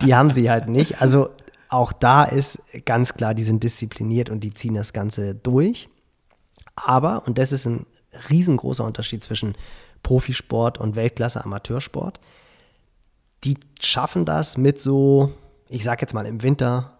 die 0.00 0.14
haben 0.14 0.30
sie 0.30 0.48
halt 0.48 0.68
nicht. 0.68 1.02
Also 1.02 1.30
auch 1.70 1.92
da 1.92 2.22
ist 2.22 2.62
ganz 2.84 3.14
klar, 3.14 3.34
die 3.34 3.42
sind 3.42 3.64
diszipliniert 3.64 4.30
und 4.30 4.44
die 4.44 4.52
ziehen 4.52 4.74
das 4.74 4.92
Ganze 4.92 5.34
durch. 5.34 5.88
Aber, 6.76 7.26
und 7.26 7.38
das 7.38 7.52
ist 7.52 7.66
ein 7.66 7.86
riesengroßer 8.30 8.84
Unterschied 8.84 9.22
zwischen 9.22 9.54
Profisport 10.02 10.78
und 10.78 10.96
Weltklasse-Amateursport, 10.96 12.20
die 13.44 13.58
schaffen 13.80 14.24
das 14.24 14.56
mit 14.56 14.80
so, 14.80 15.32
ich 15.68 15.84
sag 15.84 16.00
jetzt 16.00 16.14
mal 16.14 16.26
im 16.26 16.42
Winter 16.42 16.98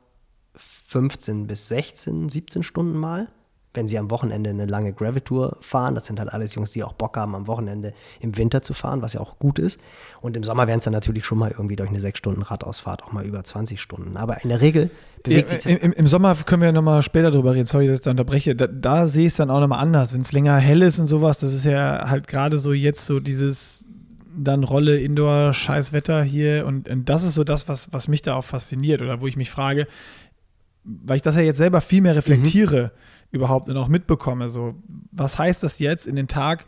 15 0.57 1.47
bis 1.47 1.69
16, 1.69 2.29
17 2.29 2.63
Stunden 2.63 2.99
mal 2.99 3.29
wenn 3.75 3.89
sie 3.89 3.99
am 3.99 4.11
Wochenende 4.11 4.51
eine 4.51 4.67
lange 4.67 4.93
Gravel-Tour 4.93 5.59
fahren. 5.61 5.95
Das 5.97 6.07
sind 6.07 6.21
halt 6.21 6.33
alles 6.33 6.55
Jungs, 6.55 6.71
die 6.71 6.85
auch 6.85 6.93
Bock 6.93 7.17
haben, 7.17 7.35
am 7.35 7.49
Wochenende 7.49 7.93
im 8.21 8.37
Winter 8.39 8.63
zu 8.63 8.73
fahren, 8.73 9.03
was 9.03 9.13
ja 9.13 9.21
auch 9.21 9.39
gut 9.39 9.59
ist. 9.59 9.81
Und 10.21 10.37
im 10.37 10.45
Sommer 10.45 10.69
werden 10.69 10.79
es 10.79 10.85
dann 10.85 10.93
natürlich 10.93 11.25
schon 11.27 11.39
mal 11.39 11.51
irgendwie 11.51 11.77
durch 11.77 11.91
eine 11.91 12.01
sechs 12.01 12.19
Stunden 12.19 12.43
Radausfahrt 12.43 13.03
auch 13.03 13.13
mal 13.13 13.27
über 13.27 13.43
20 13.43 13.81
Stunden. 13.81 14.17
Aber 14.17 14.43
in 14.43 14.49
der 14.49 14.61
Regel 14.61 14.91
bewegt 15.25 15.51
ja, 15.51 15.55
sich 15.57 15.65
das. 15.65 15.83
Im, 15.83 15.93
Im, 15.93 16.07
Sommer 16.07 16.35
können 16.37 16.63
wir 16.63 16.73
nochmal 16.73 17.03
später 17.03 17.33
drüber 17.33 17.55
reden. 17.55 17.67
Sorry, 17.67 17.89
dass 17.89 17.99
ich 17.99 18.05
da 18.05 18.13
unterbreche. 18.13 18.55
Da, 18.55 18.69
da 18.69 19.07
sehe 19.07 19.27
ich 19.27 19.33
es 19.33 19.37
dann 19.37 19.51
auch 19.51 19.61
nochmal 19.61 19.81
anders. 19.81 20.15
Wenn 20.15 20.21
es 20.21 20.33
länger 20.33 20.57
hell 20.57 20.83
ist 20.83 21.01
und 21.01 21.09
sowas, 21.09 21.41
das 21.41 21.53
ist 21.53 21.65
ja 21.65 22.09
halt 22.09 22.29
gerade 22.29 22.59
so 22.59 22.73
jetzt 22.73 23.07
so 23.07 23.19
dieses 23.19 23.85
dann 24.37 24.65
Rolle 24.65 24.99
Indoor, 24.99 25.53
Scheißwetter 25.53 26.23
hier 26.25 26.67
und, 26.67 26.89
und 26.89 27.09
das 27.09 27.23
ist 27.23 27.35
so 27.35 27.45
das, 27.45 27.69
was, 27.69 27.93
was 27.93 28.09
mich 28.09 28.21
da 28.21 28.35
auch 28.35 28.45
fasziniert 28.45 29.01
oder 29.01 29.21
wo 29.21 29.29
ich 29.29 29.37
mich 29.37 29.49
frage, 29.49 29.87
weil 30.83 31.17
ich 31.17 31.23
das 31.23 31.37
ja 31.37 31.43
jetzt 31.43 31.59
selber 31.59 31.81
viel 31.81 32.03
mehr 32.03 32.17
reflektiere. 32.17 32.87
Mhm 32.87 33.14
überhaupt 33.35 33.69
auch 33.71 33.89
mitbekomme. 33.89 34.49
So, 34.49 34.75
was 35.13 35.39
heißt 35.39 35.63
das 35.63 35.79
jetzt 35.79 36.07
in 36.07 36.17
den 36.17 36.29
Tag? 36.29 36.65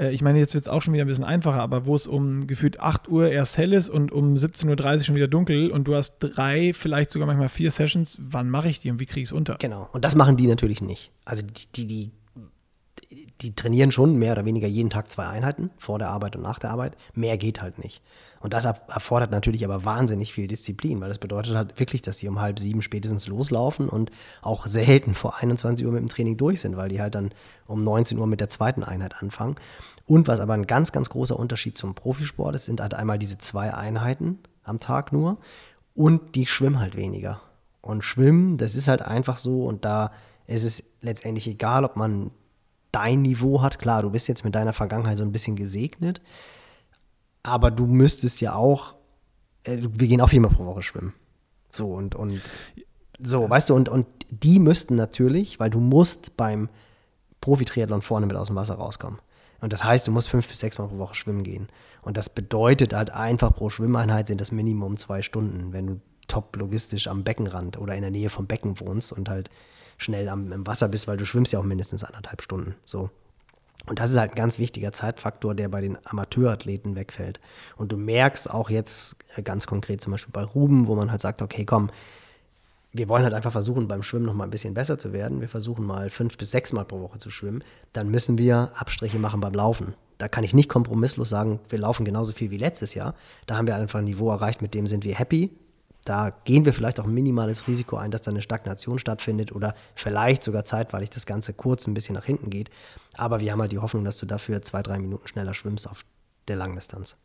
Äh, 0.00 0.12
ich 0.12 0.22
meine, 0.22 0.38
jetzt 0.38 0.54
wird 0.54 0.62
es 0.62 0.68
auch 0.68 0.82
schon 0.82 0.94
wieder 0.94 1.04
ein 1.04 1.08
bisschen 1.08 1.24
einfacher, 1.24 1.60
aber 1.60 1.86
wo 1.86 1.94
es 1.94 2.06
um 2.06 2.46
gefühlt 2.46 2.80
8 2.80 3.08
Uhr 3.08 3.30
erst 3.30 3.58
hell 3.58 3.72
ist 3.72 3.88
und 3.88 4.12
um 4.12 4.34
17.30 4.34 4.92
Uhr 4.98 5.04
schon 5.04 5.14
wieder 5.14 5.28
dunkel 5.28 5.70
und 5.70 5.84
du 5.84 5.94
hast 5.94 6.18
drei, 6.20 6.72
vielleicht 6.72 7.10
sogar 7.10 7.26
manchmal 7.26 7.48
vier 7.48 7.70
Sessions, 7.70 8.18
wann 8.20 8.48
mache 8.48 8.68
ich 8.68 8.80
die 8.80 8.90
und 8.90 9.00
wie 9.00 9.06
kriege 9.06 9.22
ich 9.22 9.28
es 9.28 9.32
unter? 9.32 9.56
Genau, 9.56 9.88
und 9.92 10.04
das 10.04 10.14
machen 10.14 10.36
die 10.36 10.46
natürlich 10.46 10.80
nicht. 10.80 11.10
Also 11.24 11.42
die, 11.42 11.86
die, 11.86 11.86
die, 11.86 12.10
die 13.40 13.54
trainieren 13.54 13.92
schon 13.92 14.16
mehr 14.16 14.32
oder 14.32 14.44
weniger 14.44 14.68
jeden 14.68 14.90
Tag 14.90 15.10
zwei 15.10 15.26
Einheiten, 15.26 15.70
vor 15.78 15.98
der 15.98 16.08
Arbeit 16.08 16.36
und 16.36 16.42
nach 16.42 16.58
der 16.58 16.70
Arbeit. 16.70 16.96
Mehr 17.14 17.38
geht 17.38 17.62
halt 17.62 17.78
nicht. 17.78 18.02
Und 18.40 18.54
das 18.54 18.64
erfordert 18.64 19.30
natürlich 19.30 19.66
aber 19.66 19.84
wahnsinnig 19.84 20.32
viel 20.32 20.48
Disziplin, 20.48 21.00
weil 21.02 21.08
das 21.08 21.18
bedeutet 21.18 21.54
halt 21.54 21.78
wirklich, 21.78 22.00
dass 22.00 22.16
die 22.16 22.26
um 22.28 22.40
halb 22.40 22.58
sieben 22.58 22.80
spätestens 22.80 23.28
loslaufen 23.28 23.86
und 23.88 24.10
auch 24.40 24.66
selten 24.66 25.12
vor 25.12 25.36
21 25.36 25.84
Uhr 25.84 25.92
mit 25.92 26.00
dem 26.00 26.08
Training 26.08 26.38
durch 26.38 26.62
sind, 26.62 26.78
weil 26.78 26.88
die 26.88 27.02
halt 27.02 27.14
dann 27.14 27.32
um 27.66 27.84
19 27.84 28.16
Uhr 28.18 28.26
mit 28.26 28.40
der 28.40 28.48
zweiten 28.48 28.82
Einheit 28.82 29.22
anfangen. 29.22 29.56
Und 30.06 30.26
was 30.26 30.40
aber 30.40 30.54
ein 30.54 30.66
ganz, 30.66 30.90
ganz 30.90 31.10
großer 31.10 31.38
Unterschied 31.38 31.76
zum 31.76 31.94
Profisport 31.94 32.54
ist, 32.54 32.64
sind 32.64 32.80
halt 32.80 32.94
einmal 32.94 33.18
diese 33.18 33.36
zwei 33.36 33.74
Einheiten 33.74 34.38
am 34.64 34.80
Tag 34.80 35.12
nur 35.12 35.36
und 35.94 36.34
die 36.34 36.46
schwimmen 36.46 36.80
halt 36.80 36.96
weniger. 36.96 37.42
Und 37.82 38.04
Schwimmen, 38.04 38.56
das 38.56 38.74
ist 38.74 38.88
halt 38.88 39.02
einfach 39.02 39.36
so 39.36 39.66
und 39.66 39.84
da 39.84 40.12
ist 40.46 40.64
es 40.64 40.82
letztendlich 41.02 41.46
egal, 41.46 41.84
ob 41.84 41.96
man 41.96 42.30
dein 42.90 43.20
Niveau 43.20 43.60
hat. 43.60 43.78
Klar, 43.78 44.00
du 44.00 44.10
bist 44.10 44.28
jetzt 44.28 44.44
mit 44.44 44.54
deiner 44.54 44.72
Vergangenheit 44.72 45.18
so 45.18 45.24
ein 45.24 45.32
bisschen 45.32 45.56
gesegnet 45.56 46.22
aber 47.42 47.70
du 47.70 47.86
müsstest 47.86 48.40
ja 48.40 48.54
auch, 48.54 48.94
äh, 49.64 49.78
wir 49.80 50.08
gehen 50.08 50.20
auch 50.20 50.28
viermal 50.28 50.50
pro 50.50 50.64
Woche 50.64 50.82
schwimmen. 50.82 51.14
So 51.70 51.92
und, 51.92 52.14
und 52.14 52.40
so, 53.22 53.48
weißt 53.48 53.70
du, 53.70 53.74
und, 53.74 53.88
und 53.88 54.06
die 54.30 54.58
müssten 54.58 54.94
natürlich, 54.94 55.60
weil 55.60 55.70
du 55.70 55.80
musst 55.80 56.36
beim 56.36 56.68
Profi-Triathlon 57.40 58.02
vorne 58.02 58.26
mit 58.26 58.36
aus 58.36 58.48
dem 58.48 58.56
Wasser 58.56 58.74
rauskommen. 58.74 59.20
Und 59.60 59.72
das 59.72 59.84
heißt, 59.84 60.06
du 60.06 60.12
musst 60.12 60.28
fünf 60.28 60.48
bis 60.48 60.58
sechs 60.58 60.78
Mal 60.78 60.88
pro 60.88 60.98
Woche 60.98 61.14
schwimmen 61.14 61.42
gehen. 61.42 61.68
Und 62.02 62.16
das 62.16 62.30
bedeutet 62.30 62.94
halt 62.94 63.10
einfach 63.10 63.54
pro 63.54 63.68
Schwimmeinheit 63.68 64.28
sind 64.28 64.40
das 64.40 64.52
Minimum 64.52 64.96
zwei 64.96 65.20
Stunden, 65.20 65.72
wenn 65.72 65.86
du 65.86 66.00
top 66.28 66.56
logistisch 66.56 67.08
am 67.08 67.24
Beckenrand 67.24 67.78
oder 67.78 67.94
in 67.94 68.02
der 68.02 68.10
Nähe 68.10 68.30
vom 68.30 68.46
Becken 68.46 68.80
wohnst 68.80 69.12
und 69.12 69.28
halt 69.28 69.50
schnell 69.98 70.28
am, 70.28 70.50
im 70.52 70.66
Wasser 70.66 70.88
bist, 70.88 71.08
weil 71.08 71.18
du 71.18 71.26
schwimmst 71.26 71.52
ja 71.52 71.58
auch 71.58 71.64
mindestens 71.64 72.04
anderthalb 72.04 72.40
Stunden. 72.40 72.74
So. 72.86 73.10
Und 73.86 73.98
das 73.98 74.10
ist 74.10 74.18
halt 74.18 74.32
ein 74.32 74.36
ganz 74.36 74.58
wichtiger 74.58 74.92
Zeitfaktor, 74.92 75.54
der 75.54 75.68
bei 75.68 75.80
den 75.80 75.98
Amateurathleten 76.04 76.96
wegfällt. 76.96 77.40
Und 77.76 77.92
du 77.92 77.96
merkst 77.96 78.50
auch 78.50 78.70
jetzt 78.70 79.16
äh, 79.36 79.42
ganz 79.42 79.66
konkret 79.66 80.00
zum 80.00 80.12
Beispiel 80.12 80.32
bei 80.32 80.44
Ruben, 80.44 80.86
wo 80.86 80.94
man 80.94 81.10
halt 81.10 81.20
sagt, 81.20 81.42
okay, 81.42 81.64
komm, 81.64 81.90
wir 82.92 83.08
wollen 83.08 83.22
halt 83.22 83.34
einfach 83.34 83.52
versuchen, 83.52 83.88
beim 83.88 84.02
Schwimmen 84.02 84.26
noch 84.26 84.34
mal 84.34 84.44
ein 84.44 84.50
bisschen 84.50 84.74
besser 84.74 84.98
zu 84.98 85.12
werden. 85.12 85.40
Wir 85.40 85.48
versuchen 85.48 85.86
mal 85.86 86.10
fünf 86.10 86.36
bis 86.36 86.50
sechs 86.50 86.72
Mal 86.72 86.84
pro 86.84 87.00
Woche 87.00 87.18
zu 87.18 87.30
schwimmen. 87.30 87.62
Dann 87.92 88.10
müssen 88.10 88.36
wir 88.36 88.72
Abstriche 88.74 89.18
machen 89.18 89.40
beim 89.40 89.54
Laufen. 89.54 89.94
Da 90.18 90.28
kann 90.28 90.44
ich 90.44 90.52
nicht 90.52 90.68
kompromisslos 90.68 91.30
sagen, 91.30 91.60
wir 91.68 91.78
laufen 91.78 92.04
genauso 92.04 92.32
viel 92.32 92.50
wie 92.50 92.58
letztes 92.58 92.94
Jahr. 92.94 93.14
Da 93.46 93.56
haben 93.56 93.66
wir 93.66 93.76
einfach 93.76 94.00
ein 94.00 94.04
Niveau 94.04 94.30
erreicht, 94.30 94.60
mit 94.60 94.74
dem 94.74 94.86
sind 94.86 95.04
wir 95.04 95.14
happy. 95.14 95.50
Da 96.04 96.30
gehen 96.44 96.64
wir 96.64 96.72
vielleicht 96.72 96.98
auch 96.98 97.04
ein 97.04 97.14
minimales 97.14 97.68
Risiko 97.68 97.96
ein, 97.96 98.10
dass 98.10 98.22
da 98.22 98.30
eine 98.30 98.40
Stagnation 98.40 98.98
stattfindet 98.98 99.52
oder 99.52 99.74
vielleicht 99.94 100.42
sogar 100.42 100.64
zeitweilig 100.64 101.10
das 101.10 101.26
Ganze 101.26 101.52
kurz 101.52 101.86
ein 101.86 101.94
bisschen 101.94 102.14
nach 102.14 102.24
hinten 102.24 102.50
geht. 102.50 102.70
Aber 103.14 103.40
wir 103.40 103.52
haben 103.52 103.60
halt 103.60 103.72
die 103.72 103.78
Hoffnung, 103.78 104.04
dass 104.04 104.16
du 104.16 104.26
dafür 104.26 104.62
zwei, 104.62 104.82
drei 104.82 104.98
Minuten 104.98 105.28
schneller 105.28 105.54
schwimmst 105.54 105.88
auf 105.88 106.04
der 106.48 106.56
Langdistanz. 106.56 107.16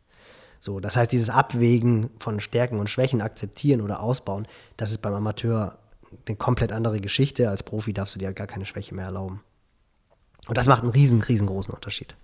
So, 0.60 0.80
das 0.80 0.96
heißt, 0.96 1.12
dieses 1.12 1.30
Abwägen 1.30 2.10
von 2.18 2.40
Stärken 2.40 2.78
und 2.78 2.90
Schwächen 2.90 3.20
akzeptieren 3.20 3.80
oder 3.80 4.00
ausbauen, 4.00 4.46
das 4.76 4.90
ist 4.90 4.98
beim 4.98 5.14
Amateur 5.14 5.78
eine 6.26 6.36
komplett 6.36 6.72
andere 6.72 7.00
Geschichte. 7.00 7.50
Als 7.50 7.62
Profi 7.62 7.92
darfst 7.92 8.14
du 8.14 8.18
dir 8.18 8.26
halt 8.26 8.36
gar 8.36 8.46
keine 8.46 8.64
Schwäche 8.64 8.94
mehr 8.94 9.06
erlauben. 9.06 9.42
Und 10.48 10.56
das 10.56 10.66
macht 10.66 10.82
einen 10.82 10.92
riesen, 10.92 11.22
riesengroßen 11.22 11.74
Unterschied. 11.74 12.14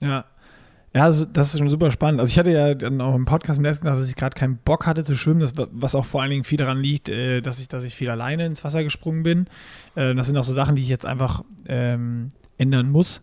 Ja, 0.00 0.26
ja, 0.96 1.10
das 1.10 1.52
ist 1.52 1.58
schon 1.58 1.68
super 1.68 1.90
spannend. 1.90 2.20
Also 2.20 2.30
ich 2.30 2.38
hatte 2.38 2.50
ja 2.50 2.72
dann 2.72 3.02
auch 3.02 3.14
im 3.14 3.26
Podcast 3.26 3.58
im 3.58 3.64
letzten 3.64 3.84
Tag, 3.84 3.96
dass 3.96 4.08
ich 4.08 4.16
gerade 4.16 4.34
keinen 4.34 4.56
Bock 4.56 4.86
hatte 4.86 5.04
zu 5.04 5.14
schwimmen, 5.14 5.40
das, 5.40 5.52
was 5.54 5.94
auch 5.94 6.06
vor 6.06 6.22
allen 6.22 6.30
Dingen 6.30 6.44
viel 6.44 6.56
daran 6.56 6.80
liegt, 6.80 7.10
äh, 7.10 7.42
dass, 7.42 7.60
ich, 7.60 7.68
dass 7.68 7.84
ich 7.84 7.94
viel 7.94 8.08
alleine 8.08 8.46
ins 8.46 8.64
Wasser 8.64 8.82
gesprungen 8.82 9.22
bin. 9.22 9.46
Äh, 9.94 10.14
das 10.14 10.28
sind 10.28 10.38
auch 10.38 10.44
so 10.44 10.54
Sachen, 10.54 10.74
die 10.74 10.80
ich 10.80 10.88
jetzt 10.88 11.04
einfach 11.04 11.44
ähm, 11.68 12.30
ändern 12.56 12.90
muss. 12.90 13.22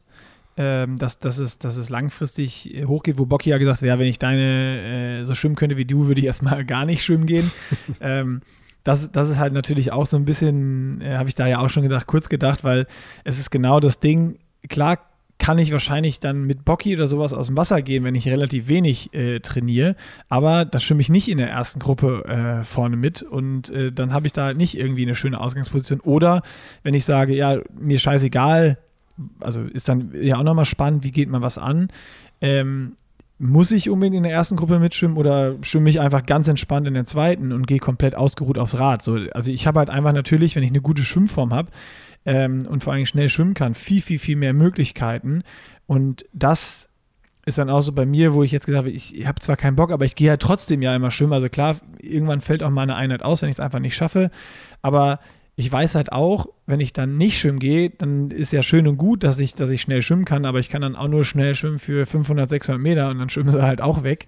Ähm, 0.55 0.97
dass, 0.97 1.17
dass, 1.17 1.39
es, 1.39 1.57
dass 1.57 1.77
es 1.77 1.89
langfristig 1.89 2.83
hochgeht, 2.85 3.17
wo 3.17 3.25
Bocky 3.25 3.49
ja 3.49 3.57
gesagt 3.57 3.81
hat, 3.81 3.87
ja, 3.87 3.97
wenn 3.97 4.05
ich 4.05 4.19
deine 4.19 5.21
äh, 5.21 5.25
so 5.25 5.33
schwimmen 5.33 5.55
könnte 5.55 5.75
wie 5.75 5.85
du, 5.85 6.05
würde 6.05 6.19
ich 6.19 6.27
erstmal 6.27 6.63
gar 6.65 6.85
nicht 6.85 7.03
schwimmen 7.03 7.25
gehen. 7.25 7.49
ähm, 8.01 8.41
das, 8.83 9.11
das 9.11 9.31
ist 9.31 9.39
halt 9.39 9.53
natürlich 9.53 9.91
auch 9.91 10.05
so 10.05 10.15
ein 10.15 10.25
bisschen, 10.25 11.01
äh, 11.01 11.17
habe 11.17 11.27
ich 11.27 11.33
da 11.33 11.47
ja 11.47 11.57
auch 11.57 11.71
schon 11.71 11.81
gedacht, 11.81 12.05
kurz 12.05 12.29
gedacht, 12.29 12.63
weil 12.63 12.85
es 13.23 13.39
ist 13.39 13.49
genau 13.49 13.79
das 13.79 13.99
Ding, 13.99 14.37
klar 14.69 14.99
kann 15.39 15.57
ich 15.57 15.71
wahrscheinlich 15.71 16.19
dann 16.19 16.43
mit 16.43 16.63
Bocky 16.63 16.95
oder 16.95 17.07
sowas 17.07 17.33
aus 17.33 17.47
dem 17.47 17.57
Wasser 17.57 17.81
gehen, 17.81 18.03
wenn 18.03 18.15
ich 18.15 18.27
relativ 18.27 18.67
wenig 18.67 19.13
äh, 19.13 19.39
trainiere. 19.39 19.95
Aber 20.29 20.63
da 20.63 20.79
schwimme 20.79 21.01
ich 21.01 21.09
nicht 21.09 21.27
in 21.27 21.37
der 21.37 21.49
ersten 21.49 21.79
Gruppe 21.79 22.23
äh, 22.25 22.63
vorne 22.63 22.95
mit 22.95 23.23
und 23.23 23.69
äh, 23.69 23.91
dann 23.91 24.13
habe 24.13 24.27
ich 24.27 24.33
da 24.33 24.53
nicht 24.53 24.77
irgendwie 24.77 25.03
eine 25.03 25.15
schöne 25.15 25.39
Ausgangsposition. 25.39 25.99
Oder 25.99 26.43
wenn 26.83 26.93
ich 26.93 27.05
sage, 27.05 27.35
ja, 27.35 27.59
mir 27.77 27.99
scheißegal, 27.99 28.77
also 29.39 29.61
ist 29.63 29.89
dann 29.89 30.11
ja 30.13 30.37
auch 30.37 30.43
nochmal 30.43 30.65
spannend, 30.65 31.03
wie 31.03 31.11
geht 31.11 31.29
man 31.29 31.41
was 31.41 31.57
an. 31.57 31.89
Ähm, 32.39 32.93
muss 33.39 33.71
ich 33.71 33.89
unbedingt 33.89 34.15
in 34.15 34.23
der 34.23 34.31
ersten 34.31 34.55
Gruppe 34.55 34.79
mitschwimmen 34.79 35.17
oder 35.17 35.55
schwimme 35.61 35.89
ich 35.89 35.99
einfach 35.99 36.25
ganz 36.25 36.47
entspannt 36.47 36.87
in 36.87 36.93
der 36.93 37.05
zweiten 37.05 37.51
und 37.51 37.67
gehe 37.67 37.79
komplett 37.79 38.15
ausgeruht 38.15 38.57
aufs 38.57 38.79
Rad? 38.79 39.01
So, 39.01 39.17
also 39.33 39.51
ich 39.51 39.67
habe 39.67 39.79
halt 39.79 39.89
einfach 39.89 40.13
natürlich, 40.13 40.55
wenn 40.55 40.63
ich 40.63 40.69
eine 40.69 40.81
gute 40.81 41.03
Schwimmform 41.03 41.53
habe 41.53 41.69
ähm, 42.25 42.65
und 42.67 42.83
vor 42.83 42.93
allem 42.93 43.05
schnell 43.05 43.29
schwimmen 43.29 43.53
kann, 43.53 43.73
viel, 43.73 44.01
viel, 44.01 44.19
viel 44.19 44.35
mehr 44.35 44.53
Möglichkeiten. 44.53 45.43
Und 45.87 46.25
das 46.33 46.89
ist 47.45 47.57
dann 47.57 47.69
auch 47.69 47.81
so 47.81 47.91
bei 47.91 48.05
mir, 48.05 48.33
wo 48.33 48.43
ich 48.43 48.51
jetzt 48.51 48.65
gesagt 48.65 48.85
habe, 48.85 48.89
ich 48.89 49.27
habe 49.27 49.41
zwar 49.41 49.57
keinen 49.57 49.75
Bock, 49.75 49.91
aber 49.91 50.05
ich 50.05 50.15
gehe 50.15 50.29
halt 50.29 50.41
trotzdem 50.41 50.81
ja 50.81 50.95
immer 50.95 51.11
schwimmen. 51.11 51.33
Also 51.33 51.49
klar, 51.49 51.77
irgendwann 51.99 52.41
fällt 52.41 52.63
auch 52.63 52.69
mal 52.69 52.83
eine 52.83 52.95
Einheit 52.95 53.23
aus, 53.23 53.41
wenn 53.41 53.49
ich 53.49 53.55
es 53.55 53.59
einfach 53.59 53.79
nicht 53.79 53.95
schaffe. 53.95 54.31
Aber 54.81 55.19
ich 55.55 55.71
weiß 55.71 55.95
halt 55.95 56.11
auch, 56.11 56.47
wenn 56.65 56.79
ich 56.79 56.93
dann 56.93 57.17
nicht 57.17 57.37
schwimmen 57.37 57.59
gehe, 57.59 57.89
dann 57.89 58.31
ist 58.31 58.53
ja 58.53 58.63
schön 58.63 58.87
und 58.87 58.97
gut, 58.97 59.23
dass 59.23 59.39
ich, 59.39 59.53
dass 59.53 59.69
ich 59.69 59.81
schnell 59.81 60.01
schwimmen 60.01 60.25
kann, 60.25 60.45
aber 60.45 60.59
ich 60.59 60.69
kann 60.69 60.81
dann 60.81 60.95
auch 60.95 61.07
nur 61.07 61.25
schnell 61.25 61.53
schwimmen 61.53 61.79
für 61.79 62.05
500, 62.05 62.49
600 62.49 62.81
Meter 62.81 63.09
und 63.09 63.19
dann 63.19 63.29
schwimmen 63.29 63.51
sie 63.51 63.61
halt 63.61 63.81
auch 63.81 64.03
weg. 64.03 64.27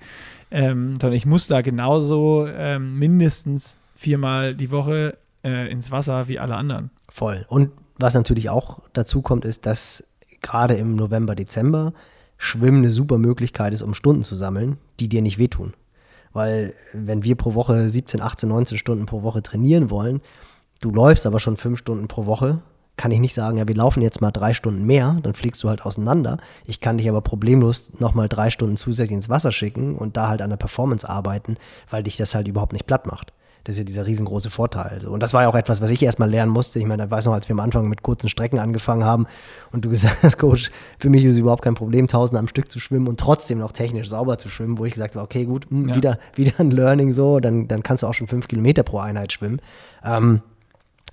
Ähm, 0.52 0.96
sondern 1.02 1.18
ich 1.18 1.26
muss 1.26 1.48
da 1.48 1.62
genauso 1.62 2.48
ähm, 2.48 3.00
mindestens 3.00 3.78
viermal 3.96 4.54
die 4.56 4.70
Woche 4.70 5.18
äh, 5.44 5.72
ins 5.72 5.90
Wasser 5.90 6.28
wie 6.28 6.38
alle 6.38 6.56
anderen. 6.56 6.92
Voll. 7.10 7.46
Und 7.48 7.72
was 7.98 8.14
natürlich 8.14 8.50
auch 8.50 8.80
dazu 8.94 9.22
kommt, 9.22 9.46
ist, 9.46 9.66
dass 9.66 10.04
gerade 10.42 10.76
im 10.76 10.96
November, 10.96 11.36
Dezember 11.36 11.94
Schwimmen 12.38 12.80
eine 12.80 12.90
super 12.90 13.18
Möglichkeit 13.18 13.74
ist, 13.74 13.82
um 13.82 13.94
Stunden 13.94 14.24
zu 14.24 14.36
sammeln, 14.36 14.78
die 15.00 15.10
dir 15.10 15.22
nicht 15.22 15.38
wehtun. 15.38 15.74
Weil 16.34 16.74
wenn 16.94 17.24
wir 17.24 17.36
pro 17.36 17.54
Woche 17.54 17.88
17, 17.88 18.22
18, 18.22 18.50
19 18.50 18.78
Stunden 18.78 19.06
pro 19.06 19.24
Woche 19.24 19.42
trainieren 19.42 19.90
wollen, 19.90 20.22
du 20.82 20.92
läufst 20.92 21.26
aber 21.26 21.40
schon 21.40 21.56
fünf 21.56 21.80
Stunden 21.80 22.10
pro 22.10 22.26
Woche, 22.26 22.62
kann 22.98 23.12
ich 23.12 23.20
nicht 23.20 23.34
sagen, 23.34 23.58
ja, 23.58 23.68
wir 23.68 23.76
laufen 23.76 24.02
jetzt 24.02 24.22
mal 24.22 24.32
drei 24.32 24.54
Stunden 24.54 24.86
mehr, 24.86 25.18
dann 25.22 25.34
fliegst 25.34 25.64
du 25.64 25.70
halt 25.70 25.86
auseinander. 25.86 26.38
Ich 26.66 26.80
kann 26.80 26.98
dich 26.98 27.10
aber 27.10 27.22
problemlos 27.22 27.92
nochmal 28.00 28.30
drei 28.30 28.50
Stunden 28.50 28.78
zusätzlich 28.78 29.16
ins 29.16 29.30
Wasser 29.30 29.52
schicken 29.52 29.96
und 29.96 30.18
da 30.18 30.30
halt 30.30 30.42
an 30.42 30.50
der 30.50 30.58
Performance 30.58 31.08
arbeiten, 31.08 31.58
weil 31.90 32.04
dich 32.04 32.18
das 32.18 32.36
halt 32.36 32.48
überhaupt 32.48 32.74
nicht 32.74 32.88
platt 32.88 33.06
macht. 33.06 33.34
Das 33.66 33.74
ist 33.74 33.80
ja 33.80 33.84
dieser 33.84 34.06
riesengroße 34.06 34.52
Vorteil. 34.52 34.92
Also, 34.92 35.10
und 35.12 35.22
das 35.22 35.34
war 35.34 35.42
ja 35.42 35.50
auch 35.50 35.56
etwas, 35.56 35.82
was 35.82 35.90
ich 35.90 36.02
erstmal 36.04 36.30
lernen 36.30 36.52
musste. 36.52 36.78
Ich 36.78 36.86
meine, 36.86 37.06
ich 37.06 37.12
weiß 37.12 37.26
noch, 37.26 37.34
als 37.34 37.50
wir 37.50 37.54
am 37.54 37.60
Anfang 37.60 37.90
mit 37.90 38.04
kurzen 38.04 38.30
Strecken 38.30 38.60
angefangen 38.60 39.04
haben 39.04 39.26
und 39.72 39.84
du 39.84 39.90
gesagt 39.96 40.22
hast, 40.22 40.38
Coach, 40.38 40.70
für 41.00 41.10
mich 41.10 41.26
ist 41.26 41.34
es 41.34 41.38
überhaupt 41.40 41.64
kein 41.64 41.74
Problem, 41.74 42.08
tausend 42.08 42.38
am 42.38 42.48
Stück 42.48 42.72
zu 42.72 42.80
schwimmen 42.80 43.08
und 43.08 43.20
trotzdem 43.20 43.58
noch 43.58 43.72
technisch 43.72 44.08
sauber 44.08 44.38
zu 44.38 44.50
schwimmen, 44.50 44.78
wo 44.78 44.86
ich 44.86 44.94
gesagt 44.94 45.16
habe, 45.16 45.26
okay, 45.26 45.46
gut, 45.46 45.66
mh, 45.72 45.80
hm, 45.80 45.90
ja. 45.90 45.96
wieder, 45.96 46.20
wieder 46.36 46.60
ein 46.60 46.70
Learning 46.70 47.12
so, 47.12 47.40
dann, 47.40 47.68
dann 47.68 47.82
kannst 47.82 48.04
du 48.04 48.08
auch 48.08 48.14
schon 48.14 48.28
fünf 48.28 48.48
Kilometer 48.48 48.84
pro 48.84 49.00
Einheit 49.00 49.34
schwimmen. 49.34 49.60
Ähm, 50.04 50.44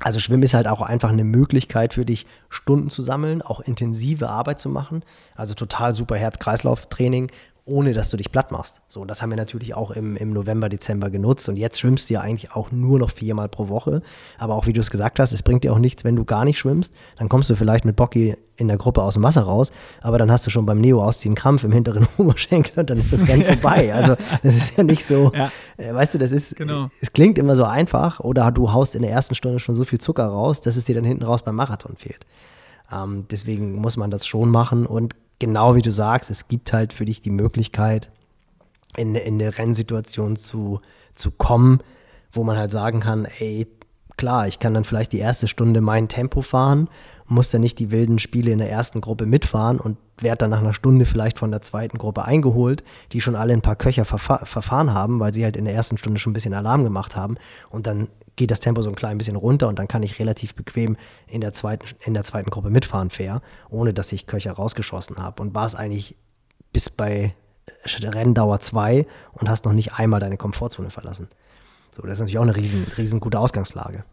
also 0.00 0.18
Schwimmen 0.18 0.42
ist 0.42 0.55
halt 0.55 0.66
auch 0.66 0.82
einfach 0.82 1.11
eine 1.11 1.24
Möglichkeit 1.24 1.94
für 1.94 2.05
dich, 2.05 2.26
Stunden 2.48 2.90
zu 2.90 3.03
sammeln, 3.03 3.40
auch 3.40 3.61
intensive 3.61 4.28
Arbeit 4.28 4.59
zu 4.59 4.68
machen. 4.68 5.05
Also 5.36 5.55
total 5.55 5.92
super 5.92 6.16
Herz-Kreislauf-Training, 6.16 7.30
ohne 7.64 7.92
dass 7.92 8.10
du 8.10 8.16
dich 8.16 8.32
platt 8.32 8.50
machst. 8.50 8.80
So, 8.88 9.04
das 9.04 9.22
haben 9.22 9.30
wir 9.30 9.36
natürlich 9.36 9.74
auch 9.74 9.92
im, 9.92 10.16
im 10.16 10.32
November, 10.32 10.68
Dezember 10.68 11.10
genutzt 11.10 11.48
und 11.48 11.56
jetzt 11.56 11.78
schwimmst 11.78 12.10
du 12.10 12.14
ja 12.14 12.20
eigentlich 12.20 12.52
auch 12.52 12.72
nur 12.72 12.98
noch 12.98 13.10
viermal 13.10 13.48
pro 13.48 13.68
Woche. 13.68 14.02
Aber 14.38 14.56
auch 14.56 14.66
wie 14.66 14.72
du 14.72 14.80
es 14.80 14.90
gesagt 14.90 15.20
hast, 15.20 15.32
es 15.32 15.42
bringt 15.42 15.62
dir 15.62 15.72
auch 15.72 15.78
nichts, 15.78 16.04
wenn 16.04 16.16
du 16.16 16.24
gar 16.24 16.44
nicht 16.44 16.58
schwimmst. 16.58 16.92
Dann 17.18 17.28
kommst 17.28 17.50
du 17.50 17.54
vielleicht 17.54 17.84
mit 17.84 17.94
Bocky 17.94 18.36
in 18.56 18.68
der 18.68 18.76
Gruppe 18.78 19.02
aus 19.02 19.14
dem 19.14 19.22
Wasser 19.22 19.42
raus, 19.42 19.70
aber 20.00 20.18
dann 20.18 20.30
hast 20.30 20.46
du 20.46 20.50
schon 20.50 20.66
beim 20.66 20.80
Neo 20.80 21.02
ausziehen 21.02 21.34
Krampf 21.34 21.64
im 21.64 21.72
hinteren 21.72 22.06
Oberschenkel 22.18 22.80
und 22.80 22.90
dann 22.90 22.98
ist 22.98 23.12
das 23.12 23.28
Rennen 23.28 23.44
vorbei. 23.44 23.94
Also 23.94 24.16
das 24.42 24.56
ist 24.56 24.76
ja 24.76 24.82
nicht 24.82 25.04
so, 25.04 25.32
ja. 25.36 25.50
Äh, 25.76 25.94
weißt 25.94 26.14
du, 26.14 26.18
das 26.18 26.32
ist, 26.32 26.56
genau. 26.56 26.88
es 27.00 27.12
klingt 27.12 27.38
immer 27.38 27.54
so 27.56 27.64
einfach 27.64 28.20
oder 28.20 28.50
du 28.50 28.72
haust 28.72 28.94
in 28.94 29.02
der 29.02 29.10
ersten 29.10 29.34
Stunde 29.34 29.60
schon 29.60 29.74
so 29.74 29.84
viel 29.84 30.00
Zucker 30.00 30.26
raus, 30.26 30.60
dass 30.60 30.76
es 30.76 30.84
dir 30.84 30.94
dann 30.94 31.04
hinten 31.04 31.24
raus 31.24 31.42
beim 31.42 31.54
Marathon 31.54 31.96
fehlt. 31.96 32.26
Ähm, 32.93 33.26
deswegen 33.30 33.76
muss 33.76 33.97
man 33.97 34.11
das 34.11 34.26
schon 34.26 34.51
machen. 34.51 34.86
Und 34.86 35.14
genau 35.38 35.74
wie 35.74 35.82
du 35.82 35.90
sagst, 35.90 36.30
es 36.30 36.49
gibt 36.49 36.72
halt 36.72 36.93
für 36.93 37.05
dich 37.05 37.20
die 37.22 37.30
Möglichkeit, 37.30 38.11
in, 38.97 39.14
in 39.14 39.40
eine 39.40 39.57
Rennsituation 39.57 40.36
zu, 40.36 40.80
zu 41.14 41.30
kommen, 41.30 41.80
wo 42.30 42.45
man 42.45 42.57
halt 42.57 42.70
sagen 42.70 43.01
kann, 43.01 43.26
ey, 43.38 43.66
klar, 44.16 44.47
ich 44.47 44.59
kann 44.59 44.74
dann 44.74 44.84
vielleicht 44.84 45.12
die 45.12 45.18
erste 45.18 45.49
Stunde 45.49 45.80
mein 45.80 46.09
Tempo 46.09 46.43
fahren, 46.43 46.88
muss 47.26 47.51
dann 47.51 47.62
nicht 47.62 47.78
die 47.78 47.90
wilden 47.90 48.18
Spiele 48.18 48.53
in 48.53 48.59
der 48.59 48.70
ersten 48.70 49.01
Gruppe 49.01 49.26
mitfahren 49.26 49.80
und 49.80 49.97
werde 50.22 50.38
dann 50.38 50.50
nach 50.50 50.60
einer 50.60 50.72
Stunde 50.72 51.04
vielleicht 51.04 51.38
von 51.38 51.50
der 51.50 51.60
zweiten 51.60 51.98
Gruppe 51.98 52.24
eingeholt, 52.24 52.82
die 53.12 53.20
schon 53.20 53.36
alle 53.36 53.52
ein 53.52 53.62
paar 53.62 53.76
Köcher 53.76 54.04
verfa 54.04 54.44
verfahren 54.44 54.94
haben, 54.94 55.20
weil 55.20 55.34
sie 55.34 55.44
halt 55.44 55.56
in 55.56 55.64
der 55.64 55.74
ersten 55.74 55.98
Stunde 55.98 56.18
schon 56.18 56.30
ein 56.30 56.34
bisschen 56.34 56.54
Alarm 56.54 56.84
gemacht 56.84 57.16
haben. 57.16 57.36
Und 57.70 57.86
dann 57.86 58.08
geht 58.36 58.50
das 58.50 58.60
Tempo 58.60 58.82
so 58.82 58.88
ein 58.88 58.94
klein 58.94 59.18
bisschen 59.18 59.36
runter 59.36 59.68
und 59.68 59.78
dann 59.78 59.88
kann 59.88 60.02
ich 60.02 60.18
relativ 60.18 60.54
bequem 60.54 60.96
in 61.26 61.40
der 61.40 61.52
zweiten, 61.52 61.86
in 62.04 62.14
der 62.14 62.24
zweiten 62.24 62.50
Gruppe 62.50 62.70
mitfahren, 62.70 63.10
fair, 63.10 63.42
ohne 63.68 63.92
dass 63.92 64.12
ich 64.12 64.26
Köcher 64.26 64.52
rausgeschossen 64.52 65.18
habe. 65.18 65.42
Und 65.42 65.54
war 65.54 65.66
es 65.66 65.74
eigentlich 65.74 66.16
bis 66.72 66.88
bei 66.88 67.34
Renndauer 67.84 68.60
2 68.60 69.06
und 69.32 69.48
hast 69.48 69.64
noch 69.64 69.72
nicht 69.72 69.94
einmal 69.94 70.20
deine 70.20 70.36
Komfortzone 70.36 70.90
verlassen. 70.90 71.28
So, 71.90 72.02
das 72.02 72.14
ist 72.14 72.20
natürlich 72.20 72.38
auch 72.38 72.42
eine 72.42 72.56
riesen, 72.56 72.86
riesen 72.96 73.20
gute 73.20 73.38
Ausgangslage. 73.38 74.04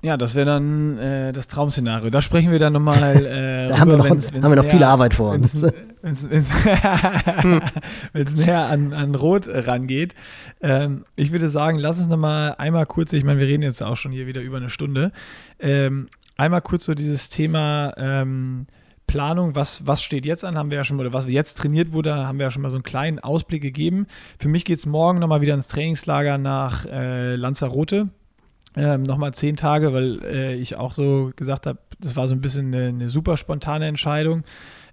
Ja, 0.00 0.16
das 0.16 0.36
wäre 0.36 0.46
dann 0.46 0.96
äh, 0.98 1.32
das 1.32 1.48
Traum-Szenario. 1.48 2.10
Da 2.10 2.22
sprechen 2.22 2.52
wir 2.52 2.58
dann 2.58 2.72
nochmal. 2.72 2.98
Äh, 3.28 3.68
da 3.68 3.78
haben 3.78 3.90
wir 3.90 3.96
noch, 3.96 4.08
wenn's, 4.08 4.32
wenn's 4.32 4.44
haben 4.44 4.52
wir 4.52 4.56
noch 4.56 4.64
näher, 4.64 4.72
viel 4.72 4.84
Arbeit 4.84 5.14
vor 5.14 5.32
uns. 5.32 5.62
Wenn 5.62 6.12
es 6.12 6.24
näher 8.34 8.66
an, 8.66 8.92
an 8.92 9.14
Rot 9.14 9.48
rangeht. 9.48 10.14
Ähm, 10.60 11.04
ich 11.16 11.32
würde 11.32 11.48
sagen, 11.48 11.78
lass 11.78 11.98
uns 11.98 12.08
nochmal 12.08 12.54
einmal 12.58 12.86
kurz, 12.86 13.12
ich 13.12 13.24
meine, 13.24 13.40
wir 13.40 13.46
reden 13.46 13.62
jetzt 13.62 13.82
auch 13.82 13.96
schon 13.96 14.12
hier 14.12 14.26
wieder 14.26 14.40
über 14.40 14.56
eine 14.56 14.70
Stunde. 14.70 15.12
Ähm, 15.58 16.08
einmal 16.36 16.62
kurz 16.62 16.84
so 16.84 16.94
dieses 16.94 17.28
Thema 17.28 17.92
ähm, 17.96 18.66
Planung, 19.06 19.54
was, 19.54 19.86
was 19.86 20.02
steht 20.02 20.24
jetzt 20.24 20.44
an, 20.44 20.56
haben 20.56 20.70
wir 20.70 20.78
ja 20.78 20.84
schon, 20.84 21.00
oder 21.00 21.12
was 21.12 21.28
jetzt 21.28 21.58
trainiert 21.58 21.92
wurde, 21.92 22.14
haben 22.14 22.38
wir 22.38 22.46
ja 22.46 22.50
schon 22.50 22.62
mal 22.62 22.70
so 22.70 22.76
einen 22.76 22.84
kleinen 22.84 23.18
Ausblick 23.18 23.62
gegeben. 23.62 24.06
Für 24.38 24.48
mich 24.48 24.64
geht 24.64 24.78
es 24.78 24.86
morgen 24.86 25.18
nochmal 25.18 25.40
wieder 25.40 25.54
ins 25.54 25.68
Trainingslager 25.68 26.38
nach 26.38 26.86
äh, 26.86 27.34
Lanzarote 27.34 28.08
ähm, 28.78 29.02
nochmal 29.02 29.34
zehn 29.34 29.56
Tage, 29.56 29.92
weil 29.92 30.22
äh, 30.24 30.54
ich 30.54 30.76
auch 30.76 30.92
so 30.92 31.32
gesagt 31.34 31.66
habe, 31.66 31.80
das 31.98 32.14
war 32.14 32.28
so 32.28 32.34
ein 32.34 32.40
bisschen 32.40 32.72
eine, 32.72 32.88
eine 32.88 33.08
super 33.08 33.36
spontane 33.36 33.86
Entscheidung. 33.86 34.44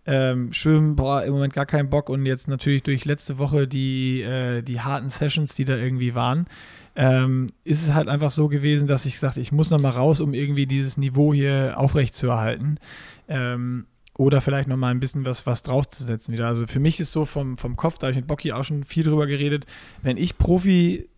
Ähm, 0.07 0.51
schwimmen, 0.51 0.95
boah, 0.95 1.23
im 1.23 1.33
Moment 1.33 1.53
gar 1.53 1.65
keinen 1.65 1.89
Bock 1.89 2.09
und 2.09 2.25
jetzt 2.25 2.47
natürlich 2.47 2.83
durch 2.83 3.05
letzte 3.05 3.38
Woche 3.38 3.67
die, 3.67 4.21
äh, 4.21 4.61
die 4.63 4.81
harten 4.81 5.09
Sessions, 5.09 5.55
die 5.55 5.65
da 5.65 5.77
irgendwie 5.77 6.15
waren, 6.15 6.47
ähm, 6.95 7.47
ist 7.63 7.83
es 7.83 7.93
halt 7.93 8.07
einfach 8.07 8.31
so 8.31 8.47
gewesen, 8.47 8.88
dass 8.88 9.05
ich 9.05 9.19
sagte, 9.19 9.41
ich 9.41 9.51
muss 9.51 9.69
nochmal 9.69 9.91
raus, 9.91 10.19
um 10.21 10.33
irgendwie 10.33 10.65
dieses 10.65 10.97
Niveau 10.97 11.33
hier 11.33 11.75
aufrechtzuerhalten. 11.77 12.79
Ähm, 13.27 13.86
oder 14.17 14.41
vielleicht 14.41 14.69
nochmal 14.69 14.91
ein 14.91 14.99
bisschen 14.99 15.25
was, 15.25 15.45
was 15.45 15.61
draufzusetzen 15.61 16.33
wieder. 16.33 16.47
Also 16.47 16.67
für 16.67 16.79
mich 16.79 16.99
ist 16.99 17.11
so 17.11 17.25
vom, 17.25 17.57
vom 17.57 17.75
Kopf, 17.75 17.97
da 17.97 18.07
habe 18.07 18.11
ich 18.11 18.17
mit 18.17 18.27
Bocky 18.27 18.51
auch 18.51 18.63
schon 18.63 18.83
viel 18.83 19.03
drüber 19.03 19.27
geredet, 19.27 19.65
wenn 20.01 20.17
ich 20.17 20.38
Profi 20.38 21.09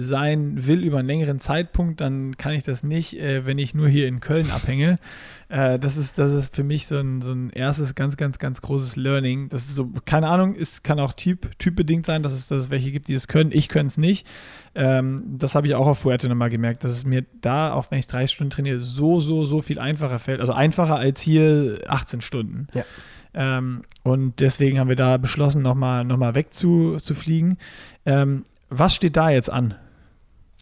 sein 0.00 0.64
will 0.66 0.84
über 0.84 1.00
einen 1.00 1.08
längeren 1.08 1.40
Zeitpunkt, 1.40 2.00
dann 2.00 2.36
kann 2.36 2.52
ich 2.52 2.62
das 2.62 2.84
nicht, 2.84 3.20
äh, 3.20 3.44
wenn 3.46 3.58
ich 3.58 3.74
nur 3.74 3.88
hier 3.88 4.06
in 4.06 4.20
Köln 4.20 4.50
abhänge. 4.50 4.96
Äh, 5.50 5.78
das, 5.78 5.96
ist, 5.96 6.18
das 6.18 6.30
ist 6.32 6.54
für 6.54 6.62
mich 6.62 6.86
so 6.86 6.98
ein, 6.98 7.22
so 7.22 7.32
ein 7.32 7.48
erstes 7.48 7.94
ganz, 7.94 8.18
ganz, 8.18 8.38
ganz 8.38 8.60
großes 8.60 8.96
Learning. 8.96 9.48
Das 9.48 9.62
ist 9.62 9.76
so, 9.76 9.90
keine 10.04 10.28
Ahnung, 10.28 10.54
es 10.54 10.82
kann 10.82 11.00
auch 11.00 11.14
typ, 11.14 11.58
typbedingt 11.58 12.04
sein, 12.04 12.22
dass 12.22 12.34
es, 12.34 12.48
dass 12.48 12.58
es 12.58 12.70
welche 12.70 12.92
gibt, 12.92 13.08
die 13.08 13.14
es 13.14 13.28
können. 13.28 13.50
Ich 13.50 13.70
könnte 13.70 13.86
es 13.86 13.96
nicht. 13.96 14.26
Ähm, 14.74 15.22
das 15.38 15.54
habe 15.54 15.66
ich 15.66 15.74
auch 15.74 15.86
auf 15.86 16.00
Fuerte 16.00 16.28
nochmal 16.28 16.50
gemerkt, 16.50 16.84
dass 16.84 16.92
es 16.92 17.06
mir 17.06 17.24
da, 17.40 17.72
auch 17.72 17.90
wenn 17.90 17.98
ich 17.98 18.06
30 18.06 18.34
Stunden 18.34 18.50
trainiere, 18.50 18.80
so, 18.80 19.20
so, 19.20 19.46
so 19.46 19.62
viel 19.62 19.78
einfacher 19.78 20.18
fällt. 20.18 20.40
Also 20.40 20.52
einfacher 20.52 20.96
als 20.96 21.22
hier 21.22 21.80
18 21.86 22.20
Stunden. 22.20 22.66
Ja. 22.74 22.84
Ähm, 23.32 23.84
und 24.02 24.40
deswegen 24.40 24.78
haben 24.78 24.90
wir 24.90 24.96
da 24.96 25.16
beschlossen, 25.16 25.62
nochmal 25.62 26.04
noch 26.04 26.18
mal 26.18 26.34
wegzufliegen. 26.34 27.56
Ähm, 28.04 28.44
was 28.68 28.94
steht 28.94 29.16
da 29.16 29.30
jetzt 29.30 29.50
an? 29.50 29.76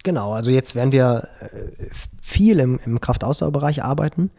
Genau, 0.07 0.35
also 0.35 0.53
jetzt 0.53 0.77
werden 0.77 0.93
wir 0.93 1.27
äh, 1.41 1.89
viel 2.23 2.61
im, 2.61 2.79
im 2.87 3.01
Kraftausdauerbereich 3.01 3.83
arbeiten. 3.83 4.31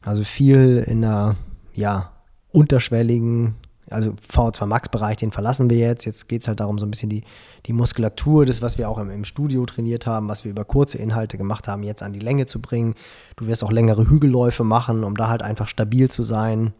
Also 0.00 0.24
viel 0.24 0.82
in 0.86 1.02
der, 1.02 1.36
ja, 1.74 2.12
unterschwelligen, 2.52 3.56
also 3.90 4.14
VO2 4.32 4.64
Max-Bereich, 4.64 5.18
den 5.18 5.30
verlassen 5.30 5.68
wir 5.68 5.76
jetzt. 5.76 6.06
Jetzt 6.06 6.26
geht 6.30 6.40
es 6.40 6.48
halt 6.48 6.60
darum, 6.60 6.78
so 6.78 6.86
ein 6.86 6.90
bisschen 6.90 7.10
die, 7.10 7.24
die 7.66 7.74
Muskulatur, 7.74 8.46
das, 8.46 8.62
was 8.62 8.78
wir 8.78 8.88
auch 8.88 8.96
im, 8.96 9.10
im 9.10 9.26
Studio 9.26 9.66
trainiert 9.66 10.06
haben, 10.06 10.26
was 10.26 10.44
wir 10.44 10.52
über 10.52 10.64
kurze 10.64 10.96
Inhalte 10.96 11.36
gemacht 11.36 11.68
haben, 11.68 11.82
jetzt 11.82 12.02
an 12.02 12.14
die 12.14 12.18
Länge 12.18 12.46
zu 12.46 12.62
bringen. 12.62 12.94
Du 13.36 13.46
wirst 13.46 13.62
auch 13.62 13.72
längere 13.72 14.08
Hügelläufe 14.08 14.64
machen, 14.64 15.04
um 15.04 15.18
da 15.18 15.28
halt 15.28 15.42
einfach 15.42 15.68
stabil 15.68 16.10
zu 16.10 16.22
sein 16.22 16.72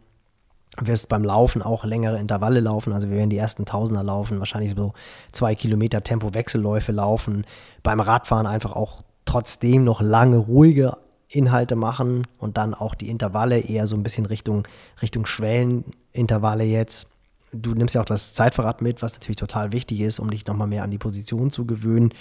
wirst 0.79 1.09
beim 1.09 1.25
Laufen 1.25 1.63
auch 1.63 1.85
längere 1.85 2.19
Intervalle 2.19 2.61
laufen. 2.61 2.93
Also 2.93 3.09
wir 3.11 3.17
werden 3.17 3.31
die 3.31 3.39
ersten 3.39 3.65
Tausender 3.65 4.03
laufen, 4.03 4.39
wahrscheinlich 4.39 4.75
so 4.77 4.93
zwei 5.33 5.55
Kilometer 5.55 6.03
Tempo-Wechselläufe 6.03 6.93
laufen. 6.93 7.45
Beim 7.83 8.01
Radfahren 8.01 8.47
einfach 8.47 8.73
auch 8.73 9.03
trotzdem 9.25 9.85
noch 9.85 10.01
lange 10.01 10.37
ruhige 10.37 10.97
Inhalte 11.29 11.77
machen 11.77 12.27
und 12.39 12.57
dann 12.57 12.75
auch 12.75 12.95
die 12.95 13.09
Intervalle 13.09 13.61
eher 13.61 13.87
so 13.87 13.97
ein 13.97 14.03
bisschen 14.03 14.27
Richtung, 14.27 14.67
Richtung 15.01 15.27
Schwellenintervalle 15.27 16.65
jetzt. 16.65 17.09
Du 17.53 17.75
nimmst 17.75 17.95
ja 17.95 18.01
auch 18.01 18.07
das 18.07 18.35
Zeitverrat 18.35 18.83
mit, 18.83 19.03
was 19.03 19.15
natürlich 19.15 19.37
total 19.37 19.73
wichtig 19.73 20.01
ist, 20.01 20.19
um 20.19 20.31
dich 20.31 20.47
nochmal 20.47 20.69
mehr 20.69 20.85
an 20.85 20.91
die 20.91 20.99
Position 20.99 21.51
zu 21.51 21.67
gewöhnen 21.67 22.13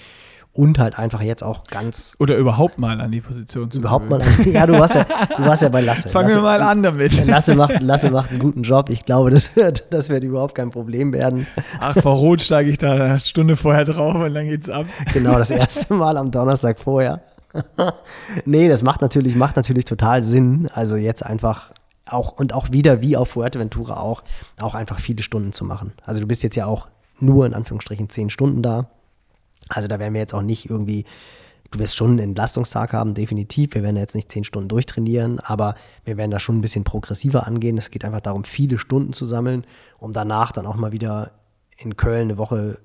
und 0.51 0.79
halt 0.79 0.97
einfach 0.97 1.21
jetzt 1.21 1.43
auch 1.43 1.63
ganz. 1.65 2.15
Oder 2.19 2.35
überhaupt 2.35 2.79
mal 2.79 2.99
an 2.99 3.11
die 3.11 3.21
Position 3.21 3.69
zu 3.69 3.79
Überhaupt 3.79 4.09
gewöhnen. 4.09 4.25
mal 4.27 4.45
an, 4.47 4.51
Ja, 4.51 4.65
du 4.65 4.79
warst 4.79 4.95
ja, 4.95 5.05
du 5.37 5.45
warst 5.45 5.61
ja 5.61 5.69
bei 5.69 5.81
Lasse. 5.81 6.09
Fangen 6.09 6.27
Lasse, 6.29 6.39
wir 6.39 6.43
mal 6.43 6.61
an 6.61 6.83
damit. 6.83 7.25
Lasse 7.27 7.55
macht, 7.55 7.81
Lasse 7.81 8.09
macht 8.11 8.31
einen 8.31 8.39
guten 8.39 8.63
Job. 8.63 8.89
Ich 8.89 9.05
glaube, 9.05 9.29
das 9.29 9.55
wird, 9.55 9.85
das 9.91 10.09
wird 10.09 10.23
überhaupt 10.23 10.55
kein 10.55 10.71
Problem 10.71 11.13
werden. 11.13 11.47
Ach, 11.79 11.95
vor 11.99 12.15
Rot 12.15 12.41
steige 12.41 12.69
ich 12.69 12.77
da 12.77 12.93
eine 12.93 13.19
Stunde 13.19 13.55
vorher 13.55 13.85
drauf 13.85 14.15
und 14.15 14.33
dann 14.33 14.47
geht's 14.47 14.69
ab. 14.69 14.85
Genau, 15.13 15.37
das 15.37 15.51
erste 15.51 15.93
Mal 15.93 16.17
am 16.17 16.31
Donnerstag 16.31 16.79
vorher. 16.79 17.21
nee, 18.45 18.67
das 18.67 18.83
macht 18.83 19.01
natürlich, 19.01 19.35
macht 19.35 19.55
natürlich 19.55 19.85
total 19.85 20.23
Sinn. 20.23 20.67
Also 20.73 20.95
jetzt 20.95 21.25
einfach 21.25 21.71
auch 22.05 22.33
und 22.33 22.53
auch 22.53 22.71
wieder 22.71 23.01
wie 23.01 23.15
auf 23.17 23.29
Fuerteventura 23.29 23.99
auch, 23.99 24.23
auch 24.59 24.75
einfach 24.75 24.99
viele 24.99 25.23
Stunden 25.23 25.53
zu 25.53 25.63
machen. 25.63 25.93
Also 26.05 26.21
du 26.21 26.27
bist 26.27 26.43
jetzt 26.43 26.55
ja 26.55 26.65
auch 26.65 26.87
nur 27.19 27.45
in 27.45 27.53
Anführungsstrichen 27.53 28.09
zehn 28.09 28.29
Stunden 28.29 28.61
da. 28.63 28.87
Also 29.69 29.87
da 29.87 29.99
werden 29.99 30.13
wir 30.13 30.21
jetzt 30.21 30.33
auch 30.33 30.41
nicht 30.41 30.69
irgendwie, 30.69 31.05
du 31.71 31.79
wirst 31.79 31.95
schon 31.95 32.11
einen 32.11 32.19
Entlastungstag 32.19 32.93
haben, 32.93 33.13
definitiv. 33.13 33.75
Wir 33.75 33.83
werden 33.83 33.97
jetzt 33.97 34.15
nicht 34.15 34.31
zehn 34.31 34.43
Stunden 34.43 34.67
durchtrainieren, 34.67 35.39
aber 35.39 35.75
wir 36.03 36.17
werden 36.17 36.31
da 36.31 36.39
schon 36.39 36.57
ein 36.57 36.61
bisschen 36.61 36.83
progressiver 36.83 37.47
angehen. 37.47 37.77
Es 37.77 37.91
geht 37.91 38.03
einfach 38.03 38.21
darum, 38.21 38.43
viele 38.43 38.77
Stunden 38.77 39.13
zu 39.13 39.25
sammeln, 39.25 39.65
um 39.99 40.11
danach 40.11 40.51
dann 40.51 40.65
auch 40.65 40.75
mal 40.75 40.91
wieder 40.91 41.31
in 41.77 41.95
Köln 41.95 42.23
eine 42.23 42.37
Woche 42.37 42.79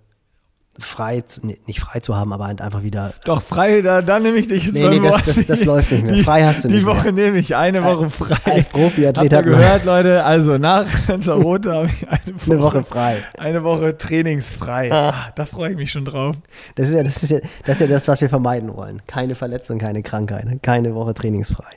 frei, 0.78 1.22
nicht 1.66 1.80
frei 1.80 2.00
zu 2.00 2.16
haben, 2.16 2.32
aber 2.32 2.46
halt 2.46 2.60
einfach 2.60 2.82
wieder. 2.82 3.12
Doch, 3.24 3.42
frei, 3.42 3.80
da, 3.80 4.02
da 4.02 4.18
nehme 4.18 4.38
ich 4.38 4.48
dich 4.48 4.66
jetzt 4.66 4.74
Nee, 4.74 4.88
nee, 4.88 5.00
das, 5.00 5.24
das, 5.24 5.46
das, 5.46 5.64
läuft 5.64 5.92
nicht 5.92 6.04
mehr. 6.04 6.24
Frei 6.24 6.44
hast 6.44 6.64
du 6.64 6.68
nicht 6.68 6.80
Die 6.80 6.86
Woche 6.86 7.12
mehr. 7.12 7.26
nehme 7.26 7.38
ich, 7.38 7.54
eine 7.54 7.82
Woche 7.84 8.10
frei. 8.10 8.52
Als 8.52 8.66
Profiathlet 8.66 9.32
hat 9.32 9.44
man 9.44 9.56
gehört, 9.56 9.84
Leute, 9.84 10.24
also 10.24 10.58
nach 10.58 10.86
Lanzarote 11.08 11.72
habe 11.72 11.86
ich 11.86 12.08
eine 12.08 12.34
Woche, 12.34 12.52
eine 12.52 12.62
Woche, 12.62 12.84
frei. 12.84 13.22
Eine 13.38 13.62
Woche 13.62 13.96
trainingsfrei. 13.96 14.92
Ah, 14.92 15.32
da 15.36 15.44
freue 15.44 15.70
ich 15.70 15.76
mich 15.76 15.92
schon 15.92 16.04
drauf. 16.04 16.36
Das 16.74 16.88
ist, 16.88 16.94
ja, 16.94 17.02
das, 17.02 17.22
ist 17.22 17.30
ja, 17.30 17.38
das 17.64 17.76
ist 17.76 17.80
ja 17.80 17.86
das, 17.86 18.08
was 18.08 18.20
wir 18.20 18.28
vermeiden 18.28 18.74
wollen. 18.74 19.02
Keine 19.06 19.34
Verletzung, 19.34 19.78
keine 19.78 20.02
Krankheit, 20.02 20.46
keine 20.62 20.94
Woche 20.94 21.14
trainingsfrei. 21.14 21.74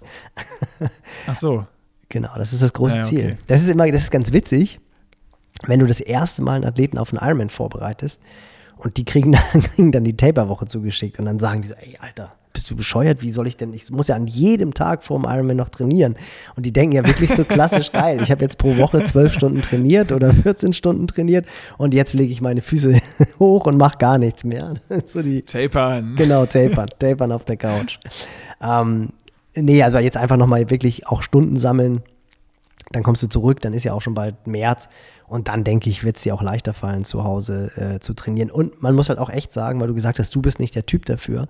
Ach 1.28 1.36
so. 1.36 1.66
Genau, 2.10 2.30
das 2.38 2.54
ist 2.54 2.64
das 2.64 2.74
große 2.74 2.96
ja, 2.96 3.02
okay. 3.02 3.10
Ziel. 3.10 3.38
Das 3.48 3.62
ist 3.62 3.68
immer, 3.68 3.92
das 3.92 4.04
ist 4.04 4.12
ganz 4.12 4.32
witzig, 4.32 4.80
wenn 5.66 5.80
du 5.80 5.86
das 5.86 6.00
erste 6.00 6.42
Mal 6.42 6.56
einen 6.56 6.66
Athleten 6.66 6.98
auf 6.98 7.14
einen 7.14 7.26
Ironman 7.26 7.50
vorbereitest, 7.50 8.22
und 8.78 8.98
die 8.98 9.06
kriegen 9.06 9.32
dann, 9.32 9.62
kriegen 9.76 9.92
dann 9.92 10.04
die 10.04 10.18
Taper-Woche 10.18 10.68
zugeschickt 10.68 11.20
und 11.20 11.26
dann 11.26 11.40
sagen 11.40 11.62
die 11.62 11.68
so, 11.70 11.74
ey, 11.76 11.98
Alter, 12.00 12.34
bist 12.58 12.72
du 12.72 12.76
bescheuert? 12.76 13.22
Wie 13.22 13.32
soll 13.32 13.46
ich 13.46 13.56
denn? 13.56 13.72
Ich 13.76 13.92
muss 13.92 14.08
ja 14.08 14.16
an 14.16 14.26
jedem 14.26 14.74
Tag 14.74 15.04
vor 15.04 15.20
dem 15.20 15.26
Ironman 15.26 15.58
noch 15.58 15.70
trainieren. 15.70 16.16
Und 16.56 16.66
die 16.66 16.74
denken 16.74 16.96
ja 16.96 17.06
wirklich 17.06 17.30
so 17.30 17.44
klassisch 17.44 17.92
geil. 17.94 18.20
Ich 18.24 18.32
habe 18.32 18.42
jetzt 18.42 18.58
pro 18.58 18.78
Woche 18.78 19.04
zwölf 19.04 19.32
Stunden 19.32 19.62
trainiert 19.62 20.12
oder 20.12 20.34
14 20.34 20.74
Stunden 20.74 21.06
trainiert 21.06 21.46
und 21.78 21.94
jetzt 21.94 22.16
lege 22.16 22.32
ich 22.32 22.42
meine 22.42 22.62
Füße 22.62 23.00
hoch 23.40 23.68
und 23.68 23.78
mache 23.78 24.00
gar 24.00 24.18
nichts 24.18 24.44
mehr. 24.44 24.74
so 25.06 25.22
die, 25.22 25.44
tapern. 25.44 26.16
Genau, 26.16 26.48
tapern. 26.48 26.88
tapern 26.98 27.32
auf 27.32 27.46
der 27.46 27.58
Couch. 27.58 28.00
Ähm, 28.60 29.10
nee, 29.54 29.84
also 29.84 30.00
jetzt 30.00 30.18
einfach 30.18 30.38
nochmal 30.38 30.68
wirklich 30.72 31.06
auch 31.06 31.22
Stunden 31.22 31.58
sammeln. 31.58 32.02
Dann 32.92 33.04
kommst 33.04 33.22
du 33.22 33.28
zurück, 33.28 33.62
dann 33.62 33.74
ist 33.74 33.84
ja 33.84 33.94
auch 33.94 34.02
schon 34.02 34.16
bald 34.16 34.48
März. 34.48 34.90
Und 35.28 35.50
dann 35.50 35.64
denke 35.64 35.90
ich, 35.90 36.04
wird 36.04 36.16
es 36.16 36.24
dir 36.24 36.34
auch 36.34 36.42
leichter 36.42 36.74
fallen, 36.74 37.04
zu 37.04 37.24
Hause 37.24 37.72
äh, 37.76 38.00
zu 38.00 38.14
trainieren. 38.14 38.50
Und 38.50 38.82
man 38.82 38.96
muss 38.96 39.10
halt 39.10 39.20
auch 39.20 39.30
echt 39.30 39.52
sagen, 39.52 39.80
weil 39.80 39.88
du 39.88 39.94
gesagt 39.94 40.20
hast, 40.20 40.34
du 40.34 40.42
bist 40.42 40.60
nicht 40.60 40.74
der 40.76 40.86
Typ 40.86 41.06
dafür. 41.06 41.48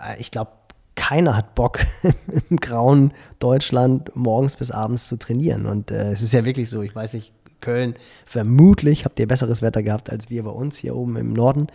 Äh, 0.00 0.20
ich 0.20 0.30
glaube, 0.30 0.52
keiner 0.94 1.36
hat 1.36 1.56
Bock, 1.56 1.80
im 2.50 2.56
grauen 2.58 3.12
Deutschland 3.40 4.14
morgens 4.14 4.56
bis 4.56 4.70
abends 4.70 5.08
zu 5.08 5.16
trainieren. 5.16 5.66
Und 5.66 5.90
äh, 5.90 6.12
es 6.12 6.22
ist 6.22 6.32
ja 6.32 6.44
wirklich 6.44 6.70
so, 6.70 6.82
ich 6.82 6.94
weiß 6.94 7.14
nicht, 7.14 7.32
Köln, 7.60 7.94
vermutlich 8.26 9.04
habt 9.04 9.18
ihr 9.18 9.26
besseres 9.26 9.62
Wetter 9.62 9.82
gehabt 9.82 10.10
als 10.10 10.28
wir 10.28 10.42
bei 10.44 10.50
uns 10.50 10.76
hier 10.76 10.94
oben 10.94 11.16
im 11.16 11.32
Norden. 11.32 11.68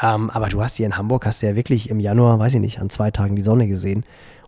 Ähm, 0.00 0.30
aber 0.30 0.48
du 0.48 0.62
hast 0.62 0.76
hier 0.76 0.86
in 0.86 0.96
Hamburg, 0.96 1.26
hast 1.26 1.42
ja 1.42 1.56
wirklich 1.56 1.90
im 1.90 2.00
Januar, 2.00 2.38
weiß 2.38 2.54
ich 2.54 2.60
nicht, 2.60 2.80
an 2.80 2.88
zwei 2.88 3.10
Tagen 3.10 3.36
die 3.36 3.42
Sonne 3.42 3.66
gesehen. 3.66 4.04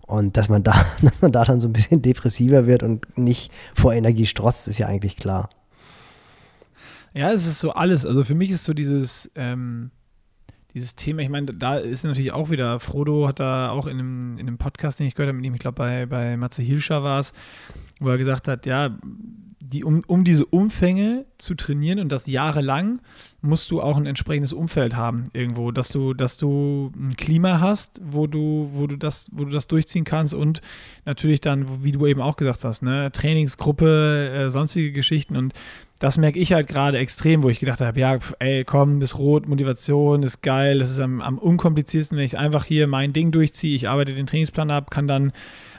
Und 0.06 0.36
dass 0.36 0.48
man 0.48 0.62
da, 0.62 0.72
dass 1.02 1.20
man 1.20 1.32
da 1.32 1.44
dann 1.44 1.60
so 1.60 1.68
ein 1.68 1.72
bisschen 1.72 2.00
depressiver 2.02 2.66
wird 2.66 2.82
und 2.82 3.18
nicht 3.18 3.52
vor 3.74 3.92
Energie 3.92 4.26
strotzt, 4.26 4.68
ist 4.68 4.78
ja 4.78 4.86
eigentlich 4.86 5.16
klar. 5.16 5.50
Ja, 7.16 7.32
es 7.32 7.46
ist 7.46 7.60
so 7.60 7.70
alles. 7.70 8.04
Also 8.04 8.24
für 8.24 8.34
mich 8.34 8.50
ist 8.50 8.64
so 8.64 8.74
dieses, 8.74 9.30
ähm, 9.36 9.90
dieses 10.74 10.96
Thema, 10.96 11.22
ich 11.22 11.30
meine, 11.30 11.46
da 11.54 11.78
ist 11.78 12.04
natürlich 12.04 12.32
auch 12.32 12.50
wieder, 12.50 12.78
Frodo 12.78 13.26
hat 13.26 13.40
da 13.40 13.70
auch 13.70 13.86
in 13.86 13.98
einem, 13.98 14.32
in 14.34 14.46
einem 14.46 14.58
Podcast, 14.58 15.00
den 15.00 15.06
ich 15.06 15.14
gehört 15.14 15.28
habe, 15.28 15.36
mit 15.36 15.46
ihm, 15.46 15.54
ich 15.54 15.60
glaube 15.60 15.76
bei, 15.76 16.04
bei 16.04 16.36
Matze 16.36 16.62
Hilscher 16.62 17.02
war 17.02 17.20
es, 17.20 17.32
wo 18.00 18.10
er 18.10 18.18
gesagt 18.18 18.48
hat, 18.48 18.66
ja, 18.66 18.98
die, 19.58 19.82
um, 19.82 20.02
um 20.06 20.24
diese 20.24 20.44
Umfänge 20.44 21.24
zu 21.38 21.54
trainieren 21.54 22.00
und 22.00 22.12
das 22.12 22.26
jahrelang, 22.26 23.00
musst 23.40 23.70
du 23.70 23.80
auch 23.80 23.96
ein 23.96 24.06
entsprechendes 24.06 24.52
Umfeld 24.52 24.94
haben 24.94 25.24
irgendwo, 25.32 25.72
dass 25.72 25.88
du, 25.88 26.12
dass 26.12 26.36
du 26.36 26.92
ein 26.94 27.16
Klima 27.16 27.60
hast, 27.60 28.00
wo 28.04 28.26
du, 28.26 28.68
wo 28.74 28.86
du 28.86 28.96
das, 28.96 29.30
wo 29.32 29.44
du 29.44 29.50
das 29.50 29.66
durchziehen 29.66 30.04
kannst 30.04 30.34
und 30.34 30.60
natürlich 31.06 31.40
dann, 31.40 31.82
wie 31.82 31.92
du 31.92 32.06
eben 32.06 32.20
auch 32.20 32.36
gesagt 32.36 32.62
hast, 32.64 32.82
ne, 32.82 33.10
Trainingsgruppe, 33.10 34.30
äh, 34.34 34.50
sonstige 34.50 34.92
Geschichten 34.92 35.36
und 35.36 35.54
das 35.98 36.18
merke 36.18 36.38
ich 36.38 36.52
halt 36.52 36.68
gerade 36.68 36.98
extrem, 36.98 37.42
wo 37.42 37.48
ich 37.48 37.58
gedacht 37.58 37.80
habe, 37.80 37.98
ja, 37.98 38.18
ey, 38.38 38.64
komm, 38.64 38.98
bis 38.98 39.18
rot, 39.18 39.48
Motivation 39.48 40.22
ist 40.22 40.42
geil, 40.42 40.78
das 40.78 40.90
ist 40.90 41.00
am, 41.00 41.20
am 41.20 41.38
unkompliziertesten, 41.38 42.18
wenn 42.18 42.24
ich 42.24 42.38
einfach 42.38 42.64
hier 42.64 42.86
mein 42.86 43.12
Ding 43.12 43.32
durchziehe, 43.32 43.74
ich 43.74 43.88
arbeite 43.88 44.14
den 44.14 44.26
Trainingsplan 44.26 44.70
ab, 44.70 44.90
kann 44.90 45.08
dann 45.08 45.32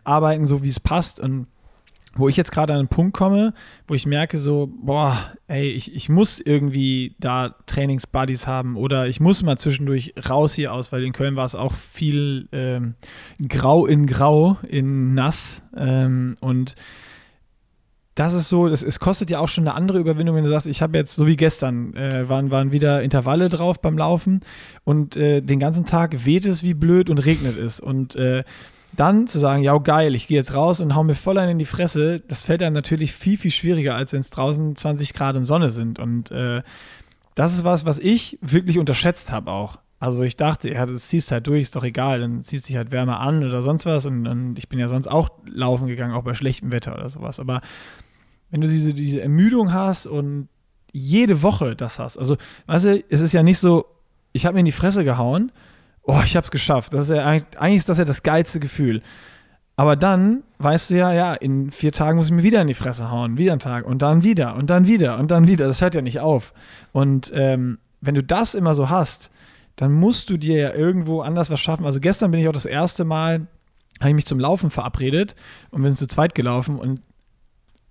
arbeiten, 0.04 0.46
so 0.46 0.64
wie 0.64 0.70
es 0.70 0.80
passt. 0.80 1.20
Und 1.20 1.48
wo 2.18 2.28
ich 2.28 2.38
jetzt 2.38 2.52
gerade 2.52 2.74
an 2.74 2.80
einen 2.80 2.88
Punkt 2.88 3.16
komme, 3.16 3.54
wo 3.88 3.94
ich 3.94 4.06
merke 4.06 4.38
so, 4.38 4.72
boah, 4.82 5.34
ey, 5.48 5.70
ich, 5.70 5.94
ich 5.94 6.10
muss 6.10 6.40
irgendwie 6.40 7.16
da 7.20 7.56
Trainingsbuddies 7.68 8.48
haben 8.48 8.76
oder 8.76 9.08
ich 9.08 9.20
muss 9.20 9.44
mal 9.44 9.58
zwischendurch 9.58 10.14
raus 10.28 10.56
hier 10.56 10.74
aus, 10.74 10.92
weil 10.92 11.04
in 11.04 11.14
Köln 11.14 11.36
war 11.36 11.46
es 11.46 11.56
auch 11.56 11.74
viel 11.74 12.48
ähm, 12.52 12.96
grau 13.48 13.86
in 13.86 14.08
grau, 14.08 14.58
in 14.68 15.14
nass 15.14 15.64
ähm, 15.76 16.38
und 16.40 16.76
das 18.18 18.34
ist 18.34 18.50
so, 18.50 18.68
das, 18.68 18.82
es 18.82 19.00
kostet 19.00 19.30
ja 19.30 19.38
auch 19.38 19.48
schon 19.48 19.68
eine 19.68 19.76
andere 19.76 20.00
Überwindung, 20.00 20.36
wenn 20.36 20.44
du 20.44 20.50
sagst, 20.50 20.66
ich 20.66 20.82
habe 20.82 20.98
jetzt, 20.98 21.16
so 21.16 21.28
wie 21.28 21.36
gestern, 21.36 21.94
äh, 21.94 22.28
waren, 22.28 22.50
waren 22.50 22.72
wieder 22.72 23.04
Intervalle 23.04 23.48
drauf 23.48 23.80
beim 23.80 23.96
Laufen 23.96 24.40
und 24.84 25.16
äh, 25.16 25.42
den 25.42 25.60
ganzen 25.60 25.86
Tag 25.86 26.26
weht 26.26 26.48
es 26.48 26.64
wie 26.64 26.74
blöd 26.74 27.12
und 27.12 27.20
regnet 27.20 27.60
es. 27.60 27.80
Und 27.80 28.16
äh, 28.16 28.44
dann 28.96 29.28
zu 29.28 29.38
sagen, 29.38 29.62
ja 29.62 29.78
geil, 29.78 30.16
ich 30.16 30.28
gehe 30.28 30.38
jetzt 30.38 30.56
raus 30.56 30.82
und 30.82 30.96
hau 30.96 31.04
mir 31.04 31.14
voll 31.14 31.38
einen 31.38 31.52
in 31.52 31.60
die 31.60 31.66
Fresse, 31.66 32.20
das 32.28 32.44
fällt 32.44 32.62
dann 32.62 32.74
natürlich 32.74 33.14
viel, 33.14 33.38
viel 33.38 33.52
schwieriger, 33.52 33.94
als 33.94 34.14
wenn 34.14 34.22
es 34.22 34.32
draußen 34.32 34.76
20 34.76 35.14
Grad 35.14 35.36
und 35.36 35.44
Sonne 35.44 35.70
sind. 35.70 36.00
Und 36.00 36.32
äh, 36.32 36.64
das 37.36 37.54
ist 37.54 37.64
was, 37.64 37.86
was 37.86 38.00
ich 38.00 38.40
wirklich 38.42 38.80
unterschätzt 38.80 39.32
habe 39.32 39.52
auch. 39.52 39.78
Also 40.00 40.24
ich 40.24 40.38
dachte, 40.38 40.70
ja, 40.72 40.88
das 40.88 41.10
ziehst 41.10 41.32
halt 41.32 41.46
durch, 41.46 41.62
ist 41.62 41.76
doch 41.76 41.84
egal, 41.84 42.22
dann 42.22 42.42
ziehst 42.42 42.68
dich 42.68 42.78
halt 42.78 42.92
wärmer 42.92 43.20
an 43.20 43.44
oder 43.44 43.62
sonst 43.62 43.86
was. 43.86 44.08
Und, 44.08 44.26
und 44.26 44.58
ich 44.58 44.70
bin 44.70 44.80
ja 44.80 44.88
sonst 44.88 45.06
auch 45.06 45.30
laufen 45.46 45.86
gegangen, 45.86 46.16
auch 46.16 46.24
bei 46.24 46.34
schlechtem 46.34 46.72
Wetter 46.72 46.96
oder 46.96 47.10
sowas. 47.10 47.40
Aber 47.40 47.62
wenn 48.50 48.62
du 48.62 48.68
diese, 48.68 48.94
diese 48.94 49.22
Ermüdung 49.22 49.74
hast 49.74 50.08
und 50.08 50.50
jede 50.92 51.44
Woche 51.44 51.76
das 51.76 52.00
hast, 52.00 52.18
also, 52.18 52.38
weißt 52.68 52.86
du, 52.86 53.04
es 53.10 53.22
ist 53.22 53.34
ja 53.34 53.44
nicht 53.44 53.60
so, 53.60 53.86
ich 54.34 54.46
habe 54.46 54.56
mir 54.56 54.62
in 54.62 54.66
die 54.66 54.72
Fresse 54.72 55.04
gehauen, 55.04 55.52
oh, 56.04 56.22
ich 56.24 56.36
habe 56.36 56.46
es 56.46 56.52
geschafft. 56.52 56.94
Das 56.94 57.10
ist 57.10 57.16
ja 57.16 57.26
eigentlich 57.26 57.78
ist 57.78 57.90
das 57.90 57.98
ja 57.98 58.06
das 58.06 58.24
geilste 58.24 58.60
Gefühl. 58.60 59.02
Aber 59.76 59.96
dann 59.96 60.44
weißt 60.58 60.90
du 60.90 60.96
ja, 60.96 61.14
ja, 61.14 61.34
in 61.36 61.70
vier 61.70 61.92
Tagen 61.92 62.18
muss 62.18 62.28
ich 62.28 62.34
mir 62.34 62.42
wieder 62.42 62.62
in 62.62 62.68
die 62.68 62.74
Fresse 62.74 63.12
hauen, 63.12 63.38
wieder 63.38 63.52
einen 63.52 63.60
Tag 63.60 63.86
und 63.86 64.02
dann 64.02 64.24
wieder 64.24 64.56
und 64.56 64.70
dann 64.72 64.88
wieder 64.88 65.20
und 65.20 65.30
dann 65.30 65.48
wieder. 65.48 65.68
Das 65.68 65.82
hört 65.82 65.94
ja 65.94 66.02
nicht 66.02 66.20
auf. 66.20 66.54
Und 66.94 67.32
ähm, 67.36 67.78
wenn 68.02 68.16
du 68.16 68.24
das 68.24 68.56
immer 68.56 68.74
so 68.74 68.90
hast, 68.90 69.30
dann 69.76 69.94
musst 69.94 70.32
du 70.32 70.38
dir 70.38 70.58
ja 70.58 70.74
irgendwo 70.74 71.22
anders 71.22 71.52
was 71.52 71.60
schaffen. 71.60 71.86
Also 71.86 72.00
gestern 72.00 72.32
bin 72.32 72.40
ich 72.40 72.48
auch 72.48 72.54
das 72.54 72.66
erste 72.66 73.06
Mal, 73.06 73.48
habe 74.00 74.10
ich 74.10 74.16
mich 74.16 74.26
zum 74.26 74.40
Laufen 74.40 74.72
verabredet 74.72 75.36
und 75.70 75.84
wir 75.84 75.92
sind 75.92 75.98
zu 75.98 76.08
zweit 76.08 76.34
gelaufen 76.34 76.80
und 76.80 77.02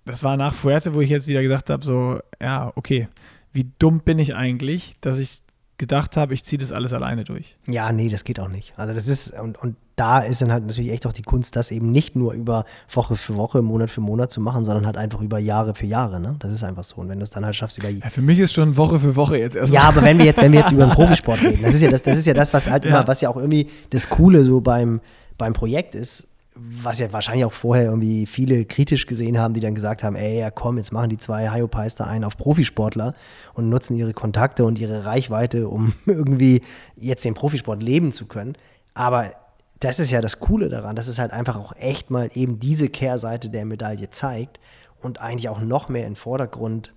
das 0.07 0.23
war 0.23 0.37
nach 0.37 0.53
Fuerte, 0.53 0.93
wo 0.93 1.01
ich 1.01 1.09
jetzt 1.09 1.27
wieder 1.27 1.41
gesagt 1.41 1.69
habe, 1.69 1.83
so, 1.83 2.19
ja, 2.41 2.71
okay, 2.75 3.07
wie 3.53 3.71
dumm 3.79 4.01
bin 4.01 4.19
ich 4.19 4.35
eigentlich, 4.35 4.95
dass 5.01 5.19
ich 5.19 5.41
gedacht 5.77 6.17
habe, 6.17 6.33
ich 6.33 6.43
ziehe 6.43 6.59
das 6.59 6.71
alles 6.71 6.93
alleine 6.93 7.23
durch. 7.23 7.57
Ja, 7.67 7.91
nee, 7.91 8.09
das 8.09 8.23
geht 8.23 8.39
auch 8.39 8.47
nicht. 8.47 8.73
Also 8.77 8.93
das 8.93 9.07
ist, 9.07 9.39
und, 9.39 9.57
und 9.61 9.75
da 9.95 10.19
ist 10.19 10.41
dann 10.41 10.51
halt 10.51 10.65
natürlich 10.65 10.91
echt 10.91 11.05
auch 11.05 11.13
die 11.13 11.21
Kunst, 11.21 11.55
das 11.55 11.71
eben 11.71 11.91
nicht 11.91 12.15
nur 12.15 12.33
über 12.33 12.65
Woche 12.91 13.15
für 13.15 13.35
Woche, 13.35 13.61
Monat 13.61 13.89
für 13.89 14.01
Monat 14.01 14.31
zu 14.31 14.41
machen, 14.41 14.65
sondern 14.65 14.85
halt 14.85 14.97
einfach 14.97 15.21
über 15.21 15.39
Jahre 15.39 15.75
für 15.75 15.85
Jahre. 15.85 16.19
Ne? 16.19 16.35
Das 16.39 16.51
ist 16.51 16.63
einfach 16.63 16.83
so. 16.83 16.97
Und 16.97 17.09
wenn 17.09 17.19
du 17.19 17.23
es 17.23 17.29
dann 17.29 17.45
halt 17.45 17.55
schaffst 17.55 17.77
über 17.77 17.89
ja, 17.89 18.09
Für 18.09 18.21
mich 18.21 18.39
ist 18.39 18.53
schon 18.53 18.77
Woche 18.77 18.99
für 18.99 19.15
Woche 19.15 19.37
jetzt 19.37 19.55
erstmal. 19.55 19.81
Ja, 19.81 19.87
aber 19.87 20.01
wenn 20.03 20.17
wir 20.17 20.25
jetzt, 20.25 20.41
wenn 20.41 20.51
wir 20.51 20.61
jetzt 20.61 20.71
über 20.71 20.85
den 20.85 20.91
Profisport 20.95 21.41
reden, 21.41 21.61
das 21.63 21.75
ist 21.75 21.81
ja 21.81 21.89
das, 21.89 22.03
das 22.03 22.17
ist 22.17 22.25
ja 22.25 22.33
das, 22.33 22.53
was 22.53 22.69
halt 22.69 22.85
ja. 22.85 22.91
immer, 22.91 23.07
was 23.07 23.21
ja 23.21 23.29
auch 23.29 23.37
irgendwie 23.37 23.69
das 23.89 24.09
Coole 24.09 24.43
so 24.43 24.61
beim, 24.61 25.01
beim 25.37 25.53
Projekt 25.53 25.95
ist, 25.95 26.27
was 26.59 26.99
ja 26.99 27.11
wahrscheinlich 27.11 27.45
auch 27.45 27.53
vorher 27.53 27.85
irgendwie 27.85 28.25
viele 28.25 28.65
kritisch 28.65 29.05
gesehen 29.05 29.37
haben, 29.37 29.53
die 29.53 29.59
dann 29.59 29.75
gesagt 29.75 30.03
haben, 30.03 30.15
ey, 30.15 30.39
ja 30.39 30.51
komm, 30.51 30.77
jetzt 30.77 30.91
machen 30.91 31.09
die 31.09 31.17
zwei 31.17 31.51
Hyopies 31.51 31.95
da 31.95 32.05
einen 32.05 32.23
auf 32.23 32.37
Profisportler 32.37 33.13
und 33.53 33.69
nutzen 33.69 33.95
ihre 33.95 34.13
Kontakte 34.13 34.65
und 34.65 34.79
ihre 34.79 35.05
Reichweite, 35.05 35.67
um 35.69 35.93
irgendwie 36.05 36.61
jetzt 36.95 37.25
den 37.25 37.33
Profisport 37.33 37.81
leben 37.83 38.11
zu 38.11 38.27
können. 38.27 38.55
Aber 38.93 39.31
das 39.79 39.99
ist 39.99 40.11
ja 40.11 40.21
das 40.21 40.39
Coole 40.39 40.69
daran, 40.69 40.95
dass 40.95 41.07
es 41.07 41.19
halt 41.19 41.31
einfach 41.31 41.55
auch 41.55 41.75
echt 41.75 42.09
mal 42.09 42.29
eben 42.33 42.59
diese 42.59 42.89
Kehrseite 42.89 43.49
der 43.49 43.65
Medaille 43.65 44.09
zeigt 44.09 44.59
und 45.01 45.21
eigentlich 45.21 45.49
auch 45.49 45.59
noch 45.59 45.89
mehr 45.89 46.05
in 46.05 46.13
den 46.13 46.15
Vordergrund 46.15 46.93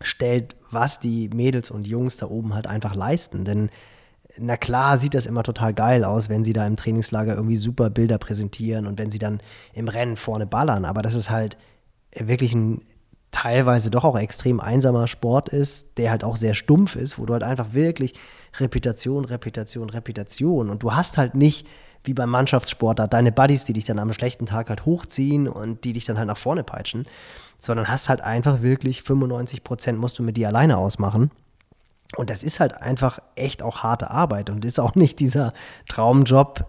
stellt, 0.00 0.54
was 0.70 1.00
die 1.00 1.28
Mädels 1.28 1.70
und 1.70 1.86
Jungs 1.86 2.16
da 2.16 2.26
oben 2.26 2.54
halt 2.54 2.66
einfach 2.66 2.94
leisten. 2.94 3.44
Denn 3.44 3.70
na 4.40 4.56
klar 4.56 4.96
sieht 4.96 5.14
das 5.14 5.26
immer 5.26 5.42
total 5.42 5.74
geil 5.74 6.04
aus, 6.04 6.28
wenn 6.28 6.44
sie 6.44 6.52
da 6.52 6.66
im 6.66 6.76
Trainingslager 6.76 7.34
irgendwie 7.34 7.56
super 7.56 7.90
Bilder 7.90 8.18
präsentieren 8.18 8.86
und 8.86 8.98
wenn 8.98 9.10
sie 9.10 9.18
dann 9.18 9.40
im 9.72 9.88
Rennen 9.88 10.16
vorne 10.16 10.46
ballern. 10.46 10.84
Aber 10.84 11.02
das 11.02 11.14
ist 11.14 11.30
halt 11.30 11.58
wirklich 12.14 12.54
ein 12.54 12.82
teilweise 13.30 13.90
doch 13.90 14.04
auch 14.04 14.18
extrem 14.18 14.58
einsamer 14.58 15.06
Sport 15.06 15.48
ist, 15.48 15.98
der 15.98 16.10
halt 16.10 16.24
auch 16.24 16.36
sehr 16.36 16.54
stumpf 16.54 16.96
ist, 16.96 17.18
wo 17.18 17.26
du 17.26 17.34
halt 17.34 17.42
einfach 17.42 17.72
wirklich 17.72 18.14
Reputation, 18.58 19.24
Reputation, 19.24 19.90
Reputation 19.90 20.70
und 20.70 20.82
du 20.82 20.94
hast 20.94 21.18
halt 21.18 21.34
nicht 21.34 21.66
wie 22.04 22.14
beim 22.14 22.30
Mannschaftssport 22.30 22.98
da 22.98 23.06
deine 23.06 23.32
Buddies, 23.32 23.64
die 23.64 23.74
dich 23.74 23.84
dann 23.84 23.98
am 23.98 24.12
schlechten 24.12 24.46
Tag 24.46 24.70
halt 24.70 24.86
hochziehen 24.86 25.46
und 25.46 25.84
die 25.84 25.92
dich 25.92 26.04
dann 26.04 26.16
halt 26.16 26.28
nach 26.28 26.36
vorne 26.36 26.64
peitschen, 26.64 27.06
sondern 27.58 27.88
hast 27.88 28.08
halt 28.08 28.22
einfach 28.22 28.62
wirklich 28.62 29.02
95 29.02 29.62
Prozent 29.62 29.98
musst 29.98 30.18
du 30.18 30.22
mit 30.22 30.36
dir 30.36 30.48
alleine 30.48 30.78
ausmachen. 30.78 31.30
Und 32.16 32.30
das 32.30 32.42
ist 32.42 32.58
halt 32.60 32.74
einfach 32.74 33.18
echt 33.34 33.62
auch 33.62 33.82
harte 33.82 34.10
Arbeit 34.10 34.50
und 34.50 34.64
ist 34.64 34.80
auch 34.80 34.94
nicht 34.94 35.20
dieser 35.20 35.52
Traumjob, 35.88 36.64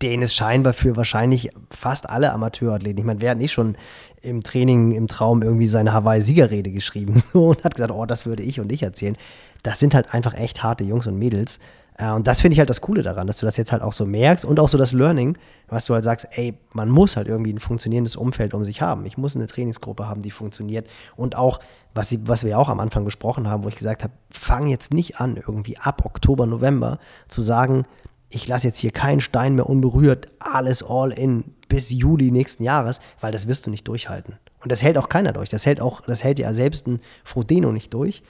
den 0.00 0.22
es 0.22 0.34
scheinbar 0.34 0.72
für 0.72 0.96
wahrscheinlich 0.96 1.50
fast 1.70 2.08
alle 2.08 2.32
Amateurathleten. 2.32 2.98
Ich 2.98 3.04
meine, 3.04 3.20
wer 3.20 3.32
hat 3.32 3.38
nicht 3.38 3.52
schon 3.52 3.76
im 4.22 4.42
Training, 4.42 4.92
im 4.92 5.08
Traum 5.08 5.42
irgendwie 5.42 5.66
seine 5.66 5.92
Hawaii-Siegerrede 5.92 6.70
geschrieben 6.70 7.22
so, 7.32 7.48
und 7.48 7.64
hat 7.64 7.74
gesagt, 7.74 7.92
oh, 7.92 8.06
das 8.06 8.26
würde 8.26 8.42
ich 8.42 8.60
und 8.60 8.70
ich 8.70 8.82
erzählen. 8.82 9.16
Das 9.62 9.78
sind 9.78 9.94
halt 9.94 10.12
einfach 10.12 10.34
echt 10.34 10.62
harte 10.62 10.84
Jungs 10.84 11.06
und 11.06 11.18
Mädels. 11.18 11.58
Äh, 11.98 12.10
und 12.10 12.26
das 12.26 12.40
finde 12.40 12.54
ich 12.54 12.58
halt 12.58 12.70
das 12.70 12.80
Coole 12.80 13.02
daran, 13.02 13.26
dass 13.26 13.38
du 13.38 13.46
das 13.46 13.56
jetzt 13.56 13.72
halt 13.72 13.82
auch 13.82 13.92
so 13.92 14.06
merkst 14.06 14.44
und 14.44 14.60
auch 14.60 14.68
so 14.68 14.78
das 14.78 14.92
Learning, 14.92 15.38
was 15.68 15.86
du 15.86 15.94
halt 15.94 16.04
sagst, 16.04 16.28
ey, 16.32 16.58
man 16.72 16.88
muss 16.88 17.16
halt 17.16 17.28
irgendwie 17.28 17.52
ein 17.52 17.60
funktionierendes 17.60 18.16
Umfeld 18.16 18.54
um 18.54 18.64
sich 18.64 18.82
haben. 18.82 19.06
Ich 19.06 19.16
muss 19.16 19.36
eine 19.36 19.46
Trainingsgruppe 19.46 20.08
haben, 20.08 20.22
die 20.22 20.30
funktioniert. 20.30 20.86
Und 21.16 21.36
auch, 21.36 21.60
was, 21.94 22.16
was 22.26 22.44
wir 22.44 22.58
auch 22.58 22.68
am 22.68 22.80
Anfang 22.80 23.04
besprochen 23.04 23.48
haben, 23.48 23.64
wo 23.64 23.68
ich 23.68 23.76
gesagt 23.76 24.02
habe, 24.02 24.12
fang 24.30 24.66
jetzt 24.66 24.92
nicht 24.92 25.20
an, 25.20 25.36
irgendwie 25.36 25.78
ab 25.78 26.04
Oktober, 26.04 26.46
November 26.46 26.98
zu 27.28 27.40
sagen, 27.42 27.86
ich 28.28 28.48
lasse 28.48 28.66
jetzt 28.66 28.78
hier 28.78 28.90
keinen 28.90 29.20
Stein 29.20 29.54
mehr 29.54 29.68
unberührt, 29.68 30.28
alles 30.40 30.82
all 30.82 31.12
in 31.12 31.54
bis 31.68 31.90
Juli 31.90 32.30
nächsten 32.30 32.64
Jahres, 32.64 33.00
weil 33.20 33.32
das 33.32 33.46
wirst 33.46 33.66
du 33.66 33.70
nicht 33.70 33.86
durchhalten. 33.86 34.38
Und 34.62 34.72
das 34.72 34.82
hält 34.82 34.98
auch 34.98 35.08
keiner 35.08 35.32
durch. 35.32 35.50
Das 35.50 35.66
hält 35.66 35.80
auch, 35.80 36.00
das 36.00 36.24
hält 36.24 36.38
ja 36.38 36.52
selbst 36.52 36.86
ein 36.86 37.00
Frodeno 37.22 37.70
nicht 37.70 37.94
durch, 37.94 38.22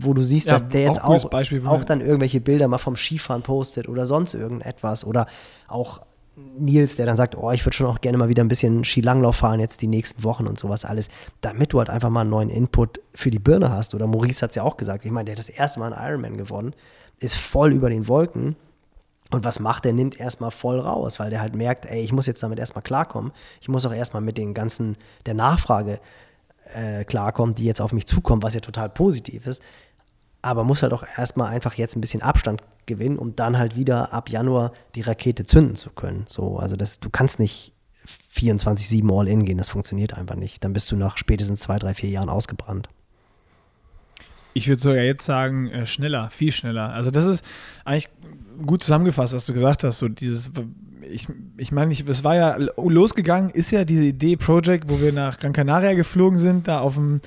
wo 0.00 0.14
du 0.14 0.22
siehst, 0.22 0.46
ja, 0.46 0.54
dass 0.54 0.68
der 0.68 0.82
jetzt 0.82 1.02
auch, 1.02 1.24
auch, 1.24 1.66
auch 1.66 1.84
dann 1.84 2.00
irgendwelche 2.00 2.40
Bilder 2.40 2.68
mal 2.68 2.78
vom 2.78 2.96
Skifahren 2.96 3.42
postet 3.42 3.88
oder 3.88 4.06
sonst 4.06 4.34
irgendetwas. 4.34 5.04
Oder 5.04 5.26
auch 5.68 6.00
Nils, 6.58 6.96
der 6.96 7.06
dann 7.06 7.16
sagt, 7.16 7.36
oh, 7.36 7.50
ich 7.50 7.64
würde 7.64 7.76
schon 7.76 7.86
auch 7.86 8.00
gerne 8.00 8.16
mal 8.16 8.28
wieder 8.28 8.42
ein 8.42 8.48
bisschen 8.48 8.84
Skilanglauf 8.84 9.36
fahren 9.36 9.60
jetzt 9.60 9.82
die 9.82 9.86
nächsten 9.86 10.24
Wochen 10.24 10.46
und 10.46 10.58
sowas 10.58 10.84
alles, 10.84 11.08
damit 11.42 11.72
du 11.72 11.78
halt 11.78 11.90
einfach 11.90 12.10
mal 12.10 12.22
einen 12.22 12.30
neuen 12.30 12.48
Input 12.48 13.00
für 13.12 13.30
die 13.30 13.38
Birne 13.38 13.70
hast. 13.70 13.94
Oder 13.94 14.06
Maurice 14.06 14.42
hat 14.42 14.50
es 14.50 14.56
ja 14.56 14.62
auch 14.62 14.76
gesagt, 14.76 15.04
ich 15.04 15.10
meine, 15.10 15.26
der 15.26 15.34
hat 15.34 15.38
das 15.40 15.50
erste 15.50 15.80
Mal 15.80 15.92
einen 15.92 16.08
Ironman 16.08 16.36
gewonnen, 16.38 16.74
ist 17.18 17.34
voll 17.34 17.72
über 17.72 17.90
den 17.90 18.08
Wolken 18.08 18.56
und 19.32 19.44
was 19.44 19.60
macht 19.60 19.84
der? 19.84 19.94
Nimmt 19.94 20.20
erstmal 20.20 20.50
voll 20.50 20.78
raus, 20.78 21.18
weil 21.18 21.30
der 21.30 21.40
halt 21.40 21.56
merkt, 21.56 21.86
ey, 21.86 22.02
ich 22.02 22.12
muss 22.12 22.26
jetzt 22.26 22.42
damit 22.42 22.58
erstmal 22.58 22.82
klarkommen. 22.82 23.32
Ich 23.60 23.68
muss 23.68 23.86
auch 23.86 23.94
erstmal 23.94 24.22
mit 24.22 24.36
den 24.36 24.52
ganzen, 24.52 24.96
der 25.24 25.34
Nachfrage 25.34 26.00
äh, 26.74 27.04
klarkommen, 27.04 27.54
die 27.54 27.64
jetzt 27.64 27.80
auf 27.80 27.92
mich 27.92 28.06
zukommt, 28.06 28.42
was 28.42 28.54
ja 28.54 28.60
total 28.60 28.88
positiv 28.88 29.46
ist. 29.46 29.62
Aber 30.40 30.64
muss 30.64 30.82
halt 30.82 30.92
auch 30.92 31.04
erstmal 31.16 31.48
einfach 31.52 31.74
jetzt 31.74 31.96
ein 31.96 32.00
bisschen 32.00 32.22
Abstand 32.22 32.62
gewinnen, 32.86 33.16
um 33.16 33.36
dann 33.36 33.58
halt 33.58 33.76
wieder 33.76 34.12
ab 34.12 34.28
Januar 34.28 34.72
die 34.94 35.02
Rakete 35.02 35.44
zünden 35.44 35.76
zu 35.76 35.90
können. 35.90 36.24
So, 36.26 36.58
also 36.58 36.76
das, 36.76 36.98
du 36.98 37.10
kannst 37.10 37.38
nicht 37.38 37.72
24-7 38.34 39.18
All-In 39.18 39.44
gehen, 39.44 39.58
das 39.58 39.68
funktioniert 39.68 40.14
einfach 40.14 40.34
nicht. 40.34 40.64
Dann 40.64 40.72
bist 40.72 40.90
du 40.90 40.96
nach 40.96 41.16
spätestens 41.16 41.60
zwei, 41.60 41.78
drei, 41.78 41.94
vier 41.94 42.10
Jahren 42.10 42.28
ausgebrannt. 42.28 42.88
Ich 44.54 44.68
würde 44.68 44.80
sogar 44.80 45.02
jetzt 45.02 45.24
sagen, 45.24 45.68
äh, 45.68 45.86
schneller, 45.86 46.28
viel 46.30 46.52
schneller. 46.52 46.90
Also 46.90 47.10
das 47.10 47.24
ist 47.24 47.44
eigentlich 47.84 48.10
gut 48.66 48.82
zusammengefasst, 48.82 49.34
was 49.34 49.46
du 49.46 49.52
gesagt 49.52 49.84
hast. 49.84 49.98
So 49.98 50.08
dieses, 50.08 50.50
ich, 51.08 51.28
ich 51.56 51.72
meine, 51.72 51.92
es 51.92 52.24
war 52.24 52.34
ja 52.34 52.56
losgegangen, 52.76 53.50
ist 53.50 53.70
ja 53.70 53.84
diese 53.84 54.04
Idee 54.04 54.36
Project, 54.36 54.88
wo 54.88 55.00
wir 55.00 55.12
nach 55.12 55.38
Gran 55.38 55.52
Canaria 55.52 55.94
geflogen 55.94 56.38
sind, 56.38 56.68
da 56.68 56.80
auf 56.80 56.94
dem, 56.94 57.20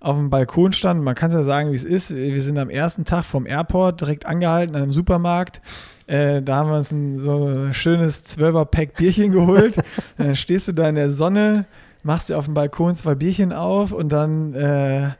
auf 0.00 0.16
dem 0.16 0.30
Balkon 0.30 0.72
standen. 0.72 1.04
Man 1.04 1.14
kann 1.14 1.30
es 1.30 1.34
ja 1.34 1.42
sagen, 1.42 1.70
wie 1.70 1.76
es 1.76 1.84
ist. 1.84 2.14
Wir 2.14 2.42
sind 2.42 2.58
am 2.58 2.70
ersten 2.70 3.04
Tag 3.04 3.24
vom 3.24 3.46
Airport 3.46 4.00
direkt 4.00 4.26
angehalten 4.26 4.74
an 4.76 4.82
einem 4.82 4.92
Supermarkt. 4.92 5.60
Äh, 6.06 6.42
da 6.42 6.56
haben 6.56 6.70
wir 6.70 6.76
uns 6.76 6.90
ein 6.92 7.18
so 7.18 7.72
schönes 7.72 8.24
12er-Pack 8.26 8.96
Bierchen 8.96 9.32
geholt. 9.32 9.76
dann 10.16 10.36
stehst 10.36 10.68
du 10.68 10.72
da 10.72 10.88
in 10.88 10.94
der 10.94 11.10
Sonne, 11.10 11.66
machst 12.02 12.28
dir 12.28 12.38
auf 12.38 12.46
dem 12.46 12.54
Balkon 12.54 12.94
zwei 12.94 13.14
Bierchen 13.14 13.52
auf 13.52 13.92
und 13.92 14.10
dann 14.10 14.54
äh, 14.54 15.10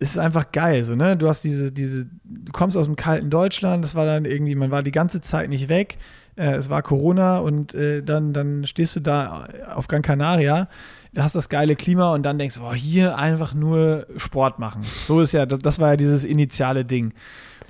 es 0.00 0.12
ist 0.12 0.18
einfach 0.18 0.50
geil, 0.50 0.82
so, 0.82 0.96
ne? 0.96 1.14
Du 1.14 1.28
hast 1.28 1.44
diese, 1.44 1.70
diese, 1.70 2.06
du 2.24 2.52
kommst 2.52 2.74
aus 2.76 2.86
dem 2.86 2.96
kalten 2.96 3.28
Deutschland, 3.28 3.84
das 3.84 3.94
war 3.94 4.06
dann 4.06 4.24
irgendwie, 4.24 4.54
man 4.54 4.70
war 4.70 4.82
die 4.82 4.92
ganze 4.92 5.20
Zeit 5.20 5.50
nicht 5.50 5.68
weg, 5.68 5.98
äh, 6.40 6.54
es 6.54 6.70
war 6.70 6.82
Corona 6.82 7.38
und 7.38 7.74
äh, 7.74 8.02
dann, 8.02 8.32
dann 8.32 8.66
stehst 8.66 8.96
du 8.96 9.00
da 9.00 9.46
auf 9.74 9.88
Gran 9.88 10.02
Canaria, 10.02 10.68
hast 11.16 11.34
das 11.34 11.48
geile 11.48 11.76
Klima 11.76 12.14
und 12.14 12.22
dann 12.22 12.38
denkst 12.38 12.54
du, 12.56 12.60
boah, 12.62 12.74
hier 12.74 13.18
einfach 13.18 13.52
nur 13.52 14.06
Sport 14.16 14.58
machen. 14.58 14.82
So 14.82 15.20
ist 15.20 15.32
ja, 15.32 15.44
das 15.44 15.78
war 15.78 15.90
ja 15.90 15.96
dieses 15.96 16.24
initiale 16.24 16.84
Ding. 16.84 17.12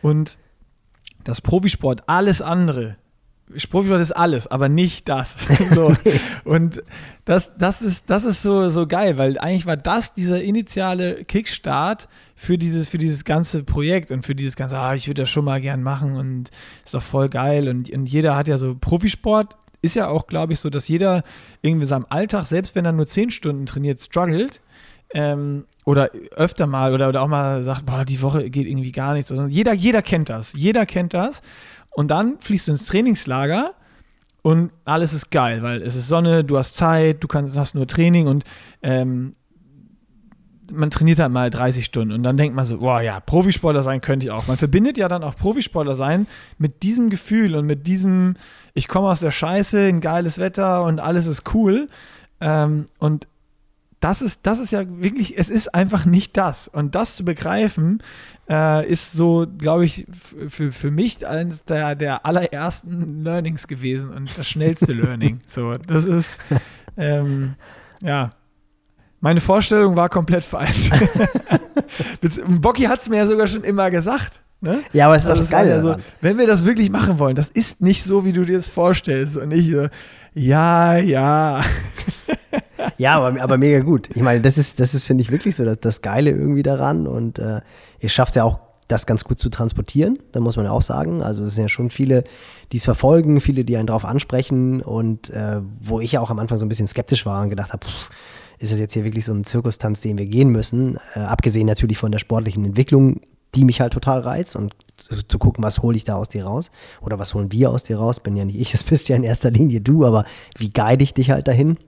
Und 0.02 0.38
das 1.24 1.40
Profisport, 1.40 2.04
alles 2.06 2.40
andere, 2.40 2.96
Profisport 3.70 4.00
ist 4.00 4.12
alles, 4.12 4.46
aber 4.46 4.68
nicht 4.68 5.08
das. 5.08 5.36
so. 5.74 5.94
Und 6.44 6.82
das, 7.24 7.52
das, 7.56 7.82
ist, 7.82 8.10
das 8.10 8.24
ist 8.24 8.42
so, 8.42 8.70
so 8.70 8.86
geil, 8.86 9.18
weil 9.18 9.38
eigentlich 9.38 9.66
war 9.66 9.76
das 9.76 10.14
dieser 10.14 10.42
initiale 10.42 11.24
Kickstart 11.24 12.08
für 12.34 12.58
dieses, 12.58 12.88
für 12.88 12.98
dieses 12.98 13.24
ganze 13.24 13.62
Projekt 13.62 14.10
und 14.10 14.24
für 14.24 14.34
dieses 14.34 14.56
ganze, 14.56 14.78
ah, 14.78 14.94
ich 14.94 15.06
würde 15.08 15.22
das 15.22 15.30
schon 15.30 15.44
mal 15.44 15.60
gern 15.60 15.82
machen 15.82 16.16
und 16.16 16.50
ist 16.84 16.94
doch 16.94 17.02
voll 17.02 17.28
geil. 17.28 17.68
Und, 17.68 17.90
und 17.90 18.06
jeder 18.06 18.36
hat 18.36 18.48
ja 18.48 18.58
so 18.58 18.74
Profisport, 18.74 19.56
ist 19.82 19.96
ja 19.96 20.08
auch, 20.08 20.26
glaube 20.26 20.52
ich, 20.52 20.60
so, 20.60 20.70
dass 20.70 20.88
jeder 20.88 21.24
irgendwie 21.62 21.86
seinem 21.86 22.06
Alltag, 22.08 22.46
selbst 22.46 22.74
wenn 22.74 22.84
er 22.84 22.92
nur 22.92 23.06
zehn 23.06 23.30
Stunden 23.30 23.66
trainiert, 23.66 24.00
struggelt. 24.00 24.60
Ähm, 25.12 25.64
oder 25.84 26.10
öfter 26.36 26.66
mal 26.66 26.92
oder, 26.92 27.08
oder 27.08 27.22
auch 27.22 27.28
mal 27.28 27.64
sagt, 27.64 27.86
boah, 27.86 28.04
die 28.04 28.22
Woche 28.22 28.48
geht 28.48 28.66
irgendwie 28.66 28.92
gar 28.92 29.14
nichts. 29.14 29.30
Also 29.30 29.46
jeder, 29.46 29.72
jeder 29.72 30.02
kennt 30.02 30.28
das. 30.28 30.52
Jeder 30.52 30.86
kennt 30.86 31.14
das. 31.14 31.42
Und 31.90 32.08
dann 32.08 32.38
fließt 32.40 32.68
du 32.68 32.72
ins 32.72 32.86
Trainingslager 32.86 33.74
und 34.42 34.72
alles 34.84 35.12
ist 35.12 35.30
geil, 35.30 35.62
weil 35.62 35.82
es 35.82 35.96
ist 35.96 36.08
Sonne, 36.08 36.44
du 36.44 36.56
hast 36.56 36.76
Zeit, 36.76 37.22
du 37.22 37.28
kannst, 37.28 37.56
hast 37.56 37.74
nur 37.74 37.86
Training 37.86 38.26
und 38.26 38.44
ähm, 38.82 39.34
man 40.72 40.90
trainiert 40.90 41.18
halt 41.18 41.32
mal 41.32 41.50
30 41.50 41.84
Stunden 41.84 42.14
und 42.14 42.22
dann 42.22 42.36
denkt 42.36 42.54
man 42.54 42.64
so, 42.64 42.78
boah 42.78 43.00
ja, 43.00 43.20
Profisportler 43.20 43.82
sein 43.82 44.00
könnte 44.00 44.26
ich 44.26 44.32
auch. 44.32 44.46
Man 44.46 44.56
verbindet 44.56 44.98
ja 44.98 45.08
dann 45.08 45.24
auch 45.24 45.36
Profisportler 45.36 45.94
sein 45.94 46.26
mit 46.58 46.82
diesem 46.82 47.10
Gefühl 47.10 47.54
und 47.56 47.66
mit 47.66 47.86
diesem, 47.86 48.34
ich 48.74 48.88
komme 48.88 49.08
aus 49.08 49.20
der 49.20 49.32
Scheiße, 49.32 49.80
ein 49.86 50.00
geiles 50.00 50.38
Wetter 50.38 50.84
und 50.84 51.00
alles 51.00 51.26
ist 51.26 51.54
cool. 51.54 51.88
Ähm, 52.40 52.86
und 52.98 53.26
das 54.00 54.22
ist, 54.22 54.40
das 54.44 54.58
ist 54.58 54.72
ja 54.72 54.82
wirklich, 54.86 55.38
es 55.38 55.50
ist 55.50 55.74
einfach 55.74 56.06
nicht 56.06 56.36
das. 56.36 56.68
Und 56.68 56.94
das 56.94 57.16
zu 57.16 57.24
begreifen, 57.24 58.02
äh, 58.48 58.88
ist 58.90 59.12
so, 59.12 59.46
glaube 59.58 59.84
ich, 59.84 60.06
für, 60.10 60.72
für 60.72 60.90
mich 60.90 61.26
eines 61.26 61.64
der, 61.64 61.94
der 61.94 62.24
allerersten 62.24 63.22
Learnings 63.22 63.68
gewesen 63.68 64.10
und 64.10 64.36
das 64.36 64.48
schnellste 64.48 64.92
Learning. 64.92 65.38
So, 65.48 65.72
das 65.72 66.04
ist, 66.04 66.38
ähm, 66.96 67.54
ja. 68.02 68.30
Meine 69.20 69.40
Vorstellung 69.42 69.96
war 69.96 70.08
komplett 70.08 70.44
falsch. 70.44 70.90
Bocky 72.60 72.84
hat 72.84 73.00
es 73.00 73.08
mir 73.08 73.18
ja 73.18 73.26
sogar 73.26 73.48
schon 73.48 73.64
immer 73.64 73.90
gesagt. 73.90 74.40
Ne? 74.62 74.82
Ja, 74.92 75.06
aber 75.06 75.16
es 75.16 75.24
ist 75.24 75.30
also 75.30 75.42
das 75.42 75.50
Geile. 75.50 75.74
Also, 75.74 75.96
wenn 76.20 76.38
wir 76.38 76.46
das 76.46 76.64
wirklich 76.64 76.90
machen 76.90 77.18
wollen, 77.18 77.34
das 77.34 77.48
ist 77.48 77.80
nicht 77.80 78.04
so, 78.04 78.24
wie 78.24 78.32
du 78.32 78.44
dir 78.44 78.56
das 78.56 78.70
vorstellst. 78.70 79.36
Und 79.36 79.50
ich 79.50 79.70
so, 79.70 79.88
ja, 80.34 80.96
ja. 80.96 81.62
Ja, 82.98 83.20
aber, 83.20 83.40
aber 83.40 83.58
mega 83.58 83.80
gut. 83.80 84.08
Ich 84.14 84.22
meine, 84.22 84.40
das 84.40 84.58
ist, 84.58 84.80
das 84.80 84.94
ist 84.94 85.06
finde 85.06 85.22
ich, 85.22 85.30
wirklich 85.30 85.56
so 85.56 85.64
das, 85.64 85.78
das 85.80 86.02
Geile 86.02 86.30
irgendwie 86.30 86.62
daran. 86.62 87.06
Und 87.06 87.38
äh, 87.38 87.60
ihr 88.00 88.08
schafft 88.08 88.36
ja 88.36 88.44
auch, 88.44 88.60
das 88.90 89.06
ganz 89.06 89.24
gut 89.24 89.38
zu 89.38 89.50
transportieren, 89.50 90.18
da 90.32 90.40
muss 90.40 90.56
man 90.56 90.66
ja 90.66 90.72
auch 90.72 90.82
sagen. 90.82 91.22
Also 91.22 91.44
es 91.44 91.54
sind 91.54 91.62
ja 91.62 91.68
schon 91.68 91.90
viele, 91.90 92.24
die 92.72 92.78
es 92.78 92.84
verfolgen, 92.84 93.40
viele, 93.40 93.64
die 93.64 93.76
einen 93.76 93.86
darauf 93.86 94.04
ansprechen 94.04 94.82
und 94.82 95.30
äh, 95.30 95.60
wo 95.80 96.00
ich 96.00 96.12
ja 96.12 96.20
auch 96.20 96.30
am 96.30 96.38
Anfang 96.38 96.58
so 96.58 96.66
ein 96.66 96.68
bisschen 96.68 96.88
skeptisch 96.88 97.24
war 97.24 97.42
und 97.42 97.50
gedacht 97.50 97.72
habe, 97.72 97.86
ist 98.58 98.72
das 98.72 98.78
jetzt 98.78 98.94
hier 98.94 99.04
wirklich 99.04 99.24
so 99.24 99.32
ein 99.32 99.44
Zirkustanz, 99.44 100.00
den 100.00 100.18
wir 100.18 100.26
gehen 100.26 100.50
müssen? 100.50 100.98
Äh, 101.14 101.20
abgesehen 101.20 101.66
natürlich 101.66 101.98
von 101.98 102.10
der 102.10 102.18
sportlichen 102.18 102.64
Entwicklung, 102.64 103.20
die 103.54 103.64
mich 103.64 103.80
halt 103.80 103.92
total 103.92 104.20
reizt 104.20 104.56
und 104.56 104.74
zu, 104.96 105.26
zu 105.26 105.38
gucken, 105.38 105.64
was 105.64 105.82
hole 105.82 105.96
ich 105.96 106.04
da 106.04 106.16
aus 106.16 106.28
dir 106.28 106.44
raus 106.44 106.70
oder 107.00 107.18
was 107.18 107.34
holen 107.34 107.52
wir 107.52 107.70
aus 107.70 107.84
dir 107.84 107.98
raus. 107.98 108.20
Bin 108.20 108.36
ja 108.36 108.44
nicht 108.44 108.58
ich, 108.58 108.72
das 108.72 108.84
bist 108.84 109.08
ja 109.08 109.16
in 109.16 109.24
erster 109.24 109.50
Linie 109.50 109.80
du, 109.80 110.04
aber 110.04 110.24
wie 110.58 110.72
guide 110.72 111.02
ich 111.02 111.14
dich 111.14 111.30
halt 111.30 111.48
dahin? 111.48 111.78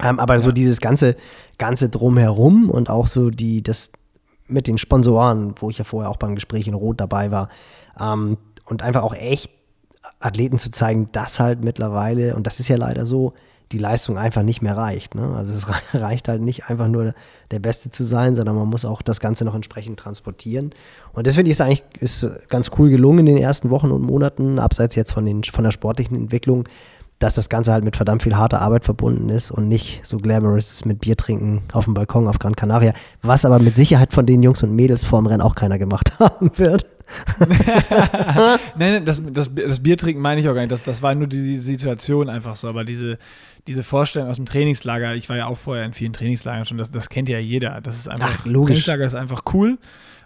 Ähm, 0.00 0.18
aber 0.18 0.34
ja. 0.34 0.40
so 0.40 0.52
dieses 0.52 0.80
ganze, 0.80 1.16
ganze 1.58 1.88
drumherum 1.88 2.70
und 2.70 2.88
auch 2.90 3.06
so 3.06 3.30
die, 3.30 3.62
das 3.62 3.92
mit 4.48 4.66
den 4.66 4.78
Sponsoren, 4.78 5.54
wo 5.60 5.70
ich 5.70 5.78
ja 5.78 5.84
vorher 5.84 6.10
auch 6.10 6.16
beim 6.16 6.34
Gespräch 6.34 6.66
in 6.66 6.74
Rot 6.74 7.00
dabei 7.00 7.30
war, 7.30 7.48
ähm, 8.00 8.38
und 8.64 8.82
einfach 8.82 9.02
auch 9.02 9.14
echt 9.14 9.50
Athleten 10.20 10.58
zu 10.58 10.70
zeigen, 10.70 11.08
dass 11.12 11.40
halt 11.40 11.62
mittlerweile, 11.64 12.36
und 12.36 12.46
das 12.46 12.60
ist 12.60 12.68
ja 12.68 12.76
leider 12.76 13.06
so, 13.06 13.34
die 13.72 13.78
Leistung 13.78 14.18
einfach 14.18 14.42
nicht 14.42 14.60
mehr 14.60 14.76
reicht. 14.76 15.14
Ne? 15.14 15.34
Also 15.34 15.52
es 15.52 15.66
reicht 15.94 16.28
halt 16.28 16.42
nicht 16.42 16.68
einfach 16.68 16.88
nur 16.88 17.14
der 17.50 17.58
Beste 17.58 17.90
zu 17.90 18.04
sein, 18.04 18.34
sondern 18.34 18.54
man 18.54 18.68
muss 18.68 18.84
auch 18.84 19.02
das 19.02 19.18
Ganze 19.18 19.44
noch 19.44 19.54
entsprechend 19.54 19.98
transportieren. 19.98 20.74
Und 21.12 21.26
das 21.26 21.34
finde 21.34 21.50
ich 21.50 21.52
ist 21.52 21.60
eigentlich 21.60 21.82
ist 21.98 22.48
ganz 22.48 22.70
cool 22.78 22.90
gelungen 22.90 23.20
in 23.20 23.26
den 23.26 23.36
ersten 23.38 23.70
Wochen 23.70 23.90
und 23.90 24.02
Monaten, 24.02 24.58
abseits 24.58 24.94
jetzt 24.94 25.12
von, 25.12 25.24
den, 25.24 25.42
von 25.44 25.64
der 25.64 25.70
sportlichen 25.70 26.16
Entwicklung, 26.16 26.68
dass 27.22 27.34
das 27.34 27.48
Ganze 27.48 27.72
halt 27.72 27.84
mit 27.84 27.96
verdammt 27.96 28.22
viel 28.22 28.36
harter 28.36 28.60
Arbeit 28.60 28.84
verbunden 28.84 29.28
ist 29.28 29.50
und 29.50 29.68
nicht 29.68 30.00
so 30.04 30.18
glamorous 30.18 30.72
ist 30.72 30.86
mit 30.86 31.00
Bier 31.00 31.16
trinken 31.16 31.62
auf 31.72 31.84
dem 31.84 31.94
Balkon 31.94 32.26
auf 32.26 32.38
Gran 32.38 32.56
Canaria, 32.56 32.94
was 33.22 33.44
aber 33.44 33.58
mit 33.58 33.76
Sicherheit 33.76 34.12
von 34.12 34.26
den 34.26 34.42
Jungs 34.42 34.62
und 34.62 34.74
Mädels 34.74 35.04
vorm 35.04 35.26
Rennen 35.26 35.40
auch 35.40 35.54
keiner 35.54 35.78
gemacht 35.78 36.12
haben 36.18 36.50
wird. 36.58 36.86
nein, 37.38 38.58
nein, 38.76 39.04
das, 39.04 39.22
das, 39.32 39.50
das 39.54 39.80
Bier 39.80 39.96
trinken 39.96 40.22
meine 40.22 40.40
ich 40.40 40.48
auch 40.48 40.54
gar 40.54 40.62
nicht. 40.62 40.72
Das, 40.72 40.82
das 40.82 41.02
war 41.02 41.14
nur 41.14 41.28
die 41.28 41.58
Situation 41.58 42.28
einfach 42.28 42.56
so. 42.56 42.68
Aber 42.68 42.84
diese, 42.84 43.18
diese 43.66 43.82
Vorstellung 43.82 44.28
aus 44.28 44.36
dem 44.36 44.46
Trainingslager, 44.46 45.14
ich 45.14 45.28
war 45.28 45.36
ja 45.36 45.46
auch 45.46 45.58
vorher 45.58 45.84
in 45.84 45.92
vielen 45.92 46.12
Trainingslagern 46.12 46.64
schon, 46.64 46.78
das, 46.78 46.90
das 46.90 47.08
kennt 47.08 47.28
ja 47.28 47.38
jeder. 47.38 47.80
Das 47.82 47.96
ist 47.96 48.08
einfach, 48.08 48.40
Ach, 48.40 48.46
logisch. 48.46 48.84
Trainingslager 48.84 49.04
ist 49.04 49.14
einfach 49.14 49.42
cool. 49.52 49.78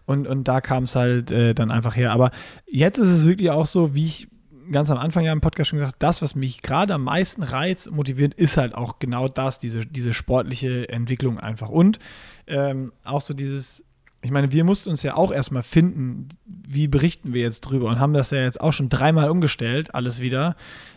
Und, 0.07 0.27
und 0.29 0.45
da 0.45 0.61
kam 0.61 0.85
es 0.85 0.95
halt 0.95 1.31
äh, 1.31 1.55
dann 1.55 1.71
einfach 1.71 1.97
her. 1.97 2.13
Aber 2.13 2.31
jetzt 2.67 2.99
ist 2.99 3.09
es 3.09 3.27
wirklich 3.27 3.51
auch 3.51 3.67
so, 3.67 3.95
wie 3.95 4.07
ich 4.07 4.29
ganz 4.71 4.91
am 4.91 4.99
Anfang 4.99 5.25
ja 5.25 5.33
im 5.33 5.41
Podcast 5.41 5.71
schon 5.71 5.79
gesagt, 5.79 5.97
das, 5.99 6.23
was 6.23 6.35
mich 6.35 6.63
gerade 6.63 6.95
am 6.95 7.05
meisten 7.05 7.43
reizt, 7.43 7.91
motiviert, 7.91 8.35
ist 8.35 8.57
halt 8.57 8.75
auch 8.75 8.99
genau 8.99 9.29
das, 9.29 9.59
diese, 9.59 9.87
diese 9.87 10.15
sportliche 10.15 10.89
Entwicklung 10.89 11.39
einfach. 11.39 11.69
Und 11.69 11.99
ähm, 12.47 12.93
auch 13.05 13.21
so 13.21 13.35
dieses, 13.35 13.85
ich 14.23 14.31
meine, 14.31 14.53
wir 14.53 14.65
mussten 14.65 14.91
uns 14.91 15.03
ja 15.03 15.15
auch 15.15 15.33
erstmal 15.33 15.63
finden, 15.63 16.29
wie 16.45 16.89
berichten 16.89 17.33
wir 17.33 17.43
jetzt 17.43 17.61
drüber 17.61 17.89
und 17.89 18.01
haben 18.01 18.13
das 18.13 18.31
ja 18.31 18.43
jetzt 18.43 18.61
auch 18.61 18.73
schon 18.73 18.89
dreimal 18.89 19.31
umgestellt, 19.31 19.95
alles 19.95 20.21
wieder. 20.21 20.57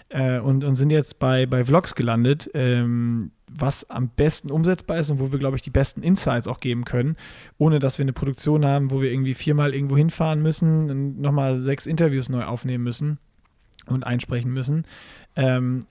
Äh, 0.10 0.40
und, 0.40 0.64
und 0.64 0.76
sind 0.76 0.90
jetzt 0.90 1.20
bei, 1.20 1.46
bei 1.46 1.64
Vlogs 1.64 1.94
gelandet, 1.94 2.50
ähm, 2.56 3.32
was 3.48 3.88
am 3.92 4.10
besten 4.10 4.50
umsetzbar 4.50 4.98
ist 4.98 5.12
und 5.12 5.20
wo 5.20 5.32
wir, 5.32 5.38
glaube 5.38 5.56
ich, 5.56 5.62
die 5.62 5.70
besten 5.70 6.02
Insights 6.02 6.48
auch 6.48 6.60
geben 6.60 6.86
können, 6.86 7.16
ohne 7.60 7.78
dass 7.78 8.00
wir 8.00 8.04
eine 8.04 8.14
Produktion 8.14 8.66
haben, 8.66 8.90
wo 8.90 9.02
wir 9.02 9.12
irgendwie 9.12 9.36
viermal 9.36 9.76
irgendwo 9.76 9.98
hinfahren 9.98 10.42
müssen 10.42 10.90
und 10.90 11.22
nochmal 11.22 11.62
sechs 11.62 11.86
Interviews 11.86 12.30
neu 12.30 12.44
aufnehmen 12.44 12.84
müssen 12.84 13.20
und 13.90 14.04
einsprechen 14.04 14.52
müssen. 14.52 14.86
Ähm, 15.36 15.86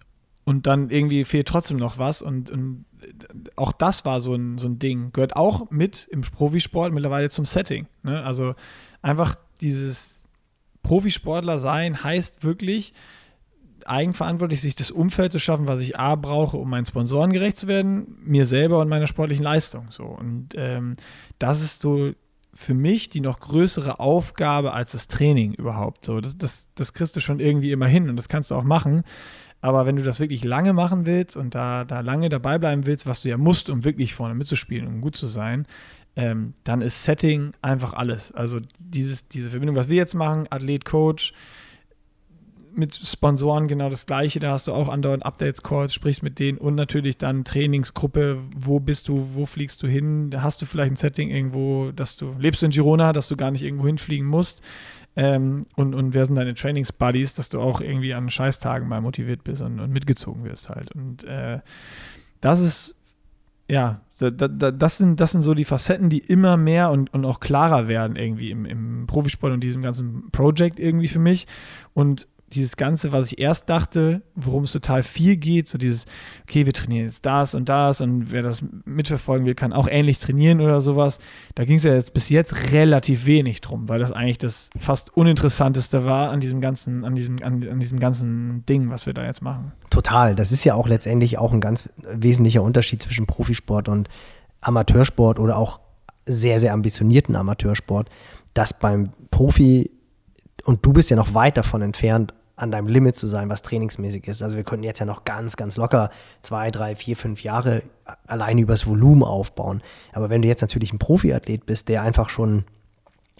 und 0.45 0.67
dann 0.67 0.89
irgendwie 0.91 1.25
fehlt 1.25 1.47
trotzdem 1.49 1.77
noch 1.77 1.99
was. 1.99 2.23
Und, 2.23 2.51
und, 2.51 2.87
auch 3.57 3.73
das 3.73 4.05
war 4.05 4.19
so 4.21 4.35
ein, 4.35 4.59
so 4.59 4.67
ein 4.67 4.79
Ding. 4.79 5.13
Gehört 5.13 5.37
auch 5.37 5.71
mit 5.71 6.09
im 6.11 6.23
Profisport 6.23 6.93
mittlerweile 6.93 7.29
zum 7.29 7.45
Setting. 7.45 7.87
Ne? 8.03 8.25
Also 8.25 8.55
einfach 9.03 9.37
dieses 9.61 10.27
Profisportler 10.83 11.59
sein 11.59 12.03
heißt 12.03 12.45
wirklich, 12.45 12.95
eigenverantwortlich 13.85 14.61
sich 14.61 14.75
das 14.75 14.91
Umfeld 14.91 15.33
zu 15.33 15.39
schaffen, 15.39 15.69
was 15.69 15.81
ich 15.81 15.99
A 15.99 16.15
brauche, 16.15 16.57
um 16.57 16.71
meinen 16.71 16.87
Sponsoren 16.87 17.33
gerecht 17.33 17.57
zu 17.57 17.69
werden, 17.69 18.17
mir 18.25 18.47
selber 18.47 18.81
und 18.81 18.89
meiner 18.89 19.07
sportlichen 19.07 19.45
Leistung. 19.45 19.87
So. 19.91 20.05
Und 20.05 20.51
ähm, 20.57 20.97
das 21.39 21.63
ist 21.63 21.81
so 21.81 22.13
für 22.61 22.75
mich 22.75 23.09
die 23.09 23.21
noch 23.21 23.39
größere 23.39 24.01
Aufgabe 24.01 24.73
als 24.73 24.91
das 24.91 25.07
Training 25.07 25.55
überhaupt. 25.55 26.05
So, 26.05 26.21
das, 26.21 26.37
das, 26.37 26.67
das 26.75 26.93
kriegst 26.93 27.15
du 27.15 27.21
schon 27.21 27.39
irgendwie 27.39 27.71
immer 27.71 27.87
hin 27.87 28.11
und 28.11 28.17
das 28.17 28.29
kannst 28.29 28.51
du 28.51 28.57
auch 28.57 28.65
machen. 28.65 29.05
Aber 29.61 29.87
wenn 29.87 29.95
du 29.95 30.03
das 30.03 30.19
wirklich 30.19 30.43
lange 30.43 30.73
machen 30.73 31.07
willst 31.07 31.37
und 31.37 31.55
da, 31.55 31.85
da 31.85 32.01
lange 32.01 32.29
dabei 32.29 32.59
bleiben 32.59 32.85
willst, 32.85 33.07
was 33.07 33.23
du 33.23 33.29
ja 33.29 33.37
musst, 33.37 33.71
um 33.71 33.85
wirklich 33.85 34.13
vorne 34.13 34.35
mitzuspielen 34.35 34.89
und 34.89 34.95
um 34.95 35.01
gut 35.01 35.15
zu 35.15 35.29
sein, 35.29 35.67
ähm, 36.17 36.55
dann 36.65 36.81
ist 36.81 37.05
Setting 37.05 37.53
einfach 37.63 37.93
alles. 37.93 38.33
Also 38.33 38.59
dieses, 38.81 39.29
diese 39.29 39.51
Verbindung, 39.51 39.77
was 39.77 39.89
wir 39.89 39.97
jetzt 39.97 40.15
machen, 40.15 40.49
Athlet, 40.51 40.85
Coach, 40.85 41.33
mit 42.79 42.95
Sponsoren 42.95 43.69
genau 43.69 43.91
das 43.91 44.07
Gleiche. 44.07 44.41
Da 44.41 44.53
hast 44.53 44.69
du 44.69 44.73
auch 44.73 44.89
andauernd 44.89 45.27
Updates, 45.27 45.63
Calls, 45.63 45.93
sprichst 45.93 46.23
mit 46.23 46.39
denen 46.39 46.59
und 46.59 46.75
natürlich 46.75 47.19
dann 47.19 47.45
Trainingsgruppe. 47.45 48.39
Wo 48.57 48.81
bist 48.81 49.09
du? 49.09 49.29
Wo 49.35 49.45
fliegst 49.45 49.83
du 49.83 49.87
hin? 49.87 50.31
Hast 50.37 50.63
du 50.63 50.67
vielleicht 50.67 50.93
ein 50.93 50.97
Setting 50.97 51.31
irgendwo, 51.31 51.91
dass 51.93 52.17
du 52.17 52.35
lebst 52.39 52.63
du 52.63 52.67
in 52.67 52.73
Girona, 52.73 53.13
dass 53.13 53.29
du 53.29 53.37
gar 53.37 53.51
nicht 53.51 53.63
irgendwo 53.63 53.87
hinfliegen 53.87 54.27
musst? 54.27 54.63
Ähm, 55.17 55.67
und, 55.75 55.95
und 55.95 56.15
wer 56.15 56.25
sind 56.25 56.37
deine 56.37 56.55
Trainingsbuddies, 56.55 57.35
dass 57.35 57.49
du 57.49 57.61
auch 57.61 57.81
irgendwie 57.81 58.15
an 58.15 58.31
Scheißtagen 58.31 58.89
mal 58.89 59.01
motiviert 59.01 59.43
bist 59.43 59.63
und, 59.63 59.81
und 59.81 59.91
mitgezogen 59.91 60.45
wirst 60.45 60.69
halt. 60.69 60.93
Und 60.93 61.25
äh, 61.25 61.59
das 62.41 62.61
ist 62.61 62.95
ja, 63.71 64.01
das 64.19 64.97
sind, 64.97 65.21
das 65.21 65.33
sind 65.33 65.43
so 65.43 65.53
die 65.53 65.67
Facetten, 65.67 66.09
die 66.09 66.21
immer 66.21 66.57
mehr 66.57 66.91
und, 66.91 67.13
und 67.13 67.27
auch 67.27 67.39
klarer 67.39 67.87
werden 67.87 68.17
irgendwie 68.17 68.51
im, 68.51 68.65
im 68.65 69.07
Profisport 69.07 69.53
und 69.53 69.61
diesem 69.61 69.83
ganzen 69.83 70.31
Project 70.31 70.81
irgendwie 70.81 71.09
für 71.09 71.19
mich. 71.19 71.47
Und 71.93 72.27
dieses 72.53 72.77
Ganze, 72.77 73.13
was 73.13 73.33
ich 73.33 73.39
erst 73.39 73.69
dachte, 73.69 74.23
worum 74.35 74.65
es 74.65 74.73
total 74.73 75.03
viel 75.03 75.37
geht, 75.37 75.69
so 75.69 75.79
dieses, 75.79 76.07
okay, 76.43 76.67
wir 76.67 76.73
trainieren 76.73 77.05
jetzt 77.05 77.27
das 77.27 77.55
und 77.55 77.69
das 77.69 78.01
und 78.01 78.31
wer 78.31 78.43
das 78.43 78.63
mitverfolgen 78.85 79.47
will, 79.47 79.55
kann 79.55 79.73
auch 79.73 79.89
ähnlich 79.89 80.19
trainieren 80.19 80.61
oder 80.61 80.81
sowas. 80.81 81.19
Da 81.55 81.65
ging 81.65 81.77
es 81.77 81.83
ja 81.83 81.95
jetzt 81.95 82.15
bis 82.15 82.29
jetzt 82.29 82.73
relativ 82.73 83.27
wenig 83.27 83.61
drum, 83.61 83.89
weil 83.89 83.99
das 83.99 84.13
eigentlich 84.13 84.39
das 84.39 84.71
fast 84.79 85.17
uninteressanteste 85.17 86.05
war 86.05 86.31
an 86.31 86.41
diesem 86.41 86.61
ganzen, 86.61 87.05
an 87.05 87.15
diesem, 87.15 87.43
an, 87.43 87.67
an 87.69 87.81
diesem 87.81 88.01
ganzen 88.01 88.65
Ding, 88.67 88.91
was 88.91 89.07
wir 89.07 89.15
da 89.15 89.25
jetzt 89.25 89.43
machen. 89.43 89.73
Total. 89.91 90.35
Das 90.35 90.51
ist 90.53 90.65
ja 90.65 90.75
auch 90.75 90.89
letztendlich 90.89 91.39
auch 91.39 91.53
ein 91.53 91.61
ganz 91.61 91.89
wesentlicher 92.03 92.63
Unterschied 92.63 93.03
zwischen 93.03 93.27
Profisport 93.27 93.89
und 93.89 94.09
Amateursport 94.61 95.39
oder 95.39 95.57
auch 95.59 95.81
sehr, 96.25 96.61
sehr 96.61 96.73
ambitionierten 96.73 97.37
Amateursport, 97.37 98.11
dass 98.55 98.79
beim 98.79 99.11
Profi 99.31 99.91
und 100.65 100.85
du 100.85 100.93
bist 100.93 101.11
ja 101.11 101.17
noch 101.17 101.35
weit 101.35 101.57
davon 101.57 101.83
entfernt, 101.83 102.35
an 102.59 102.71
deinem 102.71 102.89
Limit 102.89 103.17
zu 103.17 103.27
sein, 103.27 103.49
was 103.49 103.63
trainingsmäßig 103.63 104.27
ist. 104.27 104.43
Also 104.43 104.57
wir 104.57 104.65
könnten 104.65 104.85
jetzt 104.85 104.99
ja 104.99 105.07
noch 105.07 105.25
ganz, 105.25 105.57
ganz 105.57 105.77
locker 105.77 106.11
zwei, 106.43 106.71
drei, 106.71 106.97
vier, 106.97 107.17
fünf 107.17 107.43
Jahre 107.43 107.83
alleine 108.27 108.61
übers 108.61 108.87
Volumen 108.87 109.23
aufbauen. 109.23 109.83
Aber 110.13 110.29
wenn 110.29 110.43
du 110.43 110.49
jetzt 110.49 110.61
natürlich 110.61 110.93
ein 110.93 110.99
Profiathlet 110.99 111.67
bist, 111.67 111.89
der 111.89 112.03
einfach 112.03 112.29
schon 112.29 112.65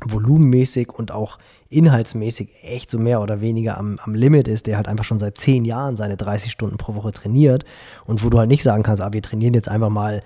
volumenmäßig 0.05 0.91
und 0.91 1.11
auch 1.11 1.39
inhaltsmäßig 1.69 2.51
echt 2.63 2.89
so 2.89 2.99
mehr 2.99 3.21
oder 3.21 3.41
weniger 3.41 3.77
am, 3.77 3.99
am 3.99 4.15
Limit 4.15 4.47
ist, 4.47 4.67
der 4.67 4.77
halt 4.77 4.87
einfach 4.87 5.05
schon 5.05 5.19
seit 5.19 5.37
zehn 5.37 5.65
Jahren 5.65 5.97
seine 5.97 6.17
30 6.17 6.53
Stunden 6.53 6.77
pro 6.77 6.95
Woche 6.95 7.11
trainiert 7.11 7.65
und 8.05 8.25
wo 8.25 8.31
du 8.31 8.39
halt 8.39 8.49
nicht 8.49 8.63
sagen 8.63 8.85
kannst, 8.85 9.03
ah, 9.03 9.13
wir 9.13 9.23
trainieren 9.23 9.55
jetzt 9.55 9.69
einfach 9.69 9.91
mal 9.91 10.23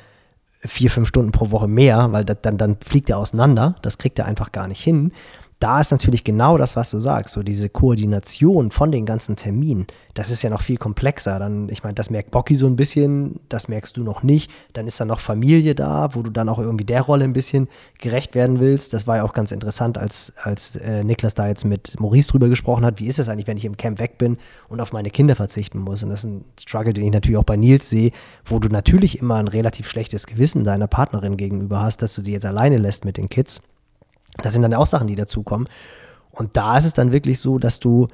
vier, 0.61 0.91
fünf 0.91 1.09
Stunden 1.09 1.33
pro 1.33 1.51
Woche 1.51 1.69
mehr, 1.69 2.13
weil 2.13 2.25
das, 2.25 2.37
dann, 2.43 2.59
dann 2.59 2.77
fliegt 2.85 3.09
er 3.09 3.19
auseinander. 3.19 3.77
Das 3.83 3.99
kriegt 3.99 4.19
er 4.19 4.27
einfach 4.27 4.53
gar 4.53 4.69
nicht 4.69 4.83
hin 4.83 5.13
da 5.63 5.81
ist 5.81 5.93
natürlich 5.93 6.25
genau 6.25 6.59
das, 6.59 6.75
was 6.75 6.91
du 6.91 6.99
sagst, 6.99 7.35
so 7.35 7.45
diese 7.45 7.69
Koordination 7.69 8.73
von 8.73 8.91
den 8.91 9.07
ganzen 9.07 9.37
Terminen, 9.37 9.87
das 10.15 10.33
ist 10.33 10.43
ja 10.43 10.51
noch 10.51 10.61
viel 10.61 10.77
komplexer. 10.77 11.39
Dann, 11.39 11.69
ich 11.69 11.85
meine, 11.85 11.95
das 11.95 12.11
merkt 12.11 12.33
Bocky 12.33 12.57
so 12.57 12.67
ein 12.67 12.75
bisschen, 12.75 13.39
das 13.49 13.69
merkst 13.69 13.97
du 13.97 14.03
noch 14.03 14.25
nicht. 14.25 14.51
Dann 14.73 14.89
ist 14.89 14.99
da 14.99 15.05
noch 15.05 15.21
Familie 15.21 15.77
da, 15.77 16.17
wo 16.17 16.23
du 16.23 16.31
dann 16.31 16.49
auch 16.49 16.59
irgendwie 16.59 16.85
der 16.85 17.03
Rolle 17.03 17.23
ein 17.23 17.33
bisschen 17.33 17.69
gerecht 18.01 18.35
werden 18.35 18.59
willst. 18.59 18.93
Das 18.93 19.07
war 19.07 19.19
ja 19.19 19.23
auch 19.23 19.35
ganz 19.35 19.53
interessant, 19.53 19.99
als, 19.99 20.33
als 20.43 20.75
äh, 20.77 21.05
Niklas 21.05 21.35
da 21.35 21.47
jetzt 21.47 21.65
mit 21.65 21.99
Maurice 22.01 22.33
drüber 22.33 22.49
gesprochen 22.49 22.85
hat, 22.85 22.99
wie 22.99 23.07
ist 23.07 23.21
es 23.21 23.29
eigentlich, 23.29 23.47
wenn 23.47 23.57
ich 23.57 23.65
im 23.65 23.77
Camp 23.77 24.01
weg 24.01 24.19
bin 24.19 24.39
und 24.69 24.81
auf 24.81 24.93
meine 24.93 25.11
Kinder 25.11 25.37
verzichten 25.37 25.79
muss. 25.79 26.03
Und 26.03 26.11
das 26.11 26.25
ist 26.25 26.31
ein 26.31 26.45
Struggle, 26.61 26.93
den 26.93 27.05
ich 27.05 27.13
natürlich 27.13 27.39
auch 27.39 27.45
bei 27.45 27.57
Nils 27.57 27.89
sehe, 27.89 28.11
wo 28.45 28.59
du 28.59 28.69
natürlich 28.69 29.21
immer 29.21 29.37
ein 29.37 29.47
relativ 29.47 29.89
schlechtes 29.89 30.27
Gewissen 30.27 30.65
deiner 30.65 30.89
Partnerin 30.89 31.37
gegenüber 31.37 31.83
hast, 31.83 32.03
dass 32.03 32.15
du 32.15 32.23
sie 32.23 32.33
jetzt 32.33 32.47
alleine 32.47 32.79
lässt 32.79 33.05
mit 33.05 33.17
den 33.17 33.29
Kids. 33.29 33.61
Das 34.39 34.53
sind 34.53 34.63
dann 34.63 34.75
auch 34.75 34.87
Sachen, 34.87 35.07
die 35.07 35.15
dazukommen. 35.15 35.69
Und 36.31 36.57
da 36.57 36.77
ist 36.77 36.85
es 36.85 36.95
dann 36.95 37.13
wirklich 37.13 37.41
so, 37.41 37.59
dass 37.59 37.81
du 37.81 38.09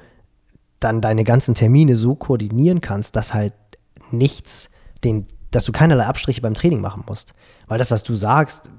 dann 0.79 1.01
deine 1.01 1.23
ganzen 1.23 1.55
Termine 1.55 1.95
so 1.95 2.15
koordinieren 2.15 2.81
kannst, 2.81 3.15
dass 3.15 3.33
halt 3.33 3.53
nichts, 4.11 4.69
den, 5.03 5.25
dass 5.51 5.65
du 5.65 5.71
keinerlei 5.71 6.05
Abstriche 6.05 6.41
beim 6.41 6.53
Training 6.53 6.81
machen 6.81 7.03
musst. 7.07 7.33
Weil 7.67 7.77
das, 7.77 7.91
was 7.91 8.03
du 8.03 8.15
sagst, 8.15 8.69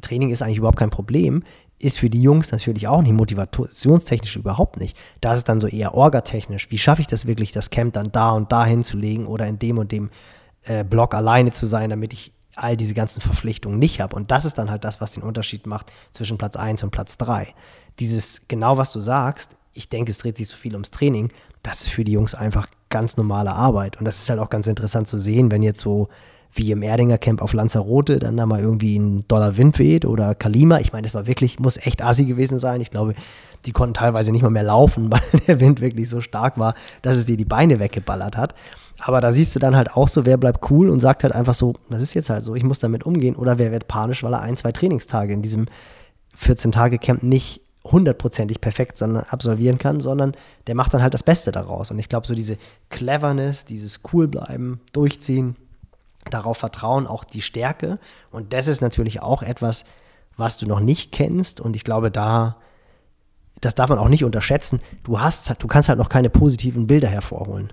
Training 0.00 0.30
ist 0.30 0.42
eigentlich 0.42 0.58
überhaupt 0.58 0.78
kein 0.78 0.90
Problem, 0.90 1.42
ist 1.78 1.98
für 1.98 2.10
die 2.10 2.22
Jungs 2.22 2.50
natürlich 2.50 2.88
auch 2.88 3.02
nicht, 3.02 3.12
motivationstechnisch 3.12 4.36
überhaupt 4.36 4.78
nicht. 4.78 4.96
Da 5.20 5.32
ist 5.32 5.38
es 5.38 5.44
dann 5.44 5.60
so 5.60 5.68
eher 5.68 5.94
orgatechnisch. 5.94 6.70
Wie 6.70 6.78
schaffe 6.78 7.00
ich 7.00 7.06
das 7.06 7.26
wirklich, 7.26 7.52
das 7.52 7.70
Camp 7.70 7.92
dann 7.92 8.10
da 8.10 8.32
und 8.32 8.50
da 8.50 8.64
hinzulegen 8.64 9.26
oder 9.26 9.46
in 9.46 9.58
dem 9.58 9.78
und 9.78 9.92
dem 9.92 10.10
äh, 10.64 10.82
Block 10.82 11.14
alleine 11.14 11.52
zu 11.52 11.66
sein, 11.66 11.90
damit 11.90 12.12
ich 12.12 12.32
all 12.58 12.76
diese 12.76 12.94
ganzen 12.94 13.20
Verpflichtungen 13.20 13.78
nicht 13.78 14.00
habe. 14.00 14.14
Und 14.16 14.30
das 14.30 14.44
ist 14.44 14.58
dann 14.58 14.70
halt 14.70 14.84
das, 14.84 15.00
was 15.00 15.12
den 15.12 15.22
Unterschied 15.22 15.66
macht 15.66 15.92
zwischen 16.12 16.38
Platz 16.38 16.56
1 16.56 16.82
und 16.82 16.90
Platz 16.90 17.16
3. 17.18 17.54
Dieses, 17.98 18.42
genau 18.48 18.76
was 18.76 18.92
du 18.92 19.00
sagst, 19.00 19.56
ich 19.74 19.88
denke, 19.88 20.10
es 20.10 20.18
dreht 20.18 20.36
sich 20.36 20.48
so 20.48 20.56
viel 20.56 20.74
ums 20.74 20.90
Training, 20.90 21.30
das 21.62 21.82
ist 21.82 21.88
für 21.88 22.04
die 22.04 22.12
Jungs 22.12 22.34
einfach 22.34 22.68
ganz 22.88 23.16
normale 23.16 23.52
Arbeit. 23.52 23.98
Und 23.98 24.04
das 24.04 24.18
ist 24.18 24.30
halt 24.30 24.40
auch 24.40 24.50
ganz 24.50 24.66
interessant 24.66 25.08
zu 25.08 25.18
sehen, 25.18 25.50
wenn 25.50 25.62
jetzt 25.62 25.80
so 25.80 26.08
wie 26.52 26.70
im 26.70 26.82
Erdinger 26.82 27.18
Camp 27.18 27.42
auf 27.42 27.52
Lanzarote 27.52 28.18
dann 28.18 28.36
da 28.36 28.46
mal 28.46 28.60
irgendwie 28.60 28.98
ein 28.98 29.24
Dollar 29.28 29.56
Wind 29.56 29.78
weht 29.78 30.04
oder 30.04 30.34
Kalima. 30.34 30.80
Ich 30.80 30.92
meine, 30.92 31.02
das 31.02 31.14
war 31.14 31.26
wirklich, 31.26 31.60
muss 31.60 31.76
echt 31.76 32.02
assi 32.02 32.24
gewesen 32.24 32.58
sein. 32.58 32.80
Ich 32.80 32.90
glaube, 32.90 33.14
die 33.66 33.72
konnten 33.72 33.94
teilweise 33.94 34.32
nicht 34.32 34.42
mal 34.42 34.50
mehr 34.50 34.62
laufen, 34.62 35.10
weil 35.10 35.20
der 35.46 35.60
Wind 35.60 35.80
wirklich 35.80 36.08
so 36.08 36.20
stark 36.20 36.58
war, 36.58 36.74
dass 37.02 37.16
es 37.16 37.26
dir 37.26 37.36
die 37.36 37.44
Beine 37.44 37.78
weggeballert 37.78 38.36
hat. 38.36 38.54
Aber 39.00 39.20
da 39.20 39.30
siehst 39.30 39.54
du 39.54 39.60
dann 39.60 39.76
halt 39.76 39.92
auch 39.92 40.08
so, 40.08 40.24
wer 40.24 40.36
bleibt 40.36 40.70
cool 40.70 40.88
und 40.88 41.00
sagt 41.00 41.22
halt 41.22 41.34
einfach 41.34 41.54
so, 41.54 41.74
das 41.88 42.02
ist 42.02 42.14
jetzt 42.14 42.30
halt 42.30 42.44
so, 42.44 42.54
ich 42.54 42.64
muss 42.64 42.80
damit 42.80 43.04
umgehen. 43.04 43.36
Oder 43.36 43.58
wer 43.58 43.70
wird 43.70 43.86
panisch, 43.86 44.22
weil 44.22 44.32
er 44.32 44.40
ein, 44.40 44.56
zwei 44.56 44.72
Trainingstage 44.72 45.32
in 45.32 45.42
diesem 45.42 45.66
14-Tage-Camp 46.36 47.22
nicht 47.22 47.62
hundertprozentig 47.84 48.60
perfekt 48.60 48.98
sondern, 48.98 49.24
absolvieren 49.24 49.78
kann, 49.78 50.00
sondern 50.00 50.32
der 50.66 50.74
macht 50.74 50.94
dann 50.94 51.02
halt 51.02 51.14
das 51.14 51.22
Beste 51.22 51.52
daraus. 51.52 51.90
Und 51.90 51.98
ich 51.98 52.08
glaube, 52.08 52.26
so 52.26 52.34
diese 52.34 52.56
Cleverness, 52.90 53.64
dieses 53.64 54.02
Coolbleiben, 54.02 54.80
Durchziehen, 54.92 55.56
darauf 56.30 56.58
vertrauen, 56.58 57.06
auch 57.06 57.24
die 57.24 57.42
Stärke. 57.42 57.98
Und 58.30 58.52
das 58.52 58.68
ist 58.68 58.80
natürlich 58.80 59.22
auch 59.22 59.42
etwas, 59.42 59.84
was 60.36 60.58
du 60.58 60.66
noch 60.66 60.80
nicht 60.80 61.12
kennst. 61.12 61.60
Und 61.60 61.76
ich 61.76 61.84
glaube, 61.84 62.10
da, 62.10 62.56
das 63.60 63.74
darf 63.74 63.90
man 63.90 63.98
auch 63.98 64.08
nicht 64.08 64.24
unterschätzen. 64.24 64.80
Du 65.02 65.20
hast, 65.20 65.52
du 65.62 65.66
kannst 65.66 65.88
halt 65.88 65.98
noch 65.98 66.08
keine 66.08 66.30
positiven 66.30 66.86
Bilder 66.86 67.08
hervorholen. 67.08 67.72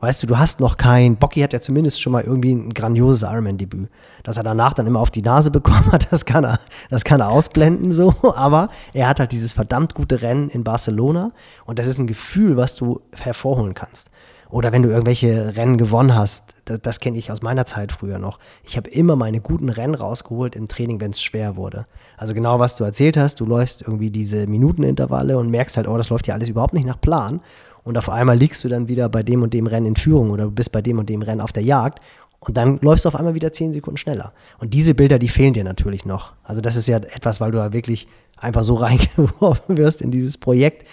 Weißt 0.00 0.22
du, 0.22 0.28
du 0.28 0.38
hast 0.38 0.60
noch 0.60 0.76
kein, 0.76 1.16
Bocky 1.16 1.40
hat 1.40 1.52
ja 1.52 1.60
zumindest 1.60 2.00
schon 2.00 2.12
mal 2.12 2.22
irgendwie 2.22 2.52
ein 2.52 2.72
grandioses 2.72 3.22
Ironman-Debüt. 3.22 3.88
Dass 4.22 4.36
er 4.36 4.44
danach 4.44 4.72
dann 4.72 4.86
immer 4.86 5.00
auf 5.00 5.10
die 5.10 5.22
Nase 5.22 5.50
bekommen 5.50 5.90
hat, 5.90 6.06
das 6.12 6.24
kann 6.24 6.44
er, 6.44 6.60
das 6.88 7.02
kann 7.02 7.20
er 7.20 7.30
ausblenden 7.30 7.90
so. 7.90 8.14
Aber 8.36 8.68
er 8.92 9.08
hat 9.08 9.18
halt 9.18 9.32
dieses 9.32 9.52
verdammt 9.52 9.94
gute 9.94 10.22
Rennen 10.22 10.50
in 10.50 10.62
Barcelona 10.62 11.32
und 11.66 11.80
das 11.80 11.88
ist 11.88 11.98
ein 11.98 12.06
Gefühl, 12.06 12.56
was 12.56 12.76
du 12.76 13.00
hervorholen 13.16 13.74
kannst. 13.74 14.10
Oder 14.50 14.72
wenn 14.72 14.82
du 14.82 14.88
irgendwelche 14.88 15.56
Rennen 15.56 15.76
gewonnen 15.76 16.14
hast, 16.14 16.54
das, 16.64 16.80
das 16.80 17.00
kenne 17.00 17.18
ich 17.18 17.30
aus 17.30 17.42
meiner 17.42 17.66
Zeit 17.66 17.92
früher 17.92 18.18
noch. 18.18 18.38
Ich 18.64 18.76
habe 18.76 18.88
immer 18.88 19.14
meine 19.14 19.40
guten 19.40 19.68
Rennen 19.68 19.94
rausgeholt 19.94 20.56
im 20.56 20.68
Training, 20.68 21.00
wenn 21.00 21.10
es 21.10 21.20
schwer 21.20 21.56
wurde. 21.56 21.86
Also 22.16 22.32
genau, 22.32 22.58
was 22.58 22.74
du 22.74 22.84
erzählt 22.84 23.16
hast, 23.16 23.40
du 23.40 23.46
läufst 23.46 23.82
irgendwie 23.82 24.10
diese 24.10 24.46
Minutenintervalle 24.46 25.36
und 25.36 25.50
merkst 25.50 25.76
halt, 25.76 25.86
oh, 25.86 25.96
das 25.96 26.08
läuft 26.08 26.26
ja 26.26 26.34
alles 26.34 26.48
überhaupt 26.48 26.74
nicht 26.74 26.86
nach 26.86 27.00
Plan. 27.00 27.40
Und 27.84 27.98
auf 27.98 28.08
einmal 28.08 28.36
liegst 28.36 28.64
du 28.64 28.68
dann 28.68 28.88
wieder 28.88 29.08
bei 29.08 29.22
dem 29.22 29.42
und 29.42 29.52
dem 29.54 29.66
Rennen 29.66 29.86
in 29.86 29.96
Führung 29.96 30.30
oder 30.30 30.44
du 30.44 30.50
bist 30.50 30.72
bei 30.72 30.82
dem 30.82 30.98
und 30.98 31.08
dem 31.08 31.22
Rennen 31.22 31.40
auf 31.40 31.52
der 31.52 31.62
Jagd 31.62 32.00
und 32.40 32.56
dann 32.56 32.78
läufst 32.80 33.04
du 33.04 33.08
auf 33.08 33.16
einmal 33.16 33.34
wieder 33.34 33.52
zehn 33.52 33.72
Sekunden 33.72 33.96
schneller. 33.96 34.32
Und 34.58 34.74
diese 34.74 34.94
Bilder, 34.94 35.18
die 35.18 35.28
fehlen 35.28 35.54
dir 35.54 35.64
natürlich 35.64 36.04
noch. 36.04 36.32
Also 36.44 36.60
das 36.60 36.76
ist 36.76 36.86
ja 36.86 36.98
etwas, 36.98 37.40
weil 37.40 37.50
du 37.50 37.58
da 37.58 37.72
wirklich 37.72 38.08
einfach 38.36 38.62
so 38.62 38.74
reingeworfen 38.76 39.76
wirst 39.76 40.02
in 40.02 40.10
dieses 40.10 40.38
Projekt. 40.38 40.86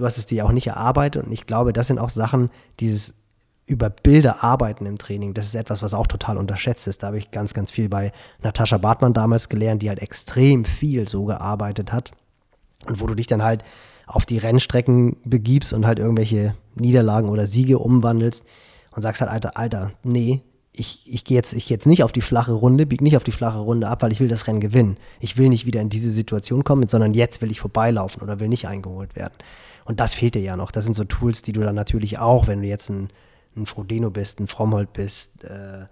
Du 0.00 0.06
hast 0.06 0.16
es 0.16 0.24
dir 0.24 0.46
auch 0.46 0.52
nicht 0.52 0.66
erarbeitet 0.66 1.26
und 1.26 1.30
ich 1.30 1.44
glaube, 1.44 1.74
das 1.74 1.88
sind 1.88 1.98
auch 1.98 2.08
Sachen, 2.08 2.48
dieses 2.80 3.12
über 3.66 3.90
Bilder 3.90 4.42
arbeiten 4.42 4.86
im 4.86 4.96
Training, 4.96 5.34
das 5.34 5.44
ist 5.44 5.54
etwas, 5.54 5.82
was 5.82 5.92
auch 5.92 6.06
total 6.06 6.38
unterschätzt 6.38 6.88
ist. 6.88 7.02
Da 7.02 7.08
habe 7.08 7.18
ich 7.18 7.30
ganz, 7.30 7.52
ganz 7.52 7.70
viel 7.70 7.90
bei 7.90 8.10
Natascha 8.42 8.78
Bartmann 8.78 9.12
damals 9.12 9.50
gelernt, 9.50 9.82
die 9.82 9.90
halt 9.90 10.00
extrem 10.00 10.64
viel 10.64 11.06
so 11.06 11.26
gearbeitet 11.26 11.92
hat. 11.92 12.12
Und 12.88 12.98
wo 12.98 13.06
du 13.06 13.14
dich 13.14 13.26
dann 13.26 13.42
halt 13.42 13.62
auf 14.06 14.24
die 14.24 14.38
Rennstrecken 14.38 15.18
begibst 15.26 15.74
und 15.74 15.86
halt 15.86 15.98
irgendwelche 15.98 16.54
Niederlagen 16.76 17.28
oder 17.28 17.46
Siege 17.46 17.78
umwandelst 17.78 18.46
und 18.92 19.02
sagst 19.02 19.20
halt, 19.20 19.30
Alter, 19.30 19.58
Alter, 19.58 19.92
nee, 20.02 20.40
ich, 20.72 21.02
ich 21.04 21.24
gehe 21.24 21.36
jetzt, 21.36 21.52
ich 21.52 21.68
jetzt 21.68 21.86
nicht 21.86 22.04
auf 22.04 22.12
die 22.12 22.22
flache 22.22 22.52
Runde, 22.52 22.86
bieg 22.86 23.02
nicht 23.02 23.18
auf 23.18 23.24
die 23.24 23.32
flache 23.32 23.58
Runde 23.58 23.86
ab, 23.86 24.02
weil 24.02 24.12
ich 24.12 24.20
will 24.20 24.28
das 24.28 24.46
Rennen 24.46 24.60
gewinnen. 24.60 24.96
Ich 25.20 25.36
will 25.36 25.50
nicht 25.50 25.66
wieder 25.66 25.82
in 25.82 25.90
diese 25.90 26.10
Situation 26.10 26.64
kommen, 26.64 26.88
sondern 26.88 27.12
jetzt 27.12 27.42
will 27.42 27.52
ich 27.52 27.60
vorbeilaufen 27.60 28.22
oder 28.22 28.40
will 28.40 28.48
nicht 28.48 28.66
eingeholt 28.66 29.14
werden. 29.14 29.34
Und 29.90 29.98
das 29.98 30.14
fehlt 30.14 30.36
dir 30.36 30.40
ja 30.40 30.56
noch. 30.56 30.70
Das 30.70 30.84
sind 30.84 30.94
so 30.94 31.02
Tools, 31.02 31.42
die 31.42 31.50
du 31.50 31.62
dann 31.62 31.74
natürlich 31.74 32.20
auch, 32.20 32.46
wenn 32.46 32.62
du 32.62 32.68
jetzt 32.68 32.90
ein, 32.90 33.08
ein 33.56 33.66
Frodeno 33.66 34.08
bist, 34.08 34.38
ein 34.38 34.46
Fromhold 34.46 34.92
bist, 34.92 35.42
äh, 35.42 35.86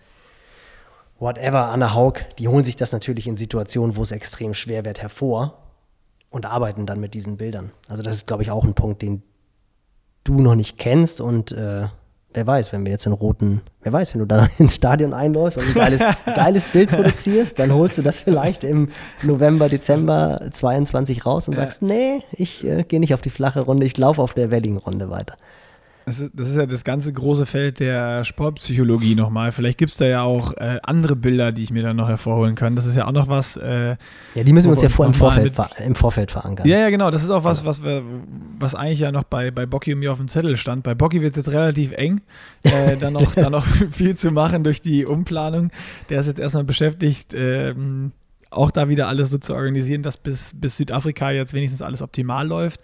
whatever, 1.18 1.64
Anna 1.64 1.94
Haug, 1.94 2.20
die 2.38 2.46
holen 2.46 2.62
sich 2.62 2.76
das 2.76 2.92
natürlich 2.92 3.26
in 3.26 3.36
Situationen, 3.36 3.96
wo 3.96 4.02
es 4.02 4.12
extrem 4.12 4.54
schwer 4.54 4.84
wird, 4.84 5.02
hervor 5.02 5.58
und 6.30 6.46
arbeiten 6.46 6.86
dann 6.86 7.00
mit 7.00 7.12
diesen 7.12 7.38
Bildern. 7.38 7.72
Also 7.88 8.04
das 8.04 8.14
ist, 8.14 8.28
glaube 8.28 8.44
ich, 8.44 8.52
auch 8.52 8.62
ein 8.62 8.74
Punkt, 8.74 9.02
den 9.02 9.24
du 10.22 10.40
noch 10.42 10.54
nicht 10.54 10.78
kennst 10.78 11.20
und 11.20 11.50
äh, 11.50 11.88
wer 12.39 12.47
weiß, 12.47 12.73
wenn 12.73 12.85
wir 12.85 12.93
jetzt 12.93 13.05
einen 13.05 13.16
roten, 13.16 13.62
wer 13.82 13.93
weiß, 13.93 14.15
wenn 14.15 14.20
du 14.20 14.27
dann 14.27 14.48
ins 14.59 14.77
Stadion 14.77 15.12
einläufst 15.12 15.59
und 15.59 15.66
ein 15.66 15.74
geiles, 15.74 16.01
geiles 16.24 16.66
Bild 16.66 16.90
produzierst, 16.90 17.59
dann 17.59 17.73
holst 17.73 17.98
du 17.98 18.02
das 18.02 18.20
vielleicht 18.20 18.62
im 18.62 18.90
November, 19.23 19.69
Dezember 19.69 20.40
22 20.48 21.27
raus 21.27 21.48
und 21.48 21.55
sagst, 21.55 21.82
nee, 21.82 22.23
ich 22.31 22.65
äh, 22.65 22.85
gehe 22.85 23.01
nicht 23.01 23.12
auf 23.12 23.23
die 23.23 23.31
flache 23.31 23.60
Runde, 23.60 23.86
ich 23.86 23.98
laufe 23.98 24.23
auf 24.23 24.35
der 24.35 24.52
Welling-Runde 24.52 25.10
weiter. 25.10 25.35
Das 26.09 26.20
ist, 26.20 26.30
das 26.35 26.48
ist, 26.48 26.56
ja 26.56 26.66
das 26.66 26.85
ganze 26.85 27.12
große 27.12 27.47
Feld 27.47 27.80
der 27.80 28.24
Sportpsychologie 28.24 29.14
nochmal. 29.14 29.52
Vielleicht 29.52 29.78
gibt 29.78 29.90
es 29.93 29.98
da 29.98 30.06
ja 30.06 30.22
auch 30.22 30.52
äh, 30.55 30.78
andere 30.82 31.16
Bilder, 31.16 31.52
die 31.52 31.62
ich 31.62 31.70
mir 31.70 31.82
dann 31.82 31.97
noch 31.97 32.09
hervorholen 32.09 32.55
kann. 32.55 32.76
Das 32.76 32.86
ist 32.86 32.97
ja 32.97 33.06
auch 33.06 33.12
noch 33.12 33.28
was. 33.28 33.56
Äh, 33.56 33.97
ja, 34.35 34.44
die 34.44 34.52
müssen 34.52 34.68
wir 34.68 34.72
uns 34.72 34.82
ja 34.82 34.89
vor 34.89 35.06
im, 35.06 35.14
Vorfeld, 35.14 35.55
im 35.85 35.94
Vorfeld 35.94 36.30
verankern. 36.30 36.66
Ja, 36.66 36.78
ja, 36.78 36.90
genau. 36.90 37.10
Das 37.10 37.22
ist 37.22 37.30
auch 37.30 37.44
was, 37.44 37.64
was, 37.64 37.85
wir, 37.85 38.02
was 38.59 38.74
eigentlich 38.74 39.01
ja 39.01 39.12
noch 39.12 39.24
bei, 39.24 39.51
bei 39.51 39.66
Bocky 39.66 39.93
und 39.93 40.01
mir 40.01 40.10
auf 40.12 40.18
dem 40.18 40.28
Zettel 40.28 40.56
stand. 40.56 40.82
Bei 40.82 40.94
Bocky 40.94 41.20
wird 41.20 41.32
es 41.32 41.36
jetzt 41.36 41.52
relativ 41.52 41.93
eng, 41.93 42.22
äh, 42.62 42.97
dann, 43.01 43.12
noch, 43.12 43.35
dann 43.35 43.52
noch 43.52 43.66
viel 43.90 44.16
zu 44.16 44.30
machen 44.30 44.64
durch 44.64 44.80
die 44.80 45.05
Umplanung. 45.05 45.70
Der 46.09 46.20
ist 46.20 46.26
jetzt 46.26 46.40
erstmal 46.40 46.64
beschäftigt. 46.64 47.35
Ähm, 47.35 48.12
auch 48.51 48.70
da 48.70 48.89
wieder 48.89 49.09
alles 49.09 49.30
so 49.30 49.39
zu 49.39 49.55
organisieren, 49.55 50.02
dass 50.02 50.16
bis, 50.16 50.52
bis 50.55 50.76
Südafrika 50.76 51.30
jetzt 51.30 51.52
wenigstens 51.52 51.82
alles 51.82 52.02
optimal 52.02 52.47
läuft. 52.47 52.80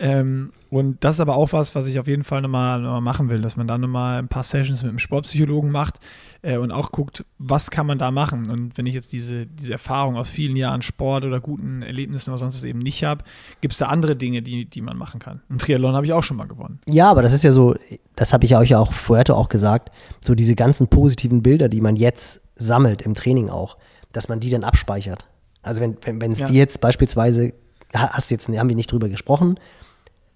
Ähm, 0.00 0.52
und 0.70 1.02
das 1.02 1.16
ist 1.16 1.20
aber 1.20 1.34
auch 1.36 1.52
was, 1.52 1.74
was 1.74 1.88
ich 1.88 1.98
auf 1.98 2.06
jeden 2.06 2.22
Fall 2.22 2.40
nochmal 2.40 2.80
noch 2.80 2.92
mal 2.92 3.00
machen 3.00 3.30
will, 3.30 3.40
dass 3.40 3.56
man 3.56 3.66
da 3.66 3.78
nochmal 3.78 4.20
ein 4.20 4.28
paar 4.28 4.44
Sessions 4.44 4.82
mit 4.82 4.90
einem 4.90 5.00
Sportpsychologen 5.00 5.72
macht 5.72 5.98
äh, 6.42 6.56
und 6.56 6.70
auch 6.70 6.92
guckt, 6.92 7.24
was 7.38 7.72
kann 7.72 7.86
man 7.86 7.98
da 7.98 8.12
machen. 8.12 8.48
Und 8.48 8.78
wenn 8.78 8.86
ich 8.86 8.94
jetzt 8.94 9.12
diese, 9.12 9.46
diese 9.46 9.72
Erfahrung 9.72 10.16
aus 10.16 10.28
vielen 10.28 10.54
Jahren 10.54 10.82
Sport 10.82 11.24
oder 11.24 11.40
guten 11.40 11.82
Erlebnissen 11.82 12.30
oder 12.30 12.38
sonst 12.38 12.62
eben 12.62 12.78
nicht 12.78 13.02
habe, 13.02 13.24
gibt 13.60 13.72
es 13.72 13.78
da 13.78 13.86
andere 13.86 14.14
Dinge, 14.14 14.40
die, 14.40 14.66
die 14.66 14.80
man 14.82 14.96
machen 14.96 15.18
kann. 15.18 15.40
Ein 15.50 15.58
Triathlon 15.58 15.96
habe 15.96 16.06
ich 16.06 16.12
auch 16.12 16.22
schon 16.22 16.36
mal 16.36 16.46
gewonnen. 16.46 16.78
Ja, 16.86 17.10
aber 17.10 17.22
das 17.22 17.32
ist 17.32 17.42
ja 17.42 17.50
so, 17.50 17.74
das 18.14 18.32
habe 18.32 18.44
ich 18.44 18.56
euch 18.56 18.70
ja 18.70 18.78
auch 18.78 18.92
vorher 18.92 19.28
auch 19.34 19.48
gesagt, 19.48 19.90
so 20.20 20.36
diese 20.36 20.54
ganzen 20.54 20.86
positiven 20.86 21.42
Bilder, 21.42 21.68
die 21.68 21.80
man 21.80 21.96
jetzt 21.96 22.40
sammelt 22.54 23.02
im 23.02 23.14
Training 23.14 23.50
auch, 23.50 23.76
dass 24.12 24.28
man 24.28 24.38
die 24.38 24.50
dann 24.50 24.62
abspeichert. 24.62 25.26
Also 25.62 25.80
wenn 25.80 25.94
es 25.94 26.20
wenn, 26.20 26.32
ja. 26.32 26.46
die 26.46 26.54
jetzt 26.54 26.80
beispielsweise, 26.80 27.52
hast 27.92 28.30
du 28.30 28.34
jetzt, 28.34 28.48
haben 28.48 28.68
wir 28.68 28.76
nicht 28.76 28.92
drüber 28.92 29.08
gesprochen, 29.08 29.58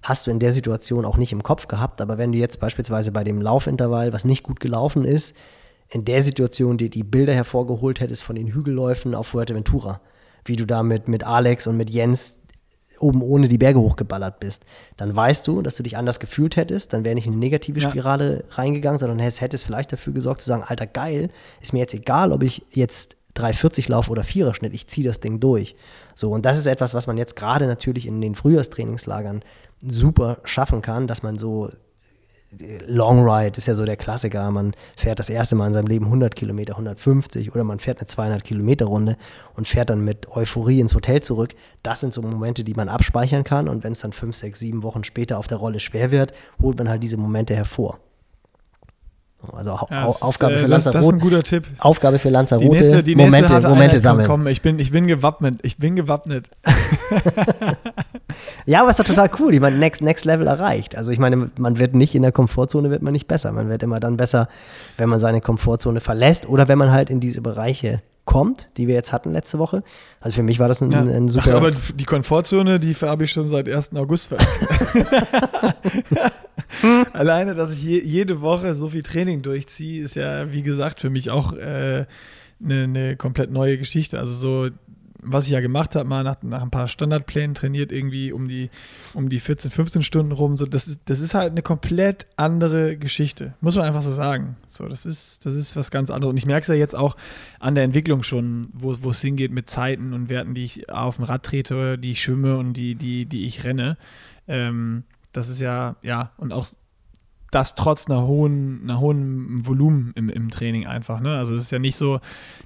hast 0.03 0.27
du 0.27 0.31
in 0.31 0.39
der 0.39 0.53
Situation 0.53 1.05
auch 1.05 1.17
nicht 1.17 1.33
im 1.33 1.43
Kopf 1.43 1.69
gehabt. 1.69 2.01
Aber 2.01 2.19
wenn 2.19 2.33
du 2.33 2.39
jetzt 2.39 2.61
beispielsweise 2.61 3.13
bei 3.13 3.25
dem 3.25 3.41
Laufintervall, 3.41 4.13
was 4.13 4.25
nicht 4.25 4.43
gut 4.43 4.61
gelaufen 4.61 5.05
ist, 5.05 5.35
in 5.89 6.05
der 6.05 6.23
Situation 6.23 6.79
dir 6.79 6.91
die 6.91 7.05
Bilder 7.05 7.35
hervorgeholt 7.35 8.01
hättest 8.01 8.23
von 8.23 8.35
den 8.35 8.49
Hügelläufen 8.49 9.15
auf 9.15 9.29
Fuerteventura, 9.29 10.01
wie 10.45 10.57
du 10.57 10.67
da 10.67 10.83
mit, 10.83 11.07
mit 11.07 11.25
Alex 11.25 11.67
und 11.67 11.77
mit 11.77 11.91
Jens 11.91 12.37
oben 12.99 13.23
ohne 13.23 13.49
die 13.49 13.59
Berge 13.59 13.81
hochgeballert 13.81 14.41
bist, 14.41 14.65
dann 14.97 15.15
weißt 15.15 15.47
du, 15.47 15.61
dass 15.63 15.77
du 15.77 15.83
dich 15.83 15.97
anders 15.97 16.21
gefühlt 16.21 16.57
hättest, 16.57 16.93
dann 16.93 17.05
wäre 17.05 17.15
nicht 17.15 17.27
eine 17.27 17.37
negative 17.37 17.81
Spirale 17.81 18.45
ja. 18.49 18.55
reingegangen, 18.55 18.99
sondern 18.99 19.19
es 19.21 19.41
hätte 19.41 19.57
es 19.57 19.65
vielleicht 19.65 19.93
dafür 19.93 20.13
gesorgt 20.13 20.41
zu 20.41 20.49
sagen, 20.49 20.63
alter 20.63 20.87
geil, 20.87 21.31
ist 21.61 21.73
mir 21.73 21.81
jetzt 21.81 21.95
egal, 21.95 22.33
ob 22.33 22.43
ich 22.43 22.65
jetzt 22.71 23.17
340 23.35 23.89
laufe 23.89 24.11
oder 24.11 24.23
4er 24.23 24.55
Schnitt, 24.55 24.75
ich 24.75 24.87
ziehe 24.87 25.07
das 25.07 25.21
Ding 25.21 25.41
durch. 25.41 25.75
So, 26.15 26.31
und 26.31 26.45
das 26.45 26.59
ist 26.59 26.67
etwas, 26.67 26.95
was 26.95 27.07
man 27.07 27.17
jetzt 27.17 27.35
gerade 27.35 27.67
natürlich 27.67 28.07
in 28.07 28.21
den 28.21 28.35
Frühjahrstrainingslagern 28.35 29.43
super 29.87 30.39
schaffen 30.45 30.83
kann, 30.83 31.07
dass 31.07 31.23
man 31.23 31.39
so 31.39 31.71
Long 32.87 33.27
Ride 33.27 33.57
ist 33.57 33.67
ja 33.67 33.75
so 33.75 33.85
der 33.85 33.97
Klassiker. 33.97 34.51
Man 34.51 34.75
fährt 34.97 35.19
das 35.19 35.31
erste 35.31 35.57
Mal 35.57 35.69
in 35.69 35.73
seinem 35.73 35.87
Leben 35.87 36.05
100 36.07 36.35
Kilometer, 36.35 36.75
150 36.75 37.55
oder 37.55 37.65
man 37.65 37.79
fährt 37.79 37.99
eine 37.99 38.07
200 38.07 38.45
Kilometer 38.45 38.87
Runde 38.87 39.17
und 39.55 39.67
fährt 39.67 39.91
dann 39.91 40.05
mit 40.05 40.29
Euphorie 40.31 40.81
ins 40.81 40.95
Hotel 40.95 41.23
zurück. 41.23 41.55
Das 41.83 42.01
sind 42.01 42.13
so 42.13 42.21
Momente, 42.21 42.65
die 42.65 42.75
man 42.75 42.89
abspeichern 42.89 43.45
kann 43.45 43.69
und 43.69 43.85
wenn 43.85 43.93
es 43.93 44.01
dann 44.01 44.13
fünf, 44.13 44.37
sechs, 44.37 44.59
sieben 44.59 44.83
Wochen 44.83 45.05
später 45.05 45.39
auf 45.39 45.47
der 45.47 45.59
Rolle 45.59 45.81
schwer 45.81 46.11
wird, 46.11 46.33
holt 46.61 46.77
man 46.79 46.89
halt 46.89 47.03
diese 47.03 47.17
Momente 47.17 47.55
hervor. 47.55 47.99
Also 49.53 49.77
ja, 49.91 50.07
Aufgabe 50.07 50.59
für 50.59 50.67
Lanzarote. 50.69 50.99
Das 50.99 51.07
ist 51.07 51.13
ein 51.13 51.19
guter 51.19 51.43
Tipp. 51.43 51.67
Aufgabe 51.79 52.21
für 52.21 52.29
Lanzarote. 52.29 52.65
Die 52.65 52.71
nächste, 52.71 53.03
die 53.03 53.17
Momente, 53.17 53.61
Momente 53.61 53.99
sammeln. 53.99 54.29
Komm, 54.29 54.47
ich 54.47 54.63
bin, 54.63 54.79
ich 54.79 54.93
bin 54.93 55.09
gewappnet. 55.09 55.59
Ich 55.63 55.79
bin 55.79 55.97
gewappnet. 55.97 56.49
ja, 58.67 58.81
aber 58.81 58.91
ist 58.91 58.99
doch 58.99 59.05
total 59.05 59.31
cool. 59.39 59.55
Ich 59.55 59.61
meine, 59.61 59.77
next, 59.77 60.03
next 60.03 60.25
Level 60.25 60.47
erreicht. 60.47 60.97
Also 60.97 61.13
ich 61.13 61.19
meine, 61.19 61.51
man 61.57 61.79
wird 61.79 61.95
nicht 61.95 62.15
in 62.15 62.23
der 62.23 62.33
Komfortzone, 62.33 62.91
wird 62.91 63.03
man 63.03 63.13
nicht 63.13 63.29
besser. 63.29 63.53
Man 63.53 63.69
wird 63.69 63.83
immer 63.83 64.01
dann 64.01 64.17
besser, 64.17 64.49
wenn 64.97 65.09
man 65.09 65.19
seine 65.19 65.41
Komfortzone 65.41 66.01
verlässt 66.01 66.49
oder 66.49 66.69
wenn 66.69 66.79
man 66.79 66.91
halt 66.91 67.11
in 67.11 67.21
diese 67.21 67.41
Bereiche 67.41 68.03
kommt, 68.25 68.71
die 68.77 68.87
wir 68.87 68.95
jetzt 68.95 69.13
hatten 69.13 69.33
letzte 69.33 69.59
Woche. 69.59 69.83
Also 70.21 70.37
für 70.37 70.43
mich 70.43 70.59
war 70.59 70.69
das 70.69 70.81
ein, 70.81 70.91
ja. 70.91 71.01
ein 71.01 71.29
super. 71.29 71.51
Ach, 71.51 71.57
aber 71.57 71.73
die 71.73 72.05
Komfortzone, 72.05 72.79
die 72.79 72.95
habe 72.95 73.25
ich 73.25 73.33
schon 73.33 73.49
seit 73.49 73.69
1. 73.69 73.95
August 73.95 74.33
Alleine, 77.13 77.55
dass 77.55 77.73
ich 77.73 77.83
je, 77.83 78.01
jede 78.01 78.41
Woche 78.41 78.75
so 78.75 78.89
viel 78.89 79.03
Training 79.03 79.43
durchziehe, 79.43 80.05
ist 80.05 80.15
ja, 80.17 80.53
wie 80.53 80.63
gesagt, 80.63 81.01
für 81.01 81.11
mich 81.11 81.31
auch 81.31 81.53
eine 81.53 82.01
äh, 82.01 82.07
ne, 82.61 82.89
ne 82.89 83.17
komplett 83.17 83.51
neue 83.51 83.77
Geschichte. 83.77 84.19
Also 84.19 84.35
so 84.35 84.69
was 85.23 85.47
ich 85.47 85.53
ja 85.53 85.61
gemacht 85.61 85.95
habe, 85.95 86.09
mal 86.09 86.25
nach, 86.25 86.43
nach 86.43 86.63
ein 86.63 86.71
paar 86.71 86.89
Standardplänen 86.89 87.55
trainiert, 87.55 87.93
irgendwie 87.93 88.33
um 88.33 88.49
die, 88.49 88.71
um 89.15 89.29
die 89.29 89.39
14, 89.39 89.71
15 89.71 90.03
Stunden 90.03 90.33
rum. 90.33 90.57
So, 90.57 90.67
das, 90.67 90.89
ist, 90.89 91.01
das 91.05 91.21
ist 91.21 91.35
halt 91.35 91.53
eine 91.53 91.63
komplett 91.63 92.27
andere 92.37 92.97
Geschichte. 92.97 93.55
Muss 93.61 93.77
man 93.77 93.87
einfach 93.87 94.03
so 94.03 94.11
sagen. 94.11 94.57
So, 94.67 94.89
das 94.89 95.07
ist, 95.07 95.47
das 95.47 95.55
ist 95.55 95.77
was 95.77 95.91
ganz 95.91 96.11
anderes. 96.11 96.33
Und 96.33 96.39
ich 96.39 96.47
merke 96.47 96.63
es 96.63 96.69
ja 96.69 96.75
jetzt 96.75 96.97
auch 96.97 97.17
an 97.61 97.77
der 97.77 97.85
Entwicklung 97.85 98.23
schon, 98.23 98.67
wo, 98.73 98.93
es 99.11 99.21
hingeht 99.21 99.53
mit 99.53 99.71
Zeiten 99.71 100.13
und 100.13 100.29
Werten, 100.29 100.55
die 100.55 100.65
ich 100.65 100.91
auf 100.91 101.17
dem 101.17 101.25
Rad 101.25 101.45
trete, 101.45 101.99
die 101.99 102.11
ich 102.11 102.23
schwimme 102.23 102.57
und 102.57 102.73
die, 102.75 102.97
die, 102.97 103.27
die 103.27 103.47
ich 103.47 103.63
renne. 103.63 103.97
Ähm, 104.49 105.05
das 105.33 105.49
ist 105.49 105.61
ja, 105.61 105.97
ja, 106.03 106.33
und 106.37 106.53
auch 106.53 106.67
das 107.53 107.75
trotz 107.75 108.09
einer 108.09 108.27
hohen, 108.27 108.81
einer 108.83 108.99
hohen 108.99 109.65
Volumen 109.67 110.13
im, 110.17 110.29
im 110.31 110.51
Training 110.51 110.87
einfach. 110.87 111.21
Ne? 111.21 111.37
Also 111.37 111.55
es 111.55 111.63
ist 111.63 111.71
ja 111.71 111.79
nicht 111.79 111.97
so, 111.97 112.19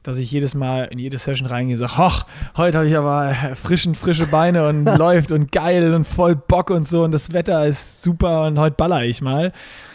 dass 0.03 0.19
ich 0.19 0.31
jedes 0.31 0.55
Mal 0.55 0.85
in 0.85 0.99
jede 0.99 1.19
Session 1.19 1.49
reingehe 1.49 1.75
und 1.75 1.81
sage, 1.81 1.99
hoch, 1.99 2.25
heute 2.57 2.79
habe 2.79 2.89
ich 2.89 2.97
aber 2.97 3.35
frischen, 3.57 3.97
frische 3.97 4.27
Beine 4.27 4.69
und 4.69 4.85
läuft 4.99 5.33
und 5.33 5.51
geil 5.51 5.93
und 5.93 6.07
voll 6.07 6.37
Bock 6.37 6.71
und 6.71 6.89
so 6.89 7.03
und 7.03 7.11
das 7.11 7.33
Wetter 7.33 7.67
ist 7.67 8.03
super 8.03 8.47
und 8.47 8.59
heute 8.59 8.77
baller 8.77 9.05
ich 9.05 9.21
mal. 9.21 9.53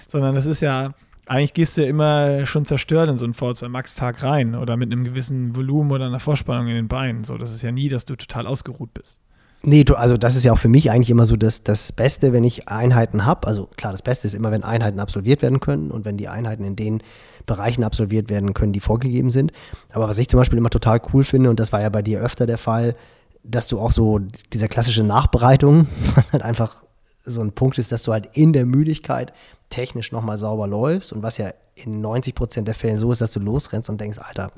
Sondern 0.09 0.35
das 0.35 0.45
ist 0.45 0.61
ja, 0.61 0.93
eigentlich 1.25 1.53
gehst 1.53 1.77
du 1.77 1.83
ja 1.83 1.87
immer 1.87 2.45
schon 2.45 2.65
zerstört 2.65 3.09
in 3.09 3.17
so 3.17 3.25
einen 3.25 3.33
v 3.33 3.53
Max-Tag 3.69 4.23
rein 4.23 4.55
oder 4.55 4.75
mit 4.75 4.91
einem 4.91 5.05
gewissen 5.05 5.55
Volumen 5.55 5.91
oder 5.91 6.07
einer 6.07 6.19
Vorspannung 6.19 6.67
in 6.67 6.75
den 6.75 6.89
Beinen. 6.89 7.23
So, 7.23 7.37
das 7.37 7.55
ist 7.55 7.61
ja 7.61 7.71
nie, 7.71 7.87
dass 7.87 8.03
du 8.03 8.17
total 8.17 8.45
ausgeruht 8.45 8.93
bist. 8.93 9.21
Nee, 9.63 9.83
du, 9.83 9.95
also 9.95 10.17
das 10.17 10.35
ist 10.35 10.43
ja 10.43 10.53
auch 10.53 10.57
für 10.57 10.69
mich 10.69 10.89
eigentlich 10.89 11.11
immer 11.11 11.27
so 11.27 11.35
das, 11.35 11.63
das 11.63 11.91
Beste, 11.91 12.33
wenn 12.33 12.43
ich 12.43 12.67
Einheiten 12.67 13.25
habe. 13.25 13.47
Also 13.47 13.67
klar, 13.77 13.91
das 13.91 14.01
Beste 14.01 14.25
ist 14.25 14.33
immer, 14.33 14.51
wenn 14.51 14.63
Einheiten 14.63 14.99
absolviert 14.99 15.43
werden 15.43 15.59
können 15.59 15.91
und 15.91 16.03
wenn 16.03 16.17
die 16.17 16.27
Einheiten 16.27 16.63
in 16.63 16.75
den 16.75 17.03
Bereichen 17.45 17.83
absolviert 17.83 18.29
werden 18.29 18.55
können, 18.55 18.73
die 18.73 18.79
vorgegeben 18.79 19.29
sind. 19.29 19.51
Aber 19.93 20.09
was 20.09 20.17
ich 20.17 20.29
zum 20.29 20.39
Beispiel 20.39 20.57
immer 20.57 20.71
total 20.71 20.99
cool 21.13 21.23
finde, 21.23 21.51
und 21.51 21.59
das 21.59 21.71
war 21.71 21.81
ja 21.81 21.89
bei 21.89 22.01
dir 22.01 22.21
öfter 22.21 22.47
der 22.47 22.57
Fall, 22.57 22.95
dass 23.43 23.67
du 23.67 23.79
auch 23.79 23.91
so 23.91 24.19
diese 24.51 24.67
klassische 24.67 25.03
Nachbereitung, 25.03 25.87
was 26.15 26.31
halt 26.31 26.43
einfach 26.43 26.77
so 27.23 27.41
ein 27.41 27.51
Punkt 27.51 27.77
ist, 27.77 27.91
dass 27.91 28.03
du 28.03 28.13
halt 28.13 28.29
in 28.33 28.53
der 28.53 28.65
Müdigkeit 28.65 29.31
technisch 29.69 30.11
nochmal 30.11 30.39
sauber 30.39 30.65
läufst 30.65 31.13
und 31.13 31.21
was 31.21 31.37
ja 31.37 31.53
in 31.75 32.01
90 32.01 32.33
Prozent 32.33 32.67
der 32.67 32.75
Fällen 32.75 32.97
so 32.97 33.11
ist, 33.11 33.21
dass 33.21 33.31
du 33.31 33.39
losrennst 33.39 33.89
und 33.91 34.01
denkst, 34.01 34.17
Alter, 34.17 34.51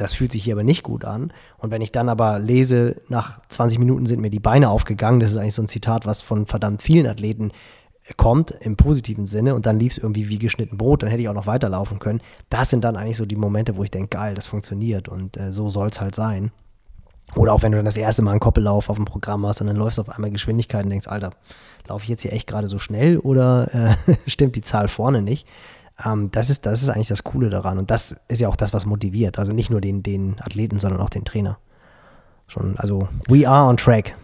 das 0.00 0.14
fühlt 0.14 0.32
sich 0.32 0.44
hier 0.44 0.54
aber 0.54 0.64
nicht 0.64 0.82
gut 0.82 1.04
an. 1.04 1.32
Und 1.58 1.70
wenn 1.70 1.82
ich 1.82 1.92
dann 1.92 2.08
aber 2.08 2.38
lese, 2.38 3.00
nach 3.08 3.40
20 3.48 3.78
Minuten 3.78 4.06
sind 4.06 4.20
mir 4.20 4.30
die 4.30 4.40
Beine 4.40 4.70
aufgegangen, 4.70 5.20
das 5.20 5.32
ist 5.32 5.36
eigentlich 5.36 5.54
so 5.54 5.62
ein 5.62 5.68
Zitat, 5.68 6.06
was 6.06 6.22
von 6.22 6.46
verdammt 6.46 6.82
vielen 6.82 7.06
Athleten 7.06 7.52
kommt, 8.16 8.52
im 8.52 8.76
positiven 8.76 9.26
Sinne, 9.26 9.54
und 9.54 9.66
dann 9.66 9.78
lief 9.78 9.92
es 9.92 9.98
irgendwie 9.98 10.28
wie 10.28 10.38
geschnitten 10.38 10.76
Brot, 10.76 11.02
dann 11.02 11.10
hätte 11.10 11.22
ich 11.22 11.28
auch 11.28 11.34
noch 11.34 11.46
weiterlaufen 11.46 11.98
können. 11.98 12.20
Das 12.48 12.70
sind 12.70 12.82
dann 12.82 12.96
eigentlich 12.96 13.16
so 13.16 13.26
die 13.26 13.36
Momente, 13.36 13.76
wo 13.76 13.84
ich 13.84 13.90
denke, 13.90 14.16
geil, 14.16 14.34
das 14.34 14.46
funktioniert 14.46 15.08
und 15.08 15.36
äh, 15.36 15.52
so 15.52 15.70
soll 15.70 15.88
es 15.88 16.00
halt 16.00 16.14
sein. 16.14 16.50
Oder 17.36 17.52
auch 17.52 17.62
wenn 17.62 17.72
du 17.72 17.78
dann 17.78 17.84
das 17.84 17.96
erste 17.96 18.22
Mal 18.22 18.32
einen 18.32 18.40
Koppellauf 18.40 18.88
auf 18.88 18.96
dem 18.96 19.04
Programm 19.04 19.46
hast 19.46 19.60
und 19.60 19.68
dann 19.68 19.76
läufst 19.76 19.98
du 19.98 20.02
auf 20.02 20.08
einmal 20.08 20.30
Geschwindigkeit 20.30 20.84
und 20.84 20.90
denkst, 20.90 21.06
Alter, 21.06 21.30
laufe 21.86 22.02
ich 22.02 22.08
jetzt 22.08 22.22
hier 22.22 22.32
echt 22.32 22.48
gerade 22.48 22.66
so 22.66 22.78
schnell 22.78 23.18
oder 23.18 23.96
äh, 24.06 24.14
stimmt 24.26 24.56
die 24.56 24.62
Zahl 24.62 24.88
vorne 24.88 25.22
nicht? 25.22 25.46
Ähm, 26.04 26.30
das, 26.30 26.50
ist, 26.50 26.66
das 26.66 26.82
ist 26.82 26.88
eigentlich 26.88 27.08
das 27.08 27.24
Coole 27.24 27.50
daran. 27.50 27.78
Und 27.78 27.90
das 27.90 28.16
ist 28.28 28.40
ja 28.40 28.48
auch 28.48 28.56
das, 28.56 28.72
was 28.72 28.86
motiviert. 28.86 29.38
Also 29.38 29.52
nicht 29.52 29.70
nur 29.70 29.80
den, 29.80 30.02
den 30.02 30.36
Athleten, 30.40 30.78
sondern 30.78 31.00
auch 31.00 31.10
den 31.10 31.24
Trainer. 31.24 31.58
Schon, 32.46 32.76
also 32.78 33.08
we 33.28 33.48
are 33.48 33.68
on 33.68 33.76
track. 33.76 34.14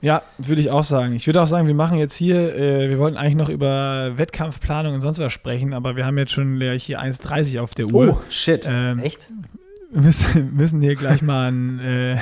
Ja, 0.00 0.22
würde 0.38 0.60
ich 0.62 0.70
auch 0.70 0.84
sagen. 0.84 1.12
Ich 1.14 1.26
würde 1.26 1.42
auch 1.42 1.46
sagen, 1.46 1.66
wir 1.66 1.74
machen 1.74 1.98
jetzt 1.98 2.14
hier, 2.14 2.54
äh, 2.54 2.88
wir 2.88 2.98
wollten 2.98 3.16
eigentlich 3.16 3.34
noch 3.34 3.48
über 3.48 4.16
Wettkampfplanung 4.16 4.94
und 4.94 5.00
sonst 5.00 5.18
was 5.18 5.32
sprechen, 5.32 5.74
aber 5.74 5.96
wir 5.96 6.06
haben 6.06 6.16
jetzt 6.18 6.32
schon 6.32 6.60
hier 6.60 7.00
1,30 7.00 7.60
auf 7.60 7.74
der 7.74 7.86
Uhr. 7.86 8.18
Oh, 8.18 8.30
shit. 8.30 8.64
Ähm, 8.68 9.00
Echt? 9.00 9.28
Müssen, 9.90 10.54
müssen 10.56 10.80
hier 10.80 10.94
gleich 10.94 11.22
mal 11.22 11.48
einen, 11.48 11.78
äh, 11.78 12.18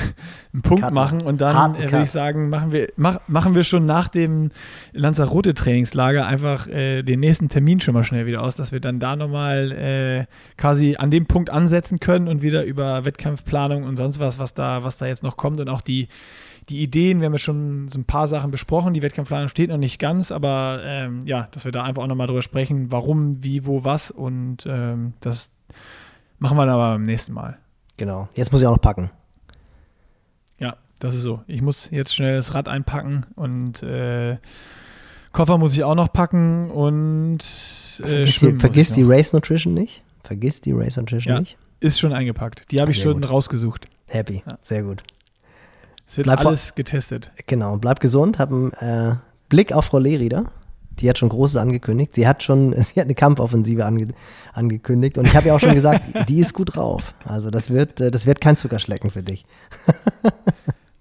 einen 0.52 0.62
Punkt 0.62 0.84
Cut. 0.84 0.92
machen 0.92 1.22
und 1.22 1.40
dann 1.40 1.74
äh, 1.74 1.90
würde 1.90 2.04
ich 2.04 2.10
sagen, 2.10 2.48
machen 2.48 2.72
wir, 2.72 2.88
mach, 2.96 3.20
machen 3.28 3.54
wir 3.54 3.64
schon 3.64 3.86
nach 3.86 4.08
dem 4.08 4.50
Lanzarote 4.92 5.54
Trainingslager 5.54 6.26
einfach 6.26 6.66
äh, 6.68 7.02
den 7.02 7.20
nächsten 7.20 7.48
Termin 7.48 7.80
schon 7.80 7.94
mal 7.94 8.04
schnell 8.04 8.26
wieder 8.26 8.42
aus, 8.42 8.56
dass 8.56 8.72
wir 8.72 8.80
dann 8.80 9.00
da 9.00 9.16
nochmal 9.16 9.72
äh, 9.72 10.26
quasi 10.56 10.96
an 10.96 11.10
dem 11.10 11.26
Punkt 11.26 11.50
ansetzen 11.50 12.00
können 12.00 12.28
und 12.28 12.42
wieder 12.42 12.64
über 12.64 13.04
Wettkampfplanung 13.04 13.84
und 13.84 13.96
sonst 13.96 14.20
was, 14.20 14.38
was 14.38 14.54
da, 14.54 14.84
was 14.84 14.98
da 14.98 15.06
jetzt 15.06 15.22
noch 15.22 15.36
kommt 15.36 15.60
und 15.60 15.68
auch 15.68 15.80
die, 15.80 16.08
die 16.68 16.82
Ideen, 16.82 17.20
wir 17.20 17.26
haben 17.26 17.34
ja 17.34 17.38
schon 17.38 17.88
so 17.88 17.98
ein 17.98 18.04
paar 18.04 18.26
Sachen 18.28 18.50
besprochen, 18.50 18.94
die 18.94 19.02
Wettkampfplanung 19.02 19.48
steht 19.48 19.70
noch 19.70 19.76
nicht 19.76 20.00
ganz, 20.00 20.32
aber 20.32 20.80
ähm, 20.84 21.20
ja, 21.24 21.48
dass 21.52 21.64
wir 21.64 21.72
da 21.72 21.84
einfach 21.84 22.02
auch 22.02 22.08
nochmal 22.08 22.26
drüber 22.26 22.42
sprechen, 22.42 22.90
warum, 22.90 23.42
wie, 23.42 23.66
wo, 23.66 23.84
was 23.84 24.10
und 24.10 24.66
ähm, 24.66 25.14
das 25.20 25.50
Machen 26.38 26.56
wir 26.56 26.66
dann 26.66 26.74
aber 26.74 26.92
beim 26.92 27.02
nächsten 27.02 27.32
Mal. 27.32 27.58
Genau. 27.96 28.28
Jetzt 28.34 28.52
muss 28.52 28.60
ich 28.60 28.66
auch 28.66 28.72
noch 28.72 28.80
packen. 28.80 29.10
Ja, 30.58 30.76
das 30.98 31.14
ist 31.14 31.22
so. 31.22 31.42
Ich 31.46 31.62
muss 31.62 31.90
jetzt 31.90 32.14
schnell 32.14 32.36
das 32.36 32.54
Rad 32.54 32.68
einpacken 32.68 33.26
und 33.34 33.82
äh, 33.82 34.36
Koffer 35.32 35.58
muss 35.58 35.74
ich 35.74 35.84
auch 35.84 35.94
noch 35.94 36.12
packen 36.12 36.70
und 36.70 37.38
äh, 37.38 38.06
vergiss, 38.06 38.38
die, 38.40 38.52
vergiss 38.52 38.92
die, 38.94 39.02
Race 39.02 39.32
Nutrition 39.32 39.74
nicht. 39.74 40.02
Vergiss 40.24 40.60
die 40.60 40.72
Race 40.72 40.96
Nutrition 40.96 41.34
ja, 41.34 41.40
nicht. 41.40 41.58
Ist 41.80 41.98
schon 41.98 42.12
eingepackt. 42.12 42.70
Die 42.70 42.80
habe 42.80 42.90
ich 42.90 43.00
schon 43.00 43.20
gut. 43.20 43.30
rausgesucht. 43.30 43.88
Happy. 44.06 44.42
Ja. 44.48 44.58
Sehr 44.60 44.82
gut. 44.82 45.02
Es 46.06 46.16
wird 46.16 46.26
bleib 46.26 46.44
alles 46.44 46.74
getestet. 46.74 47.32
Genau. 47.46 47.76
Bleib 47.76 48.00
gesund. 48.00 48.38
Hab 48.38 48.50
einen 48.50 48.72
äh, 48.74 49.16
Blick 49.48 49.72
auf 49.72 49.86
Frau 49.86 49.98
Lehrieder. 49.98 50.50
Die 51.00 51.08
hat 51.08 51.18
schon 51.18 51.28
Großes 51.28 51.56
angekündigt. 51.56 52.14
Sie 52.14 52.26
hat 52.26 52.42
schon, 52.42 52.72
sie 52.82 53.00
hat 53.00 53.06
eine 53.06 53.14
Kampfoffensive 53.14 53.84
ange, 53.84 54.08
angekündigt. 54.52 55.18
Und 55.18 55.26
ich 55.26 55.36
habe 55.36 55.48
ja 55.48 55.54
auch 55.54 55.60
schon 55.60 55.74
gesagt, 55.74 56.28
die 56.28 56.40
ist 56.40 56.54
gut 56.54 56.76
drauf. 56.76 57.14
Also 57.24 57.50
das 57.50 57.70
wird, 57.70 58.00
äh, 58.00 58.10
das 58.10 58.26
wird 58.26 58.40
kein 58.40 58.56
Zuckerschlecken 58.56 59.10
für 59.10 59.22
dich. 59.22 59.44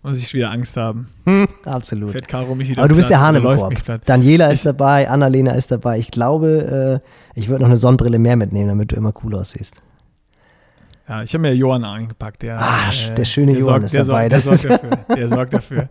Muss 0.03 0.19
ich 0.19 0.31
wieder 0.35 0.51
Angst 0.51 0.77
haben. 0.77 1.09
Hm, 1.26 1.47
absolut. 1.63 2.11
Fährt 2.11 2.27
Caro 2.27 2.53
mich 2.53 2.69
wieder 2.69 2.81
Aber 2.84 2.89
du 2.89 2.95
bist 2.95 3.09
der 3.09 3.19
Hahn 3.19 3.35
im 3.35 3.43
Korb. 3.43 3.73
Daniela 4.05 4.51
ist 4.51 4.63
dabei, 4.63 5.09
Annalena 5.09 5.53
ist 5.53 5.72
dabei. 5.72 5.97
Ich 5.97 6.11
glaube, 6.11 7.01
äh, 7.03 7.39
ich 7.39 7.47
würde 7.47 7.63
noch 7.63 7.69
eine 7.69 7.77
Sonnenbrille 7.77 8.19
mehr 8.19 8.35
mitnehmen, 8.35 8.67
damit 8.67 8.91
du 8.91 8.97
immer 8.97 9.13
cool 9.23 9.34
aussiehst. 9.34 9.81
Ja, 11.07 11.23
ich 11.23 11.34
habe 11.34 11.41
mir 11.41 11.55
Johann 11.55 11.84
eingepackt. 11.84 12.43
Der, 12.43 12.59
ah, 12.59 12.89
äh, 12.89 13.15
der 13.15 13.26
schöne 13.26 13.53
der 13.53 13.61
Johann 13.61 13.81
sorgt, 13.81 13.85
ist 13.85 13.95
dabei. 13.95 14.27
Der, 14.27 14.39
sorgt, 14.39 14.63
der 14.63 14.69
sorgt 14.69 14.84
dafür. 14.84 15.15
Der 15.15 15.30
sorgt 15.30 15.53
dafür. 15.53 15.89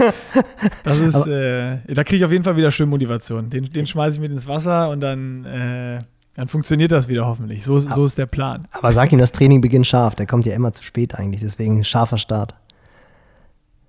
Das 0.84 0.98
ist, 0.98 1.26
äh, 1.26 1.78
da 1.88 2.04
kriege 2.04 2.16
ich 2.16 2.24
auf 2.24 2.32
jeden 2.32 2.44
Fall 2.44 2.56
wieder 2.56 2.70
schön 2.70 2.88
Motivation. 2.88 3.50
Den, 3.50 3.64
den 3.72 3.86
schmeiße 3.86 4.16
ich 4.16 4.20
mit 4.20 4.32
ins 4.32 4.46
Wasser 4.46 4.90
und 4.90 5.00
dann, 5.00 5.44
äh, 5.44 5.98
dann 6.34 6.48
funktioniert 6.48 6.92
das 6.92 7.08
wieder 7.08 7.26
hoffentlich. 7.26 7.64
So, 7.64 7.78
so 7.78 8.04
ist 8.04 8.18
der 8.18 8.26
Plan. 8.26 8.66
Aber 8.72 8.92
sag 8.92 9.12
ihm, 9.12 9.18
das 9.18 9.32
Training 9.32 9.60
beginnt 9.60 9.86
scharf. 9.86 10.14
Der 10.14 10.26
kommt 10.26 10.46
ja 10.46 10.54
immer 10.54 10.72
zu 10.72 10.82
spät 10.82 11.14
eigentlich, 11.14 11.40
deswegen 11.42 11.84
scharfer 11.84 12.18
Start. 12.18 12.54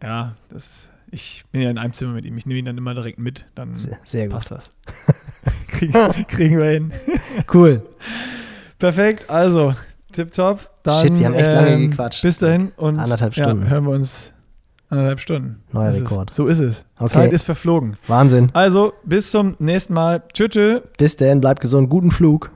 Ja, 0.01 0.35
das, 0.49 0.89
ich 1.11 1.43
bin 1.51 1.61
ja 1.61 1.69
in 1.69 1.77
einem 1.77 1.93
Zimmer 1.93 2.13
mit 2.13 2.25
ihm. 2.25 2.38
Ich 2.38 2.45
nehme 2.45 2.59
ihn 2.59 2.65
dann 2.65 2.77
immer 2.77 2.93
direkt 2.93 3.19
mit. 3.19 3.45
Dann 3.55 3.75
sehr, 3.75 3.99
sehr 4.03 4.29
passt 4.29 4.51
das. 4.51 4.71
Krieg, 5.67 5.93
kriegen 6.27 6.57
wir 6.57 6.65
hin. 6.65 6.91
Cool. 7.53 7.83
Perfekt, 8.79 9.29
also 9.29 9.75
tipptopp. 10.11 10.69
Shit, 11.01 11.17
wir 11.17 11.27
haben 11.27 11.35
echt 11.35 11.51
lange 11.51 11.69
ähm, 11.69 11.91
gequatscht. 11.91 12.23
Bis 12.23 12.39
dahin 12.39 12.71
und 12.77 12.99
Anderthalb 12.99 13.33
Stunden. 13.33 13.63
Ja, 13.63 13.69
hören 13.69 13.83
wir 13.85 13.91
uns 13.91 14.33
Anderthalb 14.91 15.22
Stunden. 15.22 15.63
Neuer 15.72 15.95
Rekord. 15.95 16.30
Es. 16.30 16.35
So 16.35 16.47
ist 16.47 16.59
es. 16.59 16.84
Okay. 16.99 17.07
Zeit 17.07 17.31
ist 17.31 17.45
verflogen. 17.45 17.95
Wahnsinn. 18.07 18.49
Also, 18.51 18.91
bis 19.05 19.31
zum 19.31 19.53
nächsten 19.57 19.93
Mal. 19.93 20.22
Tschüss. 20.34 20.81
Bis 20.97 21.15
dann, 21.15 21.39
bleibt 21.39 21.61
gesund. 21.61 21.89
Guten 21.89 22.11
Flug. 22.11 22.51